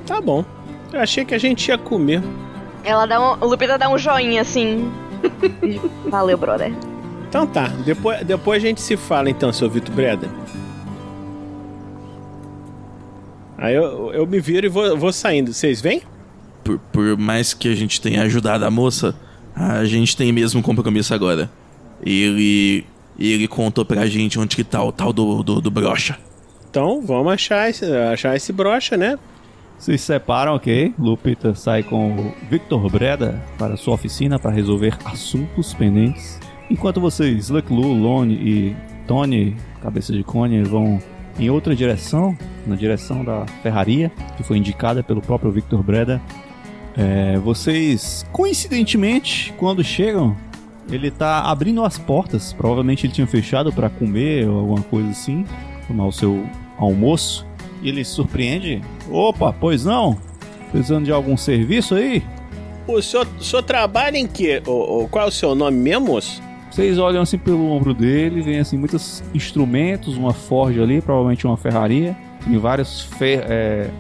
Tá 0.07 0.21
bom. 0.21 0.45
Eu 0.93 1.01
achei 1.01 1.25
que 1.25 1.35
a 1.35 1.39
gente 1.39 1.69
ia 1.69 1.79
comer. 1.79 2.23
Ela 2.83 3.07
dá 3.07 3.21
um. 3.21 3.45
O 3.45 3.49
Lupita 3.49 3.79
dá 3.79 3.89
um 3.89 3.99
joinha 3.99 4.41
assim. 4.41 4.91
Valeu, 6.09 6.39
brother. 6.39 6.73
Então 7.29 7.47
tá, 7.47 7.69
depois, 7.85 8.25
depois 8.25 8.63
a 8.63 8.67
gente 8.67 8.81
se 8.81 8.97
fala 8.97 9.31
então, 9.31 9.53
seu 9.53 9.71
Vitor 9.71 9.95
Breda. 9.95 10.29
Aí 13.57 13.75
eu, 13.75 14.11
eu 14.13 14.27
me 14.27 14.41
viro 14.41 14.67
e 14.67 14.69
vou, 14.69 14.97
vou 14.97 15.13
saindo. 15.13 15.53
Vocês 15.53 15.81
vêm? 15.81 16.03
por, 16.65 16.79
por 16.93 17.17
mais 17.17 17.55
que 17.55 17.69
a 17.69 17.75
gente 17.75 18.01
tenha 18.01 18.23
ajudado 18.23 18.65
a 18.65 18.71
moça, 18.71 19.15
a 19.55 19.85
gente 19.85 20.17
tem 20.17 20.33
mesmo 20.33 20.61
um 20.61 20.63
compromisso 20.63 21.15
agora. 21.15 21.51
Ele. 22.05 22.85
Ele 23.19 23.47
contou 23.47 23.85
pra 23.85 24.07
gente 24.07 24.39
onde 24.39 24.57
que 24.57 24.65
tá 24.65 24.83
o 24.83 24.91
tal 24.91 25.13
do, 25.13 25.43
do, 25.43 25.61
do 25.61 25.71
brocha. 25.71 26.17
Então, 26.71 27.03
vamos 27.03 27.33
achar 27.33 27.69
esse, 27.69 27.85
achar 27.85 28.35
esse 28.35 28.53
brocha, 28.53 28.97
né? 28.97 29.19
Vocês 29.77 30.01
se 30.01 30.07
separam, 30.09 30.55
ok? 30.55 30.95
Lupita 30.99 31.55
sai 31.55 31.83
com 31.83 32.15
o 32.15 32.35
Victor 32.51 32.91
Breda 32.91 33.43
para 33.59 33.77
sua 33.77 33.95
oficina 33.95 34.39
para 34.39 34.51
resolver 34.51 34.97
assuntos 35.05 35.75
pendentes. 35.75 36.39
Enquanto 36.71 37.01
vocês, 37.01 37.49
Luck 37.49 37.73
Lu, 37.73 37.93
Lone 37.93 38.35
e 38.35 38.77
Tony, 39.07 39.57
cabeça 39.83 40.13
de 40.13 40.23
cone, 40.23 40.63
vão 40.63 41.01
em 41.39 41.51
outra 41.51 41.75
direção, 41.75 42.37
na 42.67 42.77
direção 42.77 43.25
da 43.25 43.47
ferraria, 43.63 44.13
que 44.37 44.43
foi 44.43 44.59
indicada 44.59 45.03
pelo 45.03 45.21
próprio 45.21 45.51
Victor 45.51 45.83
Breda. 45.83 46.21
É, 46.97 47.39
vocês, 47.39 48.25
coincidentemente, 48.31 49.53
quando 49.57 49.83
chegam, 49.83 50.37
ele 50.91 51.11
tá 51.11 51.41
abrindo 51.43 51.85
as 51.85 51.99
portas. 51.99 52.53
Provavelmente 52.53 53.07
ele 53.07 53.13
tinha 53.13 53.27
fechado 53.27 53.73
para 53.73 53.89
comer 53.89 54.49
ou 54.49 54.59
alguma 54.61 54.83
coisa 54.83 55.11
assim, 55.11 55.45
tomar 55.87 56.07
o 56.07 56.13
seu 56.13 56.45
almoço. 56.79 57.47
E 57.83 57.89
ele 57.89 58.05
surpreende: 58.05 58.81
Opa, 59.11 59.53
pois 59.53 59.85
não? 59.85 60.17
Precisando 60.71 61.05
de 61.05 61.13
algum 61.13 61.37
serviço 61.37 61.95
aí? 61.95 62.23
O 62.87 63.01
senhor, 63.03 63.27
o 63.39 63.43
senhor 63.43 63.63
trabalha 63.63 64.17
em 64.19 64.27
quê? 64.27 64.63
O, 64.67 65.03
o- 65.05 65.09
qual 65.09 65.25
é 65.27 65.29
o 65.29 65.33
seu 65.33 65.55
nome 65.55 65.77
mesmo, 65.77 66.07
moço? 66.07 66.43
Vocês 66.71 66.99
olham 66.99 67.23
assim 67.23 67.37
pelo 67.39 67.71
ombro 67.73 67.93
dele, 67.93 68.43
vem 68.43 68.59
assim 68.61 68.79
muitos 68.79 69.23
instrumentos, 69.35 70.17
uma 70.17 70.33
forja 70.33 70.83
ali, 70.83 71.01
provavelmente 71.01 71.45
uma 71.47 71.57
ferraria. 71.57 72.17
Tem 72.45 72.57
vários 72.59 73.03
fer 73.03 73.45
é, 73.49 73.91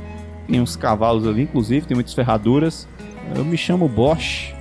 tem 0.49 0.61
uns 0.61 0.77
cavalos 0.77 1.27
ali, 1.27 1.43
inclusive, 1.43 1.87
tem 1.87 1.95
muitas 1.97 2.15
ferraduras. 2.15 2.87
Eu 3.35 3.45
me 3.45 3.57
chamo 3.57 3.89
Bosch 3.89 4.55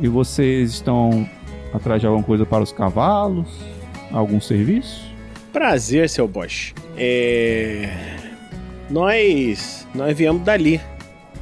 e 0.00 0.08
vocês 0.08 0.70
estão 0.72 1.26
atrás 1.74 2.00
de 2.00 2.06
alguma 2.06 2.24
coisa 2.24 2.46
para 2.46 2.62
os 2.62 2.72
cavalos? 2.72 3.48
Algum 4.12 4.40
serviço? 4.40 5.02
Prazer, 5.52 6.08
seu 6.08 6.26
Bosch. 6.28 6.72
É. 6.96 7.88
Nós. 8.90 9.86
Nós 9.94 10.16
viemos 10.16 10.42
dali. 10.42 10.80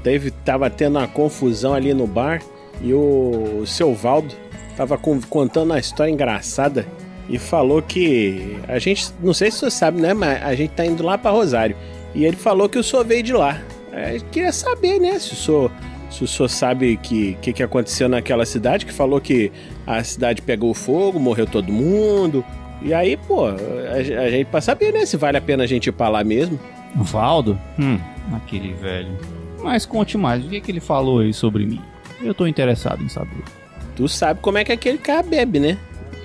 Teve, 0.03 0.31
tava 0.31 0.69
tendo 0.69 0.99
uma 0.99 1.07
confusão 1.07 1.75
ali 1.75 1.95
no 1.95 2.07
bar 2.07 2.43
e 2.81 2.93
o, 2.93 3.61
o 3.63 3.67
seu 3.67 3.95
Valdo 3.95 4.35
tava 4.77 4.99
con- 4.99 5.21
contando 5.29 5.67
uma 5.71 5.79
história 5.79 6.11
engraçada 6.11 6.87
e 7.29 7.39
falou 7.39 7.81
que. 7.83 8.57
A 8.69 8.79
gente. 8.79 9.11
Não 9.23 9.33
sei 9.35 9.51
se 9.51 9.59
você 9.61 9.71
sabe, 9.71 10.01
né? 10.01 10.13
Mas 10.15 10.43
a 10.43 10.55
gente 10.55 10.71
tá 10.71 10.85
indo 10.85 11.03
lá 11.03 11.17
pra 11.19 11.31
Rosário. 11.31 11.77
E 12.15 12.25
ele 12.25 12.37
falou 12.37 12.69
que 12.69 12.79
o 12.79 12.85
senhor 12.85 13.05
veio 13.05 13.23
de 13.23 13.33
lá. 13.33 13.61
É, 13.93 14.19
queria 14.31 14.53
saber, 14.53 14.99
né? 14.99 15.19
Se 15.19 15.33
o 15.33 15.37
senhor. 15.37 15.71
Se 16.13 16.25
o 16.25 16.29
senhor 16.29 16.49
sabe 16.49 16.95
o 16.95 16.99
que, 16.99 17.35
que, 17.41 17.53
que 17.55 17.63
aconteceu 17.63 18.09
naquela 18.09 18.45
cidade, 18.45 18.85
que 18.85 18.93
falou 18.93 19.21
que 19.21 19.51
a 19.87 20.05
cidade 20.05 20.43
pegou 20.43 20.75
fogo, 20.75 21.19
morreu 21.19 21.47
todo 21.47 21.73
mundo. 21.73 22.45
E 22.83 22.93
aí, 22.93 23.17
pô, 23.17 23.47
a, 23.47 23.53
a 23.95 24.31
gente 24.31 24.47
pra 24.47 24.61
saber, 24.61 24.93
né? 24.93 25.07
Se 25.07 25.17
vale 25.17 25.39
a 25.39 25.41
pena 25.41 25.65
a 25.65 25.67
gente 25.67 25.87
ir 25.87 25.93
pra 25.93 26.09
lá 26.09 26.23
mesmo. 26.23 26.61
Valdo? 26.95 27.59
Hum, 27.79 27.99
aquele 28.35 28.75
velho. 28.75 29.17
Mas 29.63 29.87
conte 29.87 30.19
mais, 30.19 30.45
o 30.45 30.49
que, 30.49 30.57
é 30.57 30.61
que 30.61 30.71
ele 30.71 30.81
falou 30.81 31.21
aí 31.21 31.33
sobre 31.33 31.65
mim? 31.65 31.81
Eu 32.21 32.35
tô 32.35 32.47
interessado 32.47 33.03
em 33.03 33.09
saber. 33.09 33.43
Tu 33.97 34.07
sabe 34.09 34.41
como 34.41 34.59
é 34.59 34.65
que 34.65 34.73
aquele 34.73 34.99
cara 34.99 35.23
bebe, 35.23 35.59
né? 35.59 35.79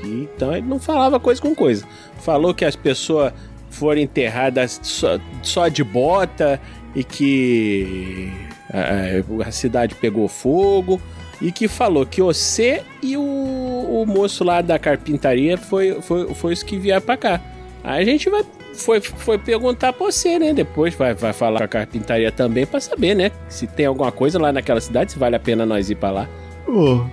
E 0.03 0.27
Então 0.35 0.53
ele 0.53 0.67
não 0.67 0.79
falava 0.79 1.19
coisa 1.19 1.41
com 1.41 1.55
coisa. 1.55 1.85
Falou 2.19 2.53
que 2.53 2.65
as 2.65 2.75
pessoas 2.75 3.31
foram 3.69 4.01
enterradas 4.01 4.79
só, 4.83 5.19
só 5.41 5.67
de 5.67 5.83
bota 5.83 6.59
e 6.95 7.03
que 7.03 8.31
a, 8.71 9.47
a 9.47 9.51
cidade 9.51 9.95
pegou 9.95 10.27
fogo. 10.27 11.01
E 11.39 11.51
que 11.51 11.67
falou 11.67 12.03
que 12.03 12.21
você 12.21 12.81
e 13.01 13.15
o, 13.15 13.21
o 13.21 14.05
moço 14.07 14.43
lá 14.43 14.59
da 14.59 14.79
carpintaria 14.79 15.55
foi, 15.55 16.01
foi, 16.01 16.33
foi 16.33 16.53
os 16.53 16.63
que 16.63 16.79
vieram 16.79 17.01
pra 17.01 17.15
cá. 17.15 17.41
Aí 17.83 18.01
a 18.01 18.05
gente 18.05 18.27
vai, 18.27 18.43
foi, 18.73 18.99
foi 18.99 19.37
perguntar 19.37 19.93
pra 19.93 20.07
você, 20.07 20.39
né? 20.39 20.51
Depois 20.51 20.95
vai, 20.95 21.13
vai 21.13 21.33
falar 21.33 21.59
com 21.59 21.65
a 21.65 21.67
carpintaria 21.67 22.31
também 22.31 22.65
pra 22.65 22.79
saber, 22.79 23.15
né? 23.15 23.31
Se 23.47 23.67
tem 23.67 23.85
alguma 23.85 24.11
coisa 24.11 24.39
lá 24.39 24.51
naquela 24.51 24.81
cidade, 24.81 25.11
se 25.11 25.19
vale 25.19 25.35
a 25.35 25.39
pena 25.39 25.63
nós 25.63 25.91
ir 25.91 25.95
pra 25.95 26.09
lá. 26.09 26.29
Oh, 26.67 27.05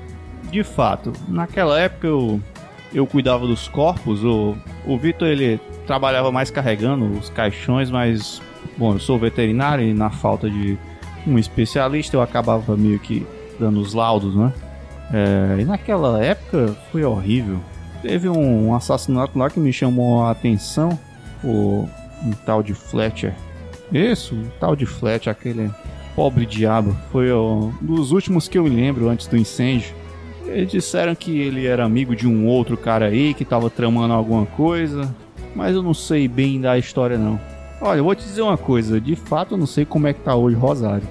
de 0.50 0.64
fato, 0.64 1.12
naquela 1.28 1.78
época 1.78 2.07
eu, 2.07 2.40
eu 2.94 3.07
cuidava 3.07 3.46
dos 3.46 3.68
corpos, 3.68 4.24
o, 4.24 4.57
o 4.86 4.98
Vitor 4.98 5.28
ele 5.28 5.61
trabalhava 5.86 6.32
mais 6.32 6.50
carregando 6.50 7.07
os 7.18 7.28
caixões, 7.28 7.90
mas, 7.90 8.40
bom, 8.76 8.94
eu 8.94 8.98
sou 8.98 9.18
veterinário 9.18 9.84
e 9.84 9.92
na 9.92 10.11
falta 10.11 10.48
de 10.48 10.78
um 11.26 11.38
especialista 11.38 12.16
eu 12.16 12.22
acabava 12.22 12.76
meio 12.76 12.98
que 12.98 13.26
dando 13.58 13.80
os 13.80 13.94
laudos, 13.94 14.34
né? 14.34 14.52
É, 15.12 15.60
e 15.60 15.64
naquela 15.64 16.22
época 16.22 16.74
foi 16.90 17.04
horrível. 17.04 17.60
Teve 18.02 18.28
um 18.28 18.74
assassinato 18.74 19.38
lá 19.38 19.48
que 19.48 19.60
me 19.60 19.72
chamou 19.72 20.22
a 20.22 20.30
atenção, 20.30 20.98
o 21.42 21.88
um 22.24 22.30
tal 22.44 22.62
de 22.62 22.74
Fletcher. 22.74 23.34
Isso, 23.92 24.34
um 24.34 24.48
tal 24.58 24.74
de 24.74 24.86
Fletcher, 24.86 25.30
aquele 25.30 25.70
pobre 26.14 26.46
diabo. 26.46 26.96
Foi 27.10 27.32
um 27.32 27.72
dos 27.80 28.12
últimos 28.12 28.48
que 28.48 28.58
eu 28.58 28.64
me 28.64 28.70
lembro 28.70 29.08
antes 29.08 29.26
do 29.26 29.36
incêndio. 29.36 29.94
Eles 30.46 30.70
disseram 30.70 31.14
que 31.14 31.38
ele 31.38 31.66
era 31.66 31.84
amigo 31.84 32.14
de 32.14 32.26
um 32.26 32.46
outro 32.46 32.76
cara 32.76 33.06
aí 33.06 33.34
que 33.34 33.44
tava 33.44 33.70
tramando 33.70 34.14
alguma 34.14 34.46
coisa, 34.46 35.14
mas 35.54 35.74
eu 35.74 35.82
não 35.82 35.94
sei 35.94 36.28
bem 36.28 36.60
da 36.60 36.78
história 36.78 37.18
não. 37.18 37.40
Olha, 37.87 37.99
eu 37.99 38.05
vou 38.05 38.14
te 38.14 38.24
dizer 38.24 38.41
uma 38.41 38.57
coisa, 38.57 38.99
de 38.99 39.14
fato 39.14 39.53
eu 39.53 39.59
não 39.59 39.66
sei 39.66 39.85
como 39.85 40.07
é 40.07 40.14
que 40.14 40.20
tá 40.20 40.35
hoje 40.35 40.57
Rosário. 40.57 41.07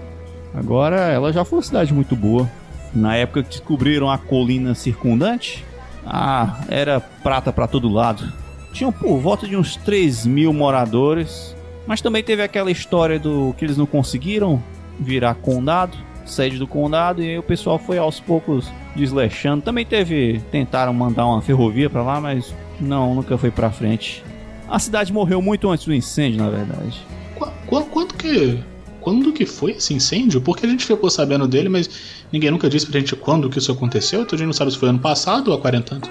Agora 0.56 0.96
ela 0.96 1.32
já 1.32 1.46
foi 1.46 1.58
uma 1.60 1.64
cidade 1.64 1.94
muito 1.94 2.16
boa. 2.16 2.50
Na 2.92 3.16
época 3.16 3.44
que 3.44 3.50
descobriram 3.50 4.10
a 4.10 4.18
colina 4.18 4.74
circundante, 4.74 5.64
ah, 6.04 6.62
era 6.68 7.00
prata 7.00 7.54
pra 7.54 7.68
todo 7.68 7.88
lado. 7.88 8.34
Tinham 8.72 8.92
por 8.92 9.20
volta 9.20 9.48
de 9.48 9.56
uns 9.56 9.76
3 9.76 10.26
mil 10.26 10.52
moradores, 10.52 11.56
mas 11.86 12.02
também 12.02 12.24
teve 12.24 12.42
aquela 12.42 12.72
história 12.72 13.20
do 13.20 13.54
que 13.56 13.66
eles 13.66 13.78
não 13.78 13.86
conseguiram 13.86 14.60
virar 15.00 15.36
condado, 15.36 15.96
sede 16.26 16.58
do 16.58 16.66
condado, 16.66 17.22
e 17.22 17.30
aí 17.30 17.38
o 17.38 17.44
pessoal 17.44 17.78
foi 17.78 18.00
aos 18.00 18.20
poucos 18.20 18.68
desleixando. 18.96 19.62
Também 19.62 19.86
teve, 19.86 20.42
tentaram 20.52 20.92
mandar 20.92 21.28
uma 21.28 21.40
ferrovia 21.40 21.88
pra 21.88 22.02
lá, 22.02 22.20
mas 22.20 22.52
não, 22.80 23.14
nunca 23.14 23.38
foi 23.38 23.52
pra 23.52 23.70
frente. 23.70 24.24
A 24.68 24.80
cidade 24.80 25.12
morreu 25.14 25.42
muito 25.42 25.70
antes 25.70 25.86
do 25.86 25.94
incêndio, 25.94 26.42
na 26.44 26.50
verdade. 26.50 27.00
Qu- 27.36 27.52
qu- 27.68 27.86
quando 27.86 28.14
que. 28.16 28.60
Quando 29.02 29.34
que 29.34 29.46
foi 29.46 29.72
esse 29.72 29.94
incêndio? 29.94 30.40
Porque 30.40 30.66
a 30.66 30.70
gente 30.70 30.86
ficou 30.86 31.10
sabendo 31.10 31.46
dele, 31.46 31.68
mas 31.68 31.90
ninguém 32.32 32.50
nunca 32.50 32.70
disse 32.70 32.86
pra 32.88 33.00
gente 33.00 33.16
quando 33.18 33.50
que 33.50 33.58
isso 33.60 33.70
aconteceu, 33.72 34.22
então 34.22 34.36
a 34.36 34.38
gente 34.38 34.46
não 34.48 34.54
sabe 34.54 34.72
se 34.72 34.78
foi 34.78 34.88
ano 34.90 35.00
passado 35.00 35.50
ou 35.50 35.58
há 35.58 35.60
40 35.60 35.96
anos. 35.96 36.10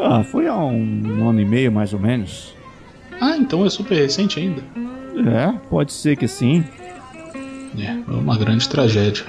Ah, 0.00 0.22
foi 0.22 0.46
há 0.46 0.56
um 0.56 1.28
ano 1.28 1.40
e 1.40 1.44
meio 1.44 1.72
mais 1.72 1.92
ou 1.92 1.98
menos. 1.98 2.54
Ah, 3.20 3.36
então 3.36 3.66
é 3.66 3.70
super 3.70 3.96
recente 3.96 4.38
ainda. 4.38 4.62
É, 5.28 5.52
pode 5.68 5.92
ser 5.92 6.16
que 6.16 6.28
sim. 6.28 6.64
É, 7.76 7.82
é 7.86 7.94
uma 8.12 8.38
grande 8.38 8.68
tragédia. 8.68 9.24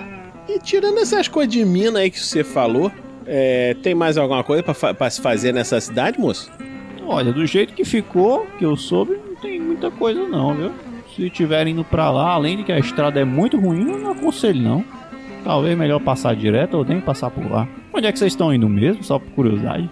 E 0.48 0.60
tirando 0.60 1.00
essas 1.00 1.28
coisas 1.28 1.52
de 1.52 1.66
mina 1.66 2.00
aí 2.00 2.12
que 2.12 2.20
você 2.20 2.44
falou, 2.44 2.92
é, 3.26 3.76
tem 3.82 3.96
mais 3.96 4.16
alguma 4.18 4.44
coisa 4.44 4.64
fa- 4.76 4.94
pra 4.94 5.10
se 5.10 5.20
fazer 5.22 5.52
nessa 5.54 5.82
cidade, 5.82 6.20
moço? 6.20 6.52
Olha, 7.12 7.34
do 7.34 7.46
jeito 7.46 7.74
que 7.74 7.84
ficou, 7.84 8.48
que 8.58 8.64
eu 8.64 8.78
soube, 8.78 9.20
não 9.28 9.36
tem 9.36 9.60
muita 9.60 9.92
coisa 9.92 10.26
não, 10.30 10.56
viu? 10.56 10.72
Se 11.14 11.30
tiverem 11.30 11.74
indo 11.74 11.84
pra 11.84 12.10
lá, 12.10 12.30
além 12.30 12.56
de 12.56 12.64
que 12.64 12.72
a 12.72 12.80
estrada 12.80 13.20
é 13.20 13.26
muito 13.26 13.60
ruim, 13.60 13.92
eu 13.92 14.00
não 14.00 14.12
aconselho 14.12 14.62
não. 14.62 14.86
Talvez 15.44 15.78
melhor 15.78 16.00
passar 16.00 16.34
direto 16.34 16.78
ou 16.78 16.86
nem 16.86 17.02
passar 17.02 17.30
por 17.30 17.52
lá. 17.52 17.68
Onde 17.94 18.08
é 18.08 18.12
que 18.14 18.18
vocês 18.18 18.32
estão 18.32 18.54
indo 18.54 18.70
mesmo, 18.70 19.04
só 19.04 19.20
por 19.20 19.30
curiosidade? 19.32 19.90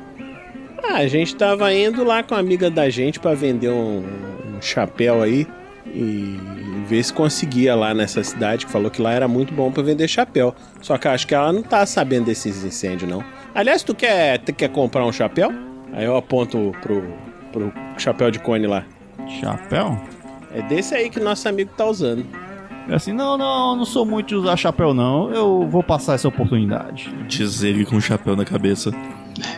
Ah, 0.82 1.00
a 1.00 1.08
gente 1.08 1.36
tava 1.36 1.74
indo 1.74 2.06
lá 2.06 2.24
com 2.24 2.36
a 2.36 2.40
amiga 2.40 2.70
da 2.70 2.90
gente 2.90 3.20
pra 3.20 3.34
vender 3.34 3.70
um, 3.70 3.98
um 4.56 4.62
chapéu 4.62 5.22
aí 5.22 5.46
e 5.88 6.40
ver 6.88 7.04
se 7.04 7.12
conseguia 7.12 7.76
lá 7.76 7.94
nessa 7.94 8.24
cidade, 8.24 8.66
que 8.66 8.72
falou 8.72 8.90
que 8.90 9.02
lá 9.02 9.12
era 9.12 9.28
muito 9.28 9.54
bom 9.54 9.70
pra 9.74 9.84
vender 9.84 10.08
chapéu. 10.08 10.56
Só 10.82 10.98
que 10.98 11.10
acho 11.10 11.28
que 11.28 11.36
ela 11.36 11.52
não 11.52 11.64
tá 11.64 11.86
sabendo 11.86 12.28
desses 12.28 12.64
incêndios, 12.64 13.12
não. 13.12 13.22
Aliás, 13.54 13.84
tu 13.84 13.94
quer, 13.94 14.38
tu 14.40 14.54
quer 14.54 14.70
comprar 14.70 15.06
um 15.06 15.12
chapéu? 15.12 15.52
Aí 15.94 16.06
eu 16.06 16.16
aponto 16.16 16.72
pro, 16.82 17.04
pro 17.52 17.74
chapéu 17.98 18.30
de 18.32 18.40
cone 18.40 18.68
lá. 18.68 18.84
Chapéu? 19.40 19.98
É 20.54 20.62
desse 20.64 20.96
aí 20.96 21.10
que 21.10 21.20
nosso 21.20 21.48
amigo 21.48 21.72
tá 21.78 21.86
usando. 21.86 22.26
É 22.88 22.96
assim, 22.96 23.14
não, 23.14 23.38
não, 23.38 23.76
não 23.76 23.86
sou 23.86 24.04
muito 24.06 24.30
de 24.30 24.36
usar 24.36 24.56
chapéu 24.58 24.94
não. 24.94 25.32
Eu 25.32 25.68
vou 25.70 25.84
passar 25.84 26.14
essa 26.16 26.28
oportunidade. 26.28 27.14
Diz 27.28 27.62
ele 27.64 27.86
com 27.86 27.98
um 27.98 28.02
chapéu 28.02 28.36
na 28.36 28.44
cabeça. 28.46 28.92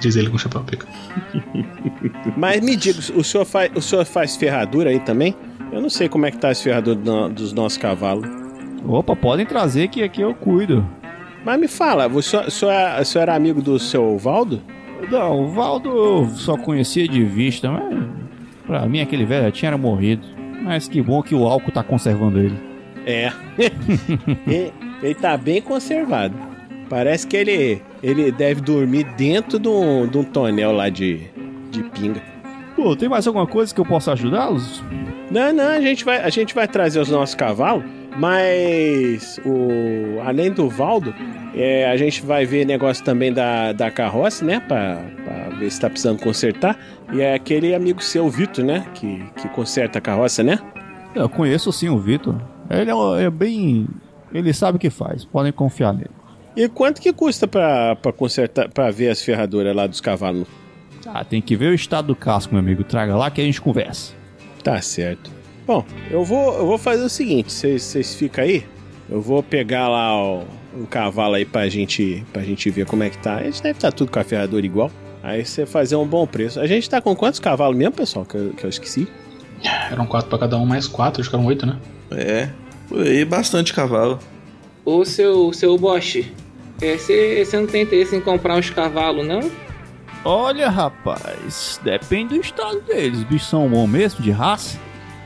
Diz 0.02 0.16
ele 0.18 0.30
com 0.30 0.36
o 0.36 0.40
chapéu 0.40 0.62
pica. 0.64 0.86
Mas 2.36 2.62
me 2.62 2.76
diga, 2.76 3.00
o 3.16 3.24
senhor, 3.24 3.46
faz, 3.46 3.72
o 3.76 3.82
senhor 3.82 4.06
faz 4.06 4.36
ferradura 4.36 4.90
aí 4.90 5.00
também? 5.00 5.36
Eu 5.72 5.82
não 5.82 5.90
sei 5.90 6.10
como 6.10 6.26
é 6.26 6.32
que 6.32 6.38
tá 6.38 6.50
as 6.50 6.62
ferraduras 6.62 7.02
do- 7.02 7.30
dos 7.30 7.54
nossos 7.54 7.78
cavalos. 7.78 8.28
Opa, 8.86 9.16
podem 9.16 9.46
trazer 9.46 9.88
que 9.88 10.04
aqui 10.04 10.22
eu 10.22 10.34
cuido. 10.34 10.86
Mas 11.46 11.60
me 11.60 11.68
fala, 11.68 12.08
o 12.08 12.22
senhor, 12.22 12.46
o 12.48 12.52
senhor, 12.52 12.72
é- 12.72 13.00
o 13.02 13.06
senhor 13.06 13.24
era 13.24 13.36
amigo 13.36 13.62
do 13.62 13.80
seu 13.80 14.18
Valdo? 14.18 14.62
Não, 15.10 15.41
o 15.45 15.47
Valdo 15.49 15.89
eu 15.89 16.30
só 16.30 16.58
conhecia 16.58 17.08
de 17.08 17.24
vista, 17.24 17.72
mas 17.72 18.08
pra 18.66 18.86
mim 18.86 19.02
aquele 19.02 19.26
velho 19.26 19.45
já 19.45 19.52
tinha 19.52 19.78
morrido. 19.78 20.26
Mas 20.64 20.88
que 20.88 21.02
bom 21.02 21.22
que 21.24 21.34
o 21.34 21.45
álcool 21.47 21.72
tá 21.72 21.82
conservando 21.84 22.39
ele. 22.39 22.58
É. 23.06 23.32
E- 24.47 24.72
Ele 25.02 25.16
tá 25.16 25.36
bem 25.36 25.62
conservado. 25.62 26.36
Parece 26.88 27.26
que 27.26 27.36
ele, 27.36 27.82
ele 28.04 28.32
deve 28.32 28.62
dormir 28.62 29.04
dentro 29.18 29.58
de 29.58 29.68
um, 29.68 30.06
de 30.08 30.18
um 30.18 30.24
tonel 30.24 30.72
lá 30.72 30.89
de, 30.89 31.22
de 31.72 31.82
pinga. 31.86 32.22
Pô, 32.76 32.95
tem 32.95 33.10
mais 33.10 33.26
alguma 33.26 33.47
coisa 33.47 33.74
que 33.74 33.82
eu 33.82 33.86
possa 33.86 34.12
ajudá-los? 34.14 34.84
Não, 35.32 35.52
não, 35.52 35.70
a 35.70 35.82
gente 35.82 36.06
vai, 36.06 36.18
a 36.22 36.30
gente 36.30 36.54
vai 36.54 36.68
trazer 36.68 36.99
os 36.99 37.10
nossos 37.10 37.34
cavalos, 37.34 37.84
mas 38.18 39.39
o 39.45 40.20
além 40.22 40.51
do 40.51 40.70
Valdo, 40.70 41.14
é, 41.53 41.89
a 41.89 41.97
gente 41.97 42.22
vai 42.24 42.45
ver 42.45 42.66
negócio 42.66 43.03
também 43.03 43.32
da, 43.32 43.74
da 43.74 43.89
carroça, 43.91 44.43
né? 44.45 44.59
Pra, 44.59 45.01
pra 45.24 45.49
ver 45.57 45.70
se 45.72 45.80
tá 45.80 45.89
precisando 45.89 46.22
consertar. 46.22 46.78
E 47.14 47.22
é 47.22 47.34
aquele 47.34 47.74
amigo 47.76 48.01
seu, 48.01 48.26
o 48.26 48.30
Vitor, 48.30 48.64
né? 48.64 48.86
Que, 48.93 49.24
que 49.38 49.49
conserta 49.49 49.99
a 49.99 50.01
carroça, 50.01 50.43
né? 50.43 50.59
Eu 51.14 51.28
conheço 51.28 51.72
sim 51.72 51.89
o 51.89 51.97
Vitor. 51.97 52.41
Ele 52.70 52.91
é, 52.91 53.24
é 53.26 53.30
bem. 53.30 53.88
Ele 54.34 54.53
sabe 54.53 54.78
o 54.78 54.80
que 54.80 54.89
faz, 54.89 55.26
podem 55.26 55.51
confiar 55.51 55.93
nele. 55.93 56.12
E 56.55 56.68
quanto 56.68 57.01
que 57.01 57.14
custa 57.14 57.47
pra, 57.47 57.95
pra 57.95 58.12
consertar, 58.12 58.70
pra 58.70 58.91
ver 58.91 59.09
as 59.09 59.22
ferraduras 59.22 59.76
lá 59.76 59.88
dos 59.88 60.01
cavalos? 60.01 60.47
Ah, 61.05 61.24
tem 61.24 61.41
que 61.41 61.55
ver 61.55 61.72
o 61.72 61.74
estado 61.74 62.07
do 62.07 62.16
casco, 62.16 62.53
meu 62.53 62.59
amigo. 62.62 62.84
Traga 62.84 63.16
lá 63.16 63.32
que 63.32 63.41
a 63.41 63.43
gente 63.43 63.59
conversa. 63.59 64.14
Tá 64.64 64.82
certo. 64.82 65.32
Bom, 65.66 65.86
eu 66.09 66.24
vou, 66.24 66.53
eu 66.57 66.66
vou 66.66 66.78
fazer 66.78 67.03
o 67.03 67.09
seguinte: 67.09 67.51
vocês 67.51 68.16
ficam 68.16 68.43
aí. 68.43 68.66
Eu 69.09 69.22
vou 69.22 69.43
pegar 69.43 69.89
lá 69.89 70.16
ó, 70.16 70.43
um 70.74 70.86
cavalo 70.86 71.36
aí 71.36 71.43
pra 71.43 71.68
gente, 71.68 72.26
pra 72.32 72.41
gente 72.43 72.70
ver 72.70 72.86
como 72.86 73.03
é 73.03 73.09
que 73.09 73.18
tá. 73.18 73.38
A 73.38 73.43
gente 73.43 73.62
deve 73.62 73.78
estar 73.78 73.91
tudo 73.91 74.12
com 74.12 74.20
a 74.20 74.24
ferradura 74.24 74.66
igual. 74.66 74.91
Aí 75.22 75.45
você 75.45 75.66
fazer 75.66 75.95
um 75.95 76.07
bom 76.07 76.26
preço. 76.26 76.59
A 76.59 76.66
gente 76.66 76.89
tá 76.89 77.01
com 77.01 77.16
quantos 77.16 77.39
cavalos 77.39 77.78
mesmo, 77.78 77.93
pessoal? 77.93 78.26
Que 78.26 78.36
eu, 78.36 78.53
que 78.53 78.64
eu 78.64 78.70
esqueci. 78.70 79.07
Eram 79.91 80.05
quatro 80.07 80.30
pra 80.30 80.39
cada 80.39 80.57
um, 80.57 80.66
mais 80.66 80.88
quatro, 80.88 81.22
acho 81.22 81.30
que 81.30 81.36
eram 81.36 81.45
oito, 81.45 81.66
né? 81.66 81.78
É, 82.12 82.49
por 82.88 83.01
aí 83.01 83.24
bastante 83.24 83.74
cavalo. 83.74 84.18
Ô 84.84 85.05
seu, 85.05 85.53
seu 85.53 85.78
Bosch, 85.78 86.26
você 86.80 87.45
não 87.53 87.68
tem 87.68 87.84
interesse 87.84 88.16
em 88.16 88.22
comprar 88.22 88.55
uns 88.55 88.72
cavalos, 88.72 89.28
não? 89.28 89.51
Olha, 90.26 90.70
rapaz, 90.70 91.80
depende 91.84 92.36
do 92.36 92.41
estado 92.41 92.82
deles. 92.82 93.20
Os 93.20 93.24
bichos 93.24 93.47
são 93.47 93.68
bons 93.68 93.88
mesmo, 93.88 94.24
de 94.24 94.32
raça? 94.32 94.80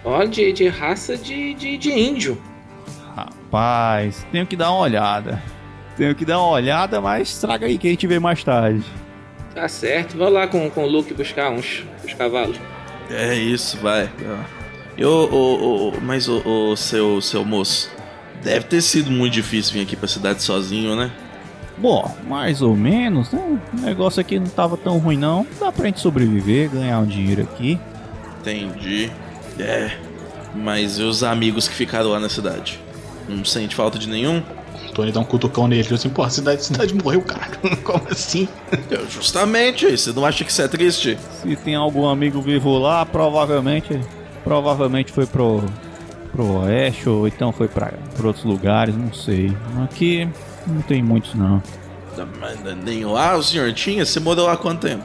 Olha, 0.05 0.27
de, 0.27 0.53
de 0.53 0.67
raça 0.67 1.17
de, 1.17 1.55
de, 1.55 1.77
de 1.77 1.91
índio. 1.91 2.39
Rapaz, 3.15 4.25
tenho 4.31 4.45
que 4.45 4.55
dar 4.55 4.71
uma 4.71 4.81
olhada. 4.81 5.41
Tenho 5.97 6.13
que 6.13 6.23
dar 6.23 6.39
uma 6.39 6.49
olhada, 6.49 7.01
mas 7.01 7.37
traga 7.39 7.65
aí 7.65 7.77
que 7.77 7.87
a 7.87 7.89
gente 7.89 8.05
vê 8.05 8.19
mais 8.19 8.43
tarde. 8.43 8.85
Tá 9.55 9.67
certo, 9.67 10.15
vou 10.15 10.29
lá 10.29 10.47
com, 10.47 10.69
com 10.69 10.83
o 10.83 10.87
Luke 10.87 11.13
buscar 11.13 11.49
uns, 11.49 11.83
uns 12.03 12.13
cavalos. 12.13 12.57
É 13.09 13.33
isso, 13.33 13.77
vai. 13.77 14.09
Eu, 14.97 15.09
o, 15.09 15.89
o, 15.89 16.01
mas 16.01 16.27
o, 16.27 16.41
o 16.45 16.75
seu, 16.75 17.19
seu 17.21 17.43
moço, 17.43 17.89
deve 18.43 18.65
ter 18.65 18.81
sido 18.81 19.09
muito 19.09 19.33
difícil 19.33 19.73
vir 19.73 19.81
aqui 19.81 19.95
pra 19.95 20.07
cidade 20.07 20.43
sozinho, 20.43 20.95
né? 20.95 21.09
Bom, 21.77 22.15
mais 22.27 22.61
ou 22.61 22.75
menos, 22.75 23.31
né? 23.31 23.59
O 23.73 23.81
negócio 23.81 24.21
aqui 24.21 24.39
não 24.39 24.47
tava 24.47 24.77
tão 24.77 24.97
ruim 24.97 25.17
não. 25.17 25.47
Dá 25.59 25.71
pra 25.71 25.85
gente 25.85 25.99
sobreviver, 25.99 26.69
ganhar 26.69 26.99
um 26.99 27.05
dinheiro 27.05 27.41
aqui. 27.41 27.79
Entendi. 28.39 29.11
É. 29.59 29.91
Mas 30.53 30.97
e 30.97 31.03
os 31.03 31.23
amigos 31.23 31.67
que 31.67 31.73
ficaram 31.73 32.09
lá 32.09 32.19
na 32.19 32.29
cidade? 32.29 32.79
Não 33.27 33.43
sente 33.43 33.75
falta 33.75 33.99
de 33.99 34.07
nenhum? 34.07 34.41
Tony 34.93 35.11
dá 35.11 35.19
um 35.19 35.25
cutucão 35.25 35.67
nele, 35.67 35.93
assim, 35.93 36.09
pô, 36.09 36.23
a 36.23 36.29
cidade, 36.29 36.61
a 36.61 36.63
cidade 36.63 36.95
morreu, 36.95 37.21
cara. 37.21 37.51
Como 37.83 38.01
assim? 38.09 38.47
Eu, 38.89 39.05
justamente, 39.09 39.91
você 39.91 40.13
não 40.13 40.25
acha 40.25 40.45
que 40.45 40.51
isso 40.51 40.61
é 40.61 40.67
triste? 40.69 41.17
Se 41.41 41.55
tem 41.57 41.75
algum 41.75 42.07
amigo 42.07 42.41
vivo 42.41 42.77
lá, 42.77 43.05
provavelmente. 43.05 43.99
Provavelmente 44.43 45.11
foi 45.11 45.25
pro. 45.25 45.63
pro 46.31 46.61
oeste, 46.61 47.09
ou 47.09 47.27
então 47.27 47.51
foi 47.51 47.67
pra, 47.67 47.93
pra 48.15 48.27
outros 48.27 48.45
lugares, 48.45 48.95
não 48.95 49.13
sei. 49.13 49.51
Aqui 49.83 50.29
não 50.65 50.81
tem 50.81 51.03
muitos 51.03 51.33
não. 51.33 51.61
Mas 52.39 52.57
nem 52.83 53.03
lá 53.03 53.35
o 53.35 53.43
senhor 53.43 53.73
tinha? 53.73 54.05
Você 54.05 54.21
morou 54.21 54.45
lá 54.45 54.53
há 54.53 54.57
quanto 54.57 54.87
tempo? 54.87 55.03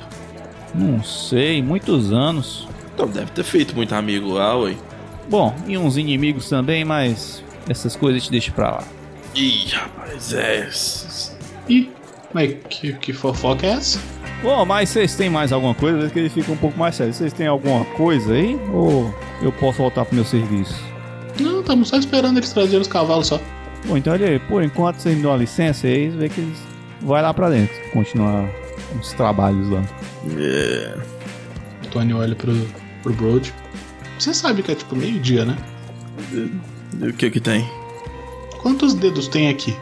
Não 0.73 1.03
sei, 1.03 1.61
muitos 1.61 2.13
anos. 2.13 2.69
Então 3.01 3.09
deve 3.09 3.31
ter 3.31 3.45
feito 3.45 3.75
muito 3.75 3.95
amigo 3.95 4.29
lá, 4.29 4.55
ué. 4.59 4.77
Bom, 5.27 5.55
e 5.67 5.79
uns 5.79 5.97
inimigos 5.97 6.51
também, 6.51 6.85
mas 6.85 7.43
essas 7.67 7.97
coisas 7.97 8.25
te 8.25 8.31
deixa 8.31 8.53
pra 8.53 8.73
lá. 8.73 8.85
Ih, 9.35 9.69
rapaz, 9.73 10.35
é. 10.35 10.69
Ih, 11.67 11.91
mas 12.35 12.57
que, 12.69 12.93
que 12.93 13.13
fofoca 13.15 13.67
é 13.67 13.71
essa? 13.71 13.99
Bom, 14.43 14.67
mas 14.67 14.91
vocês 14.91 15.15
têm 15.15 15.31
mais 15.31 15.51
alguma 15.51 15.75
coisa? 15.75 15.97
Às 15.97 16.01
vezes 16.03 16.13
que 16.13 16.19
ele 16.19 16.29
fica 16.29 16.53
um 16.53 16.57
pouco 16.59 16.79
mais 16.79 16.95
sério. 16.95 17.15
Vocês 17.15 17.33
têm 17.33 17.47
alguma 17.47 17.87
coisa 17.97 18.35
aí? 18.35 18.61
Ou 18.71 19.15
eu 19.41 19.51
posso 19.53 19.79
voltar 19.79 20.05
pro 20.05 20.15
meu 20.15 20.25
serviço? 20.25 20.79
Não, 21.41 21.61
estamos 21.61 21.89
só 21.89 21.97
esperando 21.97 22.37
eles 22.37 22.53
trazerem 22.53 22.83
os 22.83 22.89
cavalos 22.89 23.29
só. 23.29 23.41
Bom, 23.87 23.97
então 23.97 24.13
olha 24.13 24.29
aí, 24.29 24.39
por 24.41 24.63
enquanto 24.63 24.97
vocês 24.97 25.17
me 25.17 25.23
dão 25.23 25.31
uma 25.31 25.39
licença 25.39 25.87
aí, 25.87 26.11
vê 26.11 26.29
que 26.29 26.43
eles 26.43 26.59
vai 27.01 27.23
lá 27.23 27.33
pra 27.33 27.49
dentro, 27.49 27.75
continuar 27.93 28.47
os 29.01 29.11
trabalhos 29.15 29.71
lá. 29.71 29.83
É. 30.39 30.99
O 31.85 31.87
Tony 31.89 32.13
olha 32.13 32.37
pro, 32.37 32.53
pro 33.03 33.13
Broad. 33.13 33.53
Você 34.19 34.35
sabe 34.35 34.63
que 34.63 34.73
é 34.73 34.75
tipo 34.75 34.95
meio-dia, 34.95 35.45
né? 35.45 35.57
O 37.01 37.13
que 37.13 37.31
que 37.31 37.41
tem? 37.41 37.69
Quantos 38.59 38.95
dedos 38.95 39.29
tem 39.29 39.49
aqui? 39.49 39.75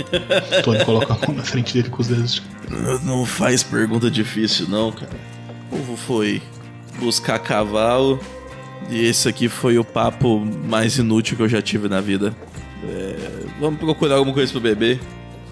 Tony 0.64 0.84
coloca 0.84 1.12
a 1.12 1.26
mão 1.26 1.36
na 1.36 1.42
frente 1.42 1.74
dele 1.74 1.90
com 1.90 2.00
os 2.00 2.08
dedos. 2.08 2.42
Não 3.02 3.26
faz 3.26 3.62
pergunta 3.62 4.10
difícil, 4.10 4.66
não, 4.68 4.90
cara. 4.90 5.10
O 5.70 5.76
povo 5.76 5.96
foi 5.96 6.42
buscar 6.98 7.38
cavalo 7.38 8.18
e 8.88 9.04
esse 9.04 9.28
aqui 9.28 9.48
foi 9.48 9.78
o 9.78 9.84
papo 9.84 10.40
mais 10.40 10.96
inútil 10.96 11.36
que 11.36 11.42
eu 11.42 11.48
já 11.48 11.60
tive 11.60 11.88
na 11.88 12.00
vida. 12.00 12.34
É, 12.82 13.16
vamos 13.60 13.78
procurar 13.78 14.16
alguma 14.16 14.34
coisa 14.34 14.50
pro 14.52 14.60
bebê. 14.60 14.98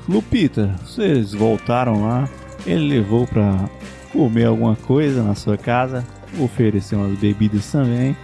Lupita, 0.09 0.75
vocês 0.85 1.33
voltaram 1.33 2.03
lá. 2.03 2.29
Ele 2.67 3.01
levou 3.01 3.27
pra 3.27 3.69
comer 4.13 4.47
alguma 4.47 4.77
coisa 4.77 5.23
na 5.23 5.35
sua 5.35 5.57
casa, 5.57 6.05
ofereceu 6.39 6.99
umas 6.99 7.19
bebidas 7.19 7.71
também. 7.71 8.17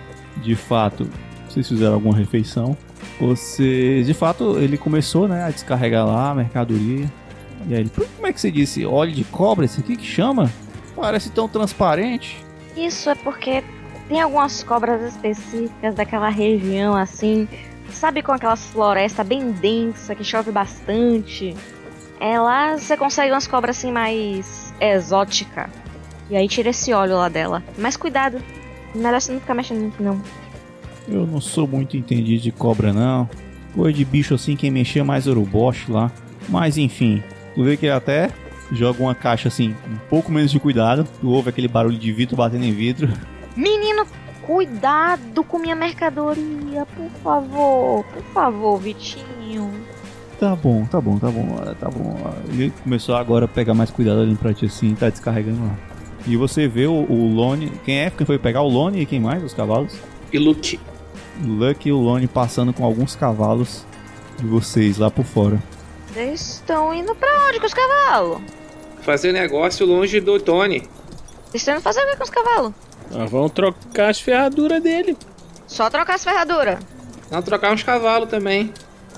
De 0.43 0.55
fato, 0.55 1.09
vocês 1.49 1.69
fizeram 1.69 1.95
alguma 1.95 2.17
refeição. 2.17 2.77
Vocês, 3.21 4.07
de 4.07 4.15
fato, 4.15 4.59
ele 4.59 4.79
começou 4.79 5.27
né, 5.27 5.45
a 5.45 5.51
descarregar 5.51 6.07
lá 6.07 6.31
a 6.31 6.35
mercadoria. 6.35 7.11
E 7.67 7.75
aí 7.75 7.91
como 8.15 8.27
é 8.27 8.33
que 8.33 8.41
você 8.41 8.51
disse? 8.51 8.87
Óleo 8.87 9.13
de 9.13 9.25
cobra, 9.25 9.65
esse 9.65 9.81
aqui 9.81 9.97
que 9.97 10.07
chama? 10.07 10.51
Parece 10.95 11.31
tão 11.31 11.49
transparente. 11.49 12.45
Isso 12.77 13.11
é 13.11 13.15
porque 13.15 13.65
tem 14.09 14.21
algumas 14.21 14.63
cobras 14.63 15.03
específicas 15.03 15.95
daquela 15.95 16.29
região 16.29 16.95
assim. 16.95 17.49
Sabe 17.91 18.23
com 18.23 18.33
aquelas 18.33 18.67
florestas 18.67 19.27
bem 19.27 19.51
densa 19.51 20.15
que 20.15 20.23
chove 20.23 20.53
bastante? 20.53 21.57
É 22.21 22.39
lá 22.39 22.77
você 22.77 22.97
consegue 22.97 23.33
umas 23.33 23.47
cobras 23.47 23.77
assim 23.77 23.91
mais 23.91 24.73
exótica. 24.81 25.69
E 26.31 26.37
aí 26.37 26.49
tira 26.49 26.71
esse 26.71 26.93
óleo 26.93 27.17
lá 27.17 27.29
dela. 27.29 27.63
Mas 27.77 27.97
cuidado, 27.97 28.39
melhor 28.95 29.21
você 29.21 29.33
não 29.33 29.41
ficar 29.41 29.55
mexendo 29.55 29.81
muito 29.81 30.03
não. 30.03 30.21
Eu 31.09 31.27
não 31.27 31.41
sou 31.41 31.67
muito 31.67 31.97
entendido 31.97 32.43
de 32.43 32.53
cobra 32.53 32.93
não. 32.93 33.29
Coisa 33.75 33.97
de 33.97 34.05
bicho 34.05 34.35
assim 34.35 34.57
quem 34.57 34.71
mexer 34.71 35.03
mais 35.03 35.27
uruboche 35.27 35.91
lá. 35.91 36.11
Mas 36.49 36.77
enfim, 36.77 37.23
tu 37.55 37.65
vê 37.65 37.77
que 37.77 37.87
ele 37.87 37.95
até 37.95 38.31
joga 38.71 39.03
uma 39.03 39.15
caixa 39.15 39.49
assim, 39.49 39.75
um 39.89 39.97
pouco 40.09 40.31
menos 40.31 40.51
de 40.51 40.61
cuidado. 40.61 41.07
Tu 41.21 41.29
ouve 41.31 41.49
aquele 41.49 41.69
barulho 41.69 41.99
de 41.99 42.13
vidro 42.13 42.37
batendo 42.37 42.65
em 42.65 42.73
vidro. 42.73 43.09
Menino, 43.57 44.07
cuidado 44.43 45.43
com 45.45 45.59
minha 45.59 45.75
mercadoria, 45.75 46.87
por 46.95 47.11
favor. 47.23 48.05
Por 48.05 48.23
favor, 48.35 48.79
Vitinho. 48.79 49.71
Tá 50.39 50.55
bom, 50.55 50.85
tá 50.85 51.01
bom, 51.01 51.19
tá 51.19 51.31
bom, 51.31 51.57
tá 51.81 51.91
bom. 51.91 52.33
Ele 52.49 52.73
começou 52.85 53.17
agora 53.17 53.47
a 53.47 53.49
pegar 53.49 53.75
mais 53.75 53.91
cuidado 53.91 54.21
ali 54.21 54.37
pra 54.37 54.55
ti 54.55 54.67
assim, 54.67 54.95
tá 54.95 55.09
descarregando 55.11 55.65
lá. 55.65 55.88
E 56.27 56.37
você 56.37 56.69
vê 56.69 56.87
o, 56.87 56.93
o 56.93 57.35
Lone. 57.35 57.73
Quem 57.85 58.01
é? 58.01 58.11
Quem 58.11 58.27
foi 58.27 58.39
pegar 58.39 58.63
o 58.63 58.69
Lone 58.69 59.01
e 59.01 59.07
quem 59.07 59.21
mais? 59.21 59.43
Os 59.43 59.55
cavalos? 59.55 59.95
E 60.33 60.39
Luke. 60.39 60.79
Lucky 61.45 61.89
e 61.89 61.93
o 61.93 61.99
Lone 61.99 62.27
passando 62.27 62.73
com 62.73 62.85
alguns 62.85 63.15
cavalos 63.15 63.85
de 64.39 64.47
vocês 64.47 64.99
lá 64.99 65.11
por 65.11 65.25
fora. 65.25 65.63
Vocês 66.13 66.41
estão 66.41 66.93
indo 66.93 67.15
pra 67.15 67.29
onde 67.49 67.61
com 67.61 67.67
os 67.67 67.75
cavalos? 67.75 68.41
Fazer 69.03 69.33
negócio 69.33 69.87
longe 69.87 70.21
do 70.21 70.41
Tony. 70.41 70.81
Vocês 71.47 71.63
estão 71.63 71.75
indo 71.75 71.83
fazer 71.83 72.01
o 72.01 72.11
que 72.11 72.17
com 72.17 72.25
os 72.25 72.31
cavalos? 72.31 72.73
Nós 73.11 73.31
vamos 73.31 73.53
trocar 73.53 74.11
as 74.11 74.21
ferraduras 74.21 74.83
dele. 74.83 75.17
Só 75.67 75.89
trocar 75.89 76.15
as 76.15 76.25
ferraduras. 76.25 76.79
Não 77.31 77.43
trocar 77.43 77.73
uns 77.73 77.83
cavalos 77.83 78.29
também. 78.29 78.73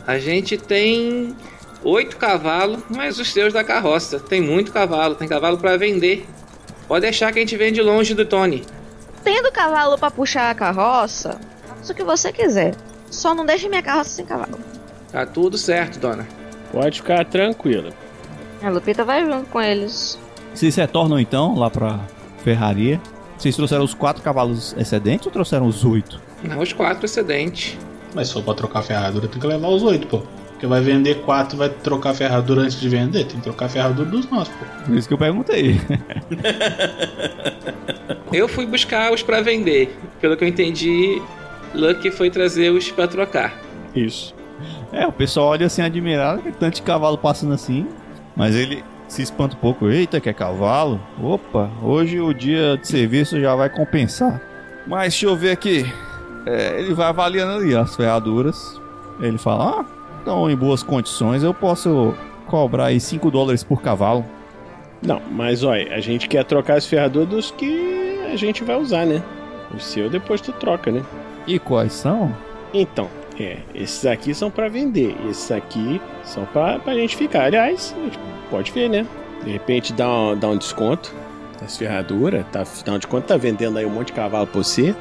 A 0.07 0.19
gente 0.19 0.57
tem 0.57 1.35
oito 1.83 2.17
cavalos, 2.17 2.83
mais 2.89 3.19
os 3.19 3.33
seus 3.33 3.53
da 3.53 3.65
carroça. 3.65 4.19
Tem 4.21 4.41
muito 4.41 4.73
cavalo, 4.73 5.15
tem 5.15 5.29
cavalo 5.29 5.59
pra 5.59 5.77
vender. 5.77 6.27
Pode 6.91 7.03
deixar 7.03 7.31
que 7.31 7.39
a 7.39 7.43
gente 7.43 7.57
vende 7.57 7.81
longe 7.81 8.15
do 8.15 8.27
Tony. 8.27 8.65
Tendo 9.23 9.53
cavalo 9.53 9.97
pra 9.97 10.11
puxar 10.11 10.51
a 10.51 10.55
carroça, 10.57 11.41
faça 11.69 11.93
o 11.93 11.95
que 11.95 12.03
você 12.03 12.33
quiser. 12.33 12.75
Só 13.09 13.33
não 13.33 13.47
deixe 13.47 13.69
minha 13.69 13.81
carroça 13.81 14.11
sem 14.11 14.27
cavalo. 14.27 14.59
Tá 15.13 15.25
tudo 15.25 15.57
certo, 15.57 16.01
dona. 16.01 16.27
Pode 16.73 17.01
ficar 17.01 17.25
tranquila. 17.25 17.93
A 18.61 18.69
Lupita 18.71 19.05
vai 19.05 19.25
junto 19.25 19.49
com 19.51 19.61
eles. 19.61 20.19
Vocês 20.53 20.75
retornam 20.75 21.21
então 21.21 21.55
lá 21.55 21.71
pra 21.71 22.01
ferraria. 22.43 23.01
Vocês 23.39 23.55
trouxeram 23.55 23.85
os 23.85 23.95
quatro 23.95 24.21
cavalos 24.21 24.75
excedentes 24.77 25.27
ou 25.27 25.33
trouxeram 25.33 25.69
os 25.69 25.85
oito? 25.85 26.21
Não, 26.43 26.59
os 26.59 26.73
quatro 26.73 27.05
excedentes. 27.05 27.79
Mas 28.17 28.27
se 28.27 28.35
for 28.35 28.43
pra 28.43 28.55
trocar 28.55 28.81
a 28.81 28.83
ferradura, 28.83 29.29
tem 29.29 29.41
que 29.41 29.47
levar 29.47 29.69
os 29.69 29.85
oito, 29.85 30.09
pô. 30.09 30.23
Porque 30.61 30.67
vai 30.67 30.83
vender 30.83 31.23
quatro 31.23 31.57
vai 31.57 31.71
trocar 31.71 32.11
a 32.11 32.15
ferradura 32.15 32.61
antes 32.61 32.79
de 32.79 32.87
vender? 32.87 33.25
Tem 33.25 33.39
que 33.39 33.45
trocar 33.45 33.65
a 33.65 33.69
ferradura 33.71 34.11
dos 34.11 34.29
nossos, 34.29 34.53
pô. 34.57 34.67
Por 34.85 34.95
isso 34.95 35.09
que 35.09 35.15
eu 35.15 35.19
perguntei. 35.19 35.81
Eu 38.31 38.47
fui 38.47 38.67
buscar 38.67 39.11
os 39.11 39.23
pra 39.23 39.41
vender. 39.41 39.99
Pelo 40.21 40.37
que 40.37 40.45
eu 40.45 40.49
entendi, 40.49 41.21
Lucky 41.75 42.13
foi 42.13 42.31
trazer 42.31 42.71
os 42.71 42.89
pra 42.93 43.09
trocar. 43.09 43.59
Isso. 43.97 44.33
É, 44.93 45.05
o 45.05 45.11
pessoal 45.11 45.49
olha 45.49 45.67
assim 45.67 45.83
admirado, 45.83 46.43
que 46.43 46.53
tanto 46.53 46.77
de 46.77 46.83
cavalo 46.83 47.19
passando 47.19 47.55
assim. 47.55 47.89
Mas 48.37 48.55
ele 48.55 48.85
se 49.09 49.21
espanta 49.23 49.57
um 49.57 49.59
pouco. 49.59 49.89
Eita, 49.89 50.21
que 50.21 50.29
é 50.29 50.33
cavalo? 50.33 51.01
Opa, 51.21 51.69
hoje 51.83 52.21
o 52.21 52.33
dia 52.33 52.77
de 52.77 52.87
serviço 52.87 53.41
já 53.41 53.57
vai 53.57 53.69
compensar. 53.69 54.41
Mas 54.87 55.15
deixa 55.15 55.27
eu 55.27 55.35
ver 55.35 55.51
aqui. 55.53 55.93
É, 56.47 56.79
ele 56.79 56.95
vai 56.95 57.09
avaliando 57.09 57.55
ali 57.55 57.75
as 57.75 57.97
ferraduras. 57.97 58.81
Ele 59.21 59.39
fala: 59.39 59.81
Ah, 59.81 59.85
estão 60.21 60.49
em 60.49 60.57
boas 60.57 60.83
condições, 60.83 61.43
eu 61.43 61.53
posso 61.53 62.15
cobrar 62.47 62.87
aí 62.87 63.01
5 63.01 63.31
dólares 63.31 63.63
por 63.65 63.83
cavalo. 63.83 64.25
Não, 65.03 65.21
mas 65.31 65.65
olha, 65.65 65.95
a 65.95 66.01
gente 66.01 66.29
quer 66.29 66.45
trocar 66.45 66.77
as 66.77 66.87
ferraduras 66.87 67.29
dos 67.29 67.51
que 67.51 68.21
a 68.31 68.37
gente 68.37 68.63
vai 68.63 68.77
usar, 68.77 69.07
né? 69.07 69.23
O 69.75 69.81
seu 69.81 70.11
depois 70.11 70.41
tu 70.41 70.53
troca, 70.53 70.91
né? 70.91 71.03
E 71.47 71.59
quais 71.59 71.93
são? 71.93 72.35
Então, 72.73 73.09
é, 73.39 73.59
esses 73.75 74.05
aqui 74.05 74.35
são 74.35 74.51
pra 74.51 74.69
vender, 74.69 75.17
esses 75.29 75.51
aqui 75.51 76.01
são 76.23 76.45
pra, 76.47 76.79
pra 76.79 76.95
gente 76.95 77.17
ficar. 77.17 77.45
Aliás, 77.45 77.95
a 77.99 78.05
gente 78.05 78.19
pode 78.51 78.71
ver, 78.73 78.91
né? 78.91 79.07
De 79.43 79.51
repente 79.51 79.93
dá 79.93 80.09
um, 80.09 80.37
dá 80.37 80.49
um 80.49 80.57
desconto 80.57 81.15
nas 81.61 81.77
ferraduras, 81.77 82.45
tá, 82.53 82.63
afinal 82.63 82.99
de 82.99 83.07
contas 83.07 83.29
tá 83.29 83.37
vendendo 83.37 83.79
aí 83.79 83.87
um 83.87 83.91
monte 83.91 84.09
de 84.09 84.13
cavalo 84.13 84.47
pra 84.47 84.63
você. 84.63 84.95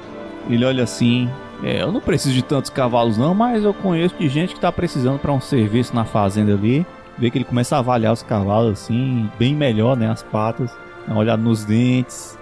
Ele 0.49 0.63
olha 0.63 0.83
assim. 0.83 1.29
É, 1.63 1.81
eu 1.81 1.91
não 1.91 1.99
preciso 1.99 2.33
de 2.33 2.41
tantos 2.43 2.69
cavalos 2.69 3.17
não, 3.17 3.33
mas 3.33 3.63
eu 3.63 3.73
conheço 3.73 4.15
de 4.17 4.29
gente 4.29 4.53
que 4.53 4.59
tá 4.61 4.71
precisando 4.71 5.19
para 5.19 5.31
um 5.33 5.41
serviço 5.41 5.93
na 5.93 6.05
fazenda 6.05 6.53
ali. 6.53 6.85
Vê 7.17 7.29
que 7.29 7.37
ele 7.37 7.45
começa 7.45 7.75
a 7.75 7.79
avaliar 7.79 8.13
os 8.13 8.23
cavalos 8.23 8.71
assim, 8.81 9.29
bem 9.37 9.53
melhor, 9.53 9.97
né? 9.97 10.09
As 10.09 10.23
patas. 10.23 10.71
Dá 11.05 11.13
uma 11.13 11.19
olhada 11.19 11.41
nos 11.41 11.65
dentes. 11.65 12.37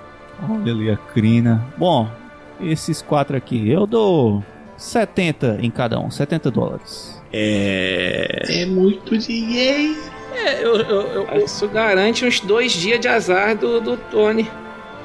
Olha 0.48 0.72
ali 0.72 0.92
a 0.92 0.98
crina. 0.98 1.66
Bom, 1.78 2.08
esses 2.62 3.02
quatro 3.02 3.36
aqui, 3.36 3.68
eu 3.72 3.88
dou 3.88 4.44
70 4.78 5.58
em 5.62 5.72
cada 5.72 6.00
um, 6.00 6.12
70 6.12 6.52
dólares. 6.52 7.20
É. 7.34 8.44
É 8.62 8.66
muito 8.68 9.18
dinheiro. 9.18 9.96
É, 10.36 10.64
eu, 10.64 10.76
eu, 10.76 11.02
eu- 11.32 11.44
isso 11.44 11.68
garante 11.68 12.24
uns 12.24 12.40
dois 12.40 12.72
dias 12.72 13.00
de 13.00 13.08
azar 13.08 13.56
do, 13.58 13.82
do 13.82 13.98
Tony. 13.98 14.48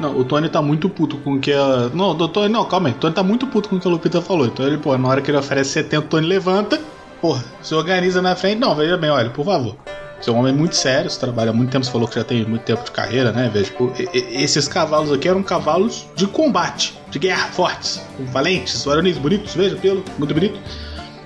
Não, 0.01 0.19
o 0.19 0.25
Tony 0.25 0.49
tá 0.49 0.61
muito 0.63 0.89
puto 0.89 1.17
com 1.19 1.35
o 1.35 1.41
que 1.41 1.53
a. 1.53 1.91
Não, 1.95 2.11
o 2.11 2.29
Tony, 2.29 2.49
não, 2.49 2.65
calma 2.65 2.89
aí. 2.89 2.95
O 2.95 2.99
Tony 2.99 3.15
tá 3.15 3.23
muito 3.23 3.47
puto 3.47 3.69
com 3.69 3.77
o 3.77 3.81
que 3.81 3.87
a 3.87 3.91
Lupita 3.91 4.21
falou. 4.21 4.47
Então 4.47 4.67
ele, 4.67 4.79
pô, 4.79 4.97
na 4.97 5.09
hora 5.09 5.21
que 5.21 5.31
ele 5.31 5.39
oferece 5.39 5.71
70, 5.71 6.07
o 6.07 6.09
Tony 6.09 6.27
levanta. 6.27 6.81
Porra, 7.21 7.45
se 7.63 7.75
organiza 7.75 8.21
na 8.21 8.35
frente. 8.35 8.59
Não, 8.59 8.75
veja 8.75 8.97
bem, 8.97 9.11
olha, 9.11 9.31
por 9.31 9.45
favor. 9.45 9.77
Você 10.23 10.31
é 10.31 10.33
um 10.33 10.39
homem 10.39 10.53
muito 10.53 10.77
sério, 10.77 11.11
você 11.11 11.19
trabalha 11.19 11.51
há 11.51 11.53
muito 11.53 11.71
tempo, 11.71 11.85
você 11.85 11.91
falou 11.91 12.07
que 12.07 12.15
já 12.15 12.23
tem 12.23 12.45
muito 12.47 12.63
tempo 12.63 12.85
de 12.85 12.93
carreira, 12.93 13.33
né? 13.33 13.51
Veja, 13.53 13.67
tipo, 13.67 13.93
esses 14.13 14.69
cavalos 14.69 15.13
aqui 15.13 15.27
eram 15.27 15.43
cavalos 15.43 16.07
de 16.15 16.29
combate, 16.29 16.97
de 17.11 17.19
guerra, 17.19 17.49
fortes, 17.49 18.01
valentes, 18.33 18.85
varonis, 18.85 19.19
bonitos, 19.19 19.53
veja, 19.57 19.75
pelo, 19.75 20.05
muito 20.19 20.33
bonito. 20.33 20.61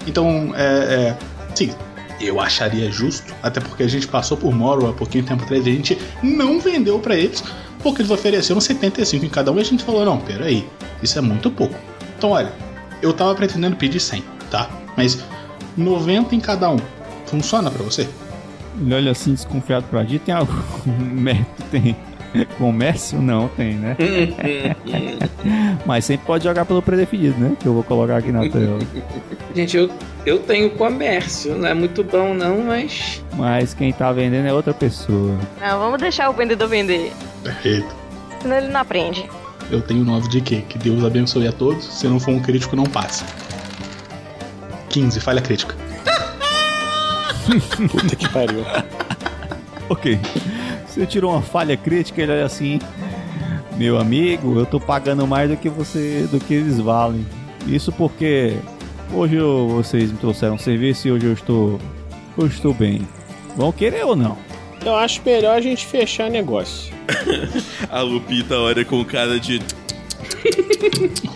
Então, 0.07 0.51
é, 0.57 0.65
é. 0.65 1.17
Sim, 1.55 1.75
eu 2.23 2.41
acharia 2.41 2.91
justo, 2.91 3.35
até 3.43 3.61
porque 3.61 3.83
a 3.83 3.89
gente 3.89 4.09
passou 4.09 4.35
por 4.35 4.55
Morrow 4.55 4.89
há 4.89 4.93
pouquinho 4.95 5.25
tempo 5.25 5.45
atrás 5.45 5.67
e 5.67 5.71
a 5.71 5.73
gente 5.75 5.99
não 6.23 6.59
vendeu 6.59 6.99
pra 6.99 7.15
eles, 7.15 7.45
porque 7.87 8.03
eles 8.03 8.11
ofereceram 8.11 8.61
75 8.61 9.25
em 9.25 9.29
cada 9.29 9.53
um 9.53 9.59
e 9.59 9.61
a 9.61 9.65
gente 9.65 9.85
falou: 9.85 10.05
não, 10.05 10.19
peraí, 10.19 10.67
isso 11.01 11.17
é 11.17 11.23
muito 11.23 11.49
pouco. 11.53 11.75
Então, 12.19 12.31
olha, 12.31 12.53
eu 13.01 13.13
tava 13.13 13.33
pretendendo 13.37 13.77
pedir 13.77 14.01
100, 14.01 14.25
tá? 14.51 14.69
Mas 14.97 15.23
90 15.77 16.35
em 16.35 16.41
cada 16.41 16.69
um. 16.69 16.79
Funciona 17.27 17.71
pra 17.71 17.85
você? 17.85 18.09
Ele 18.81 18.93
olha 18.93 19.13
assim 19.13 19.35
desconfiado 19.35 19.87
pra 19.89 20.05
ti. 20.05 20.19
Tem 20.19 20.35
algum 20.35 20.53
mérito? 20.99 21.63
Tem. 21.71 21.97
Comércio? 22.59 23.23
Não, 23.23 23.49
tem, 23.49 23.75
né? 23.75 23.97
Mas 25.87 26.05
sempre 26.05 26.27
pode 26.27 26.45
jogar 26.45 26.67
pelo 26.67 26.83
predefinido, 26.83 27.39
né? 27.39 27.57
Que 27.59 27.67
eu 27.67 27.73
vou 27.73 27.83
colocar 27.83 28.19
aqui 28.19 28.31
na 28.31 28.49
tela. 28.49 28.79
Gente, 29.55 29.77
eu, 29.77 29.89
eu 30.27 30.41
tenho 30.41 30.71
comércio, 30.71 31.57
não 31.57 31.69
é 31.69 31.73
muito 31.73 32.05
bom 32.05 32.35
não, 32.35 32.63
mas. 32.63 33.25
Mas 33.33 33.73
quem 33.73 33.91
tá 33.91 34.13
vendendo 34.13 34.47
é 34.47 34.53
outra 34.53 34.75
pessoa. 34.75 35.35
Não, 35.61 35.79
vamos 35.79 35.99
deixar 35.99 36.29
o 36.29 36.35
vendedor 36.35 36.69
vender. 36.69 37.11
Perfeito. 37.47 37.95
Senão 38.43 38.57
ele 38.57 38.69
não 38.69 38.81
aprende. 38.81 39.29
Eu 39.71 39.81
tenho 39.81 40.05
9 40.05 40.29
de 40.29 40.41
quê? 40.41 40.63
Que 40.69 40.79
Deus 40.79 41.05
abençoe 41.05 41.49
a 41.49 41.53
todos. 41.53 41.85
Se 41.85 42.07
não 42.07 42.21
for 42.21 42.33
um 42.33 42.41
crítico, 42.41 42.77
não 42.77 42.85
passa. 42.85 43.25
15, 44.91 45.21
falha 45.21 45.41
crítica. 45.41 45.75
Puta 47.91 48.17
que 48.17 48.29
pariu. 48.29 48.65
Ok. 49.89 50.19
Você 50.87 51.07
tirou 51.07 51.33
uma 51.33 51.43
falha 51.43 51.77
crítica, 51.77 52.23
ele 52.23 52.33
olha 52.33 52.45
assim. 52.47 52.79
Meu 53.77 53.99
amigo, 54.01 54.59
eu 54.59 54.67
tô 54.67 54.81
pagando 54.81 55.27
mais 55.27 55.51
do 55.51 55.57
que 55.57 55.69
você, 55.69 56.27
do 56.31 56.39
que 56.41 56.55
eles 56.55 56.79
valem. 56.79 57.27
Isso 57.67 57.93
porque 57.93 58.57
hoje 59.13 59.37
eu- 59.37 59.69
vocês 59.69 60.11
me 60.11 60.17
trouxeram 60.19 60.57
serviço 60.59 61.09
e 61.09 61.13
hoje 61.13 61.27
eu 61.27 61.33
estou, 61.35 61.79
eu 62.39 62.47
estou 62.47 62.73
bem. 62.73 63.07
Vão 63.57 63.71
querer 63.73 64.05
ou 64.05 64.17
não? 64.17 64.37
Eu 64.87 64.95
acho 64.95 65.21
melhor 65.27 65.57
a 65.57 65.61
gente 65.61 65.85
fechar 65.85 66.31
negócio. 66.31 66.95
A 67.91 68.03
Lupita 68.03 68.57
olha 68.57 68.85
com 68.85 69.05
cara 69.05 69.41
de. 69.41 69.61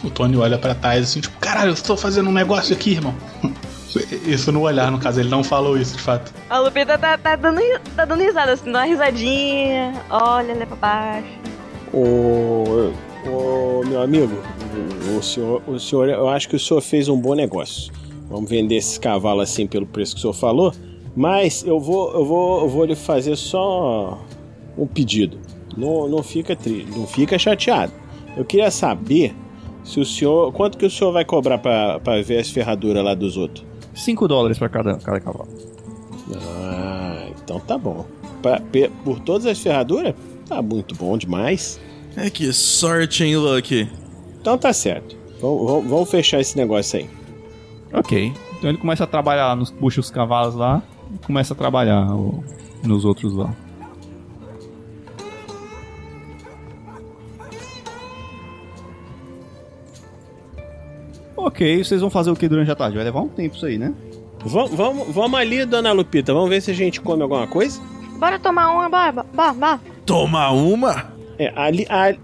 O 0.04 0.08
Tony 0.08 0.36
olha 0.36 0.56
pra 0.56 0.72
trás 0.72 1.02
assim, 1.02 1.20
tipo, 1.20 1.36
caralho, 1.40 1.70
eu 1.70 1.74
estou 1.74 1.96
fazendo 1.96 2.28
um 2.28 2.32
negócio 2.32 2.72
aqui, 2.72 2.92
irmão. 2.92 3.12
Isso 4.24 4.52
no 4.52 4.60
olhar, 4.60 4.92
no 4.92 5.00
caso, 5.00 5.18
ele 5.18 5.28
não 5.28 5.42
falou 5.42 5.76
isso 5.76 5.96
de 5.96 6.02
fato. 6.02 6.32
A 6.48 6.60
Lupita 6.60 6.96
tá, 6.96 7.18
tá, 7.18 7.34
dando, 7.34 7.60
tá 7.96 8.04
dando 8.04 8.22
risada, 8.22 8.52
assim, 8.52 8.70
dá 8.70 8.78
uma 8.78 8.84
risadinha. 8.84 10.00
Olha, 10.08 10.54
leva 10.54 10.76
pra 10.76 10.76
baixo. 10.76 11.28
Ô, 11.92 12.92
ô, 13.26 13.82
meu 13.84 14.00
amigo, 14.00 14.40
o, 15.18 15.20
senhor, 15.20 15.60
o 15.66 15.76
senhor, 15.80 16.08
eu 16.08 16.28
acho 16.28 16.48
que 16.48 16.54
o 16.54 16.60
senhor 16.60 16.80
fez 16.80 17.08
um 17.08 17.20
bom 17.20 17.34
negócio. 17.34 17.92
Vamos 18.28 18.48
vender 18.48 18.76
esses 18.76 18.96
cavalos 18.96 19.50
assim 19.50 19.66
pelo 19.66 19.86
preço 19.86 20.14
que 20.14 20.18
o 20.18 20.22
senhor 20.22 20.34
falou, 20.34 20.72
mas 21.16 21.64
eu 21.64 21.78
vou, 21.80 22.12
eu 22.12 22.24
vou, 22.24 22.60
eu 22.62 22.68
vou 22.68 22.84
lhe 22.84 22.94
fazer 22.96 23.36
só 23.36 24.18
um 24.76 24.86
pedido. 24.86 25.38
Não, 25.76 26.08
não 26.08 26.22
fica 26.22 26.56
triste, 26.56 26.90
não 26.96 27.06
fica 27.06 27.38
chateado. 27.38 27.92
Eu 28.36 28.44
queria 28.44 28.70
saber 28.70 29.34
se 29.84 30.00
o 30.00 30.04
senhor, 30.04 30.52
quanto 30.52 30.76
que 30.78 30.86
o 30.86 30.90
senhor 30.90 31.12
vai 31.12 31.24
cobrar 31.24 31.58
pra 31.58 31.98
pra 32.00 32.20
ver 32.22 32.38
as 32.38 32.50
ferraduras 32.50 33.04
lá 33.04 33.14
dos 33.14 33.36
outros? 33.36 33.64
5 33.94 34.26
dólares 34.28 34.58
pra 34.58 34.68
cada, 34.68 34.94
cada 34.98 35.20
cavalo. 35.20 35.48
Ah, 36.34 37.26
então 37.42 37.58
tá 37.60 37.76
bom. 37.76 38.04
Pra- 38.42 38.62
por 39.04 39.20
todas 39.20 39.46
as 39.46 39.58
ferraduras? 39.58 40.14
Tá 40.48 40.62
muito 40.62 40.94
bom 40.94 41.16
demais. 41.16 41.80
É 42.16 42.30
que 42.30 42.52
sorte, 42.52 43.24
hein, 43.24 43.36
Lucky? 43.36 43.88
Então 44.40 44.56
tá 44.58 44.72
certo. 44.72 45.16
Vamos, 45.40 46.10
fechar 46.10 46.40
esse 46.40 46.56
negócio 46.56 47.00
aí. 47.00 47.10
Ok. 47.92 48.32
Então 48.58 48.70
ele 48.70 48.78
começa 48.78 49.04
a 49.04 49.06
trabalhar, 49.06 49.56
nos, 49.56 49.70
puxa 49.70 50.00
os 50.00 50.10
cavalos 50.10 50.54
lá 50.54 50.82
começa 51.26 51.54
a 51.54 51.56
trabalhar 51.56 52.06
o- 52.14 52.42
nos 52.82 53.04
outros 53.04 53.34
lá. 53.34 53.54
Ok, 61.36 61.82
vocês 61.82 62.00
vão 62.00 62.10
fazer 62.10 62.30
o 62.30 62.36
que 62.36 62.48
durante 62.48 62.70
a 62.70 62.74
tarde? 62.76 62.96
Vai 62.96 63.04
levar 63.04 63.20
um 63.20 63.28
tempo 63.28 63.56
isso 63.56 63.64
aí, 63.66 63.78
né? 63.78 63.94
Vamos, 64.44 64.70
vamos, 64.72 65.08
vamos 65.14 65.38
ali, 65.40 65.64
dona 65.64 65.92
Lupita. 65.92 66.32
Vamos 66.34 66.50
ver 66.50 66.60
se 66.60 66.70
a 66.70 66.74
gente 66.74 67.00
come 67.00 67.22
alguma 67.22 67.46
coisa? 67.46 67.80
Bora 68.18 68.38
tomar 68.38 68.70
uma, 68.72 68.88
bora, 68.88 69.12
bora, 69.34 69.52
bora. 69.54 69.80
Toma 70.04 70.50
uma? 70.50 71.12
É, 71.38 71.52
ali. 71.56 71.86
ali, 71.88 72.18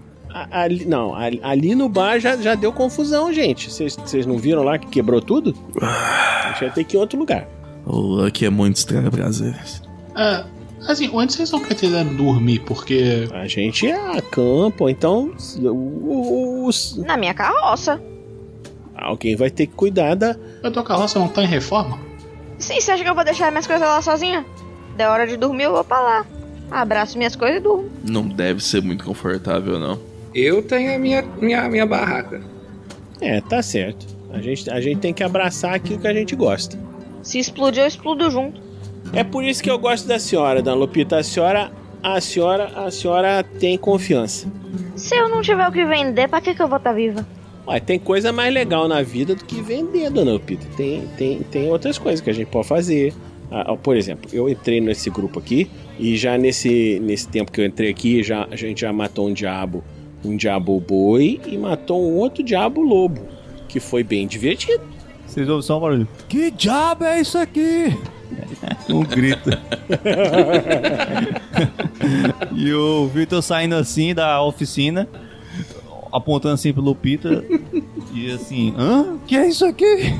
ali 0.51 0.85
não, 0.85 1.15
ali, 1.15 1.39
ali 1.43 1.73
no 1.73 1.89
bar 1.89 2.19
já, 2.19 2.35
já 2.37 2.53
deu 2.53 2.71
confusão, 2.71 3.33
gente. 3.33 3.71
Vocês 3.71 3.95
vocês 3.95 4.25
não 4.25 4.37
viram 4.37 4.63
lá 4.63 4.77
que 4.77 4.87
quebrou 4.87 5.19
tudo? 5.21 5.55
A 5.81 6.49
gente 6.51 6.59
vai 6.61 6.69
ter 6.71 6.83
que 6.83 6.95
ir 6.95 6.97
em 6.97 7.01
outro 7.01 7.17
lugar. 7.17 7.47
O 7.87 7.99
Lucky 7.99 8.45
é 8.45 8.49
muito 8.49 8.75
estranho 8.75 9.09
prazeres. 9.09 9.81
É, 10.15 10.43
assim, 10.87 11.09
onde 11.13 11.31
vocês 11.33 11.47
estão 11.47 11.59
pretendendo 11.61 12.13
dormir? 12.15 12.59
Porque. 12.59 13.27
A 13.33 13.47
gente 13.47 13.89
acampa, 13.89 14.83
ou 14.83 14.89
então. 14.89 15.31
Os, 16.65 16.97
Na 16.97 17.15
minha 17.15 17.33
carroça. 17.33 18.01
alguém 18.95 19.35
vai 19.35 19.49
ter 19.49 19.67
que 19.67 19.73
cuidar 19.73 20.15
da. 20.15 20.35
A 20.63 20.69
tua 20.69 20.83
carroça 20.83 21.17
não 21.17 21.27
tá 21.29 21.43
em 21.43 21.47
reforma? 21.47 21.97
Sim, 22.59 22.81
você 22.81 22.91
acha 22.91 23.03
que 23.03 23.09
eu 23.09 23.15
vou 23.15 23.23
deixar 23.23 23.51
minhas 23.51 23.67
coisas 23.67 23.87
lá 23.87 24.01
sozinha? 24.01 24.45
Da 24.97 25.11
hora 25.11 25.25
de 25.27 25.37
dormir, 25.37 25.63
eu 25.63 25.71
vou 25.71 25.83
pra 25.83 25.99
lá. 26.01 26.25
Abraço 26.69 27.17
minhas 27.17 27.35
coisas 27.35 27.57
e 27.57 27.61
durmo. 27.61 27.89
Não 28.03 28.27
deve 28.27 28.61
ser 28.61 28.81
muito 28.81 29.05
confortável, 29.05 29.79
não. 29.79 29.97
Eu 30.33 30.61
tenho 30.61 30.93
a 30.93 30.99
minha, 30.99 31.23
minha, 31.39 31.69
minha 31.69 31.85
barraca. 31.85 32.41
É, 33.21 33.39
tá 33.39 33.61
certo. 33.61 34.05
A 34.33 34.41
gente, 34.41 34.69
a 34.69 34.81
gente 34.81 34.99
tem 34.99 35.13
que 35.13 35.23
abraçar 35.23 35.73
aquilo 35.75 35.99
que 35.99 36.07
a 36.07 36.13
gente 36.13 36.35
gosta. 36.35 36.77
Se 37.21 37.39
explodir, 37.39 37.83
eu 37.83 37.87
explodo 37.87 38.29
junto. 38.29 38.61
É 39.13 39.23
por 39.23 39.43
isso 39.43 39.63
que 39.63 39.69
eu 39.69 39.79
gosto 39.79 40.07
da 40.07 40.19
senhora, 40.19 40.61
dona 40.61 40.77
Lupita. 40.77 41.17
A 41.17 41.23
senhora. 41.23 41.71
A 42.03 42.19
senhora. 42.21 42.65
A 42.75 42.91
senhora 42.91 43.43
tem 43.43 43.77
confiança. 43.77 44.51
Se 44.95 45.15
eu 45.15 45.29
não 45.29 45.41
tiver 45.41 45.67
o 45.67 45.71
que 45.71 45.85
vender, 45.85 46.27
pra 46.27 46.41
que, 46.41 46.53
que 46.53 46.61
eu 46.61 46.67
vou 46.67 46.77
estar 46.77 46.93
viva? 46.93 47.25
Ué, 47.67 47.79
tem 47.79 47.99
coisa 47.99 48.31
mais 48.31 48.53
legal 48.53 48.87
na 48.87 49.01
vida 49.01 49.35
do 49.35 49.43
que 49.43 49.61
vender, 49.61 50.09
dona 50.09 50.33
Lupita. 50.33 50.65
Tem, 50.77 51.01
tem, 51.17 51.39
tem 51.43 51.69
outras 51.69 51.97
coisas 51.97 52.21
que 52.21 52.29
a 52.29 52.33
gente 52.33 52.47
pode 52.47 52.67
fazer. 52.67 53.13
Ah, 53.51 53.75
por 53.75 53.95
exemplo, 53.95 54.29
eu 54.33 54.49
entrei 54.49 54.81
nesse 54.81 55.09
grupo 55.09 55.39
aqui 55.39 55.69
e 55.97 56.17
já 56.17 56.37
nesse, 56.37 56.99
nesse 56.99 57.27
tempo 57.27 57.51
que 57.51 57.61
eu 57.61 57.65
entrei 57.65 57.89
aqui, 57.89 58.21
já, 58.21 58.45
a 58.51 58.55
gente 58.55 58.81
já 58.81 58.91
matou 58.91 59.27
um 59.27 59.33
diabo, 59.33 59.83
um 60.23 60.35
diabo 60.35 60.77
boi 60.79 61.39
e 61.45 61.57
matou 61.57 62.01
um 62.01 62.15
outro 62.15 62.43
diabo 62.43 62.81
lobo, 62.81 63.21
que 63.69 63.79
foi 63.79 64.03
bem 64.03 64.27
divertido. 64.27 64.83
Vocês 65.27 65.47
ouvem 65.47 65.61
só 65.61 65.77
um 65.77 65.81
barulho. 65.81 66.07
Que 66.27 66.49
diabo 66.49 67.03
é 67.03 67.21
isso 67.21 67.37
aqui? 67.37 67.95
Um 68.89 69.03
grito. 69.03 69.49
e 72.55 72.73
o 72.73 73.07
Victor 73.07 73.41
saindo 73.41 73.75
assim 73.75 74.13
da 74.13 74.41
oficina, 74.41 75.07
apontando 76.11 76.55
assim 76.55 76.73
pro 76.73 76.81
Lupita. 76.81 77.43
E 78.13 78.31
assim, 78.31 78.73
hã? 78.77 79.17
Que 79.25 79.37
é 79.37 79.47
isso 79.47 79.65
aqui? 79.65 80.13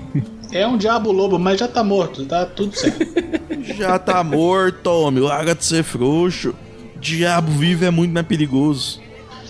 É 0.52 0.66
um 0.68 0.78
diabo 0.78 1.12
lobo, 1.12 1.38
mas 1.38 1.60
já 1.60 1.68
tá 1.68 1.84
morto, 1.84 2.26
tá 2.26 2.46
tudo 2.46 2.76
certo. 2.76 3.06
Já 3.76 4.00
tá 4.00 4.24
morto, 4.24 4.88
homem. 4.88 5.24
Larga 5.24 5.56
de 5.56 5.66
ser 5.66 5.84
frouxo. 5.84 6.56
Diabo 7.00 7.52
vivo 7.52 7.86
é 7.86 7.92
muito 7.92 8.14
mais 8.14 8.26
perigoso. 8.26 9.00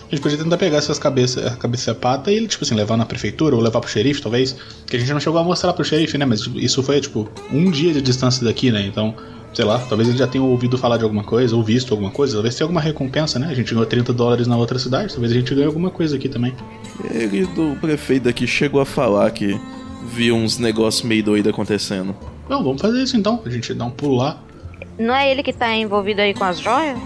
A 0.08 0.16
gente 0.16 0.22
podia 0.22 0.38
tentar 0.38 0.58
pegar 0.58 0.78
essas 0.78 0.98
cabeças, 0.98 1.46
a 1.46 1.56
cabeça 1.58 1.90
e 1.90 1.92
a 1.92 1.96
pata 1.96 2.32
e 2.32 2.36
ele, 2.36 2.48
tipo 2.48 2.64
assim, 2.64 2.74
levar 2.74 2.96
na 2.96 3.06
prefeitura 3.06 3.56
ou 3.56 3.62
levar 3.62 3.82
pro 3.82 3.90
xerife, 3.90 4.22
talvez. 4.22 4.56
Que 4.86 4.96
a 4.96 5.00
gente 5.00 5.12
não 5.12 5.20
chegou 5.20 5.38
a 5.38 5.44
mostrar 5.44 5.74
pro 5.74 5.84
xerife, 5.84 6.18
né? 6.18 6.26
Mas 6.26 6.50
isso 6.56 6.82
foi, 6.82 7.02
tipo, 7.02 7.30
um 7.52 7.70
dia 7.70 7.92
de 7.92 8.02
distância 8.02 8.46
daqui, 8.46 8.72
né? 8.72 8.86
Então, 8.86 9.14
sei 9.54 9.66
lá, 9.66 9.80
talvez 9.80 10.08
ele 10.08 10.18
já 10.18 10.26
tenha 10.26 10.42
ouvido 10.42 10.78
falar 10.78 10.96
de 10.96 11.04
alguma 11.04 11.26
coisa 11.26 11.54
ou 11.56 11.62
visto 11.62 11.94
alguma 11.94 12.10
coisa. 12.10 12.36
Talvez 12.36 12.56
tenha 12.56 12.66
alguma 12.66 12.80
recompensa, 12.80 13.38
né? 13.38 13.48
A 13.50 13.54
gente 13.54 13.74
ganhou 13.74 13.86
30 13.86 14.14
dólares 14.14 14.48
na 14.48 14.56
outra 14.56 14.80
cidade, 14.80 15.12
talvez 15.12 15.34
a 15.34 15.36
gente 15.36 15.54
ganhe 15.54 15.68
alguma 15.68 15.90
coisa 15.90 16.16
aqui 16.16 16.30
também. 16.30 16.56
Ele 17.12 17.46
do 17.48 17.76
prefeito 17.82 18.24
daqui 18.24 18.48
chegou 18.48 18.80
a 18.80 18.86
falar 18.86 19.30
que 19.32 19.60
viu 20.06 20.36
uns 20.36 20.58
negócios 20.58 21.04
meio 21.04 21.24
doidos 21.24 21.52
acontecendo. 21.52 22.16
Não, 22.48 22.64
vamos 22.64 22.82
fazer 22.82 23.04
isso 23.04 23.18
então. 23.18 23.42
A 23.46 23.50
gente 23.50 23.74
dá 23.74 23.84
um 23.84 23.92
pulo 23.92 24.16
lá. 24.16 24.42
Não 24.98 25.14
é 25.14 25.30
ele 25.30 25.44
que 25.44 25.52
tá 25.52 25.76
envolvido 25.76 26.22
aí 26.22 26.34
com 26.34 26.46
as 26.46 26.60
joias? 26.60 26.98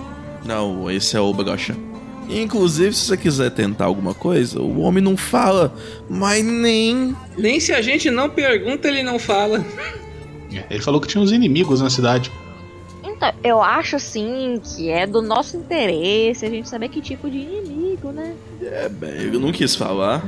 Não, 0.45 0.89
esse 0.89 1.18
é 1.18 1.20
o 1.20 1.34
Brocha. 1.34 1.76
Inclusive, 2.32 2.95
se 2.95 3.05
você 3.07 3.17
quiser 3.17 3.51
tentar 3.51 3.86
alguma 3.86 4.13
coisa, 4.13 4.61
o 4.61 4.79
homem 4.79 5.03
não 5.03 5.17
fala, 5.17 5.73
mas 6.09 6.43
nem. 6.45 7.15
Nem 7.38 7.59
se 7.59 7.73
a 7.73 7.82
gente 7.82 8.09
não 8.09 8.29
pergunta, 8.29 8.88
ele 8.88 9.03
não 9.03 9.19
fala. 9.19 9.63
É, 10.53 10.63
Ele 10.69 10.82
falou 10.82 11.01
que 11.01 11.07
tinha 11.07 11.21
uns 11.21 11.32
inimigos 11.32 11.82
na 11.82 11.89
cidade. 11.89 12.32
Então, 13.03 13.32
eu 13.43 13.61
acho 13.61 13.97
assim 13.97 14.61
que 14.63 14.89
é 14.89 15.05
do 15.05 15.21
nosso 15.21 15.57
interesse 15.57 16.45
a 16.45 16.49
gente 16.49 16.67
saber 16.69 16.89
que 16.89 17.01
tipo 17.01 17.29
de 17.29 17.38
inimigo, 17.38 18.11
né? 18.11 18.34
É, 18.61 18.88
bem, 18.89 19.11
ele 19.11 19.38
não 19.38 19.51
quis 19.51 19.75
falar. 19.75 20.23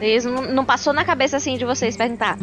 Eles 0.00 0.24
não, 0.24 0.42
não 0.52 0.64
passou 0.64 0.92
na 0.92 1.04
cabeça 1.04 1.36
assim 1.36 1.56
de 1.56 1.64
vocês 1.64 1.96
perguntar. 1.96 2.38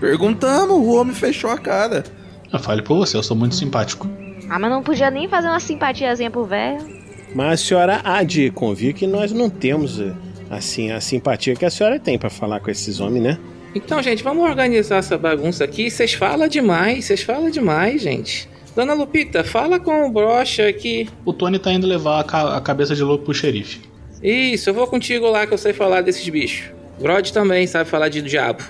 Perguntamos, 0.00 0.76
o 0.76 0.94
homem 0.94 1.14
fechou 1.14 1.50
a 1.50 1.58
cara. 1.58 2.04
Eu 2.52 2.58
fale 2.58 2.82
por 2.82 2.96
você, 2.96 3.16
eu 3.16 3.22
sou 3.22 3.36
muito 3.36 3.54
simpático. 3.54 4.08
Ah, 4.48 4.58
mas 4.58 4.70
não 4.70 4.82
podia 4.82 5.10
nem 5.10 5.28
fazer 5.28 5.48
uma 5.48 5.60
simpatiazinha 5.60 6.30
pro 6.30 6.44
velho. 6.44 6.97
Mas 7.34 7.60
a 7.60 7.64
senhora 7.64 8.00
há 8.04 8.22
de 8.22 8.50
convir 8.50 8.94
que 8.94 9.06
nós 9.06 9.32
não 9.32 9.48
temos, 9.50 10.00
eh, 10.00 10.12
assim, 10.50 10.90
a 10.90 11.00
simpatia 11.00 11.54
que 11.54 11.64
a 11.64 11.70
senhora 11.70 11.98
tem 12.00 12.18
pra 12.18 12.30
falar 12.30 12.60
com 12.60 12.70
esses 12.70 13.00
homens, 13.00 13.22
né? 13.22 13.38
Então, 13.74 14.02
gente, 14.02 14.22
vamos 14.24 14.48
organizar 14.48 14.96
essa 14.96 15.16
bagunça 15.18 15.62
aqui. 15.64 15.90
Vocês 15.90 16.14
falam 16.14 16.48
demais, 16.48 17.04
vocês 17.04 17.22
falam 17.22 17.50
demais, 17.50 18.00
gente. 18.02 18.48
Dona 18.74 18.94
Lupita, 18.94 19.44
fala 19.44 19.78
com 19.78 20.06
o 20.06 20.10
brocha 20.10 20.66
aqui. 20.68 21.08
O 21.24 21.32
Tony 21.32 21.58
tá 21.58 21.72
indo 21.72 21.86
levar 21.86 22.20
a, 22.20 22.24
ca- 22.24 22.56
a 22.56 22.60
cabeça 22.60 22.94
de 22.94 23.02
lobo 23.02 23.24
pro 23.24 23.34
xerife. 23.34 23.80
Isso, 24.22 24.70
eu 24.70 24.74
vou 24.74 24.86
contigo 24.86 25.28
lá 25.30 25.46
que 25.46 25.52
eu 25.54 25.58
sei 25.58 25.72
falar 25.72 26.00
desses 26.00 26.26
bichos. 26.28 26.70
Grod 27.00 27.32
também 27.32 27.66
sabe 27.66 27.88
falar 27.90 28.08
de 28.08 28.22
diabo. 28.22 28.62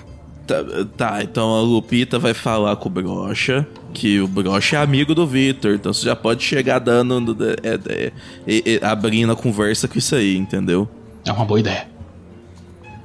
Tá, 0.45 0.55
tá, 0.97 1.19
então 1.23 1.55
a 1.55 1.61
Lupita 1.61 2.19
vai 2.19 2.33
falar 2.33 2.75
com 2.75 2.89
o 2.89 2.91
Brocha, 2.91 3.67
que 3.93 4.19
o 4.19 4.27
Brocha 4.27 4.77
é 4.77 4.79
amigo 4.79 5.13
do 5.13 5.25
Victor, 5.25 5.75
então 5.75 5.93
você 5.93 6.05
já 6.05 6.15
pode 6.15 6.43
chegar 6.43 6.79
dando. 6.79 7.35
é, 7.43 7.53
é, 7.73 8.11
é, 8.47 8.75
é, 8.75 8.85
abrindo 8.85 9.31
a 9.31 9.35
conversa 9.35 9.87
com 9.87 9.97
isso 9.97 10.15
aí, 10.15 10.37
entendeu? 10.37 10.87
É 11.25 11.31
uma 11.31 11.45
boa 11.45 11.59
ideia. 11.59 11.87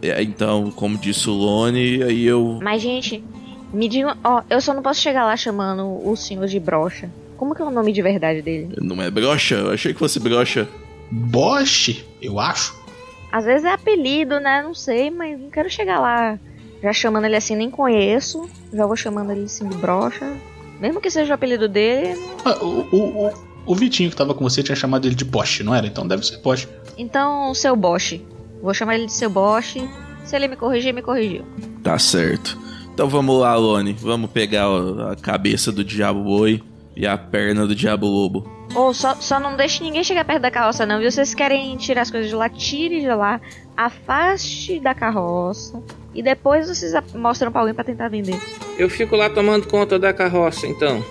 É, 0.03 0.23
então, 0.23 0.71
como 0.71 0.99
disse 0.99 1.29
o 1.29 1.33
Lone, 1.33 2.03
aí 2.03 2.25
eu. 2.25 2.59
Mas, 2.63 2.83
gente, 2.83 3.25
me 3.73 3.89
diga. 3.89 4.17
Ó, 4.23 4.43
eu 4.51 4.61
só 4.61 4.75
não 4.75 4.83
posso 4.83 5.01
chegar 5.01 5.25
lá 5.25 5.37
chamando 5.37 6.07
o 6.07 6.15
senhor 6.15 6.47
de 6.47 6.61
brocha. 6.61 7.11
Como 7.37 7.55
que 7.55 7.63
é 7.63 7.65
o 7.65 7.71
nome 7.71 7.93
de 7.93 8.01
verdade 8.01 8.43
dele? 8.43 8.77
Não 8.81 9.03
é 9.03 9.11
Brocha? 9.11 9.57
Eu 9.57 9.73
achei 9.73 9.93
que 9.93 9.99
fosse 9.99 10.21
Brocha. 10.21 10.69
Bosch, 11.11 12.05
eu 12.23 12.39
acho. 12.39 12.83
Às 13.31 13.45
vezes 13.45 13.65
é 13.65 13.73
apelido, 13.73 14.39
né? 14.39 14.63
Não 14.63 14.75
sei, 14.75 15.11
mas 15.11 15.39
não 15.39 15.51
quero 15.51 15.69
chegar 15.69 15.99
lá 15.99 16.39
já 16.85 16.93
chamando 16.93 17.25
ele 17.25 17.37
assim, 17.37 17.57
nem 17.57 17.71
conheço. 17.71 18.49
Já 18.73 18.87
vou 18.87 18.95
chamando 18.95 19.33
ele 19.33 19.45
assim 19.45 19.67
de 19.67 19.77
brocha. 19.77 20.33
Mesmo 20.81 21.01
que 21.01 21.11
seja 21.11 21.33
o 21.33 21.35
apelido 21.35 21.69
dele. 21.69 22.19
Ah, 22.45 22.59
o, 22.63 22.87
o, 22.91 23.27
o, 23.27 23.33
o 23.67 23.75
Vitinho 23.75 24.11
que 24.11 24.17
tava 24.17 24.35
com 24.35 24.45
você 24.45 24.63
tinha 24.63 24.77
chamado 24.77 25.07
ele 25.07 25.15
de 25.15 25.25
Bosch, 25.25 25.61
não 25.61 25.75
era? 25.75 25.87
Então 25.87 26.07
deve 26.07 26.25
ser 26.25 26.39
Bosch. 26.39 26.69
Então, 26.99 27.55
seu 27.55 27.75
Bosch. 27.75 28.21
Vou 28.63 28.75
chamar 28.75 28.97
ele 28.97 29.07
de 29.07 29.13
seu 29.13 29.31
Bosch. 29.31 29.77
Se 30.25 30.37
ele 30.37 30.49
me 30.49 30.57
corrigir, 30.57 30.93
me 30.95 31.03
corrigiu. 31.03 31.45
Tá 31.83 31.99
certo. 31.99 32.59
Então 32.93 33.09
vamos 33.09 33.41
lá, 33.41 33.55
Lone. 33.57 33.93
Vamos 33.93 34.31
pegar 34.31 34.67
a 35.11 35.17
cabeça 35.17 35.73
do 35.73 35.85
Diabo 35.85 36.23
Boi 36.23 36.63
e 36.97 37.07
a 37.07 37.19
perna 37.19 37.67
do 37.67 37.75
Diabo 37.75 38.07
Lobo. 38.07 38.49
Ou 38.75 38.89
oh, 38.89 38.95
só, 38.95 39.15
só 39.15 39.39
não 39.39 39.57
deixe 39.57 39.83
ninguém 39.83 40.03
chegar 40.03 40.25
perto 40.25 40.43
da 40.43 40.51
carroça, 40.51 40.85
não, 40.85 40.99
viu? 40.99 41.11
Vocês 41.11 41.33
querem 41.33 41.77
tirar 41.77 42.03
as 42.03 42.11
coisas 42.11 42.29
de 42.29 42.35
lá, 42.35 42.49
tire 42.49 43.01
de 43.01 43.07
lá, 43.07 43.41
afaste 43.77 44.81
da 44.81 44.93
carroça 44.93 45.81
e 46.13 46.23
depois 46.23 46.69
vocês 46.69 46.93
mostram 47.15 47.53
pra 47.53 47.61
alguém 47.61 47.75
pra 47.75 47.85
tentar 47.85 48.09
vender. 48.09 48.41
Eu 48.77 48.91
fico 48.91 49.15
lá 49.15 49.31
tomando 49.31 49.69
conta 49.69 49.97
da 49.99 50.13
carroça, 50.13 50.67
então. 50.67 51.05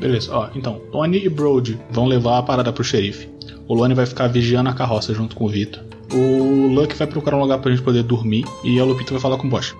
Beleza, 0.00 0.34
ó, 0.34 0.48
então, 0.54 0.80
Tony 0.90 1.24
e 1.24 1.28
Brody 1.28 1.78
vão 1.90 2.06
levar 2.06 2.38
a 2.38 2.42
parada 2.42 2.72
pro 2.72 2.82
xerife. 2.82 3.30
O 3.68 3.74
Lone 3.74 3.94
vai 3.94 4.06
ficar 4.06 4.26
vigiando 4.28 4.70
a 4.70 4.74
carroça 4.74 5.14
junto 5.14 5.36
com 5.36 5.44
o 5.44 5.48
Vitor. 5.48 5.82
O 6.12 6.66
Luck 6.66 6.94
vai 6.94 7.06
procurar 7.06 7.36
um 7.36 7.40
lugar 7.40 7.58
pra 7.58 7.70
gente 7.70 7.82
poder 7.82 8.02
dormir 8.02 8.44
e 8.64 8.80
a 8.80 8.84
Lupita 8.84 9.12
vai 9.12 9.20
falar 9.20 9.36
com 9.36 9.46
o 9.46 9.50
Bosch. 9.50 9.74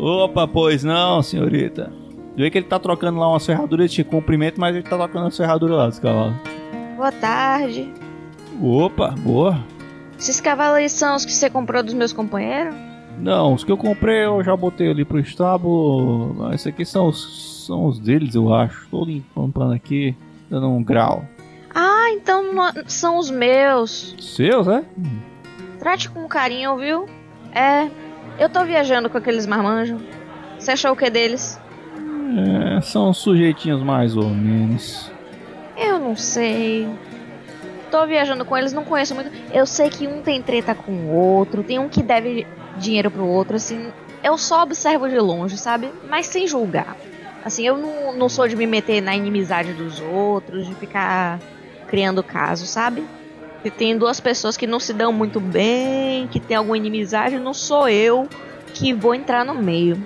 Opa, 0.00 0.48
pois 0.48 0.82
não, 0.82 1.22
senhorita. 1.22 1.92
Vê 2.34 2.50
que 2.50 2.56
ele 2.56 2.66
tá 2.66 2.78
trocando 2.78 3.18
lá 3.18 3.28
uma 3.28 3.38
ferradura 3.38 3.86
de 3.86 4.02
comprimento, 4.02 4.58
mas 4.58 4.74
ele 4.74 4.82
tá 4.82 4.96
trocando 4.96 5.26
a 5.26 5.30
ferradura 5.30 5.74
lá 5.74 5.88
dos 5.88 5.98
cavalos. 5.98 6.36
Boa 6.96 7.12
tarde. 7.12 7.92
Opa, 8.62 9.10
boa. 9.18 9.62
Esses 10.18 10.40
cavalos 10.40 10.78
aí 10.78 10.88
são 10.88 11.16
os 11.16 11.26
que 11.26 11.32
você 11.32 11.50
comprou 11.50 11.82
dos 11.82 11.92
meus 11.92 12.14
companheiros? 12.14 12.74
Não, 13.18 13.52
os 13.52 13.62
que 13.62 13.70
eu 13.70 13.76
comprei 13.76 14.24
eu 14.24 14.42
já 14.42 14.56
botei 14.56 14.90
ali 14.90 15.04
pro 15.04 15.18
estábulo. 15.18 16.50
Esses 16.54 16.68
aqui 16.68 16.86
são 16.86 17.08
os, 17.08 17.66
são 17.66 17.84
os 17.84 17.98
deles, 17.98 18.34
eu 18.34 18.54
acho. 18.54 18.88
Tô 18.90 19.04
limpando 19.04 19.74
aqui, 19.74 20.16
dando 20.48 20.66
um 20.66 20.82
grau. 20.82 21.26
Ah, 21.74 22.10
então 22.12 22.42
são 22.86 23.18
os 23.18 23.30
meus. 23.30 24.16
Seus, 24.18 24.66
é? 24.66 24.82
Trate 25.78 26.08
com 26.08 26.26
carinho, 26.26 26.78
viu? 26.78 27.04
É, 27.52 27.90
eu 28.40 28.48
tô 28.48 28.64
viajando 28.64 29.10
com 29.10 29.18
aqueles 29.18 29.46
marmanjos. 29.46 30.00
Você 30.58 30.72
achou 30.72 30.92
o 30.92 30.96
que 30.96 31.10
deles? 31.10 31.60
É, 32.76 32.80
são 32.80 33.12
sujeitinhos 33.12 33.82
mais 33.82 34.16
ou 34.16 34.30
menos. 34.30 35.12
Eu 35.76 35.98
não 35.98 36.16
sei. 36.16 36.88
Tô 37.90 38.06
viajando 38.06 38.44
com 38.44 38.56
eles, 38.56 38.72
não 38.72 38.84
conheço 38.84 39.14
muito. 39.14 39.30
Eu 39.52 39.66
sei 39.66 39.90
que 39.90 40.06
um 40.08 40.22
tem 40.22 40.40
treta 40.40 40.74
com 40.74 40.90
o 40.90 41.14
outro, 41.14 41.62
tem 41.62 41.78
um 41.78 41.88
que 41.88 42.02
deve 42.02 42.46
dinheiro 42.78 43.10
pro 43.10 43.26
outro, 43.26 43.56
assim. 43.56 43.92
Eu 44.24 44.38
só 44.38 44.62
observo 44.62 45.08
de 45.08 45.18
longe, 45.18 45.58
sabe? 45.58 45.90
Mas 46.08 46.26
sem 46.26 46.46
julgar. 46.46 46.96
Assim, 47.44 47.66
eu 47.66 47.76
não, 47.76 48.16
não 48.16 48.28
sou 48.28 48.48
de 48.48 48.56
me 48.56 48.66
meter 48.66 49.02
na 49.02 49.14
inimizade 49.14 49.72
dos 49.72 50.00
outros, 50.00 50.66
de 50.66 50.74
ficar 50.74 51.38
criando 51.88 52.22
caso, 52.22 52.66
sabe? 52.66 53.02
Se 53.62 53.70
tem 53.70 53.96
duas 53.96 54.20
pessoas 54.20 54.56
que 54.56 54.66
não 54.66 54.80
se 54.80 54.92
dão 54.94 55.12
muito 55.12 55.38
bem, 55.38 56.26
que 56.28 56.40
tem 56.40 56.56
alguma 56.56 56.76
inimizade, 56.76 57.38
não 57.38 57.52
sou 57.52 57.88
eu 57.88 58.28
que 58.72 58.92
vou 58.92 59.14
entrar 59.14 59.44
no 59.44 59.54
meio. 59.54 60.02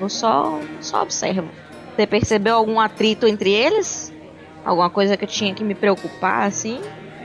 Eu 0.00 0.08
só, 0.08 0.60
só 0.80 1.02
observo. 1.02 1.48
Você 1.96 2.06
percebeu 2.06 2.54
algum 2.54 2.78
atrito 2.78 3.26
entre 3.26 3.50
eles? 3.50 4.12
Alguma 4.64 4.90
coisa 4.90 5.16
que 5.16 5.24
eu 5.24 5.28
tinha 5.28 5.54
que 5.54 5.64
me 5.64 5.74
preocupar, 5.74 6.46
assim? 6.46 6.80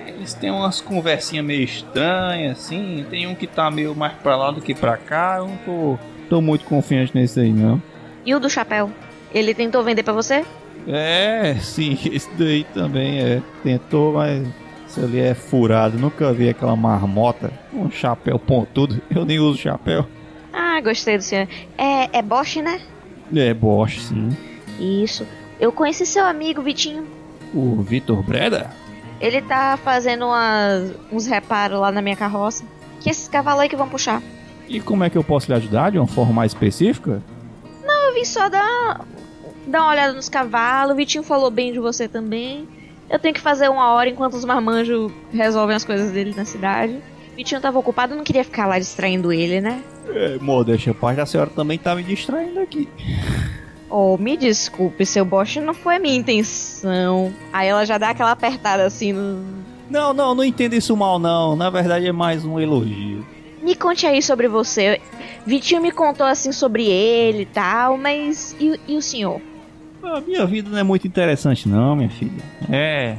Eles 0.08 0.34
têm 0.34 0.50
umas 0.50 0.80
conversinhas 0.80 1.46
meio 1.46 1.64
estranhas, 1.64 2.58
assim. 2.58 3.06
Tem 3.10 3.28
um 3.28 3.36
que 3.36 3.46
tá 3.46 3.70
meio 3.70 3.94
mais 3.94 4.14
pra 4.14 4.38
lá 4.38 4.52
do 4.52 4.62
que 4.62 4.74
pra 4.74 4.96
cá. 4.96 5.36
Eu 5.40 5.48
não 5.48 5.58
tô, 5.58 6.00
tô 6.30 6.42
muito 6.42 6.64
confiante 6.66 7.12
nesse 7.14 7.40
aí, 7.42 7.52
não. 7.52 7.82
E 8.26 8.34
o 8.34 8.40
do 8.40 8.50
chapéu? 8.50 8.90
Ele 9.34 9.54
tentou 9.54 9.84
vender 9.84 10.04
pra 10.04 10.14
você? 10.14 10.46
É, 10.88 11.56
sim, 11.62 11.98
esse 12.12 12.30
daí 12.32 12.64
também 12.74 13.20
é. 13.20 13.42
Tentou, 13.64 14.14
mas 14.14 14.48
isso 14.94 15.02
ali 15.02 15.20
é 15.20 15.34
furado. 15.34 15.98
Nunca 15.98 16.32
vi 16.32 16.50
aquela 16.50 16.76
marmota 16.76 17.52
com 17.72 17.84
um 17.84 17.92
chapéu 17.92 18.38
pontudo. 18.38 19.02
Eu 19.14 19.26
nem 19.26 19.40
uso 19.40 19.58
chapéu. 19.58 20.06
Ah, 20.52 20.80
gostei 20.82 21.18
do 21.18 21.24
senhor. 21.24 21.48
É, 21.78 22.20
é 22.20 22.22
Bosch, 22.22 22.58
né? 22.58 22.80
É, 23.36 23.54
Bosch, 23.54 24.00
sim. 24.00 24.30
Isso. 24.80 25.26
Eu 25.60 25.72
conheci 25.72 26.06
seu 26.06 26.26
amigo, 26.26 26.62
Vitinho. 26.62 27.08
O 27.54 27.82
Vitor 27.82 28.22
Breda? 28.22 28.70
Ele 29.20 29.42
tá 29.42 29.78
fazendo 29.84 30.26
umas, 30.26 30.92
uns 31.12 31.26
reparos 31.26 31.80
lá 31.80 31.92
na 31.92 32.02
minha 32.02 32.16
carroça. 32.16 32.64
Que 33.00 33.10
esses 33.10 33.28
cavalos 33.28 33.62
aí 33.62 33.70
que 33.70 33.76
vão 33.76 33.90
puxar. 33.90 34.22
E 34.68 34.80
como 34.80 35.04
é 35.04 35.10
que 35.10 35.18
eu 35.18 35.24
posso 35.24 35.52
lhe 35.52 35.58
ajudar 35.58 35.92
de 35.92 35.98
uma 35.98 36.08
forma 36.08 36.34
mais 36.34 36.52
específica? 36.52 37.22
Não, 37.84 38.10
eu 38.10 38.14
vim 38.14 38.26
só 38.26 38.48
dar, 38.48 39.06
dar 39.66 39.82
uma 39.82 39.92
olhada 39.92 40.14
nos 40.14 40.30
cavalos. 40.30 40.94
O 40.94 40.96
Vitinho 40.96 41.24
falou 41.24 41.50
bem 41.50 41.74
de 41.74 41.80
você 41.80 42.08
também. 42.08 42.68
Eu 43.14 43.20
tenho 43.20 43.36
que 43.36 43.40
fazer 43.40 43.70
uma 43.70 43.94
hora 43.94 44.10
enquanto 44.10 44.34
os 44.34 44.44
marmanjos 44.44 45.12
resolvem 45.32 45.76
as 45.76 45.86
coisas 45.86 46.10
dele 46.10 46.34
na 46.36 46.46
cidade. 46.46 47.00
Vitinho 47.38 47.62
tava 47.62 47.78
ocupado, 47.78 48.16
não 48.16 48.24
queria 48.24 48.44
ficar 48.44 48.66
lá 48.66 48.80
distraindo 48.80 49.32
ele, 49.32 49.62
né? 49.62 49.84
É, 50.10 50.40
modéstia 50.40 50.96
parte, 50.96 51.22
a 51.22 51.26
senhora 51.28 51.52
também 51.52 51.78
tá 51.78 51.94
me 51.94 52.02
distraindo 52.02 52.60
aqui. 52.60 52.90
Oh, 53.88 54.18
me 54.18 54.36
desculpe, 54.36 55.06
seu 55.06 55.24
boche, 55.24 55.60
não 55.60 55.76
foi 55.76 55.98
a 55.98 56.00
minha 56.00 56.16
intenção. 56.16 57.32
Aí 57.54 57.68
ela 57.68 57.86
já 57.86 58.00
dá 58.00 58.10
aquela 58.10 58.32
apertada 58.32 58.84
assim 58.84 59.14
no. 59.14 59.46
Não, 59.92 60.12
não, 60.12 60.34
não 60.34 60.44
entenda 60.44 60.76
isso 60.76 60.98
mal, 60.98 61.20
não. 61.20 61.56
Na 61.56 61.70
verdade 61.70 62.08
é 62.08 62.12
mais 62.12 62.44
um 62.44 62.60
elogio. 62.60 63.24
Me 63.62 63.76
conte 63.76 64.08
aí 64.08 64.24
sobre 64.24 64.48
você. 64.48 65.00
Vitinho 65.46 65.84
me 65.84 65.92
contou 65.92 66.26
assim 66.26 66.52
sobre 66.52 66.88
ele 66.88 67.44
e 67.44 67.46
tal, 67.46 67.96
mas. 67.96 68.56
E, 68.60 68.80
e 68.88 68.98
o 68.98 69.02
senhor? 69.04 69.40
A 70.04 70.20
minha 70.20 70.46
vida 70.46 70.70
não 70.70 70.78
é 70.78 70.84
muito 70.84 71.08
interessante, 71.08 71.68
não, 71.68 71.96
minha 71.96 72.10
filha. 72.10 72.44
É. 72.70 73.18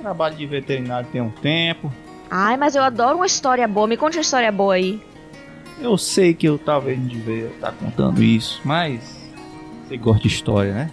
Trabalho 0.00 0.36
de 0.36 0.46
veterinário 0.46 1.08
tem 1.10 1.20
um 1.20 1.30
tempo. 1.30 1.90
Ai, 2.30 2.56
mas 2.56 2.74
eu 2.74 2.82
adoro 2.82 3.16
uma 3.16 3.26
história 3.26 3.66
boa. 3.66 3.86
Me 3.86 3.96
conte 3.96 4.18
uma 4.18 4.22
história 4.22 4.52
boa 4.52 4.74
aí. 4.74 5.00
Eu 5.80 5.96
sei 5.96 6.34
que 6.34 6.46
eu 6.46 6.58
talvez 6.58 6.98
não 6.98 7.06
devia 7.06 7.46
estar 7.46 7.72
contando 7.72 8.22
isso, 8.22 8.60
mas. 8.64 9.18
Você 9.86 9.96
gosta 9.96 10.22
de 10.22 10.28
história, 10.28 10.72
né? 10.74 10.90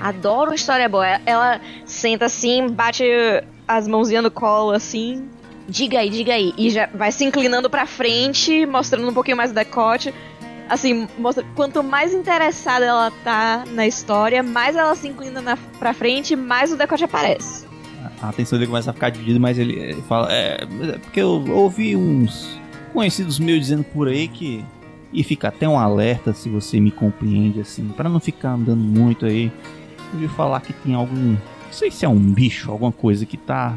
Adoro 0.00 0.50
uma 0.50 0.56
história 0.56 0.88
boa. 0.88 1.06
Ela 1.26 1.60
senta 1.84 2.24
assim, 2.24 2.68
bate 2.68 3.04
as 3.66 3.86
mãozinhas 3.86 4.22
no 4.22 4.30
colo 4.30 4.70
assim. 4.70 5.28
Diga 5.68 5.98
aí, 5.98 6.08
diga 6.08 6.32
aí. 6.32 6.54
E 6.56 6.70
já 6.70 6.88
vai 6.94 7.12
se 7.12 7.24
inclinando 7.24 7.68
pra 7.68 7.84
frente, 7.84 8.64
mostrando 8.64 9.06
um 9.08 9.12
pouquinho 9.12 9.36
mais 9.36 9.50
o 9.50 9.54
decote. 9.54 10.14
Assim, 10.68 11.08
mostra, 11.18 11.44
quanto 11.54 11.82
mais 11.82 12.12
interessada 12.12 12.84
ela 12.84 13.10
tá 13.24 13.64
na 13.72 13.86
história, 13.86 14.42
mais 14.42 14.76
ela 14.76 14.94
se 14.94 15.08
inclina 15.08 15.40
na, 15.40 15.56
pra 15.78 15.94
frente, 15.94 16.36
mais 16.36 16.72
o 16.72 16.76
decote 16.76 17.04
aparece. 17.04 17.66
A 18.20 18.28
atenção 18.28 18.58
dele 18.58 18.70
começa 18.70 18.90
a 18.90 18.92
ficar 18.92 19.10
dividida, 19.10 19.38
mas 19.38 19.58
ele, 19.58 19.94
fala. 20.02 20.32
É, 20.32 20.62
é 20.62 20.98
porque 20.98 21.20
eu 21.20 21.44
ouvi 21.50 21.96
uns 21.96 22.58
conhecidos 22.92 23.38
meus 23.38 23.60
dizendo 23.60 23.84
por 23.84 24.08
aí 24.08 24.28
que. 24.28 24.64
E 25.10 25.24
fica 25.24 25.48
até 25.48 25.66
um 25.66 25.78
alerta 25.78 26.34
se 26.34 26.50
você 26.50 26.78
me 26.78 26.90
compreende 26.90 27.60
assim, 27.60 27.88
para 27.88 28.10
não 28.10 28.20
ficar 28.20 28.50
andando 28.50 28.82
muito 28.82 29.24
aí. 29.24 29.50
Ouvi 30.12 30.28
falar 30.28 30.60
que 30.60 30.72
tem 30.72 30.94
algum. 30.94 31.30
Não 31.32 31.72
sei 31.72 31.90
se 31.90 32.04
é 32.04 32.08
um 32.08 32.18
bicho, 32.18 32.70
alguma 32.70 32.92
coisa 32.92 33.24
que 33.24 33.36
tá 33.36 33.74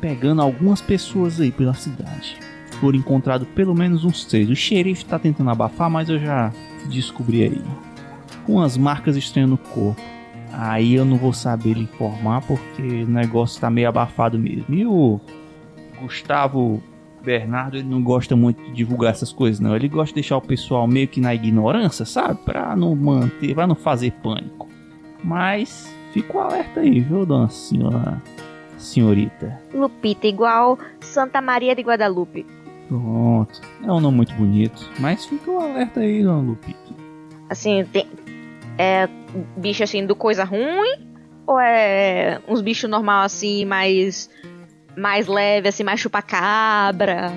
pegando 0.00 0.40
algumas 0.40 0.80
pessoas 0.80 1.40
aí 1.40 1.50
pela 1.50 1.74
cidade. 1.74 2.38
Foram 2.80 2.98
encontrados 2.98 3.46
pelo 3.54 3.74
menos 3.74 4.04
uns 4.04 4.24
três. 4.24 4.48
O 4.48 4.56
xerife 4.56 5.04
tá 5.04 5.18
tentando 5.18 5.50
abafar, 5.50 5.90
mas 5.90 6.08
eu 6.08 6.18
já 6.18 6.50
descobri 6.88 7.42
aí. 7.42 7.62
Com 8.46 8.60
as 8.60 8.76
marcas 8.76 9.16
estranhas 9.16 9.50
no 9.50 9.58
corpo. 9.58 10.00
Aí 10.52 10.94
eu 10.94 11.04
não 11.04 11.16
vou 11.16 11.32
saber 11.32 11.74
lhe 11.74 11.82
informar 11.82 12.40
porque 12.40 12.82
o 12.82 13.08
negócio 13.08 13.60
tá 13.60 13.70
meio 13.70 13.88
abafado 13.88 14.38
mesmo. 14.38 14.74
E 14.74 14.84
o 14.86 15.20
Gustavo 16.00 16.82
Bernardo, 17.22 17.76
ele 17.76 17.88
não 17.88 18.02
gosta 18.02 18.34
muito 18.34 18.62
de 18.62 18.72
divulgar 18.72 19.12
essas 19.12 19.32
coisas, 19.32 19.60
não. 19.60 19.76
Ele 19.76 19.88
gosta 19.88 20.08
de 20.08 20.14
deixar 20.14 20.38
o 20.38 20.42
pessoal 20.42 20.86
meio 20.86 21.06
que 21.06 21.20
na 21.20 21.34
ignorância, 21.34 22.04
sabe? 22.04 22.40
Pra 22.44 22.74
não 22.74 22.96
manter, 22.96 23.54
pra 23.54 23.66
não 23.66 23.74
fazer 23.74 24.12
pânico. 24.22 24.68
Mas 25.22 25.94
fica 26.12 26.36
o 26.36 26.40
alerta 26.40 26.80
aí, 26.80 27.00
viu, 27.00 27.26
dona 27.26 27.48
senhora? 27.48 28.20
Senhorita. 28.78 29.60
Lupita, 29.74 30.26
igual 30.26 30.78
Santa 31.00 31.42
Maria 31.42 31.76
de 31.76 31.82
Guadalupe. 31.82 32.46
Pronto. 32.90 33.60
É 33.84 33.92
um 33.92 34.00
nome 34.00 34.16
muito 34.16 34.34
bonito. 34.34 34.90
Mas 34.98 35.24
fica 35.24 35.48
o 35.48 35.60
alerta 35.60 36.00
aí, 36.00 36.24
dona 36.24 36.40
Lupita. 36.40 36.92
Assim, 37.48 37.84
tem. 37.84 38.08
É. 38.76 39.08
Bicho 39.56 39.84
assim 39.84 40.04
do 40.04 40.16
coisa 40.16 40.42
ruim? 40.42 41.08
Ou 41.46 41.60
é 41.60 42.40
uns 42.48 42.60
bichos 42.60 42.90
normal 42.90 43.22
assim, 43.22 43.64
mais. 43.64 44.28
Mais 44.96 45.28
leve, 45.28 45.68
assim, 45.68 45.84
mais 45.84 46.00
chupacabra? 46.00 47.32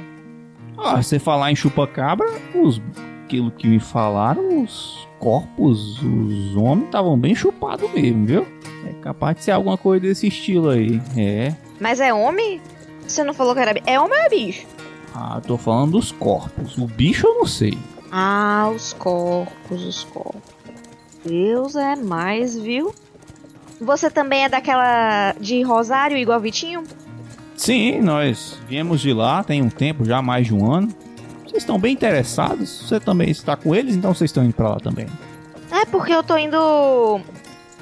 Ah, 0.76 1.02
você 1.02 1.20
falar 1.20 1.52
em 1.52 1.56
chupacabra, 1.56 2.28
os. 2.56 2.82
Aquilo 3.26 3.52
que 3.52 3.68
me 3.68 3.80
falaram, 3.80 4.64
os 4.64 5.08
corpos, 5.18 6.02
os 6.04 6.56
homens 6.56 6.86
estavam 6.86 7.18
bem 7.18 7.34
chupados 7.34 7.90
mesmo, 7.92 8.26
viu? 8.26 8.48
É 8.86 8.94
capaz 9.02 9.38
de 9.38 9.44
ser 9.44 9.52
alguma 9.52 9.78
coisa 9.78 10.02
desse 10.02 10.28
estilo 10.28 10.70
aí. 10.70 11.02
É. 11.16 11.56
Mas 11.80 12.00
é 12.00 12.14
homem? 12.14 12.60
Você 13.08 13.24
não 13.24 13.34
falou 13.34 13.54
que 13.54 13.62
era. 13.62 13.74
É 13.86 14.00
homem 14.00 14.18
ou 14.20 14.26
é 14.26 14.30
bicho? 14.30 14.68
Ah, 15.14 15.40
tô 15.46 15.58
falando 15.58 15.92
dos 15.92 16.12
corpos. 16.12 16.78
O 16.78 16.88
bicho 16.88 17.28
eu 17.28 17.36
não 17.36 17.46
sei. 17.46 17.78
Ah, 18.12 18.72
os 18.76 18.94
corpos, 18.94 19.84
os 19.84 20.04
corpos. 20.06 20.42
Deus 21.26 21.76
é 21.76 21.96
mais, 21.96 22.58
viu? 22.58 22.94
Você 23.80 24.10
também 24.10 24.46
é 24.46 24.50
daquela 24.50 25.34
de 25.40 25.62
Rosário, 25.62 26.18
igual 26.18 26.40
Vitinho? 26.40 26.84
Sim, 27.56 28.02
nós 28.02 28.60
viemos 28.68 29.02
de 29.02 29.14
lá 29.14 29.44
tem 29.44 29.62
um 29.62 29.70
tempo, 29.70 30.04
já 30.04 30.22
mais 30.22 30.48
de 30.48 30.54
um 30.54 30.72
ano. 30.72 30.90
Vocês 31.44 31.64
estão 31.64 31.78
bem 31.78 31.94
interessados? 31.94 32.88
Você 32.88 33.00
também 33.00 33.30
está 33.30 33.56
com 33.56 33.76
eles, 33.76 33.96
então 33.96 34.14
vocês 34.14 34.30
estão 34.30 34.44
indo 34.44 34.54
pra 34.54 34.70
lá 34.70 34.80
também. 34.80 35.08
É 35.72 35.86
porque 35.86 36.14
eu 36.14 36.24
tô 36.24 36.36
indo. 36.38 37.22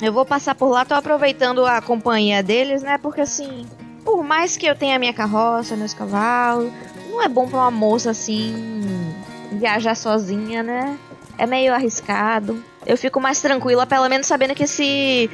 Eu 0.01 0.11
vou 0.11 0.25
passar 0.25 0.55
por 0.55 0.69
lá, 0.69 0.84
tô 0.84 0.93
aproveitando 0.93 1.65
a 1.65 1.82
companhia 1.82 2.43
deles, 2.43 2.84
né? 2.84 2.97
Porque 2.97 3.21
assim, 3.21 3.65
por 4.03 4.23
mais 4.23 4.57
que 4.57 4.65
eu 4.65 4.75
tenha 4.75 4.99
minha 4.99 5.13
carroça, 5.13 5.75
meus 5.75 5.93
cavalos, 5.93 6.71
não 7.12 7.22
é 7.22 7.28
bom 7.28 7.47
pra 7.47 7.59
uma 7.59 7.72
moça 7.72 8.09
assim 8.09 8.53
viajar 9.51 9.95
sozinha, 9.95 10.64
né? 10.64 10.97
É 11.38 11.45
meio 11.45 11.74
arriscado. 11.74 12.64
Eu 12.86 12.97
fico 12.97 13.20
mais 13.20 13.41
tranquila, 13.41 13.86
pelo 13.86 14.07
menos 14.09 14.26
sabendo 14.28 14.55
que 14.55 14.66
se. 14.66 15.30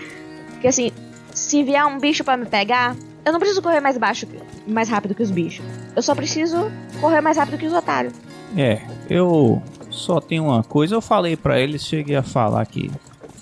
Que 0.60 0.68
assim, 0.68 0.92
se 1.32 1.64
vier 1.64 1.86
um 1.86 2.00
bicho 2.00 2.24
para 2.24 2.36
me 2.36 2.46
pegar, 2.46 2.96
eu 3.24 3.32
não 3.32 3.40
preciso 3.40 3.62
correr 3.62 3.80
mais 3.80 3.98
baixo, 3.98 4.28
mais 4.68 4.90
rápido 4.90 5.14
que 5.14 5.22
os 5.22 5.30
bichos. 5.30 5.64
Eu 5.96 6.02
só 6.02 6.16
preciso 6.16 6.72
correr 7.00 7.22
mais 7.22 7.38
rápido 7.38 7.58
que 7.58 7.68
os 7.68 7.74
otários. 7.74 8.14
É, 8.56 8.82
eu 9.10 9.62
só 9.90 10.20
tenho 10.20 10.46
uma 10.46 10.64
coisa, 10.64 10.96
eu 10.96 11.02
falei 11.02 11.36
para 11.36 11.60
eles, 11.60 11.86
cheguei 11.86 12.16
a 12.16 12.24
falar 12.24 12.66
que 12.66 12.90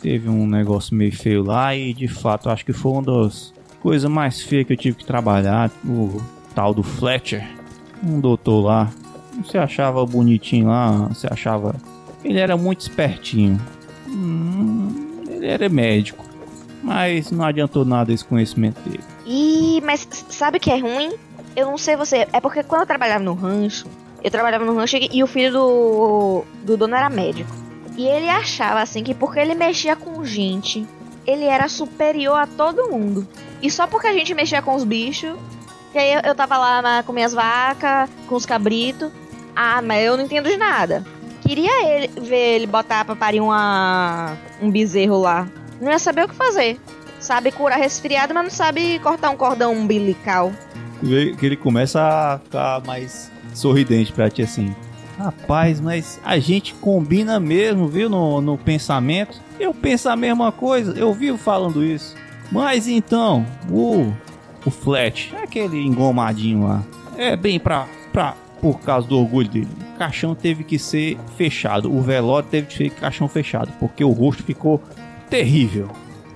teve 0.01 0.27
um 0.29 0.45
negócio 0.47 0.95
meio 0.95 1.15
feio 1.15 1.43
lá 1.43 1.75
e 1.75 1.93
de 1.93 2.07
fato 2.07 2.49
acho 2.49 2.65
que 2.65 2.73
foi 2.73 2.91
uma 2.91 3.03
das 3.03 3.53
coisas 3.79 4.09
mais 4.09 4.41
feias 4.41 4.67
que 4.67 4.73
eu 4.73 4.77
tive 4.77 4.97
que 4.97 5.05
trabalhar, 5.05 5.71
o 5.85 6.21
tal 6.53 6.73
do 6.73 6.83
Fletcher, 6.83 7.47
um 8.05 8.19
doutor 8.19 8.61
lá. 8.61 8.91
Você 9.43 9.57
achava 9.57 10.05
bonitinho 10.05 10.67
lá, 10.67 11.09
você 11.09 11.27
achava. 11.29 11.75
Ele 12.23 12.39
era 12.39 12.55
muito 12.55 12.81
espertinho. 12.81 13.59
Hum, 14.07 15.23
ele 15.27 15.47
era 15.47 15.67
médico. 15.67 16.23
Mas 16.81 17.31
não 17.31 17.43
adiantou 17.43 17.83
nada 17.83 18.13
esse 18.13 18.23
conhecimento 18.23 18.79
dele. 18.87 19.03
Ih, 19.25 19.81
mas 19.83 20.07
sabe 20.29 20.57
o 20.57 20.59
que 20.59 20.71
é 20.71 20.77
ruim? 20.77 21.13
Eu 21.55 21.65
não 21.65 21.77
sei 21.77 21.95
você. 21.95 22.27
É 22.31 22.39
porque 22.39 22.63
quando 22.63 22.81
eu 22.81 22.87
trabalhava 22.87 23.23
no 23.23 23.33
rancho, 23.33 23.87
eu 24.23 24.29
trabalhava 24.29 24.63
no 24.63 24.75
rancho 24.75 24.97
e 24.97 25.23
o 25.23 25.27
filho 25.27 25.51
do, 25.51 26.43
do 26.63 26.77
dono 26.77 26.95
era 26.95 27.09
médico. 27.09 27.51
E 27.97 28.05
ele 28.07 28.29
achava 28.29 28.81
assim 28.81 29.03
que 29.03 29.13
porque 29.13 29.39
ele 29.39 29.55
mexia 29.55 29.95
com 29.95 30.23
gente, 30.23 30.85
ele 31.25 31.45
era 31.45 31.67
superior 31.67 32.37
a 32.37 32.47
todo 32.47 32.89
mundo. 32.91 33.27
E 33.61 33.71
só 33.71 33.87
porque 33.87 34.07
a 34.07 34.13
gente 34.13 34.33
mexia 34.33 34.61
com 34.61 34.75
os 34.75 34.83
bichos, 34.83 35.35
que 35.95 35.99
aí 35.99 36.11
eu, 36.11 36.19
eu 36.25 36.35
tava 36.35 36.57
lá 36.57 36.81
na, 36.81 37.03
com 37.03 37.13
minhas 37.13 37.31
vacas, 37.31 38.09
com 38.27 38.35
os 38.35 38.45
cabritos. 38.45 39.09
Ah, 39.55 39.81
mas 39.81 40.03
eu 40.03 40.17
não 40.17 40.25
entendo 40.25 40.49
de 40.49 40.57
nada. 40.57 41.05
Queria 41.39 41.71
ele 41.87 42.19
ver 42.19 42.55
ele 42.55 42.67
botar 42.67 43.05
pra 43.05 43.15
parir 43.15 43.39
uma, 43.39 44.35
um 44.61 44.69
bezerro 44.69 45.21
lá. 45.21 45.47
Não 45.79 45.89
ia 45.89 45.97
saber 45.97 46.25
o 46.25 46.27
que 46.27 46.35
fazer. 46.35 46.77
Sabe 47.17 47.49
curar 47.49 47.77
resfriado, 47.77 48.33
mas 48.33 48.43
não 48.43 48.51
sabe 48.51 48.99
cortar 48.99 49.29
um 49.29 49.37
cordão 49.37 49.71
umbilical. 49.71 50.51
Que 50.99 51.45
ele 51.45 51.55
começa 51.55 52.01
a 52.01 52.39
ficar 52.39 52.81
mais 52.85 53.31
sorridente 53.53 54.11
pra 54.11 54.29
ti 54.29 54.41
assim. 54.41 54.75
Rapaz, 55.17 55.79
mas 55.79 56.19
a 56.25 56.37
gente 56.39 56.73
combina 56.73 57.39
mesmo, 57.39 57.87
viu, 57.87 58.09
no, 58.09 58.41
no 58.41 58.57
pensamento. 58.57 59.39
Eu 59.57 59.73
penso 59.73 60.09
a 60.09 60.15
mesma 60.17 60.51
coisa, 60.51 60.91
eu 60.99 61.13
vivo 61.13 61.37
falando 61.37 61.81
isso. 61.81 62.13
Mas 62.51 62.85
então, 62.85 63.45
o, 63.71 64.11
o 64.65 64.71
Flat, 64.71 65.33
aquele 65.41 65.81
engomadinho 65.85 66.63
lá, 66.67 66.83
é 67.17 67.35
bem 67.35 67.59
pra, 67.59 67.87
pra, 68.11 68.35
por 68.61 68.79
causa 68.81 69.07
do 69.07 69.17
orgulho 69.19 69.47
dele. 69.47 69.67
O 69.95 69.97
caixão 69.97 70.33
teve 70.35 70.63
que 70.63 70.77
ser 70.79 71.17
fechado, 71.37 71.93
o 71.93 72.01
velório 72.01 72.47
teve 72.49 72.67
que 72.67 72.75
ser 72.75 72.89
caixão 72.89 73.27
fechado, 73.27 73.71
porque 73.79 74.03
o 74.03 74.11
rosto 74.11 74.43
ficou 74.43 74.81
terrível. 75.29 75.89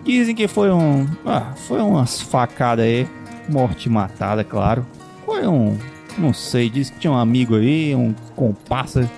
Dizem 0.04 0.34
que 0.34 0.48
foi 0.48 0.72
um. 0.72 1.06
Ah, 1.26 1.54
foi 1.68 1.82
umas 1.82 2.22
facadas 2.22 2.86
aí. 2.86 3.06
Morte 3.50 3.90
matada, 3.90 4.44
claro. 4.44 4.86
Foi 5.26 5.46
um. 5.46 5.78
Não 6.18 6.34
sei, 6.34 6.70
diz 6.70 6.90
que 6.90 7.00
tinha 7.00 7.12
um 7.12 7.18
amigo 7.18 7.56
aí, 7.56 7.94
um 7.96 8.14
comparsa. 8.36 9.10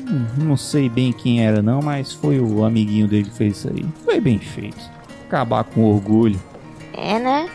Hum, 0.00 0.24
Não 0.38 0.56
sei 0.56 0.88
bem 0.88 1.12
quem 1.12 1.44
era 1.44 1.60
não, 1.62 1.80
mas 1.82 2.12
foi 2.12 2.40
o 2.40 2.64
amiguinho 2.64 3.06
dele 3.06 3.24
que 3.24 3.36
fez 3.36 3.58
isso 3.58 3.68
aí. 3.68 3.84
Foi 4.04 4.20
bem 4.20 4.38
feito. 4.38 4.80
acabar 5.26 5.62
com 5.64 5.82
o 5.82 5.94
orgulho. 5.94 6.40
É, 6.94 7.18
né? 7.18 7.48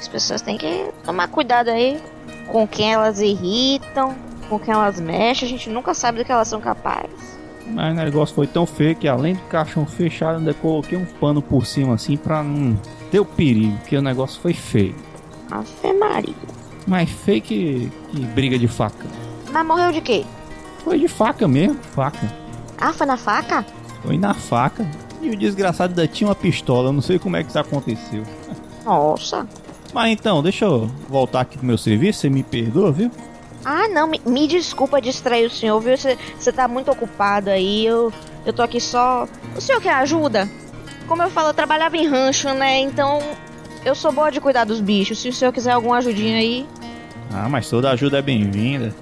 As 0.00 0.08
pessoas 0.08 0.40
têm 0.40 0.56
que 0.56 0.88
tomar 1.04 1.28
cuidado 1.28 1.68
aí 1.68 2.00
com 2.48 2.66
quem 2.66 2.94
elas 2.94 3.20
irritam, 3.20 4.16
com 4.48 4.58
quem 4.58 4.72
elas 4.72 4.98
mexem. 4.98 5.46
A 5.46 5.50
gente 5.50 5.68
nunca 5.68 5.92
sabe 5.92 6.18
do 6.18 6.24
que 6.24 6.32
elas 6.32 6.48
são 6.48 6.58
capazes. 6.58 7.38
Mas 7.66 7.92
o 7.92 7.96
negócio 7.96 8.34
foi 8.34 8.46
tão 8.46 8.64
feio 8.64 8.96
que 8.96 9.06
além 9.06 9.34
do 9.34 9.42
caixão 9.42 9.84
fechado, 9.84 10.38
ainda 10.38 10.54
coloquei 10.54 10.96
um 10.96 11.04
pano 11.04 11.42
por 11.42 11.66
cima 11.66 11.94
assim 11.94 12.16
pra 12.16 12.42
não 12.42 12.76
ter 13.10 13.20
o 13.20 13.26
perigo, 13.26 13.76
porque 13.76 13.94
o 13.94 14.02
negócio 14.02 14.40
foi 14.40 14.54
feio. 14.54 14.94
Ave 15.50 15.92
Maria. 15.92 16.34
Mas 16.86 17.10
feio 17.10 17.42
que, 17.42 17.92
que 18.10 18.20
briga 18.20 18.58
de 18.58 18.66
faca. 18.66 19.06
Mas 19.52 19.66
morreu 19.66 19.92
de 19.92 20.00
quê? 20.00 20.24
Foi 20.82 20.98
de 20.98 21.08
faca 21.08 21.46
mesmo, 21.46 21.78
faca. 21.94 22.32
Ah, 22.78 22.92
foi 22.94 23.06
na 23.06 23.18
faca? 23.18 23.66
Foi 24.02 24.16
na 24.16 24.32
faca. 24.32 24.90
E 25.20 25.28
o 25.28 25.36
desgraçado 25.36 25.90
ainda 25.90 26.08
tinha 26.08 26.26
uma 26.26 26.34
pistola, 26.34 26.88
eu 26.88 26.92
não 26.94 27.02
sei 27.02 27.18
como 27.18 27.36
é 27.36 27.42
que 27.42 27.50
isso 27.50 27.58
aconteceu. 27.58 28.24
Nossa. 28.84 29.46
Mas 29.92 30.12
então, 30.12 30.42
deixa 30.42 30.64
eu 30.64 30.90
voltar 31.08 31.40
aqui 31.40 31.58
pro 31.58 31.66
meu 31.66 31.78
serviço, 31.78 32.20
você 32.20 32.30
me 32.30 32.42
perdoa, 32.42 32.92
viu? 32.92 33.10
Ah, 33.64 33.88
não, 33.88 34.06
me, 34.06 34.20
me 34.24 34.46
desculpa 34.46 35.00
distrair 35.00 35.46
o 35.46 35.50
senhor, 35.50 35.80
viu? 35.80 35.94
Você 35.96 36.52
tá 36.52 36.66
muito 36.66 36.90
ocupado 36.90 37.50
aí, 37.50 37.84
eu, 37.84 38.12
eu 38.46 38.52
tô 38.52 38.62
aqui 38.62 38.80
só. 38.80 39.26
O 39.56 39.60
senhor 39.60 39.80
quer 39.80 39.94
ajuda? 39.94 40.48
Como 41.06 41.22
eu 41.22 41.30
falo, 41.30 41.48
eu 41.48 41.54
trabalhava 41.54 41.96
em 41.96 42.06
rancho, 42.06 42.54
né? 42.54 42.78
Então 42.78 43.18
eu 43.84 43.94
sou 43.94 44.12
boa 44.12 44.30
de 44.30 44.40
cuidar 44.40 44.64
dos 44.64 44.80
bichos. 44.80 45.18
Se 45.18 45.28
o 45.28 45.32
senhor 45.32 45.52
quiser 45.52 45.72
alguma 45.72 45.98
ajudinha 45.98 46.36
aí. 46.36 46.66
Ah, 47.32 47.48
mas 47.48 47.68
toda 47.68 47.90
ajuda 47.90 48.18
é 48.18 48.22
bem-vinda. 48.22 48.94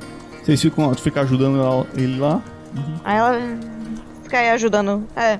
Vocês 0.42 0.60
ficam, 0.60 0.92
ficam 0.94 1.22
ajudando 1.22 1.86
ele 1.94 2.18
lá? 2.18 2.42
Aí 3.04 3.16
ela 3.16 3.38
fica 4.22 4.38
aí 4.38 4.50
ajudando. 4.50 5.06
É. 5.14 5.38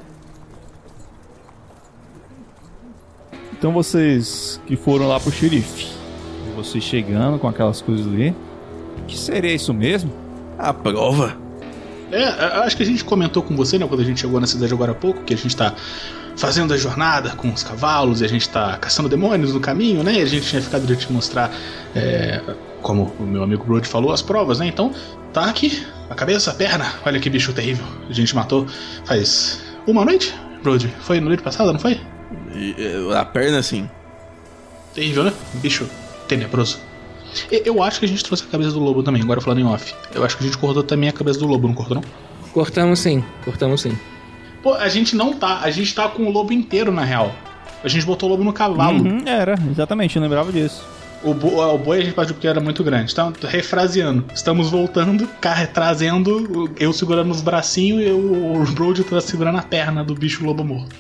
Então 3.59 3.72
vocês 3.72 4.61
que 4.66 4.76
foram 4.76 5.09
lá 5.09 5.18
pro 5.18 5.32
xerife, 5.32 5.88
e 6.46 6.56
vocês 6.56 6.84
chegando 6.84 7.38
com 7.38 7.48
aquelas 7.48 7.82
coisas 7.82 8.06
ali, 8.06 8.34
que 9.09 9.18
seria 9.18 9.52
isso 9.52 9.74
mesmo? 9.74 10.12
A 10.56 10.72
prova. 10.72 11.36
É, 12.12 12.24
acho 12.64 12.76
que 12.76 12.82
a 12.84 12.86
gente 12.86 13.04
comentou 13.04 13.42
com 13.42 13.56
você, 13.56 13.78
né, 13.78 13.86
quando 13.86 14.00
a 14.00 14.04
gente 14.04 14.20
chegou 14.20 14.40
na 14.40 14.46
cidade 14.46 14.72
agora 14.72 14.92
há 14.92 14.94
pouco, 14.94 15.24
que 15.24 15.34
a 15.34 15.36
gente 15.36 15.54
tá 15.56 15.74
fazendo 16.36 16.72
a 16.72 16.76
jornada 16.76 17.30
com 17.30 17.52
os 17.52 17.64
cavalos 17.64 18.20
e 18.20 18.24
a 18.24 18.28
gente 18.28 18.48
tá 18.48 18.76
caçando 18.76 19.09
demônios 19.09 19.52
no 19.52 19.61
caminho, 19.61 20.04
né? 20.04 20.14
E 20.14 20.22
a 20.22 20.26
gente 20.26 20.46
tinha 20.46 20.62
ficado 20.62 20.86
de 20.86 20.94
te 20.94 21.12
mostrar, 21.12 21.50
é, 21.96 22.40
como 22.80 23.12
o 23.18 23.24
meu 23.24 23.42
amigo 23.42 23.64
Brody 23.64 23.88
falou, 23.88 24.12
as 24.12 24.22
provas, 24.22 24.61
né? 24.61 24.68
Então, 24.68 24.92
tá 25.32 25.46
aqui, 25.46 25.84
a 26.09 26.14
cabeça, 26.14 26.52
a 26.52 26.54
perna. 26.54 26.86
Olha 27.04 27.18
que 27.18 27.28
bicho 27.28 27.52
terrível. 27.52 27.84
A 28.09 28.12
gente 28.12 28.34
matou 28.36 28.66
faz 29.04 29.61
uma 29.84 30.04
noite, 30.04 30.32
Brody. 30.62 30.88
Foi 31.00 31.18
no 31.18 31.26
noite 31.26 31.42
passada, 31.42 31.72
não 31.72 31.80
foi? 31.80 32.00
E, 32.54 32.74
a 33.16 33.24
perna, 33.24 33.58
assim. 33.58 33.88
Terrível, 34.94 35.24
né? 35.24 35.32
Bicho 35.54 35.88
tenebroso. 36.26 36.78
Eu 37.50 37.82
acho 37.82 38.00
que 38.00 38.06
a 38.06 38.08
gente 38.08 38.24
trouxe 38.24 38.44
a 38.44 38.46
cabeça 38.50 38.72
do 38.72 38.80
lobo 38.80 39.02
também, 39.02 39.22
agora 39.22 39.40
falando 39.40 39.60
em 39.60 39.64
off. 39.66 39.94
Eu 40.14 40.24
acho 40.24 40.36
que 40.36 40.44
a 40.44 40.46
gente 40.46 40.58
cortou 40.58 40.82
também 40.82 41.08
a 41.08 41.12
cabeça 41.12 41.38
do 41.38 41.46
lobo, 41.46 41.68
não 41.68 41.74
cortou 41.74 41.94
não? 41.96 42.02
Cortamos 42.52 42.98
sim, 42.98 43.22
cortamos 43.44 43.82
sim. 43.82 43.96
Pô, 44.62 44.74
a 44.74 44.88
gente 44.88 45.14
não 45.14 45.32
tá, 45.34 45.60
a 45.62 45.70
gente 45.70 45.94
tá 45.94 46.08
com 46.08 46.24
o 46.24 46.30
lobo 46.30 46.52
inteiro 46.52 46.90
na 46.90 47.04
real. 47.04 47.34
A 47.84 47.88
gente 47.88 48.04
botou 48.04 48.28
o 48.28 48.32
lobo 48.32 48.42
no 48.44 48.52
cavalo. 48.52 49.02
Uhum, 49.04 49.22
era, 49.26 49.54
exatamente, 49.70 50.16
eu 50.16 50.22
lembrava 50.22 50.50
disso. 50.50 50.84
O, 51.22 51.34
bo- 51.34 51.60
o 51.62 51.78
boi 51.78 51.98
a 51.98 52.04
gente 52.04 52.14
partiu 52.14 52.34
porque 52.34 52.48
era 52.48 52.60
muito 52.60 52.82
grande. 52.82 53.12
Então, 53.12 53.32
refraseando. 53.42 54.24
Estamos 54.34 54.70
voltando, 54.70 55.28
trazendo, 55.72 56.70
eu 56.78 56.92
segurando 56.92 57.30
os 57.30 57.40
bracinhos 57.40 58.02
e 58.02 58.10
o, 58.10 58.54
o 58.62 58.64
Brody 58.72 59.04
tá 59.04 59.20
segurando 59.20 59.58
a 59.58 59.62
perna 59.62 60.02
do 60.02 60.14
bicho 60.14 60.44
lobo 60.44 60.64
morto. 60.64 60.94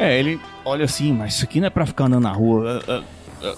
É, 0.00 0.18
ele 0.18 0.40
olha 0.64 0.86
assim, 0.86 1.12
mas 1.12 1.34
isso 1.34 1.44
aqui 1.44 1.60
não 1.60 1.66
é 1.66 1.70
pra 1.70 1.84
ficar 1.84 2.06
andando 2.06 2.22
na 2.22 2.32
rua. 2.32 2.82
Ah, 2.88 3.02
ah, 3.42 3.44
ah. 3.44 3.54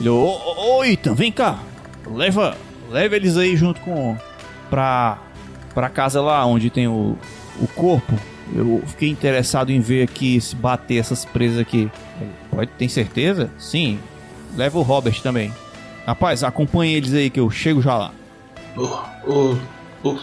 Ele, 0.00 0.08
ô, 0.08 0.24
ô, 0.24 0.78
ô, 0.78 0.84
Ethan, 0.84 1.14
vem 1.14 1.30
cá. 1.30 1.60
Leva, 2.04 2.56
leva 2.90 3.14
eles 3.14 3.36
aí 3.36 3.56
junto 3.56 3.80
com. 3.80 4.16
pra. 4.68 5.18
pra 5.72 5.88
casa 5.88 6.20
lá 6.20 6.44
onde 6.44 6.68
tem 6.68 6.88
o, 6.88 7.16
o 7.60 7.68
corpo. 7.68 8.12
Eu 8.52 8.82
fiquei 8.88 9.08
interessado 9.08 9.70
em 9.70 9.78
ver 9.78 10.02
aqui 10.02 10.40
se 10.40 10.56
bater 10.56 10.96
essas 10.96 11.24
presas 11.24 11.60
aqui. 11.60 11.88
Pode, 12.50 12.72
tem 12.72 12.88
certeza? 12.88 13.48
Sim. 13.56 14.00
Leva 14.56 14.76
o 14.80 14.82
Robert 14.82 15.22
também. 15.22 15.54
Rapaz, 16.04 16.42
acompanhe 16.42 16.94
eles 16.94 17.14
aí 17.14 17.30
que 17.30 17.38
eu 17.38 17.48
chego 17.50 17.80
já 17.80 17.96
lá. 17.96 18.12
O. 18.76 19.56
O. 20.02 20.18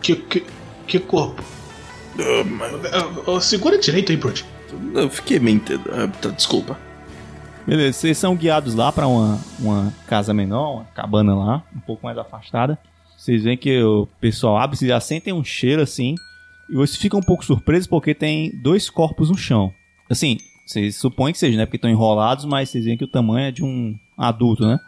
que, 0.00 0.14
que, 0.14 0.46
que 0.86 1.00
corpo? 1.00 1.42
Ah, 2.20 3.36
ah, 3.36 3.40
segura 3.40 3.76
direito 3.78 4.12
aí, 4.12 4.16
Brody. 4.16 4.44
Eu 4.94 5.08
fiquei 5.10 5.38
meio. 5.38 5.60
ah, 5.92 6.08
tá, 6.20 6.30
desculpa. 6.30 6.78
Beleza, 7.66 7.98
vocês 7.98 8.18
são 8.18 8.34
guiados 8.34 8.74
lá 8.74 8.90
pra 8.90 9.06
uma, 9.06 9.38
uma 9.60 9.92
casa 10.08 10.34
menor, 10.34 10.74
uma 10.76 10.84
cabana 10.86 11.34
lá, 11.34 11.62
um 11.74 11.80
pouco 11.80 12.04
mais 12.04 12.18
afastada. 12.18 12.78
Vocês 13.16 13.44
veem 13.44 13.56
que 13.56 13.80
o 13.82 14.08
pessoal 14.20 14.58
abre, 14.58 14.76
vocês 14.76 14.88
já 14.88 14.98
sentem 15.00 15.32
um 15.32 15.44
cheiro 15.44 15.80
assim. 15.80 16.14
E 16.70 16.74
vocês 16.74 16.96
ficam 16.96 17.20
um 17.20 17.22
pouco 17.22 17.44
surpresos 17.44 17.86
porque 17.86 18.14
tem 18.14 18.50
dois 18.62 18.90
corpos 18.90 19.30
no 19.30 19.36
chão. 19.36 19.72
Assim, 20.10 20.38
vocês 20.66 20.96
supõem 20.96 21.32
que 21.32 21.38
seja, 21.38 21.56
né? 21.56 21.64
Porque 21.66 21.76
estão 21.76 21.90
enrolados, 21.90 22.44
mas 22.44 22.68
vocês 22.70 22.84
veem 22.84 22.96
que 22.96 23.04
o 23.04 23.08
tamanho 23.08 23.46
é 23.46 23.52
de 23.52 23.62
um 23.62 23.94
adulto, 24.18 24.66
né? 24.66 24.78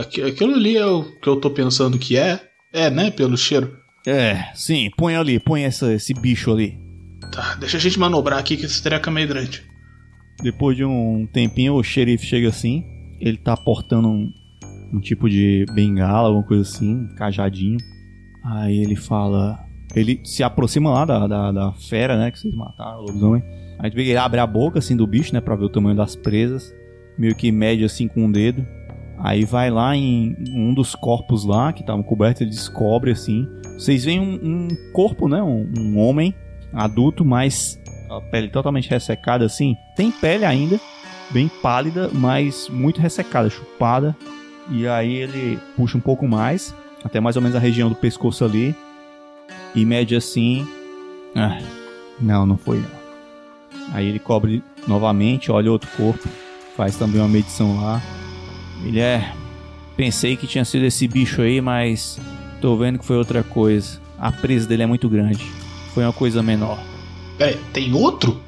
Aqu- 0.00 0.22
aquilo 0.28 0.54
ali 0.54 0.76
é 0.76 0.86
o 0.86 1.04
que 1.20 1.28
eu 1.28 1.36
tô 1.36 1.50
pensando 1.50 1.98
que 1.98 2.16
é. 2.16 2.40
É, 2.72 2.88
né? 2.90 3.10
Pelo 3.10 3.36
cheiro. 3.36 3.76
É, 4.06 4.50
sim, 4.54 4.90
põe 4.96 5.14
ali, 5.16 5.38
põe 5.38 5.62
essa, 5.64 5.92
esse 5.92 6.14
bicho 6.14 6.52
ali. 6.52 6.78
Tá, 7.32 7.54
deixa 7.58 7.76
a 7.76 7.80
gente 7.80 7.98
manobrar 7.98 8.38
aqui 8.38 8.56
que 8.56 8.64
esse 8.64 8.82
treco 8.82 9.08
é 9.08 9.12
meio 9.12 9.28
grande. 9.28 9.62
Depois 10.42 10.76
de 10.76 10.84
um 10.84 11.26
tempinho, 11.32 11.74
o 11.74 11.82
xerife 11.82 12.26
chega 12.26 12.48
assim. 12.48 12.84
Ele 13.20 13.36
tá 13.36 13.56
portando 13.56 14.08
um, 14.08 14.32
um 14.92 15.00
tipo 15.00 15.28
de 15.28 15.64
bengala, 15.74 16.28
alguma 16.28 16.44
coisa 16.44 16.62
assim, 16.62 16.94
um 16.94 17.14
cajadinho. 17.14 17.78
Aí 18.44 18.78
ele 18.78 18.96
fala. 18.96 19.58
Ele 19.94 20.20
se 20.24 20.42
aproxima 20.42 20.90
lá 20.90 21.04
da, 21.04 21.26
da, 21.26 21.52
da 21.52 21.72
fera, 21.72 22.18
né? 22.18 22.30
Que 22.30 22.38
vocês 22.38 22.54
mataram, 22.54 23.00
o 23.00 23.06
lobisomem. 23.06 23.42
Aí 23.78 23.90
ele 23.94 24.16
abre 24.16 24.40
a 24.40 24.46
boca 24.46 24.78
assim 24.78 24.96
do 24.96 25.06
bicho, 25.06 25.32
né? 25.32 25.40
Pra 25.40 25.56
ver 25.56 25.64
o 25.64 25.70
tamanho 25.70 25.96
das 25.96 26.14
presas. 26.14 26.74
Meio 27.18 27.34
que 27.34 27.50
mede 27.50 27.84
assim 27.84 28.06
com 28.06 28.24
um 28.24 28.30
dedo. 28.30 28.66
Aí 29.18 29.44
vai 29.44 29.70
lá 29.70 29.96
em 29.96 30.36
um 30.50 30.74
dos 30.74 30.94
corpos 30.94 31.44
lá, 31.44 31.72
que 31.72 31.80
estavam 31.80 32.02
cobertos, 32.02 32.42
ele 32.42 32.50
descobre 32.50 33.10
assim. 33.10 33.48
Vocês 33.78 34.04
veem 34.04 34.20
um, 34.20 34.34
um 34.34 34.68
corpo, 34.92 35.26
né? 35.28 35.42
Um, 35.42 35.66
um 35.78 35.98
homem 35.98 36.34
adulto, 36.72 37.24
mas 37.24 37.80
a 38.10 38.20
pele 38.20 38.48
totalmente 38.48 38.88
ressecada 38.88 39.44
assim. 39.44 39.76
Tem 39.94 40.10
pele 40.10 40.44
ainda, 40.44 40.80
bem 41.30 41.48
pálida, 41.48 42.10
mas 42.12 42.68
muito 42.68 43.00
ressecada, 43.00 43.50
chupada. 43.50 44.16
E 44.70 44.86
aí 44.86 45.14
ele 45.14 45.58
puxa 45.76 45.96
um 45.96 46.00
pouco 46.00 46.26
mais, 46.26 46.74
até 47.04 47.20
mais 47.20 47.36
ou 47.36 47.42
menos 47.42 47.56
a 47.56 47.60
região 47.60 47.88
do 47.88 47.94
pescoço 47.94 48.44
ali. 48.44 48.74
E 49.74 49.84
mede 49.84 50.16
assim. 50.16 50.66
Ah, 51.34 51.58
não, 52.20 52.46
não 52.46 52.56
foi 52.56 52.78
não. 52.78 53.06
Aí 53.92 54.08
ele 54.08 54.18
cobre 54.18 54.62
novamente, 54.86 55.52
olha 55.52 55.70
outro 55.70 55.88
corpo, 55.96 56.28
faz 56.76 56.96
também 56.96 57.20
uma 57.20 57.28
medição 57.28 57.80
lá. 57.80 58.02
Ele 58.84 59.00
é. 59.00 59.32
Pensei 59.96 60.36
que 60.36 60.46
tinha 60.46 60.64
sido 60.64 60.84
esse 60.84 61.08
bicho 61.08 61.40
aí, 61.40 61.60
mas 61.60 62.20
tô 62.60 62.76
vendo 62.76 62.98
que 62.98 63.06
foi 63.06 63.16
outra 63.16 63.42
coisa. 63.42 63.98
A 64.18 64.30
presa 64.30 64.66
dele 64.66 64.82
é 64.82 64.86
muito 64.86 65.08
grande. 65.08 65.46
Foi 65.96 66.04
uma 66.04 66.12
coisa 66.12 66.42
menor. 66.42 66.78
Peraí, 67.38 67.58
tem 67.72 67.94
outro? 67.94 68.38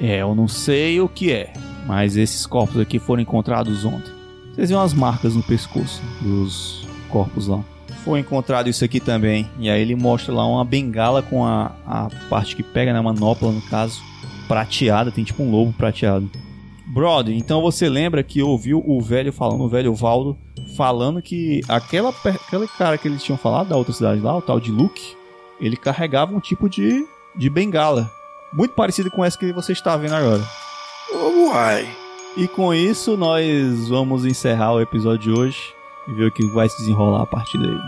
É, 0.00 0.22
eu 0.22 0.34
não 0.34 0.48
sei 0.48 0.98
o 1.02 1.06
que 1.06 1.30
é, 1.30 1.52
mas 1.86 2.16
esses 2.16 2.46
corpos 2.46 2.80
aqui 2.80 2.98
foram 2.98 3.20
encontrados 3.20 3.84
ontem. 3.84 4.10
Vocês 4.54 4.70
veem 4.70 4.80
umas 4.80 4.94
marcas 4.94 5.36
no 5.36 5.42
pescoço 5.42 6.00
dos 6.22 6.86
corpos 7.10 7.46
lá. 7.46 7.62
Foi 8.02 8.20
encontrado 8.20 8.70
isso 8.70 8.86
aqui 8.86 9.00
também. 9.00 9.46
E 9.58 9.68
aí 9.68 9.82
ele 9.82 9.94
mostra 9.94 10.32
lá 10.32 10.46
uma 10.46 10.64
bengala 10.64 11.20
com 11.20 11.44
a, 11.44 11.72
a 11.86 12.08
parte 12.30 12.56
que 12.56 12.62
pega 12.62 12.90
na 12.90 13.02
manopla, 13.02 13.52
no 13.52 13.60
caso, 13.60 14.00
prateada. 14.48 15.10
Tem 15.10 15.24
tipo 15.24 15.42
um 15.42 15.50
lobo 15.50 15.74
prateado. 15.74 16.30
Brother, 16.86 17.36
então 17.36 17.60
você 17.60 17.86
lembra 17.86 18.22
que 18.22 18.42
ouviu 18.42 18.82
o 18.82 18.98
velho 19.02 19.30
falando, 19.30 19.62
o 19.62 19.68
velho 19.68 19.94
Valdo, 19.94 20.38
falando 20.74 21.20
que 21.20 21.60
aquela, 21.68 22.08
aquele 22.08 22.66
cara 22.66 22.96
que 22.96 23.06
eles 23.06 23.22
tinham 23.22 23.36
falado 23.36 23.68
da 23.68 23.76
outra 23.76 23.92
cidade 23.92 24.22
lá, 24.22 24.38
o 24.38 24.40
tal 24.40 24.58
de 24.58 24.70
Luke, 24.70 25.17
ele 25.60 25.76
carregava 25.76 26.34
um 26.34 26.40
tipo 26.40 26.68
de, 26.68 27.06
de 27.34 27.50
bengala. 27.50 28.10
Muito 28.52 28.74
parecido 28.74 29.10
com 29.10 29.24
essa 29.24 29.38
que 29.38 29.52
você 29.52 29.72
está 29.72 29.96
vendo 29.96 30.14
agora. 30.14 30.42
Uai. 31.12 31.88
E 32.36 32.46
com 32.46 32.72
isso, 32.72 33.16
nós 33.16 33.88
vamos 33.88 34.24
encerrar 34.24 34.74
o 34.74 34.80
episódio 34.80 35.34
de 35.34 35.40
hoje 35.40 35.74
e 36.06 36.14
ver 36.14 36.26
o 36.26 36.32
que 36.32 36.46
vai 36.48 36.68
se 36.68 36.78
desenrolar 36.78 37.22
a 37.22 37.26
partir 37.26 37.58
daí. 37.58 37.78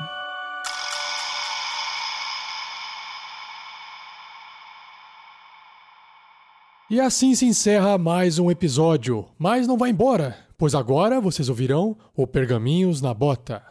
E 6.90 7.00
assim 7.00 7.36
se 7.36 7.46
encerra 7.46 7.96
mais 7.96 8.40
um 8.40 8.50
episódio. 8.50 9.24
Mas 9.38 9.68
não 9.68 9.78
vai 9.78 9.90
embora, 9.90 10.36
pois 10.58 10.74
agora 10.74 11.20
vocês 11.20 11.48
ouvirão 11.48 11.96
o 12.16 12.26
Pergaminhos 12.26 13.00
na 13.00 13.14
Bota. 13.14 13.62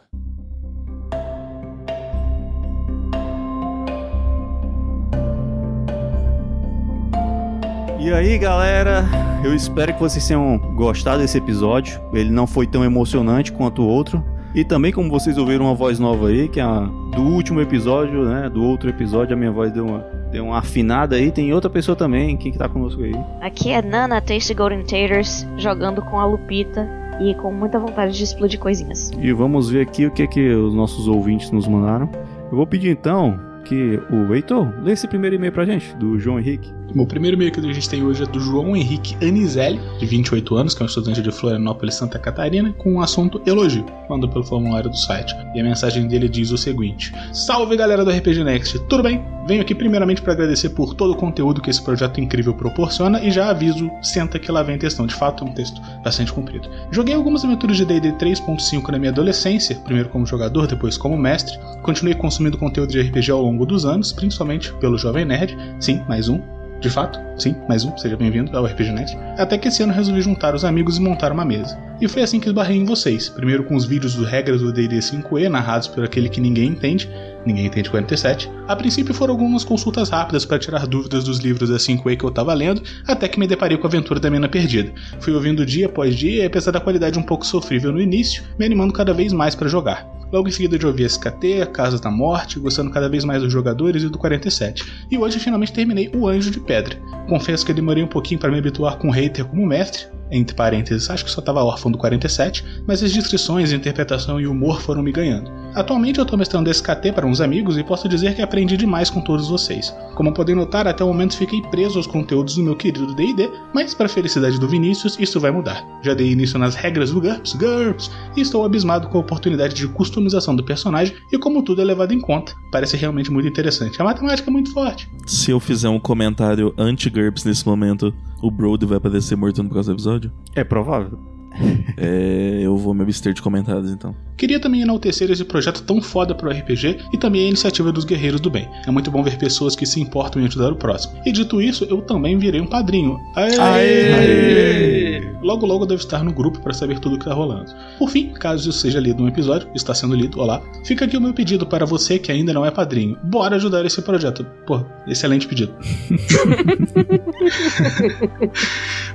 E 8.00 8.10
aí, 8.10 8.38
galera, 8.38 9.04
eu 9.44 9.54
espero 9.54 9.92
que 9.92 10.00
vocês 10.00 10.26
tenham 10.26 10.56
gostado 10.74 11.18
desse 11.18 11.36
episódio. 11.36 12.00
Ele 12.14 12.30
não 12.30 12.46
foi 12.46 12.66
tão 12.66 12.82
emocionante 12.82 13.52
quanto 13.52 13.82
o 13.82 13.86
outro. 13.86 14.24
E 14.54 14.64
também, 14.64 14.90
como 14.90 15.10
vocês 15.10 15.36
ouviram 15.36 15.66
uma 15.66 15.74
voz 15.74 15.98
nova 15.98 16.28
aí, 16.28 16.48
que 16.48 16.58
é 16.58 16.62
a 16.62 16.88
do 17.14 17.20
último 17.20 17.60
episódio, 17.60 18.24
né? 18.24 18.48
Do 18.48 18.64
outro 18.64 18.88
episódio, 18.88 19.36
a 19.36 19.38
minha 19.38 19.52
voz 19.52 19.70
deu 19.70 19.84
uma, 19.84 19.98
deu 20.32 20.46
uma 20.46 20.58
afinada 20.58 21.16
aí. 21.16 21.30
Tem 21.30 21.52
outra 21.52 21.68
pessoa 21.68 21.94
também. 21.94 22.38
Quem 22.38 22.50
que 22.50 22.56
tá 22.56 22.70
conosco 22.70 23.02
aí? 23.02 23.12
Aqui 23.42 23.70
é 23.70 23.82
Nana 23.82 24.18
Tasty 24.22 24.54
Golden 24.54 24.82
Taters 24.82 25.46
jogando 25.58 26.00
com 26.00 26.18
a 26.18 26.24
Lupita 26.24 26.88
e 27.20 27.34
com 27.34 27.52
muita 27.52 27.78
vontade 27.78 28.16
de 28.16 28.24
explodir 28.24 28.58
coisinhas. 28.58 29.10
E 29.20 29.30
vamos 29.30 29.68
ver 29.68 29.82
aqui 29.82 30.06
o 30.06 30.10
que, 30.10 30.26
que 30.26 30.48
os 30.48 30.72
nossos 30.72 31.06
ouvintes 31.06 31.50
nos 31.50 31.68
mandaram. 31.68 32.08
Eu 32.50 32.56
vou 32.56 32.66
pedir 32.66 32.88
então 32.88 33.38
que 33.62 34.00
o 34.10 34.34
Heitor 34.34 34.72
lê 34.82 34.92
esse 34.92 35.06
primeiro 35.06 35.36
e-mail 35.36 35.52
pra 35.52 35.66
gente, 35.66 35.94
do 35.96 36.18
João 36.18 36.38
Henrique. 36.40 36.79
Bom, 36.94 37.04
o 37.04 37.06
primeiro 37.06 37.36
e-mail 37.36 37.52
que 37.52 37.60
a 37.60 37.72
gente 37.72 37.88
tem 37.88 38.02
hoje 38.02 38.24
é 38.24 38.26
do 38.26 38.40
João 38.40 38.76
Henrique 38.76 39.14
Anizelli, 39.24 39.80
de 39.98 40.06
28 40.06 40.56
anos, 40.56 40.74
que 40.74 40.82
é 40.82 40.84
um 40.84 40.86
estudante 40.86 41.22
de 41.22 41.30
Florianópolis, 41.30 41.94
Santa 41.94 42.18
Catarina, 42.18 42.72
com 42.72 42.94
um 42.94 43.00
assunto 43.00 43.40
elogio, 43.46 43.86
mandou 44.08 44.28
pelo 44.28 44.44
formulário 44.44 44.90
do 44.90 44.96
site. 44.96 45.34
E 45.54 45.60
a 45.60 45.62
mensagem 45.62 46.08
dele 46.08 46.28
diz 46.28 46.50
o 46.50 46.58
seguinte: 46.58 47.12
Salve 47.32 47.76
galera 47.76 48.04
do 48.04 48.10
RPG 48.10 48.42
Next, 48.42 48.78
tudo 48.88 49.04
bem? 49.04 49.24
Venho 49.46 49.62
aqui 49.62 49.74
primeiramente 49.74 50.20
para 50.20 50.32
agradecer 50.32 50.70
por 50.70 50.94
todo 50.94 51.12
o 51.12 51.16
conteúdo 51.16 51.60
que 51.60 51.70
esse 51.70 51.82
projeto 51.82 52.20
incrível 52.20 52.54
proporciona 52.54 53.22
e 53.22 53.30
já 53.30 53.50
aviso, 53.50 53.90
senta 54.02 54.38
que 54.38 54.50
lá 54.50 54.62
vem 54.62 54.78
textão. 54.78 55.06
De 55.06 55.14
fato, 55.14 55.44
é 55.44 55.48
um 55.48 55.54
texto 55.54 55.80
bastante 56.04 56.32
comprido. 56.32 56.68
Joguei 56.90 57.14
algumas 57.14 57.44
aventuras 57.44 57.76
de 57.76 57.84
D&D 57.84 58.12
3.5 58.12 58.90
na 58.90 58.98
minha 58.98 59.10
adolescência, 59.10 59.76
primeiro 59.76 60.08
como 60.08 60.26
jogador, 60.26 60.66
depois 60.66 60.96
como 60.96 61.16
mestre. 61.16 61.58
Continuei 61.82 62.14
consumindo 62.14 62.58
conteúdo 62.58 62.90
de 62.90 63.00
RPG 63.00 63.30
ao 63.30 63.42
longo 63.42 63.64
dos 63.64 63.84
anos, 63.84 64.12
principalmente 64.12 64.72
pelo 64.74 64.98
Jovem 64.98 65.24
Nerd. 65.24 65.56
Sim, 65.80 66.02
mais 66.08 66.28
um, 66.28 66.40
de 66.80 66.88
fato, 66.88 67.20
sim, 67.36 67.54
mais 67.68 67.84
um, 67.84 67.94
seja 67.98 68.16
bem-vindo 68.16 68.56
ao 68.56 68.64
RPGNet. 68.64 69.14
Até 69.36 69.58
que 69.58 69.68
esse 69.68 69.82
ano 69.82 69.92
resolvi 69.92 70.22
juntar 70.22 70.54
os 70.54 70.64
amigos 70.64 70.96
e 70.96 71.00
montar 71.00 71.30
uma 71.30 71.44
mesa. 71.44 71.78
E 72.00 72.08
foi 72.08 72.22
assim 72.22 72.40
que 72.40 72.48
esbarrei 72.48 72.78
em 72.78 72.86
vocês. 72.86 73.28
Primeiro 73.28 73.64
com 73.64 73.76
os 73.76 73.84
vídeos 73.84 74.14
do 74.14 74.24
regras 74.24 74.62
do 74.62 74.72
D&D 74.72 74.96
5e, 74.98 75.50
narrados 75.50 75.86
por 75.86 76.02
aquele 76.02 76.30
que 76.30 76.40
ninguém 76.40 76.70
entende, 76.70 77.10
ninguém 77.44 77.66
entende 77.66 77.90
47. 77.90 78.50
A 78.68 78.76
princípio 78.76 79.14
foram 79.14 79.34
algumas 79.34 79.64
consultas 79.64 80.08
rápidas 80.08 80.44
para 80.44 80.58
tirar 80.58 80.86
dúvidas 80.86 81.24
dos 81.24 81.38
livros 81.38 81.70
da 81.70 81.76
5e 81.76 82.16
que 82.16 82.24
eu 82.24 82.28
estava 82.28 82.54
lendo, 82.54 82.82
até 83.06 83.28
que 83.28 83.38
me 83.38 83.46
deparei 83.46 83.76
com 83.76 83.86
a 83.86 83.90
aventura 83.90 84.20
da 84.20 84.30
Mina 84.30 84.48
Perdida. 84.48 84.92
Fui 85.20 85.32
ouvindo 85.32 85.64
dia 85.66 85.86
após 85.86 86.16
dia 86.16 86.42
e 86.42 86.46
apesar 86.46 86.70
da 86.70 86.80
qualidade 86.80 87.18
um 87.18 87.22
pouco 87.22 87.46
sofrível 87.46 87.92
no 87.92 88.00
início, 88.00 88.42
me 88.58 88.66
animando 88.66 88.92
cada 88.92 89.12
vez 89.12 89.32
mais 89.32 89.54
para 89.54 89.68
jogar. 89.68 90.20
Logo 90.32 90.48
em 90.48 90.52
seguida 90.52 90.78
de 90.78 90.86
ouvir 90.86 91.06
SKT, 91.06 91.62
a 91.62 91.66
Casa 91.66 91.98
da 91.98 92.10
Morte, 92.10 92.60
gostando 92.60 92.90
cada 92.90 93.08
vez 93.08 93.24
mais 93.24 93.42
dos 93.42 93.52
jogadores 93.52 94.04
e 94.04 94.08
do 94.08 94.16
47. 94.16 94.84
E 95.10 95.18
hoje 95.18 95.40
finalmente 95.40 95.72
terminei 95.72 96.08
o 96.14 96.28
Anjo 96.28 96.52
de 96.52 96.60
Pedra. 96.60 96.96
Confesso 97.28 97.66
que 97.66 97.72
demorei 97.72 98.04
um 98.04 98.08
pouquinho 98.08 98.38
para 98.38 98.50
me 98.50 98.58
habituar 98.58 98.96
com 98.96 99.08
o 99.08 99.10
hater 99.10 99.44
como 99.44 99.66
mestre, 99.66 100.06
entre 100.30 100.54
parênteses, 100.54 101.10
acho 101.10 101.24
que 101.24 101.30
só 101.30 101.40
estava 101.40 101.64
órfão 101.64 101.90
do 101.90 101.98
47, 101.98 102.64
mas 102.86 103.02
as 103.02 103.12
descrições, 103.12 103.72
interpretação 103.72 104.40
e 104.40 104.46
humor 104.46 104.80
foram 104.80 105.02
me 105.02 105.12
ganhando. 105.12 105.50
Atualmente 105.74 106.18
eu 106.18 106.24
estou 106.24 106.38
mestrando 106.38 106.70
SKT 106.70 107.12
para 107.12 107.26
uns 107.26 107.40
amigos 107.40 107.78
e 107.78 107.84
posso 107.84 108.08
dizer 108.08 108.34
que 108.34 108.42
aprendi 108.42 108.76
demais 108.76 109.08
com 109.08 109.20
todos 109.20 109.48
vocês. 109.48 109.94
Como 110.14 110.34
podem 110.34 110.54
notar, 110.54 110.86
até 110.86 111.04
o 111.04 111.08
momento 111.08 111.36
fiquei 111.36 111.62
preso 111.62 111.98
aos 111.98 112.06
conteúdos 112.06 112.56
do 112.56 112.62
meu 112.62 112.74
querido 112.74 113.14
D&D, 113.14 113.48
mas 113.72 113.94
para 113.94 114.08
felicidade 114.08 114.58
do 114.58 114.68
Vinícius, 114.68 115.16
isso 115.18 115.38
vai 115.38 115.50
mudar. 115.50 115.84
Já 116.02 116.12
dei 116.12 116.32
início 116.32 116.58
nas 116.58 116.74
regras 116.74 117.12
do 117.12 117.20
GURPS, 117.20 117.54
GURPS, 117.54 118.10
e 118.36 118.40
estou 118.40 118.64
abismado 118.64 119.08
com 119.08 119.18
a 119.18 119.20
oportunidade 119.20 119.74
de 119.74 119.86
customização 119.86 120.56
do 120.56 120.64
personagem 120.64 121.14
e 121.32 121.38
como 121.38 121.62
tudo 121.62 121.80
é 121.80 121.84
levado 121.84 122.12
em 122.12 122.20
conta. 122.20 122.52
Parece 122.72 122.96
realmente 122.96 123.30
muito 123.30 123.48
interessante. 123.48 124.00
A 124.00 124.04
matemática 124.04 124.50
é 124.50 124.52
muito 124.52 124.72
forte. 124.72 125.08
Se 125.26 125.50
eu 125.50 125.60
fizer 125.60 125.88
um 125.88 126.00
comentário 126.00 126.74
anti-GURPS 126.76 127.44
nesse 127.44 127.66
momento, 127.66 128.12
o 128.42 128.50
Brody 128.50 128.86
vai 128.86 128.98
aparecer 128.98 129.36
morto 129.36 129.62
no 129.62 129.68
próximo 129.68 129.94
episódio? 129.94 130.32
É 130.54 130.64
provável. 130.64 131.18
É, 132.02 132.60
eu 132.62 132.78
vou 132.78 132.94
me 132.94 133.02
abster 133.02 133.34
de 133.34 133.42
comentários 133.42 133.90
então. 133.90 134.16
Queria 134.34 134.58
também 134.58 134.80
enaltecer 134.80 135.30
esse 135.30 135.44
projeto 135.44 135.82
tão 135.82 136.00
foda 136.00 136.34
pro 136.34 136.48
RPG 136.48 136.96
e 137.12 137.18
também 137.18 137.44
a 137.44 137.48
iniciativa 137.48 137.92
dos 137.92 138.06
Guerreiros 138.06 138.40
do 138.40 138.48
Bem. 138.48 138.66
É 138.86 138.90
muito 138.90 139.10
bom 139.10 139.22
ver 139.22 139.36
pessoas 139.36 139.76
que 139.76 139.84
se 139.84 140.00
importam 140.00 140.40
em 140.40 140.46
ajudar 140.46 140.72
o 140.72 140.76
próximo. 140.76 141.20
E 141.26 141.32
dito 141.32 141.60
isso, 141.60 141.84
eu 141.90 142.00
também 142.00 142.38
virei 142.38 142.58
um 142.58 142.66
padrinho. 142.66 143.18
Aê! 143.36 143.58
Aê! 143.58 145.20
Logo 145.42 145.66
logo 145.66 145.84
devo 145.84 146.00
estar 146.00 146.22
no 146.22 146.32
grupo 146.32 146.60
para 146.60 146.72
saber 146.72 146.98
tudo 146.98 147.16
o 147.16 147.18
que 147.18 147.24
tá 147.24 147.34
rolando. 147.34 147.72
Por 147.98 148.08
fim, 148.08 148.32
caso 148.32 148.70
isso 148.70 148.78
seja 148.78 149.00
lido 149.00 149.22
no 149.22 149.28
episódio, 149.28 149.68
está 149.74 149.94
sendo 149.94 150.14
lido, 150.14 150.40
olá, 150.40 150.62
fica 150.84 151.04
aqui 151.04 151.16
o 151.16 151.20
meu 151.20 151.34
pedido 151.34 151.66
para 151.66 151.84
você 151.84 152.18
que 152.18 152.32
ainda 152.32 152.52
não 152.52 152.64
é 152.64 152.70
padrinho. 152.70 153.18
Bora 153.24 153.56
ajudar 153.56 153.84
esse 153.84 154.00
projeto. 154.00 154.46
Pô, 154.66 154.82
excelente 155.06 155.46
pedido. 155.46 155.74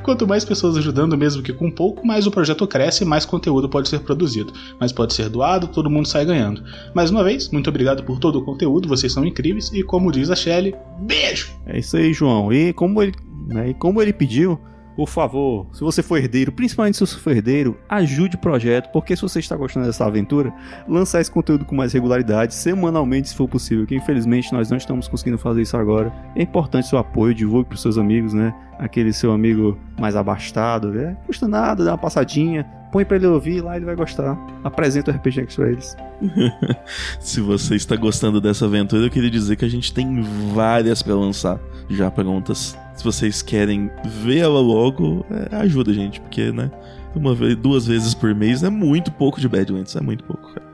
Quanto 0.03 0.27
mais 0.27 0.45
pessoas 0.45 0.77
ajudando, 0.77 1.17
mesmo 1.17 1.41
que 1.41 1.53
com 1.53 1.71
pouco, 1.71 2.05
mais 2.05 2.24
o 2.25 2.31
projeto 2.31 2.67
cresce 2.67 3.05
mais 3.05 3.25
conteúdo 3.25 3.69
pode 3.69 3.89
ser 3.89 3.99
produzido. 3.99 4.53
Mas 4.79 4.91
pode 4.91 5.13
ser 5.13 5.29
doado, 5.29 5.67
todo 5.67 5.89
mundo 5.89 6.07
sai 6.07 6.25
ganhando. 6.25 6.63
Mais 6.93 7.11
uma 7.11 7.23
vez, 7.23 7.49
muito 7.49 7.69
obrigado 7.69 8.03
por 8.03 8.19
todo 8.19 8.39
o 8.39 8.45
conteúdo, 8.45 8.87
vocês 8.87 9.11
são 9.11 9.25
incríveis 9.25 9.71
e 9.73 9.83
como 9.83 10.11
diz 10.11 10.29
a 10.29 10.35
Shelly, 10.35 10.75
beijo! 11.01 11.51
É 11.65 11.79
isso 11.79 11.97
aí, 11.97 12.13
João. 12.13 12.51
E 12.51 12.73
como 12.73 13.01
ele, 13.01 13.13
né, 13.47 13.69
e 13.69 13.73
como 13.73 14.01
ele 14.01 14.13
pediu, 14.13 14.59
por 14.95 15.09
favor, 15.09 15.67
se 15.73 15.81
você 15.81 16.01
for 16.01 16.17
herdeiro, 16.17 16.51
principalmente 16.51 16.95
se 16.97 17.05
você 17.05 17.17
for 17.17 17.31
herdeiro, 17.31 17.77
ajude 17.89 18.35
o 18.35 18.39
projeto, 18.39 18.91
porque 18.91 19.15
se 19.15 19.21
você 19.21 19.39
está 19.39 19.55
gostando 19.55 19.85
dessa 19.85 20.05
aventura, 20.05 20.53
lançar 20.87 21.19
esse 21.19 21.29
conteúdo 21.29 21.65
com 21.65 21.75
mais 21.75 21.91
regularidade, 21.91 22.53
semanalmente, 22.53 23.29
se 23.29 23.35
for 23.35 23.47
possível, 23.47 23.85
que 23.85 23.95
infelizmente 23.95 24.53
nós 24.53 24.69
não 24.69 24.77
estamos 24.77 25.07
conseguindo 25.07 25.37
fazer 25.37 25.61
isso 25.61 25.75
agora. 25.75 26.13
É 26.35 26.41
importante 26.41 26.87
seu 26.87 26.97
apoio, 26.97 27.33
divulgue 27.33 27.67
para 27.67 27.75
os 27.75 27.81
seus 27.81 27.97
amigos, 27.97 28.33
né? 28.33 28.53
Aquele 28.79 29.11
seu 29.11 29.31
amigo 29.31 29.77
mais 29.99 30.15
abastado, 30.15 30.91
né? 30.91 31.17
Custa 31.25 31.47
nada, 31.47 31.83
dá 31.83 31.91
uma 31.91 31.97
passadinha, 31.97 32.65
põe 32.91 33.03
para 33.03 33.17
ele 33.17 33.27
ouvir 33.27 33.61
lá, 33.61 33.75
ele 33.75 33.85
vai 33.85 33.95
gostar. 33.95 34.37
Apresenta 34.63 35.11
o 35.11 35.13
RPG 35.13 35.41
Next 35.41 35.61
eles. 35.61 35.97
Se 37.19 37.41
você 37.41 37.75
está 37.75 37.95
gostando 37.97 38.39
dessa 38.39 38.65
aventura, 38.65 39.05
eu 39.05 39.09
queria 39.09 39.29
dizer 39.29 39.57
que 39.57 39.65
a 39.65 39.69
gente 39.69 39.93
tem 39.93 40.21
várias 40.53 41.01
para 41.01 41.13
lançar 41.13 41.59
já 41.89 42.09
prontas. 42.09 42.77
Se 42.95 43.03
vocês 43.03 43.41
querem 43.41 43.91
ver 44.05 44.39
ela 44.39 44.59
logo, 44.59 45.25
é, 45.51 45.55
ajuda 45.57 45.91
a 45.91 45.93
gente, 45.93 46.19
porque, 46.21 46.51
né? 46.51 46.71
Uma 47.13 47.35
vez, 47.35 47.55
duas 47.55 47.85
vezes 47.85 48.13
por 48.13 48.33
mês 48.33 48.63
é 48.63 48.69
muito 48.69 49.11
pouco 49.11 49.39
de 49.39 49.47
Badlands, 49.47 49.95
é 49.95 50.01
muito 50.01 50.23
pouco, 50.23 50.53
cara. 50.53 50.65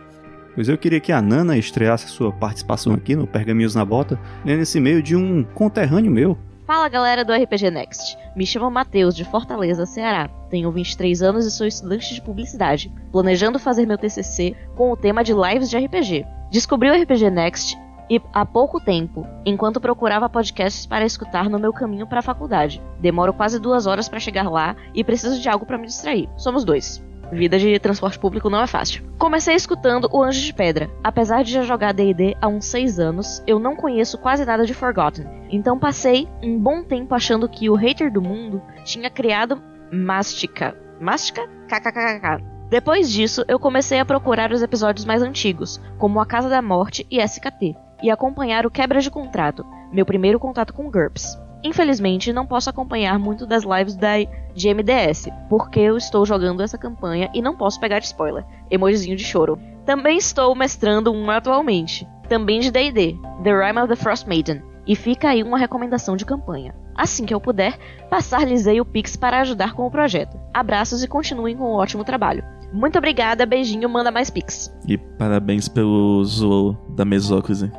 Pois 0.54 0.68
eu 0.68 0.78
queria 0.78 1.00
que 1.00 1.12
a 1.12 1.22
Nana 1.22 1.58
estreasse 1.58 2.06
a 2.06 2.10
sua 2.10 2.32
participação 2.32 2.94
aqui 2.94 3.16
no 3.16 3.26
Pergaminhos 3.26 3.74
na 3.74 3.86
Bota, 3.86 4.20
lendo 4.46 4.62
esse 4.62 4.78
e-mail 4.78 5.02
de 5.02 5.16
um 5.16 5.44
conterrâneo 5.44 6.12
meu. 6.12 6.38
Fala 6.68 6.88
galera 6.90 7.26
do 7.26 7.34
RPG 7.34 7.72
Next. 7.72 8.18
Me 8.36 8.46
chamo 8.46 8.70
Matheus, 8.70 9.16
de 9.16 9.26
Fortaleza, 9.26 9.86
Ceará. 9.86 10.30
Tenho 10.50 10.72
23 10.72 11.22
anos 11.22 11.46
e 11.46 11.52
sou 11.52 11.68
estudante 11.68 12.14
de 12.14 12.22
publicidade, 12.22 12.92
planejando 13.12 13.60
fazer 13.60 13.86
meu 13.86 13.98
TCC 13.98 14.56
com 14.76 14.92
o 14.92 14.98
tema 14.98 15.24
de 15.24 15.34
lives 15.34 15.70
de 15.70 15.78
RPG. 15.78 16.26
Descobri 16.52 16.90
o 16.90 17.02
RPG 17.02 17.30
Next 17.30 17.78
e 18.12 18.22
há 18.34 18.46
pouco 18.46 18.78
tempo, 18.78 19.26
enquanto 19.46 19.80
procurava 19.80 20.28
podcasts 20.28 20.86
para 20.86 21.06
escutar 21.06 21.50
no 21.50 21.58
meu 21.58 21.72
caminho 21.72 22.06
para 22.06 22.20
a 22.20 22.22
faculdade. 22.22 22.84
Demoro 23.00 23.32
quase 23.32 23.58
duas 23.58 23.88
horas 23.88 24.10
para 24.10 24.20
chegar 24.20 24.52
lá 24.52 24.76
e 24.94 25.02
preciso 25.02 25.40
de 25.40 25.48
algo 25.48 25.66
para 25.66 25.78
me 25.78 25.88
distrair. 25.88 26.28
Somos 26.36 26.66
dois. 26.66 27.02
Vida 27.32 27.58
de 27.58 27.80
transporte 27.80 28.20
público 28.20 28.50
não 28.50 28.62
é 28.62 28.68
fácil. 28.68 29.02
Comecei 29.18 29.56
escutando 29.56 30.10
o 30.12 30.22
Anjo 30.22 30.42
de 30.42 30.54
Pedra. 30.54 30.92
Apesar 31.02 31.42
de 31.46 31.54
já 31.54 31.62
jogar 31.62 31.94
D&D 31.94 32.36
há 32.42 32.50
uns 32.50 32.66
6 32.66 33.00
anos, 33.00 33.42
eu 33.48 33.58
não 33.58 33.78
conheço 33.78 34.18
quase 34.18 34.44
nada 34.44 34.66
de 34.66 34.74
Forgotten. 34.74 35.26
Então 35.50 35.80
passei 35.80 36.28
um 36.44 36.60
bom 36.60 36.84
tempo 36.84 37.16
achando 37.16 37.48
que 37.48 37.70
o 37.70 37.76
hater 37.76 38.12
do 38.12 38.22
mundo 38.22 38.62
tinha 38.84 39.10
criado 39.10 39.64
Mástica. 39.90 40.76
Mástica? 41.00 41.48
KKKK. 41.70 42.44
Depois 42.72 43.10
disso, 43.10 43.44
eu 43.50 43.60
comecei 43.60 44.00
a 44.00 44.06
procurar 44.06 44.54
os 44.54 44.62
episódios 44.62 45.06
mais 45.06 45.22
antigos, 45.22 45.78
como 45.98 46.22
A 46.22 46.26
Casa 46.26 46.48
da 46.48 46.62
Morte 46.62 47.06
e 47.12 47.22
SKT, 47.22 47.76
e 48.02 48.10
acompanhar 48.10 48.66
o 48.66 48.72
Quebra 48.72 49.00
de 49.00 49.12
Contrato, 49.12 49.66
meu 49.92 50.06
primeiro 50.06 50.40
contato 50.40 50.74
com 50.74 50.90
GURPS. 50.90 51.38
Infelizmente, 51.64 52.34
não 52.34 52.46
posso 52.46 52.70
acompanhar 52.70 53.20
muito 53.20 53.46
das 53.46 53.64
lives 53.64 53.96
da 53.96 54.16
de 54.54 54.74
MDS, 54.74 55.30
porque 55.48 55.80
eu 55.80 55.96
estou 55.96 56.26
jogando 56.26 56.62
essa 56.62 56.78
campanha 56.78 57.30
e 57.34 57.42
não 57.42 57.56
posso 57.56 57.80
pegar 57.80 58.00
spoiler. 58.00 58.44
Emojizinho 58.70 59.16
de 59.16 59.24
choro. 59.24 59.60
Também 59.86 60.18
estou 60.18 60.54
mestrando 60.56 61.12
um 61.12 61.30
atualmente, 61.30 62.08
também 62.28 62.60
de 62.60 62.72
D&D, 62.72 63.18
The 63.44 63.68
Rime 63.68 63.80
of 63.80 63.88
the 63.88 63.96
Frost 63.96 64.28
Maiden, 64.28 64.62
e 64.86 64.96
fica 64.96 65.30
aí 65.30 65.44
uma 65.44 65.58
recomendação 65.58 66.16
de 66.16 66.26
campanha. 66.26 66.76
Assim 66.96 67.26
que 67.26 67.34
eu 67.34 67.40
puder, 67.40 67.78
passar-lhes 68.10 68.66
o 68.68 68.86
Pix 68.86 69.16
para 69.16 69.40
ajudar 69.42 69.74
com 69.74 69.86
o 69.86 69.92
projeto. 69.92 70.40
Abraços 70.54 71.04
e 71.04 71.08
continuem 71.08 71.56
com 71.56 71.64
o 71.64 71.76
ótimo 71.76 72.04
trabalho. 72.04 72.44
Muito 72.72 72.98
obrigada, 72.98 73.46
beijinho, 73.46 73.90
manda 73.90 74.12
mais 74.12 74.30
Pix. 74.30 74.74
E 74.88 74.98
parabéns 74.98 75.68
pelo 75.68 76.24
zoo 76.24 76.78
da 76.90 77.04
mesócrise. 77.04 77.72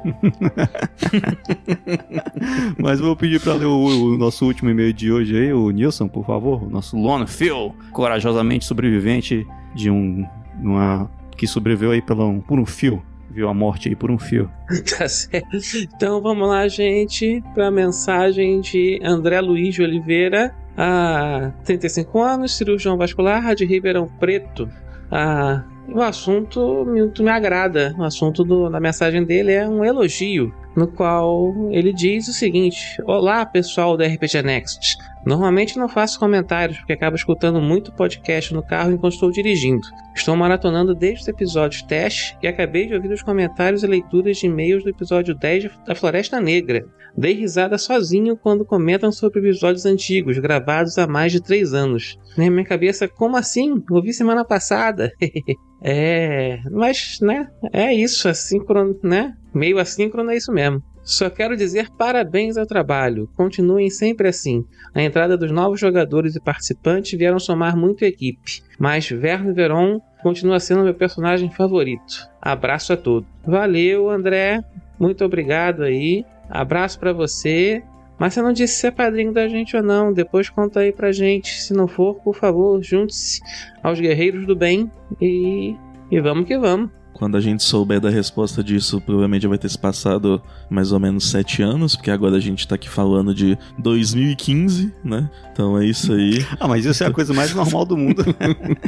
Mas 2.78 3.00
vou 3.00 3.16
pedir 3.16 3.40
pra 3.40 3.54
ler 3.54 3.66
o, 3.66 4.14
o 4.14 4.18
nosso 4.18 4.44
último 4.44 4.70
e-mail 4.70 4.92
de 4.92 5.10
hoje 5.10 5.36
aí, 5.36 5.52
o 5.52 5.70
Nilson, 5.70 6.08
por 6.08 6.26
favor. 6.26 6.62
O 6.62 6.70
nosso 6.70 6.96
Lone 6.96 7.26
Phil, 7.26 7.74
corajosamente 7.92 8.64
sobrevivente 8.64 9.46
de 9.74 9.90
um. 9.90 10.26
Uma, 10.60 11.10
que 11.36 11.46
sobreviveu 11.46 11.92
aí 11.92 12.02
pela, 12.02 12.26
um, 12.26 12.40
por 12.40 12.58
um 12.58 12.66
fio 12.66 13.02
Viu 13.32 13.48
a 13.48 13.54
morte 13.54 13.88
aí 13.88 13.96
por 13.96 14.10
um 14.10 14.18
fio. 14.18 14.50
Tá 14.98 15.08
certo. 15.08 15.56
Então 15.96 16.20
vamos 16.20 16.46
lá, 16.48 16.68
gente, 16.68 17.42
para 17.54 17.68
a 17.68 17.70
mensagem 17.70 18.60
de 18.60 19.00
André 19.02 19.40
Luiz 19.40 19.74
de 19.74 19.82
Oliveira, 19.82 20.54
há 20.76 21.52
35 21.64 22.20
anos, 22.20 22.56
cirurgião 22.56 22.96
vascular 22.96 23.54
de 23.54 23.64
Ribeirão 23.64 24.06
Preto. 24.18 24.68
Ah, 25.10 25.64
o 25.88 26.00
assunto 26.00 26.84
muito 26.86 27.22
me 27.22 27.30
agrada. 27.30 27.94
O 27.98 28.04
assunto 28.04 28.44
do, 28.44 28.70
da 28.70 28.80
mensagem 28.80 29.24
dele 29.24 29.52
é 29.52 29.68
um 29.68 29.84
elogio, 29.84 30.54
no 30.76 30.86
qual 30.86 31.52
ele 31.70 31.92
diz 31.92 32.28
o 32.28 32.32
seguinte: 32.32 33.02
Olá, 33.04 33.44
pessoal 33.44 33.96
da 33.96 34.06
RPG 34.06 34.42
Next. 34.42 34.96
Normalmente 35.24 35.78
não 35.78 35.88
faço 35.88 36.18
comentários 36.18 36.78
porque 36.78 36.92
acabo 36.92 37.14
escutando 37.14 37.60
muito 37.60 37.92
podcast 37.92 38.52
no 38.52 38.62
carro 38.62 38.92
enquanto 38.92 39.14
estou 39.14 39.30
dirigindo. 39.30 39.86
Estou 40.14 40.34
maratonando 40.36 40.94
desde 40.94 41.22
os 41.22 41.28
episódios 41.28 41.82
teste 41.82 42.36
e 42.42 42.48
acabei 42.48 42.86
de 42.86 42.94
ouvir 42.94 43.12
os 43.12 43.22
comentários 43.22 43.82
e 43.82 43.86
leituras 43.86 44.38
de 44.38 44.46
e-mails 44.46 44.82
do 44.82 44.90
episódio 44.90 45.34
10 45.34 45.70
da 45.86 45.94
Floresta 45.94 46.40
Negra. 46.40 46.84
Dei 47.16 47.34
risada 47.34 47.76
sozinho 47.76 48.36
quando 48.36 48.64
comentam 48.64 49.12
sobre 49.12 49.40
episódios 49.40 49.84
antigos, 49.84 50.38
gravados 50.38 50.98
há 50.98 51.06
mais 51.06 51.32
de 51.32 51.42
3 51.42 51.74
anos. 51.74 52.18
Na 52.36 52.50
minha 52.50 52.64
cabeça, 52.64 53.06
como 53.06 53.36
assim? 53.36 53.82
Ouvi 53.90 54.12
semana 54.12 54.44
passada. 54.44 55.12
é, 55.82 56.60
mas, 56.70 57.18
né? 57.20 57.48
É 57.72 57.92
isso, 57.92 58.28
assíncrono, 58.28 58.98
né? 59.02 59.34
Meio 59.54 59.78
assíncrono 59.78 60.30
é 60.30 60.36
isso 60.36 60.52
mesmo. 60.52 60.82
Só 61.04 61.28
quero 61.28 61.56
dizer 61.56 61.90
parabéns 61.98 62.56
ao 62.56 62.66
trabalho. 62.66 63.28
Continuem 63.36 63.90
sempre 63.90 64.28
assim. 64.28 64.64
A 64.94 65.02
entrada 65.02 65.36
dos 65.36 65.50
novos 65.50 65.80
jogadores 65.80 66.36
e 66.36 66.40
participantes 66.40 67.18
vieram 67.18 67.40
somar 67.40 67.76
muito 67.76 68.04
a 68.04 68.08
equipe, 68.08 68.62
mas 68.78 69.08
Verne 69.08 69.52
Veron 69.52 70.00
continua 70.22 70.60
sendo 70.60 70.84
meu 70.84 70.94
personagem 70.94 71.50
favorito. 71.50 72.28
Abraço 72.40 72.92
a 72.92 72.96
todos. 72.96 73.28
Valeu, 73.44 74.08
André. 74.08 74.60
Muito 74.98 75.24
obrigado 75.24 75.82
aí. 75.82 76.24
Abraço 76.48 76.98
para 76.98 77.12
você. 77.12 77.82
Mas 78.18 78.34
você 78.34 78.42
não 78.42 78.52
disse 78.52 78.74
se 78.74 78.86
é 78.86 78.90
padrinho 78.90 79.32
da 79.32 79.48
gente 79.48 79.76
ou 79.76 79.82
não. 79.82 80.12
Depois 80.12 80.48
conta 80.48 80.80
aí 80.80 80.92
pra 80.92 81.10
gente. 81.10 81.60
Se 81.60 81.72
não 81.72 81.88
for, 81.88 82.14
por 82.16 82.36
favor, 82.36 82.80
junte-se 82.82 83.40
aos 83.82 83.98
guerreiros 83.98 84.46
do 84.46 84.54
bem 84.54 84.90
e, 85.20 85.74
e 86.10 86.20
vamos 86.20 86.46
que 86.46 86.56
vamos. 86.58 86.90
Quando 87.12 87.36
a 87.36 87.40
gente 87.40 87.62
souber 87.62 88.00
da 88.00 88.10
resposta 88.10 88.62
disso, 88.62 89.00
provavelmente 89.00 89.42
já 89.42 89.48
vai 89.48 89.58
ter 89.58 89.68
se 89.68 89.78
passado 89.78 90.42
mais 90.68 90.92
ou 90.92 90.98
menos 90.98 91.30
sete 91.30 91.62
anos, 91.62 91.94
porque 91.94 92.10
agora 92.10 92.36
a 92.36 92.40
gente 92.40 92.66
tá 92.66 92.74
aqui 92.74 92.88
falando 92.88 93.34
de 93.34 93.56
2015, 93.78 94.92
né? 95.04 95.30
Então 95.52 95.78
é 95.78 95.84
isso 95.84 96.12
aí. 96.12 96.44
Ah, 96.60 96.68
mas 96.68 96.84
isso 96.84 97.02
é 97.02 97.06
a 97.08 97.10
coisa 97.10 97.34
mais 97.34 97.52
normal 97.54 97.84
do 97.84 97.96
mundo. 97.96 98.24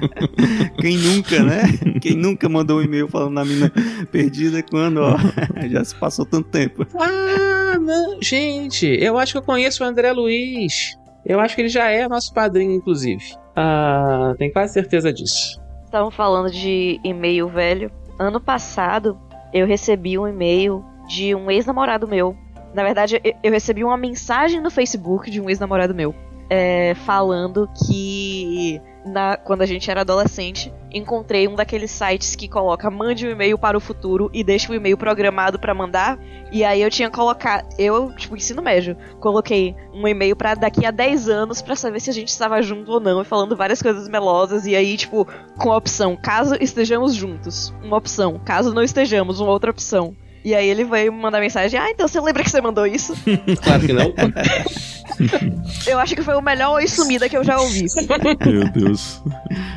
Quem 0.81 0.97
nunca, 0.97 1.43
né? 1.43 1.63
Quem 2.01 2.15
nunca 2.15 2.49
mandou 2.49 2.79
um 2.79 2.83
e-mail 2.83 3.09
falando 3.09 3.33
na 3.33 3.45
mina 3.45 3.73
perdida 4.13 4.63
quando, 4.63 4.99
ó, 4.99 5.17
já 5.69 5.85
se 5.85 5.95
passou 5.97 6.25
tanto 6.25 6.49
tempo. 6.51 6.87
Ah, 6.97 7.77
não. 7.79 8.23
Gente, 8.23 8.87
eu 8.87 9.19
acho 9.19 9.33
que 9.33 9.39
eu 9.39 9.43
conheço 9.43 9.83
o 9.83 9.87
André 9.87 10.13
Luiz. 10.13 10.97
Eu 11.27 11.41
acho 11.41 11.55
que 11.57 11.63
ele 11.63 11.69
já 11.69 11.89
é 11.89 12.07
nosso 12.07 12.33
padrinho, 12.33 12.73
inclusive. 12.73 13.25
Ah, 13.57 14.35
tenho 14.39 14.53
quase 14.53 14.75
certeza 14.75 15.13
disso. 15.13 15.61
Estavam 15.85 16.11
falando 16.11 16.51
de 16.51 17.01
e-mail 17.05 17.49
velho. 17.49 17.91
Ano 18.19 18.41
passado, 18.41 19.19
eu 19.53 19.67
recebi 19.67 20.19
um 20.19 20.27
e-mail 20.29 20.85
de 21.09 21.35
um 21.35 21.51
ex-namorado 21.51 22.07
meu. 22.09 22.37
Na 22.75 22.83
verdade, 22.83 23.21
eu- 23.43 23.51
recebi 23.53 23.85
uma 23.85 23.97
mensagem 23.97 24.61
no 24.61 24.71
Facebook 24.71 25.31
de 25.31 25.41
um 25.41 25.49
ex-namorado 25.49 25.95
meu. 25.95 26.15
é, 26.51 26.95
falando 26.95 27.67
que 27.87 28.79
na- 29.05 29.37
quando 29.37 29.63
a 29.63 29.67
gente 29.67 29.91
era 29.91 30.01
adolescente, 30.03 30.73
encontrei 30.93 31.47
um 31.49 31.55
daqueles 31.55 31.91
sites 31.91 32.35
que 32.37 32.49
coloca 32.49 32.91
mande 32.91 33.27
um 33.27 33.31
e-mail 33.31 33.59
para 33.59 33.77
o 33.77 33.81
futuro 33.81 34.31
e 34.33 34.43
deixa 34.45 34.71
o 34.71 34.75
e-mail 34.75 34.97
programado 34.97 35.59
pra 35.59 35.75
mandar. 35.75 36.19
E 36.53 36.65
aí 36.65 36.81
eu 36.83 36.91
tinha 36.91 37.11
colocado, 37.11 37.67
eu, 37.79 38.13
tipo, 38.15 38.37
ensino 38.37 38.63
médio, 38.63 38.97
coloquei 39.21 39.75
um 39.93 40.07
e-mail 40.07 40.37
pra 40.37 40.55
daqui 40.55 40.87
a 40.87 40.91
10 40.91 41.29
anos 41.29 41.61
pra 41.61 41.75
saber 41.77 42.01
se 42.01 42.11
a 42.11 42.13
gente 42.13 42.29
estava 42.29 42.63
junto 42.63 42.93
ou 42.93 43.01
não, 43.01 43.21
e 43.21 43.25
falando 43.25 43.57
várias 43.57 43.83
coisas 43.83 44.09
melosas. 44.09 44.65
E 44.67 44.75
aí, 44.77 44.97
tipo, 44.97 45.27
com 45.59 45.73
a 45.73 45.77
opção, 45.77 46.17
caso 46.17 46.57
estejamos 46.61 47.15
juntos, 47.15 47.75
uma 47.83 47.97
opção, 47.97 48.41
caso 48.45 48.73
não 48.73 48.83
estejamos, 48.83 49.41
uma 49.41 49.51
outra 49.51 49.71
opção. 49.71 50.17
E 50.45 50.55
aí 50.55 50.69
ele 50.69 50.85
veio 50.85 51.11
me 51.13 51.21
mandar 51.23 51.41
mensagem, 51.41 51.81
ah, 51.81 51.91
então 51.91 52.07
você 52.07 52.21
lembra 52.21 52.43
que 52.45 52.51
você 52.51 52.61
mandou 52.61 52.87
isso? 52.87 53.15
Claro 53.65 53.81
que 53.87 53.93
não. 53.95 54.13
Eu 55.87 55.99
acho 55.99 56.15
que 56.15 56.23
foi 56.23 56.35
o 56.35 56.43
melhor 56.43 56.75
oi 56.75 56.87
sumida 56.87 57.29
que 57.29 57.37
eu 57.37 57.45
já 57.45 57.59
ouvi. 57.59 57.87
Meu 58.45 58.71
Deus. 58.71 59.23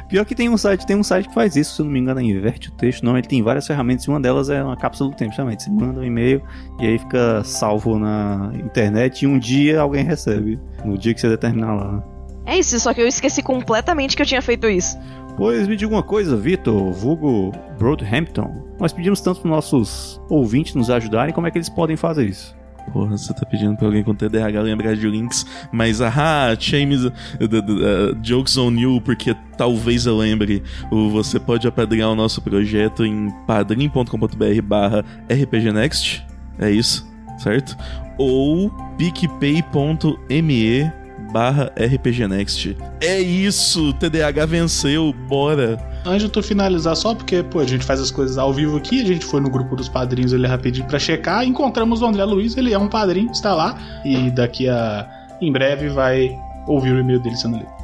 Pior 0.09 0.25
que 0.25 0.35
tem 0.35 0.49
um 0.49 0.57
site, 0.57 0.85
tem 0.85 0.95
um 0.95 1.03
site 1.03 1.27
que 1.27 1.33
faz 1.33 1.55
isso, 1.55 1.75
se 1.75 1.81
eu 1.81 1.85
não 1.85 1.91
me 1.91 1.99
engano, 1.99 2.19
é 2.19 2.23
inverte 2.23 2.69
o 2.69 2.71
texto. 2.71 3.03
Não, 3.03 3.17
ele 3.17 3.27
tem 3.27 3.41
várias 3.43 3.67
ferramentas 3.67 4.05
e 4.05 4.09
uma 4.09 4.19
delas 4.19 4.49
é 4.49 4.63
uma 4.63 4.77
cápsula 4.77 5.09
do 5.09 5.15
tempo, 5.15 5.31
justamente. 5.31 5.63
Você 5.63 5.69
manda 5.69 5.99
um 5.99 6.03
e-mail 6.03 6.41
e 6.79 6.87
aí 6.87 6.97
fica 6.97 7.43
salvo 7.43 7.99
na 7.99 8.51
internet 8.55 9.23
e 9.23 9.27
um 9.27 9.37
dia 9.37 9.81
alguém 9.81 10.03
recebe. 10.03 10.59
No 10.85 10.97
dia 10.97 11.13
que 11.13 11.21
você 11.21 11.29
determinar 11.29 11.75
lá. 11.75 12.03
É 12.45 12.57
isso, 12.57 12.79
só 12.79 12.93
que 12.93 13.01
eu 13.01 13.07
esqueci 13.07 13.43
completamente 13.43 14.15
que 14.15 14.21
eu 14.21 14.25
tinha 14.25 14.41
feito 14.41 14.67
isso. 14.67 14.97
Pois 15.37 15.67
me 15.67 15.75
diga 15.75 15.93
uma 15.93 16.01
coisa, 16.01 16.35
Vitor, 16.35 16.91
vulgo 16.93 17.51
Broadhampton. 17.77 18.75
Nós 18.79 18.91
pedimos 18.91 19.21
tanto 19.21 19.41
para 19.41 19.51
nossos 19.51 20.19
ouvintes 20.29 20.73
nos 20.73 20.89
ajudarem, 20.89 21.31
como 21.31 21.45
é 21.45 21.51
que 21.51 21.59
eles 21.59 21.69
podem 21.69 21.95
fazer 21.95 22.25
isso? 22.25 22.56
Porra, 22.91 23.17
você 23.17 23.33
tá 23.33 23.45
pedindo 23.45 23.75
pra 23.75 23.87
alguém 23.87 24.03
com 24.03 24.15
TDAH 24.15 24.61
lembrar 24.61 24.95
de 24.95 25.07
links, 25.07 25.45
mas 25.71 26.01
ahá, 26.01 26.55
James, 26.57 27.03
uh, 27.03 27.11
uh, 27.11 28.17
jokes 28.23 28.57
on 28.57 28.71
you, 28.71 29.01
porque 29.01 29.35
talvez 29.57 30.05
eu 30.05 30.17
lembre. 30.17 30.63
Você 31.11 31.39
pode 31.39 31.67
apadrinhar 31.67 32.09
o 32.09 32.15
nosso 32.15 32.41
projeto 32.41 33.05
em 33.05 33.29
padrim.com.br 33.45 34.61
barra 34.63 35.03
rpgnext, 35.29 36.25
é 36.59 36.71
isso, 36.71 37.05
certo? 37.37 37.77
Ou 38.17 38.71
picpay.me 38.97 40.91
barra 41.31 41.71
rpgnext. 41.77 42.75
É 43.01 43.19
isso, 43.19 43.93
TDAH 43.93 44.45
venceu, 44.45 45.13
bora! 45.27 45.77
Antes 46.05 46.23
de 46.23 46.29
tu 46.29 46.41
finalizar, 46.41 46.95
só 46.95 47.13
porque, 47.13 47.43
pô, 47.43 47.59
a 47.59 47.65
gente 47.65 47.83
faz 47.83 47.99
as 47.99 48.11
coisas 48.11 48.37
ao 48.37 48.53
vivo 48.53 48.77
aqui, 48.77 49.01
a 49.01 49.05
gente 49.05 49.25
foi 49.25 49.41
no 49.41 49.49
grupo 49.49 49.75
dos 49.75 49.89
padrinhos 49.89 50.33
ali 50.33 50.47
rapidinho 50.47 50.87
pra 50.87 50.99
checar, 50.99 51.45
encontramos 51.45 52.01
o 52.01 52.05
André 52.05 52.23
Luiz, 52.23 52.55
ele 52.55 52.73
é 52.73 52.79
um 52.79 52.87
padrinho, 52.87 53.31
está 53.31 53.53
lá, 53.53 53.77
e 54.05 54.31
daqui 54.31 54.69
a. 54.69 55.05
em 55.41 55.51
breve 55.51 55.89
vai 55.89 56.33
ouvir 56.67 56.93
o 56.93 56.99
e-mail 56.99 57.19
dele 57.19 57.35
sendo 57.35 57.57
lido. 57.57 57.71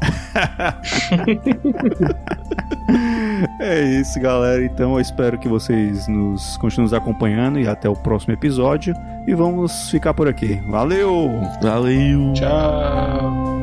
É 3.60 3.82
isso, 3.82 4.20
galera. 4.20 4.64
Então 4.64 4.94
eu 4.94 5.00
espero 5.00 5.38
que 5.38 5.48
vocês 5.48 6.08
nos 6.08 6.58
continuem 6.58 6.84
nos 6.84 6.94
acompanhando 6.94 7.60
e 7.60 7.68
até 7.68 7.90
o 7.90 7.96
próximo 7.96 8.34
episódio. 8.34 8.96
E 9.28 9.34
vamos 9.34 9.90
ficar 9.90 10.14
por 10.14 10.28
aqui. 10.28 10.62
Valeu! 10.68 11.30
Valeu! 11.62 12.34
Tchau! 12.34 13.63